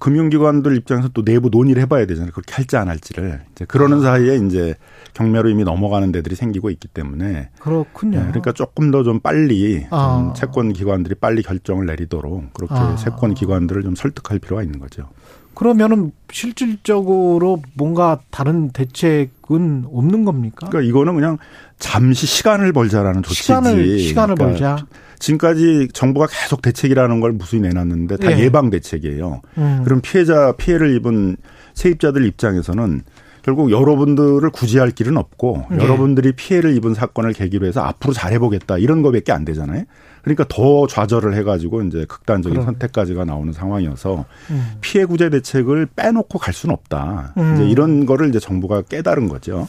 금융기관들 0.00 0.76
입장에서 0.76 1.08
또 1.08 1.22
내부 1.24 1.48
논의를 1.50 1.80
해봐야 1.82 2.06
되잖아요. 2.06 2.32
그렇게 2.32 2.52
할지 2.54 2.76
안 2.76 2.88
할지를. 2.88 3.42
이제 3.52 3.64
그러는 3.66 3.98
아. 3.98 4.00
사이에 4.00 4.36
이제 4.36 4.74
경매로 5.14 5.48
이미 5.50 5.62
넘어가는 5.62 6.10
데들이 6.10 6.34
생기고 6.34 6.70
있기 6.70 6.88
때문에 6.88 7.50
그렇군요. 7.60 8.18
네, 8.18 8.24
그러니까 8.26 8.52
조금 8.52 8.90
더 8.90 9.02
좀 9.04 9.20
빨리 9.20 9.86
아. 9.90 10.18
좀 10.18 10.34
채권 10.34 10.72
기관들이 10.72 11.14
빨리 11.14 11.42
결정을 11.42 11.86
내리도록 11.86 12.52
그렇게 12.54 12.74
아. 12.74 12.96
채권 12.96 13.34
기관들을 13.34 13.82
좀 13.82 13.94
설득할 13.94 14.38
필요가 14.40 14.62
있는 14.62 14.80
거죠. 14.80 15.08
그러면은 15.54 16.12
실질적으로 16.32 17.60
뭔가 17.74 18.20
다른 18.30 18.70
대책은 18.70 19.84
없는 19.92 20.24
겁니까? 20.24 20.68
그러니까 20.68 20.88
이거는 20.88 21.14
그냥 21.14 21.38
잠시 21.78 22.26
시간을 22.26 22.72
벌자라는 22.72 23.22
조치지. 23.22 23.42
시간을 23.42 23.98
시간을 23.98 24.34
그러니까 24.36 24.76
벌자. 24.76 24.86
지금까지 25.20 25.88
정부가 25.92 26.26
계속 26.26 26.62
대책이라는 26.62 27.20
걸 27.20 27.32
무수히 27.32 27.60
내놨는데 27.60 28.16
다 28.16 28.36
예. 28.38 28.50
방 28.50 28.70
대책이에요. 28.70 29.42
음. 29.58 29.82
그럼 29.84 30.00
피해자 30.02 30.52
피해를 30.52 30.96
입은 30.96 31.36
세입자들 31.74 32.24
입장에서는 32.26 33.02
결국 33.42 33.70
여러분들을 33.70 34.50
구제할 34.50 34.90
길은 34.90 35.16
없고 35.16 35.66
네. 35.70 35.78
여러분들이 35.78 36.32
피해를 36.32 36.76
입은 36.76 36.94
사건을 36.94 37.32
계기로 37.32 37.66
해서 37.66 37.80
앞으로 37.80 38.12
잘해보겠다 38.12 38.78
이런 38.78 39.02
거밖에 39.02 39.32
안 39.32 39.44
되잖아요. 39.44 39.84
그러니까 40.22 40.44
더 40.48 40.86
좌절을 40.86 41.34
해가지고 41.34 41.82
이제 41.84 42.04
극단적인 42.06 42.54
그럼. 42.54 42.66
선택까지가 42.66 43.24
나오는 43.24 43.52
상황이어서 43.52 44.26
음. 44.50 44.72
피해 44.82 45.06
구제 45.06 45.30
대책을 45.30 45.86
빼놓고 45.96 46.38
갈 46.38 46.52
수는 46.52 46.74
없다. 46.74 47.32
음. 47.38 47.54
이제 47.54 47.68
이런 47.68 48.04
거를 48.04 48.28
이제 48.28 48.38
정부가 48.38 48.82
깨달은 48.82 49.28
거죠. 49.28 49.66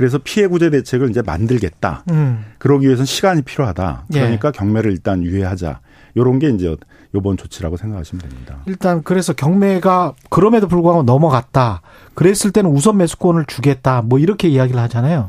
그래서 0.00 0.16
피해 0.16 0.46
구제 0.46 0.70
대책을 0.70 1.10
이제 1.10 1.20
만들겠다. 1.20 2.04
음. 2.10 2.42
그러기 2.56 2.86
위해서는 2.86 3.04
시간이 3.04 3.42
필요하다. 3.42 4.06
그러니까 4.10 4.48
예. 4.48 4.52
경매를 4.52 4.92
일단 4.92 5.22
유예하자. 5.22 5.80
요런 6.16 6.38
게 6.38 6.48
이제 6.48 6.74
요번 7.14 7.36
조치라고 7.36 7.76
생각하시면 7.76 8.22
됩니다. 8.22 8.62
일단 8.64 9.02
그래서 9.02 9.34
경매가 9.34 10.14
그럼에도 10.30 10.68
불구하고 10.68 11.02
넘어갔다. 11.02 11.82
그랬을 12.14 12.50
때는 12.50 12.70
우선 12.70 12.96
매수권을 12.96 13.44
주겠다. 13.44 14.00
뭐 14.00 14.18
이렇게 14.18 14.48
이야기를 14.48 14.80
하잖아요. 14.80 15.28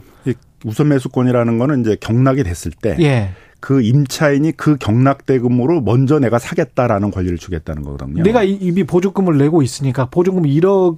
우선 0.63 0.87
매수권이라는 0.87 1.57
거는 1.57 1.81
이제 1.81 1.97
경락이 1.99 2.43
됐을 2.43 2.71
때 2.71 2.95
예. 3.01 3.31
그 3.59 3.81
임차인이 3.81 4.53
그 4.53 4.77
경락 4.77 5.25
대금으로 5.25 5.81
먼저 5.81 6.17
내가 6.17 6.39
사겠다라는 6.39 7.11
권리를 7.11 7.37
주겠다는 7.37 7.83
거거든요. 7.83 8.23
내가 8.23 8.43
이미 8.43 8.85
보조금을 8.85 9.37
내고 9.37 9.63
있으니까 9.63 10.05
보조금 10.05 10.43
1억 10.43 10.97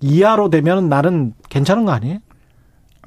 이하로 0.00 0.50
되면 0.50 0.88
나는 0.88 1.34
괜찮은 1.48 1.84
거 1.84 1.92
아니에요? 1.92 2.18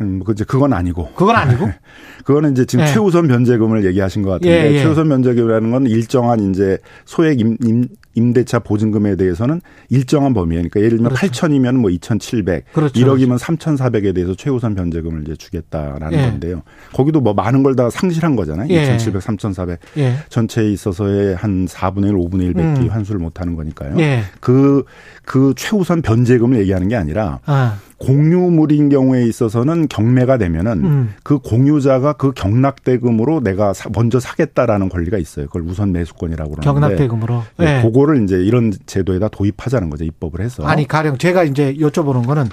음, 0.02 0.22
그 0.26 0.32
이제 0.32 0.44
그건 0.44 0.74
아니고. 0.74 1.10
그건 1.16 1.36
아니고? 1.36 1.70
그거는 2.24 2.52
이제 2.52 2.66
지금 2.66 2.86
예. 2.86 2.90
최우선 2.94 3.28
변제금을 3.28 3.86
얘기하신 3.86 4.22
것 4.22 4.32
같은데 4.32 4.72
예, 4.72 4.76
예. 4.76 4.82
최우선 4.84 5.10
변제금이라는 5.10 5.72
건 5.72 5.88
일정한 5.88 6.52
이제 6.52 6.78
소액 7.06 7.40
임, 7.40 7.58
임, 7.64 7.88
임 8.16 8.34
대차 8.34 8.60
보증금에 8.60 9.16
대해서는 9.16 9.62
일정한 9.90 10.34
범위에 10.34 10.58
그러니까 10.58 10.80
예를 10.82 10.98
들면 10.98 11.14
그렇죠. 11.14 11.48
8천이면 11.48 11.78
뭐 11.78 11.90
2,700, 11.90 12.72
그렇죠. 12.74 12.94
1억이면 12.94 13.40
3,400에 13.40 14.14
대해서 14.14 14.36
최우선 14.36 14.76
변제금을 14.76 15.24
이제 15.24 15.36
주겠다라는 15.36 16.14
예. 16.20 16.22
건데요. 16.24 16.62
거기도 16.94 17.22
뭐 17.22 17.34
많은 17.34 17.64
걸 17.64 17.76
다 17.76 17.90
상실한 17.90 18.36
거잖아요. 18.36 18.68
예. 18.72 18.84
2,700, 18.84 19.22
3,400 19.22 19.80
예. 19.98 20.16
전체에 20.30 20.70
있어서의 20.72 21.36
한 21.36 21.66
4분의 21.66 22.08
1, 22.10 22.14
5분의 22.16 22.42
1 22.44 22.54
뱉기 22.54 22.82
음. 22.82 22.90
환수를 22.90 23.20
못 23.22 23.40
하는 23.40 23.56
거니까요. 23.56 23.92
그그 24.42 24.84
예. 24.86 24.92
그 25.24 25.54
최우선 25.56 26.02
변제금을 26.02 26.60
얘기하는 26.60 26.88
게 26.90 26.96
아니라 26.96 27.40
아. 27.46 27.78
공유물인 28.00 28.90
경우에 28.90 29.26
있어서는 29.26 29.88
경매가 29.88 30.38
되면은 30.38 30.72
음. 30.84 31.14
그 31.24 31.40
공유자가 31.40 32.14
그 32.14 32.32
경락대금으로 32.32 33.42
내가 33.42 33.74
사, 33.74 33.90
먼저 33.94 34.20
사겠다라는 34.20 34.90
권리가 34.90 35.18
있어요. 35.18 35.48
그걸 35.48 35.64
우선 35.64 35.92
매수권이라고 35.92 36.52
그러는데 36.52 36.66
경락대금으로. 36.66 37.44
네. 37.58 37.66
네. 37.66 37.82
그거를 37.82 38.24
이제 38.24 38.38
이런 38.38 38.72
제도에다 38.86 39.28
도입하자는 39.30 39.90
거죠. 39.90 40.06
입법을 40.06 40.42
해서. 40.42 40.64
아니 40.64 40.88
가령 40.88 41.18
제가 41.18 41.44
이제 41.44 41.74
여쭤보는 41.76 42.26
거는 42.26 42.50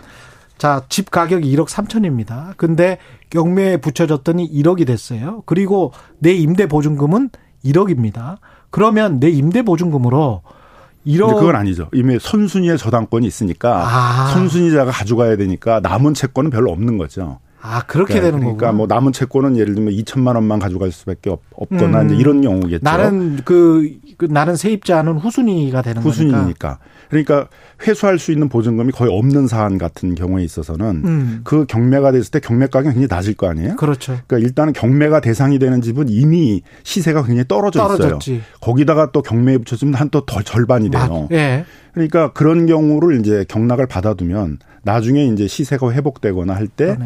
자, 0.58 0.82
집 0.88 1.10
가격이 1.10 1.54
1억 1.54 1.68
3천입니다. 1.68 2.56
근데 2.56 2.98
경매에 3.30 3.78
붙여졌더니 3.78 4.50
1억이 4.50 4.86
됐어요. 4.86 5.42
그리고 5.46 5.92
내 6.18 6.32
임대 6.32 6.66
보증금은 6.66 7.30
1억입니다. 7.64 8.38
그러면 8.70 9.20
내 9.20 9.28
임대 9.28 9.62
보증금으로 9.62 10.42
이런 11.06 11.34
그건 11.34 11.54
아니죠. 11.54 11.88
이미 11.94 12.18
선순위의 12.20 12.76
저당권이 12.78 13.26
있으니까 13.26 13.84
아. 13.86 14.26
선순위자가 14.34 14.90
가져가야 14.90 15.36
되니까 15.36 15.80
남은 15.80 16.14
채권은 16.14 16.50
별로 16.50 16.72
없는 16.72 16.98
거죠. 16.98 17.38
아 17.62 17.82
그렇게 17.86 18.14
그러니까, 18.14 18.30
되는 18.30 18.44
거구나. 18.44 18.56
그러니까 18.58 18.76
뭐 18.76 18.86
남은 18.86 19.12
채권은 19.12 19.56
예를 19.56 19.74
들면 19.74 19.94
2천만 19.94 20.34
원만 20.34 20.58
가져갈 20.58 20.92
수밖에 20.92 21.30
없, 21.30 21.40
거나 21.70 22.02
음. 22.02 22.06
이제 22.06 22.16
이런 22.16 22.42
경우겠죠. 22.42 22.80
나는 22.82 23.40
그, 23.44 23.90
그 24.18 24.26
나는 24.26 24.56
세입자는 24.56 25.18
후순위가 25.18 25.82
되는 25.82 26.02
후순위니까. 26.02 26.42
거니까. 26.42 26.78
그러니까 27.08 27.48
회수할 27.86 28.18
수 28.18 28.32
있는 28.32 28.48
보증금이 28.48 28.92
거의 28.92 29.10
없는 29.12 29.46
사안 29.46 29.78
같은 29.78 30.14
경우에 30.14 30.42
있어서는 30.44 31.02
음. 31.04 31.40
그 31.44 31.66
경매가 31.66 32.12
됐을 32.12 32.30
때 32.30 32.40
경매 32.40 32.66
가격이 32.66 32.94
굉장히 32.94 33.06
낮을 33.08 33.34
거 33.34 33.48
아니에요? 33.48 33.76
그렇죠. 33.76 34.18
그러니까 34.26 34.46
일단은 34.46 34.72
경매가 34.72 35.20
대상이 35.20 35.58
되는 35.58 35.82
집은 35.82 36.08
이미 36.08 36.62
시세가 36.82 37.22
굉장히 37.24 37.46
떨어져 37.48 37.80
떨어졌지. 37.80 38.34
있어요. 38.36 38.44
거기다가 38.60 39.10
또 39.12 39.22
경매에 39.22 39.58
붙여주면 39.58 39.94
한또더 39.94 40.42
절반이 40.42 40.90
돼요. 40.90 41.28
예. 41.32 41.64
그러니까 41.92 42.32
그런 42.32 42.66
경우를 42.66 43.20
이제 43.20 43.44
경락을 43.48 43.86
받아두면 43.86 44.58
나중에 44.82 45.24
이제 45.26 45.46
시세가 45.46 45.92
회복되거나 45.92 46.54
할때 46.54 46.96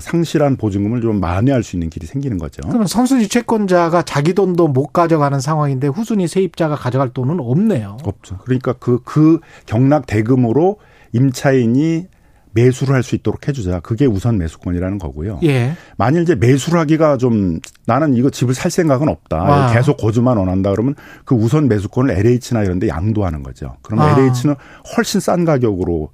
상실한 0.00 0.56
보증금을 0.56 1.00
좀 1.00 1.20
만회할 1.20 1.62
수 1.62 1.76
있는 1.76 1.90
길이 1.90 2.06
생기는 2.06 2.38
거죠. 2.38 2.62
그러면 2.66 2.86
선순위 2.86 3.28
채권자가 3.28 4.02
자기 4.02 4.32
돈도 4.34 4.68
못 4.68 4.88
가져가는 4.88 5.38
상황인데 5.40 5.88
후순위 5.88 6.28
세입자가 6.28 6.76
가져갈 6.76 7.10
돈은 7.10 7.40
없네요. 7.40 7.98
없죠. 8.04 8.38
그러니까 8.44 8.74
그, 8.74 9.00
그 9.04 9.40
경락 9.66 10.06
대금으로 10.06 10.78
임차인이 11.12 12.06
매수를 12.52 12.94
할 12.94 13.02
수 13.02 13.16
있도록 13.16 13.48
해주자. 13.48 13.80
그게 13.80 14.06
우선 14.06 14.38
매수권이라는 14.38 14.98
거고요. 14.98 15.40
예. 15.42 15.72
만일 15.96 16.22
이제 16.22 16.34
매수를 16.36 16.78
하기가 16.80 17.16
좀 17.16 17.58
나는 17.84 18.14
이거 18.14 18.30
집을 18.30 18.54
살 18.54 18.70
생각은 18.70 19.08
없다. 19.08 19.36
아. 19.36 19.72
계속 19.72 19.96
거주만 19.96 20.36
원한다 20.38 20.70
그러면 20.70 20.94
그 21.24 21.34
우선 21.34 21.68
매수권을 21.68 22.14
LH나 22.16 22.62
이런 22.62 22.78
데 22.78 22.88
양도하는 22.88 23.42
거죠. 23.42 23.76
그러면 23.82 24.06
아. 24.06 24.10
LH는 24.12 24.54
훨씬 24.96 25.20
싼 25.20 25.44
가격으로 25.44 26.10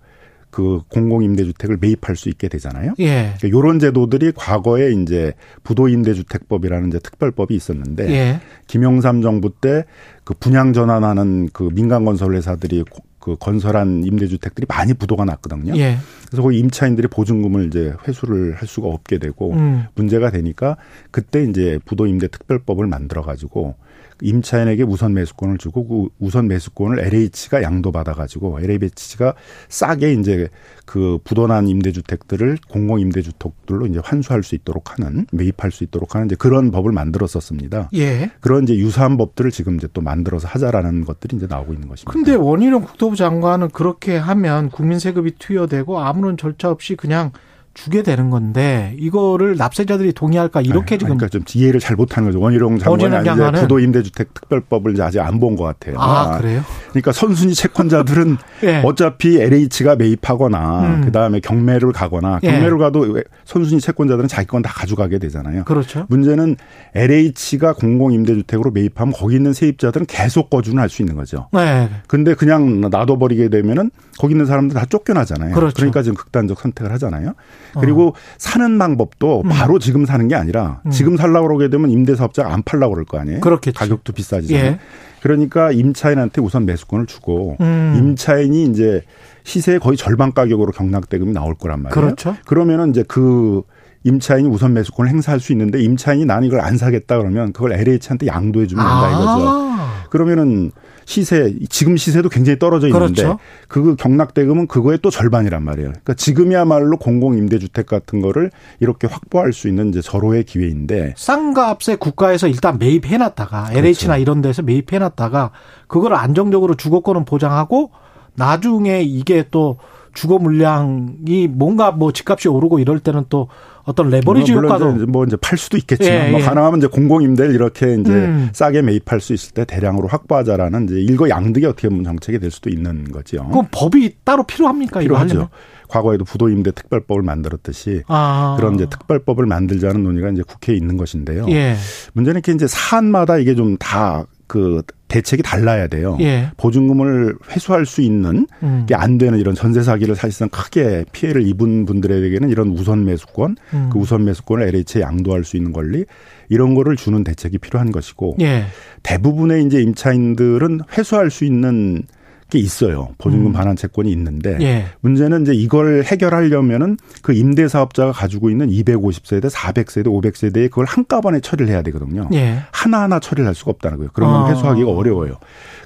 그 0.50 0.80
공공임대주택을 0.88 1.78
매입할 1.80 2.16
수 2.16 2.28
있게 2.28 2.48
되잖아요. 2.48 2.94
예. 2.98 3.34
그러니까 3.38 3.58
이런 3.58 3.78
제도들이 3.78 4.32
과거에 4.34 4.92
이제 4.92 5.32
부도임대주택법이라는 5.62 6.88
이제 6.88 6.98
특별법이 6.98 7.54
있었는데 7.54 8.10
예. 8.10 8.40
김영삼 8.66 9.22
정부 9.22 9.50
때 9.60 9.84
그 10.30 10.34
분양 10.34 10.72
전환하는 10.72 11.48
그 11.52 11.70
민간 11.72 12.04
건설 12.04 12.36
회사들이 12.36 12.84
그 13.18 13.34
건설한 13.34 14.04
임대주택들이 14.04 14.64
많이 14.68 14.94
부도가 14.94 15.24
났거든요. 15.24 15.76
예. 15.76 15.96
그래서 16.28 16.42
거기 16.42 16.60
임차인들이 16.60 17.08
보증금을 17.08 17.66
이제 17.66 17.92
회수를 18.06 18.54
할 18.54 18.68
수가 18.68 18.86
없게 18.86 19.18
되고 19.18 19.52
음. 19.54 19.86
문제가 19.96 20.30
되니까 20.30 20.76
그때 21.10 21.42
이제 21.42 21.80
부도임대 21.84 22.28
특별법을 22.28 22.86
만들어 22.86 23.22
가지고 23.22 23.74
임차인에게 24.22 24.82
우선 24.82 25.14
매수권을 25.14 25.58
주고 25.58 25.86
그 25.86 26.08
우선 26.18 26.48
매수권을 26.48 27.00
LH가 27.00 27.62
양도받아 27.62 28.12
가지고 28.12 28.58
LH가 28.60 29.34
싸게 29.68 30.12
이제 30.14 30.48
그 30.86 31.18
부도난 31.24 31.68
임대주택들을 31.68 32.58
공공 32.68 33.00
임대주택들로 33.00 33.86
이제 33.86 34.00
환수할 34.02 34.42
수 34.42 34.54
있도록 34.54 34.92
하는 34.92 35.26
매입할 35.32 35.70
수 35.70 35.84
있도록 35.84 36.14
하는 36.14 36.26
이제 36.26 36.36
그런 36.36 36.70
법을 36.70 36.92
만들었었습니다. 36.92 37.90
예. 37.94 38.30
그런 38.40 38.64
이제 38.64 38.76
유사한 38.76 39.16
법들을 39.16 39.50
지금 39.50 39.76
이제 39.76 39.88
또 39.92 40.00
만들어서 40.00 40.48
하자라는 40.48 41.04
것들이 41.04 41.36
이제 41.36 41.46
나오고 41.48 41.72
있는 41.72 41.88
것입니다. 41.88 42.12
근데 42.12 42.34
원희룡 42.34 42.82
국토부 42.82 43.16
장관은 43.16 43.68
그렇게 43.70 44.16
하면 44.16 44.70
국민 44.70 44.98
세금이 44.98 45.32
투여되고 45.38 46.00
아무런 46.00 46.36
절차 46.36 46.70
없이 46.70 46.96
그냥 46.96 47.32
주게 47.72 48.02
되는 48.02 48.30
건데 48.30 48.94
이거를 48.98 49.56
납세자들이 49.56 50.12
동의할까 50.12 50.60
이렇게 50.62 50.96
아 50.96 50.98
지금 50.98 51.16
그러니까 51.16 51.28
좀 51.28 51.42
이해를 51.54 51.78
잘 51.80 51.96
못하는 51.96 52.28
거죠 52.28 52.40
원희룡 52.40 52.78
장관이 52.78 53.22
이제 53.22 53.60
부도 53.60 53.78
임대주택 53.78 54.34
특별법을 54.34 54.92
이제 54.92 55.02
아직 55.02 55.20
안 55.20 55.38
본 55.40 55.56
것 55.56 55.64
같아요. 55.64 55.96
아, 55.98 56.38
그래요? 56.38 56.62
그러니까 56.90 57.12
선순위 57.12 57.54
채권자들은 57.54 58.36
네. 58.62 58.82
어차피 58.84 59.40
LH가 59.40 59.96
매입하거나 59.96 60.80
음. 60.82 61.00
그 61.04 61.12
다음에 61.12 61.40
경매를 61.40 61.92
가거나 61.92 62.40
예. 62.42 62.50
경매를 62.50 62.72
네. 62.72 62.78
가도 62.78 63.20
선순위 63.44 63.80
채권자들은 63.80 64.28
자기 64.28 64.46
건 64.46 64.60
다 64.60 64.70
가져가게 64.74 65.18
되잖아요. 65.18 65.64
그렇죠. 65.64 66.04
문제는 66.10 66.56
LH가 66.94 67.72
공공 67.74 68.12
임대주택으로 68.12 68.70
매입하면 68.72 69.14
거기 69.14 69.36
있는 69.36 69.52
세입자들은 69.54 70.06
계속 70.06 70.50
거주는 70.50 70.78
할 70.78 70.90
수 70.90 71.00
있는 71.02 71.14
거죠. 71.14 71.48
네. 71.52 71.88
근데 72.08 72.34
그냥 72.34 72.80
놔둬버리게 72.82 73.48
되면은 73.48 73.90
거기 74.18 74.34
있는 74.34 74.44
사람들 74.44 74.74
다 74.74 74.84
쫓겨나잖아요. 74.84 75.54
그렇죠. 75.54 75.74
그러니까 75.76 76.02
지금 76.02 76.16
극단적 76.16 76.60
선택을 76.60 76.92
하잖아요. 76.92 77.32
그리고 77.78 78.08
어. 78.08 78.12
사는 78.38 78.78
방법도 78.78 79.42
음. 79.44 79.48
바로 79.48 79.78
지금 79.78 80.06
사는 80.06 80.26
게 80.28 80.34
아니라 80.34 80.80
음. 80.86 80.90
지금 80.90 81.16
살라고 81.16 81.48
그러게 81.48 81.68
되면 81.68 81.90
임대사업자가 81.90 82.52
안 82.52 82.62
팔라고 82.62 82.94
그럴 82.94 83.04
거 83.04 83.18
아니에요. 83.18 83.40
그렇겠지. 83.40 83.78
가격도 83.78 84.12
비싸지잖아요. 84.12 84.64
예. 84.64 84.78
그러니까 85.22 85.70
임차인한테 85.70 86.40
우선 86.40 86.64
매수권을 86.66 87.06
주고 87.06 87.56
음. 87.60 87.94
임차인이 87.98 88.64
이제 88.64 89.02
시세의 89.44 89.78
거의 89.80 89.96
절반 89.96 90.32
가격으로 90.32 90.72
경락대금이 90.72 91.32
나올 91.32 91.54
거란 91.54 91.82
말이에요. 91.82 91.94
그렇죠. 91.94 92.36
그러면은 92.46 92.90
이제 92.90 93.04
그 93.06 93.62
임차인이 94.04 94.48
우선 94.48 94.72
매수권을 94.72 95.10
행사할 95.10 95.40
수 95.40 95.52
있는데 95.52 95.80
임차인이 95.80 96.24
나는 96.24 96.48
이걸 96.48 96.60
안 96.60 96.78
사겠다 96.78 97.18
그러면 97.18 97.52
그걸 97.52 97.72
LH한테 97.74 98.26
양도해 98.26 98.66
주면 98.66 98.84
된다 98.84 99.06
아. 99.06 99.10
이거죠. 99.10 99.79
그러면은 100.10 100.72
시세 101.06 101.54
지금 101.68 101.96
시세도 101.96 102.28
굉장히 102.28 102.58
떨어져 102.58 102.88
있는데 102.88 103.22
그렇죠. 103.22 103.38
그 103.68 103.96
경락대금은 103.96 104.66
그거의 104.66 104.98
또 105.00 105.10
절반이란 105.10 105.62
말이에요. 105.62 105.88
그러니까 105.90 106.14
지금이야말로 106.14 106.98
공공 106.98 107.38
임대주택 107.38 107.86
같은 107.86 108.20
거를 108.20 108.50
이렇게 108.80 109.06
확보할 109.06 109.52
수 109.52 109.68
있는 109.68 109.88
이제 109.88 110.00
절호의 110.00 110.44
기회인데 110.44 111.14
싼 111.16 111.54
값에 111.54 111.96
국가에서 111.96 112.46
일단 112.48 112.78
매입해 112.78 113.16
놨다가 113.16 113.70
그렇죠. 113.70 113.78
LH나 113.78 114.16
이런 114.18 114.42
데서 114.42 114.62
매입해 114.62 114.98
놨다가 114.98 115.52
그걸 115.86 116.14
안정적으로 116.14 116.74
주거권은 116.74 117.24
보장하고 117.24 117.90
나중에 118.34 119.02
이게 119.02 119.44
또 119.50 119.78
주거 120.12 120.38
물량이 120.38 121.48
뭔가 121.48 121.92
뭐 121.92 122.12
집값이 122.12 122.48
오르고 122.48 122.78
이럴 122.78 122.98
때는 122.98 123.24
또 123.28 123.48
어떤 123.90 124.08
레버리지 124.10 124.52
뭐 124.52 124.62
효과도 124.62 124.96
이제 124.96 125.04
뭐 125.04 125.24
이제 125.24 125.36
팔 125.40 125.58
수도 125.58 125.76
있겠지만 125.76 126.26
예, 126.26 126.30
뭐 126.30 126.40
예. 126.40 126.44
가능하면 126.44 126.78
이제 126.78 126.86
공공임대를 126.86 127.54
이렇게 127.54 127.94
이제 127.94 128.12
음. 128.12 128.48
싸게 128.52 128.82
매입할 128.82 129.20
수 129.20 129.32
있을 129.32 129.52
때 129.52 129.64
대량으로 129.64 130.08
확보하자라는 130.08 130.84
이제 130.84 131.00
일거양득의 131.00 131.68
어떻게 131.68 131.88
보면 131.88 132.04
정책이 132.04 132.38
될 132.38 132.50
수도 132.50 132.70
있는 132.70 133.04
거죠. 133.10 133.46
그럼 133.48 133.66
법이 133.70 134.16
따로 134.24 134.44
필요합니까? 134.44 135.00
필요하죠. 135.00 135.48
과거에도 135.88 136.24
부도임대 136.24 136.70
특별법을 136.70 137.22
만들었듯이 137.22 138.02
아. 138.06 138.54
그런 138.56 138.76
이제 138.76 138.86
특별법을 138.88 139.44
만들자는 139.46 140.04
논의가 140.04 140.30
이제 140.30 140.42
국회에 140.46 140.76
있는 140.76 140.96
것인데요. 140.96 141.46
예. 141.50 141.74
문제는 142.12 142.38
이렇게 142.38 142.52
이제 142.52 142.66
사안마다 142.68 143.38
이게 143.38 143.56
좀다 143.56 144.24
그 144.50 144.82
대책이 145.06 145.44
달라야 145.44 145.86
돼요. 145.86 146.18
예. 146.20 146.50
보증금을 146.56 147.36
회수할 147.52 147.86
수 147.86 148.00
있는 148.00 148.48
음. 148.64 148.84
게안 148.88 149.16
되는 149.16 149.38
이런 149.38 149.54
전세 149.54 149.80
사기를 149.80 150.16
사실상 150.16 150.48
크게 150.48 151.04
피해를 151.12 151.46
입은 151.46 151.86
분들에게는 151.86 152.50
이런 152.50 152.70
우선 152.70 153.04
매수권, 153.04 153.56
음. 153.74 153.90
그 153.92 154.00
우선 154.00 154.24
매수권을 154.24 154.66
LH에 154.66 155.02
양도할 155.02 155.44
수 155.44 155.56
있는 155.56 155.72
권리 155.72 156.04
이런 156.48 156.74
거를 156.74 156.96
주는 156.96 157.22
대책이 157.22 157.58
필요한 157.58 157.92
것이고 157.92 158.38
예. 158.40 158.64
대부분의 159.04 159.66
이제 159.66 159.80
임차인들은 159.82 160.80
회수할 160.98 161.30
수 161.30 161.44
있는 161.44 162.02
게 162.50 162.58
있어요. 162.58 163.10
보증금 163.18 163.46
음. 163.46 163.52
반환 163.52 163.76
채권이 163.76 164.10
있는데 164.12 164.58
예. 164.60 164.86
문제는 165.00 165.42
이제 165.42 165.54
이걸 165.54 166.02
해결하려면은 166.04 166.98
그 167.22 167.32
임대 167.32 167.68
사업자가 167.68 168.12
가지고 168.12 168.50
있는 168.50 168.68
250세대, 168.68 169.48
400세대, 169.48 170.06
500세대에 170.06 170.68
그걸 170.68 170.84
한꺼번에 170.86 171.40
처리를 171.40 171.72
해야 171.72 171.82
되거든요. 171.82 172.28
예. 172.34 172.58
하나하나 172.72 173.20
처리를 173.20 173.46
할 173.46 173.54
수가 173.54 173.70
없다는 173.70 173.98
거예요. 173.98 174.10
그러면 174.12 174.42
어. 174.42 174.48
회수하기가 174.48 174.90
어려워요. 174.90 175.36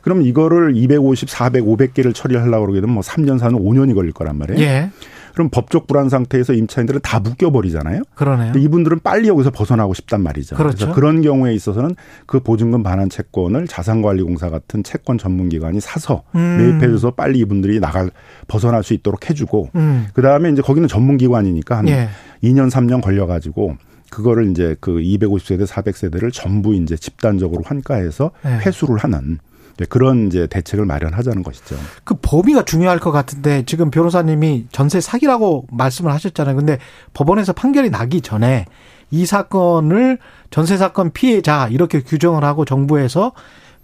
그럼 0.03 0.23
이거를 0.23 0.77
250, 0.77 1.31
400, 1.31 1.65
500개를 1.65 2.15
처리하려고 2.15 2.67
그러게 2.67 2.81
되면 2.81 2.95
뭐 2.95 3.03
3년, 3.03 3.39
4년, 3.39 3.61
5년이 3.61 3.95
걸릴 3.95 4.13
거란 4.13 4.37
말이에요. 4.39 4.61
예. 4.61 4.91
그럼 5.35 5.51
법적 5.51 5.87
불안 5.87 6.09
상태에서 6.09 6.53
임차인들은 6.53 7.01
다 7.03 7.19
묶여버리잖아요. 7.19 8.03
그러네요. 8.15 8.53
이분들은 8.57 9.01
빨리 9.01 9.29
여기서 9.29 9.51
벗어나고 9.51 9.93
싶단 9.93 10.23
말이죠. 10.23 10.57
그렇죠. 10.57 10.77
그래서 10.77 10.95
그런 10.95 11.23
경우에 11.23 11.53
있어서는 11.55 11.97
그 12.27 12.41
보증금 12.41 12.83
반환 12.85 13.11
채권을 13.11 13.67
자산관리공사 13.67 14.49
같은 14.49 14.85
채권 14.85 15.19
전문기관이 15.19 15.81
사서 15.81 16.23
음. 16.37 16.57
매입해줘서 16.59 17.11
빨리 17.11 17.41
이분들이 17.41 17.81
나갈 17.81 18.11
벗어날 18.47 18.85
수 18.85 18.95
있도록 18.95 19.29
해주고 19.29 19.71
음. 19.75 20.07
그 20.15 20.23
다음에 20.23 20.51
이제 20.51 20.63
거기는 20.63 20.87
전문기관이니까 20.89 21.79
한 21.79 21.89
예. 21.89 22.09
2년 22.43 22.71
3년 22.71 23.03
걸려가지고 23.03 23.77
그거를 24.11 24.51
이제 24.51 24.77
그 24.81 24.93
250세대 24.93 25.67
400세대를 25.67 26.33
전부 26.33 26.75
이제 26.75 26.97
집단적으로 26.97 27.63
환가해서 27.65 28.31
예. 28.47 28.51
회수를 28.65 28.99
하는 28.99 29.39
네, 29.77 29.87
그런 29.89 30.29
이제 30.29 30.47
대책을 30.47 30.85
마련하자는 30.87 31.43
것이죠. 31.43 31.77
그 32.05 32.15
범위가 32.23 32.65
중요할 32.65 32.99
것 32.99 33.11
같은데 33.11 33.65
지금 33.67 33.91
변호사님이 33.91 34.67
전세 34.71 35.01
사기라고 35.01 35.67
말씀을 35.71 36.13
하셨잖아요. 36.13 36.57
근데 36.57 36.79
법원에서 37.13 37.53
판결이 37.53 37.91
나기 37.91 38.21
전에 38.21 38.67
이 39.11 39.27
사건을 39.27 40.19
전세 40.51 40.77
사건 40.77 41.13
피해자 41.13 41.69
이렇게 41.69 42.01
규정을 42.03 42.45
하고 42.45 42.65
정부에서 42.65 43.33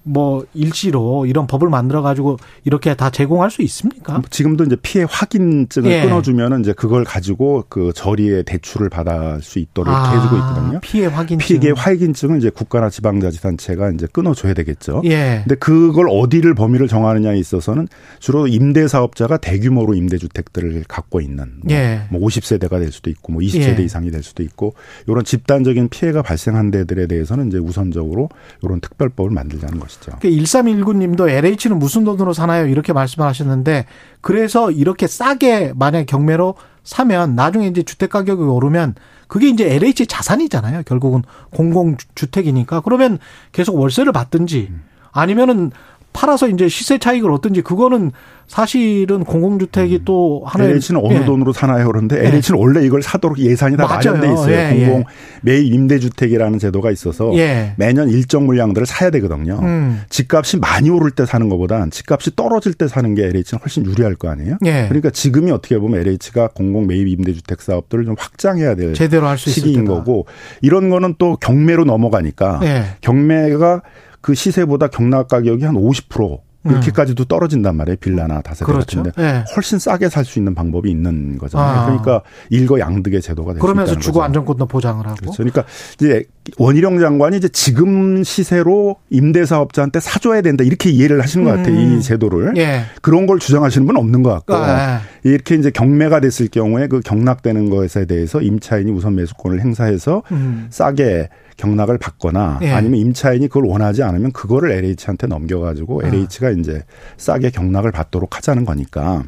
뭐 0.02 0.44
일시로 0.54 1.26
이런 1.26 1.46
법을 1.46 1.68
만들어 1.68 2.02
가지고 2.02 2.38
이렇게 2.64 2.94
다 2.94 3.10
제공할 3.10 3.50
수 3.50 3.62
있습니까? 3.62 4.22
지금도 4.30 4.64
이제 4.64 4.76
피해 4.80 5.04
확인증을 5.08 5.90
예. 5.90 6.02
끊어주면은 6.02 6.60
이제 6.60 6.72
그걸 6.72 7.04
가지고 7.04 7.64
그 7.68 7.92
저리에 7.94 8.42
대출을 8.44 8.88
받을 8.88 9.40
수 9.42 9.58
있도록 9.58 9.94
아, 9.94 10.12
해주고 10.12 10.36
있거든요. 10.36 10.80
피해 10.80 11.06
확인증. 11.06 11.60
피해 11.60 11.72
확인증을 11.76 12.38
이제 12.38 12.50
국가나 12.50 12.88
지방자치단체가 12.88 13.90
이제 13.90 14.06
끊어줘야 14.10 14.54
되겠죠. 14.54 15.02
예. 15.04 15.42
근데 15.44 15.54
그걸 15.56 16.08
어디를 16.08 16.54
범위를 16.54 16.88
정하느냐에 16.88 17.38
있어서는 17.38 17.88
주로 18.18 18.46
임대 18.46 18.88
사업자가 18.88 19.36
대규모로 19.36 19.94
임대주택들을 19.94 20.84
갖고 20.88 21.20
있는 21.20 21.52
뭐, 21.62 21.74
예. 21.74 22.02
뭐 22.10 22.20
50세대가 22.20 22.78
될 22.78 22.90
수도 22.90 23.10
있고 23.10 23.32
뭐 23.32 23.42
20세대 23.42 23.80
예. 23.80 23.84
이상이 23.84 24.10
될 24.10 24.22
수도 24.22 24.42
있고 24.42 24.74
이런 25.06 25.24
집단적인 25.24 25.88
피해가 25.88 26.22
발생한 26.22 26.70
데들에 26.70 27.06
대해서는 27.06 27.48
이제 27.48 27.58
우선적으로 27.58 28.30
이런 28.62 28.80
특별법을 28.80 29.30
만들자는 29.30 29.78
거죠. 29.78 29.89
것이죠. 29.90 30.12
그 30.20 30.28
1319님도 30.28 31.28
LH는 31.28 31.78
무슨 31.78 32.04
돈으로 32.04 32.32
사나요? 32.32 32.66
이렇게 32.66 32.92
말씀을 32.92 33.26
하셨는데 33.26 33.86
그래서 34.20 34.70
이렇게 34.70 35.06
싸게 35.06 35.72
만약 35.74 36.06
경매로 36.06 36.54
사면 36.84 37.34
나중에 37.34 37.66
이제 37.66 37.82
주택 37.82 38.10
가격이 38.10 38.42
오르면 38.42 38.94
그게 39.28 39.48
이제 39.48 39.74
LH 39.74 40.06
자산이잖아요. 40.06 40.82
결국은 40.84 41.22
공공 41.50 41.96
주택이니까. 42.14 42.80
그러면 42.80 43.18
계속 43.52 43.76
월세를 43.76 44.12
받든지 44.12 44.72
아니면은 45.12 45.70
팔아서 46.12 46.48
이제 46.48 46.68
시세 46.68 46.98
차익을 46.98 47.30
얻든지 47.30 47.62
그거는 47.62 48.10
사실은 48.48 49.22
공공주택이 49.22 49.94
음. 49.98 50.04
또 50.04 50.42
하나의 50.44 50.70
LH는 50.72 51.00
어느 51.04 51.18
예. 51.20 51.24
돈으로 51.24 51.52
사나요? 51.52 51.86
그런데 51.86 52.16
네. 52.20 52.28
LH는 52.28 52.58
원래 52.60 52.84
이걸 52.84 53.00
사도록 53.00 53.38
예산이 53.38 53.76
다 53.76 53.84
맞아요. 53.86 54.16
마련돼 54.18 54.32
있어요. 54.32 54.54
예. 54.56 54.70
공공 54.86 55.00
예. 55.00 55.04
매입 55.42 55.72
임대주택이라는 55.72 56.58
제도가 56.58 56.90
있어서 56.90 57.32
예. 57.36 57.74
매년 57.76 58.08
일정 58.08 58.46
물량들을 58.46 58.86
사야 58.86 59.10
되거든요. 59.10 59.60
음. 59.62 60.00
집값이 60.08 60.56
많이 60.56 60.90
오를 60.90 61.12
때 61.12 61.26
사는 61.26 61.48
것보다 61.48 61.86
집값이 61.90 62.34
떨어질 62.34 62.74
때 62.74 62.88
사는 62.88 63.14
게 63.14 63.22
LH는 63.26 63.60
훨씬 63.62 63.86
유리할 63.86 64.16
거 64.16 64.28
아니에요? 64.30 64.56
예. 64.64 64.86
그러니까 64.88 65.10
지금이 65.10 65.52
어떻게 65.52 65.78
보면 65.78 66.00
LH가 66.00 66.48
공공 66.48 66.88
매입 66.88 67.06
임대주택 67.06 67.62
사업들을 67.62 68.04
좀 68.04 68.16
확장해야 68.18 68.74
될 68.74 68.94
제대로 68.94 69.28
할 69.28 69.38
수 69.38 69.48
시기인 69.50 69.84
거고 69.84 70.26
이런 70.60 70.90
거는 70.90 71.14
또 71.18 71.36
경매로 71.36 71.84
넘어가니까 71.84 72.60
예. 72.64 72.82
경매가 73.00 73.82
그 74.20 74.34
시세보다 74.34 74.88
경락 74.88 75.28
가격이 75.28 75.64
한 75.64 75.74
50% 75.74 76.40
이렇게까지도 76.64 77.24
떨어진단 77.24 77.74
말이에요. 77.76 77.96
빌라나 77.96 78.42
다세대 78.42 78.70
그렇죠. 78.70 79.02
같은데 79.02 79.12
네. 79.22 79.44
훨씬 79.56 79.78
싸게 79.78 80.10
살 80.10 80.26
수 80.26 80.38
있는 80.38 80.54
방법이 80.54 80.90
있는 80.90 81.38
거잖아요. 81.38 81.80
아. 81.80 81.84
그러니까 81.86 82.22
일거양득의 82.50 83.22
제도가 83.22 83.54
될수 83.54 83.62
그러면서 83.62 83.98
주거 83.98 84.22
안정권도 84.22 84.66
보장을 84.66 85.04
하고. 85.06 85.16
그렇죠. 85.16 85.36
그러니까 85.38 85.64
이제 85.94 86.24
원희룡 86.58 86.98
장관이 86.98 87.36
이제 87.36 87.48
지금 87.48 88.22
시세로 88.24 88.96
임대사업자한테 89.10 90.00
사줘야 90.00 90.42
된다 90.42 90.64
이렇게 90.64 90.90
이해를 90.90 91.22
하시는 91.22 91.44
것 91.44 91.50
같아요. 91.56 91.74
음. 91.74 91.98
이 91.98 92.02
제도를 92.02 92.56
예. 92.56 92.82
그런 93.02 93.26
걸 93.26 93.38
주장하시는 93.38 93.86
분은 93.86 94.00
없는 94.00 94.22
것 94.22 94.30
같고 94.30 94.54
아. 94.54 95.00
이렇게 95.24 95.54
이제 95.54 95.70
경매가 95.70 96.20
됐을 96.20 96.48
경우에 96.48 96.86
그 96.88 97.00
경락되는 97.00 97.70
것에 97.70 98.06
대해서 98.06 98.40
임차인이 98.40 98.90
우선 98.90 99.14
매수권을 99.16 99.60
행사해서 99.60 100.22
음. 100.32 100.66
싸게 100.70 101.28
경락을 101.56 101.98
받거나 101.98 102.60
예. 102.62 102.70
아니면 102.70 103.00
임차인이 103.00 103.48
그걸 103.48 103.64
원하지 103.64 104.02
않으면 104.02 104.32
그거를 104.32 104.72
LH한테 104.72 105.26
넘겨가지고 105.26 106.02
아. 106.02 106.06
LH가 106.06 106.50
이제 106.50 106.82
싸게 107.16 107.50
경락을 107.50 107.92
받도록 107.92 108.36
하자는 108.36 108.64
거니까. 108.64 109.24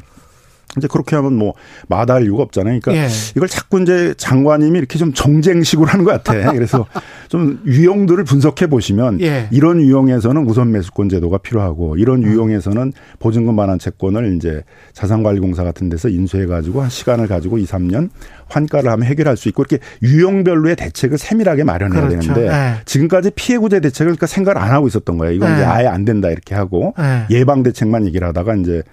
이제 0.77 0.87
그렇게 0.87 1.15
하면 1.15 1.33
뭐 1.33 1.53
마다할 1.87 2.23
이유가 2.23 2.43
없잖아요. 2.43 2.79
그러니까 2.81 3.03
예. 3.03 3.09
이걸 3.35 3.47
자꾸 3.47 3.81
이제 3.81 4.13
장관님이 4.17 4.79
이렇게 4.79 4.97
좀 4.97 5.13
정쟁식으로 5.13 5.87
하는 5.87 6.05
것 6.05 6.11
같아. 6.11 6.33
그래서 6.53 6.85
좀 7.29 7.61
유형들을 7.65 8.23
분석해 8.23 8.67
보시면 8.67 9.21
예. 9.21 9.47
이런 9.51 9.81
유형에서는 9.81 10.45
우선 10.47 10.71
매수권 10.71 11.09
제도가 11.09 11.37
필요하고 11.39 11.97
이런 11.97 12.23
음. 12.23 12.31
유형에서는 12.31 12.93
보증금 13.19 13.55
반환 13.55 13.79
채권을 13.79 14.35
이제 14.35 14.63
자산관리공사 14.93 15.63
같은 15.63 15.89
데서 15.89 16.09
인수해 16.09 16.45
가지고 16.45 16.81
한 16.81 16.89
시간을 16.89 17.27
가지고 17.27 17.57
2, 17.57 17.65
3년 17.65 18.09
환가를 18.47 18.91
하면 18.91 19.05
해결할 19.05 19.37
수 19.37 19.49
있고 19.49 19.63
이렇게 19.63 19.79
유형별로의 20.01 20.75
대책을 20.75 21.17
세밀하게 21.17 21.63
마련해야 21.63 22.07
그렇죠. 22.07 22.33
되는데 22.33 22.53
예. 22.53 22.73
지금까지 22.85 23.31
피해 23.35 23.57
구제 23.57 23.79
대책을 23.79 24.11
그러니까 24.11 24.27
생각을 24.27 24.61
안 24.61 24.71
하고 24.71 24.87
있었던 24.87 25.17
거예요. 25.17 25.33
이건 25.33 25.53
이제 25.53 25.61
예. 25.61 25.65
아예 25.65 25.87
안 25.87 26.05
된다 26.05 26.29
이렇게 26.29 26.55
하고 26.55 26.93
예. 26.99 27.25
예방 27.35 27.63
대책만 27.63 28.05
얘기를 28.07 28.27
하다가 28.27 28.55
이제 28.55 28.83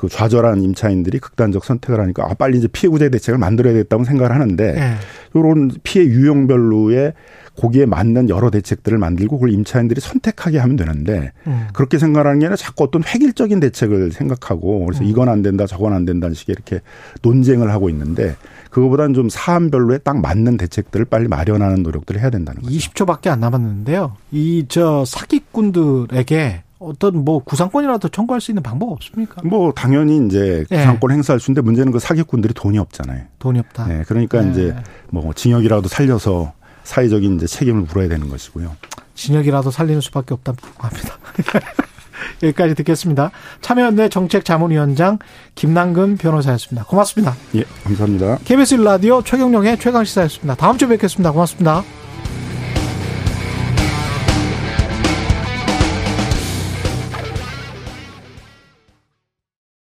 그 0.00 0.08
좌절한 0.08 0.62
임차인들이 0.62 1.18
극단적 1.18 1.62
선택을 1.62 2.00
하니까 2.00 2.24
아 2.24 2.32
빨리 2.32 2.56
이제 2.56 2.68
피해 2.68 2.88
구제 2.88 3.10
대책을 3.10 3.36
만들어야 3.36 3.74
겠다고 3.74 4.04
생각을 4.04 4.34
하는데 4.34 4.72
네. 4.72 4.94
이런 5.34 5.70
피해 5.82 6.06
유형별로의 6.06 7.12
거기에 7.60 7.84
맞는 7.84 8.30
여러 8.30 8.48
대책들을 8.48 8.96
만들고 8.96 9.36
그걸 9.36 9.52
임차인들이 9.52 10.00
선택하게 10.00 10.56
하면 10.56 10.76
되는데 10.76 11.32
음. 11.46 11.66
그렇게 11.74 11.98
생각하는 11.98 12.38
게 12.38 12.46
아니라 12.46 12.56
자꾸 12.56 12.84
어떤 12.84 13.02
획일적인 13.04 13.60
대책을 13.60 14.12
생각하고 14.12 14.86
그래서 14.86 15.04
음. 15.04 15.08
이건 15.08 15.28
안 15.28 15.42
된다 15.42 15.66
저건 15.66 15.92
안 15.92 16.06
된다는 16.06 16.34
식의 16.34 16.54
이렇게 16.54 16.80
논쟁을 17.20 17.70
하고 17.70 17.90
있는데 17.90 18.36
그거보다는 18.70 19.12
좀 19.12 19.28
사안별로에 19.28 19.98
딱 19.98 20.18
맞는 20.18 20.56
대책들을 20.56 21.04
빨리 21.04 21.28
마련하는 21.28 21.82
노력들을 21.82 22.22
해야 22.22 22.30
된다는 22.30 22.62
거죠. 22.62 22.74
20초밖에 22.74 23.28
안 23.28 23.40
남았는데요. 23.40 24.16
이 24.30 24.64
저 24.66 25.04
사기꾼들에게 25.04 26.62
어떤 26.80 27.24
뭐 27.24 27.40
구상권이라도 27.44 28.08
청구할 28.08 28.40
수 28.40 28.50
있는 28.50 28.62
방법 28.62 28.90
없습니까? 28.90 29.42
뭐 29.44 29.72
당연히 29.72 30.26
이제 30.26 30.64
예. 30.70 30.76
구상권 30.76 31.08
네. 31.08 31.14
행사할 31.14 31.38
수 31.38 31.50
있는데 31.50 31.62
문제는 31.64 31.92
그 31.92 31.98
사기꾼들이 31.98 32.54
돈이 32.54 32.78
없잖아요. 32.78 33.24
돈이 33.38 33.58
없다. 33.60 33.86
네, 33.86 34.02
그러니까 34.08 34.40
네. 34.40 34.50
이제 34.50 34.76
뭐 35.10 35.32
징역이라도 35.32 35.88
살려서 35.88 36.52
사회적인 36.84 37.36
이제 37.36 37.46
책임을 37.46 37.82
물어야 37.82 38.08
되는 38.08 38.28
것이고요. 38.28 38.74
징역이라도 39.14 39.70
살리는 39.70 40.00
수밖에 40.00 40.32
없다고 40.32 40.58
합니다. 40.78 41.18
여기까지 42.42 42.74
듣겠습니다. 42.74 43.30
참여연대 43.60 44.08
정책자문위원장 44.08 45.18
김남근 45.54 46.16
변호사였습니다. 46.16 46.86
고맙습니다. 46.86 47.34
예, 47.54 47.64
감사합니다. 47.84 48.38
KBS 48.44 48.76
라디오 48.76 49.22
최경령의 49.22 49.78
최강시사였습니다. 49.78 50.54
다음 50.54 50.78
주에 50.78 50.88
뵙겠습니다. 50.88 51.32
고맙습니다. 51.32 51.84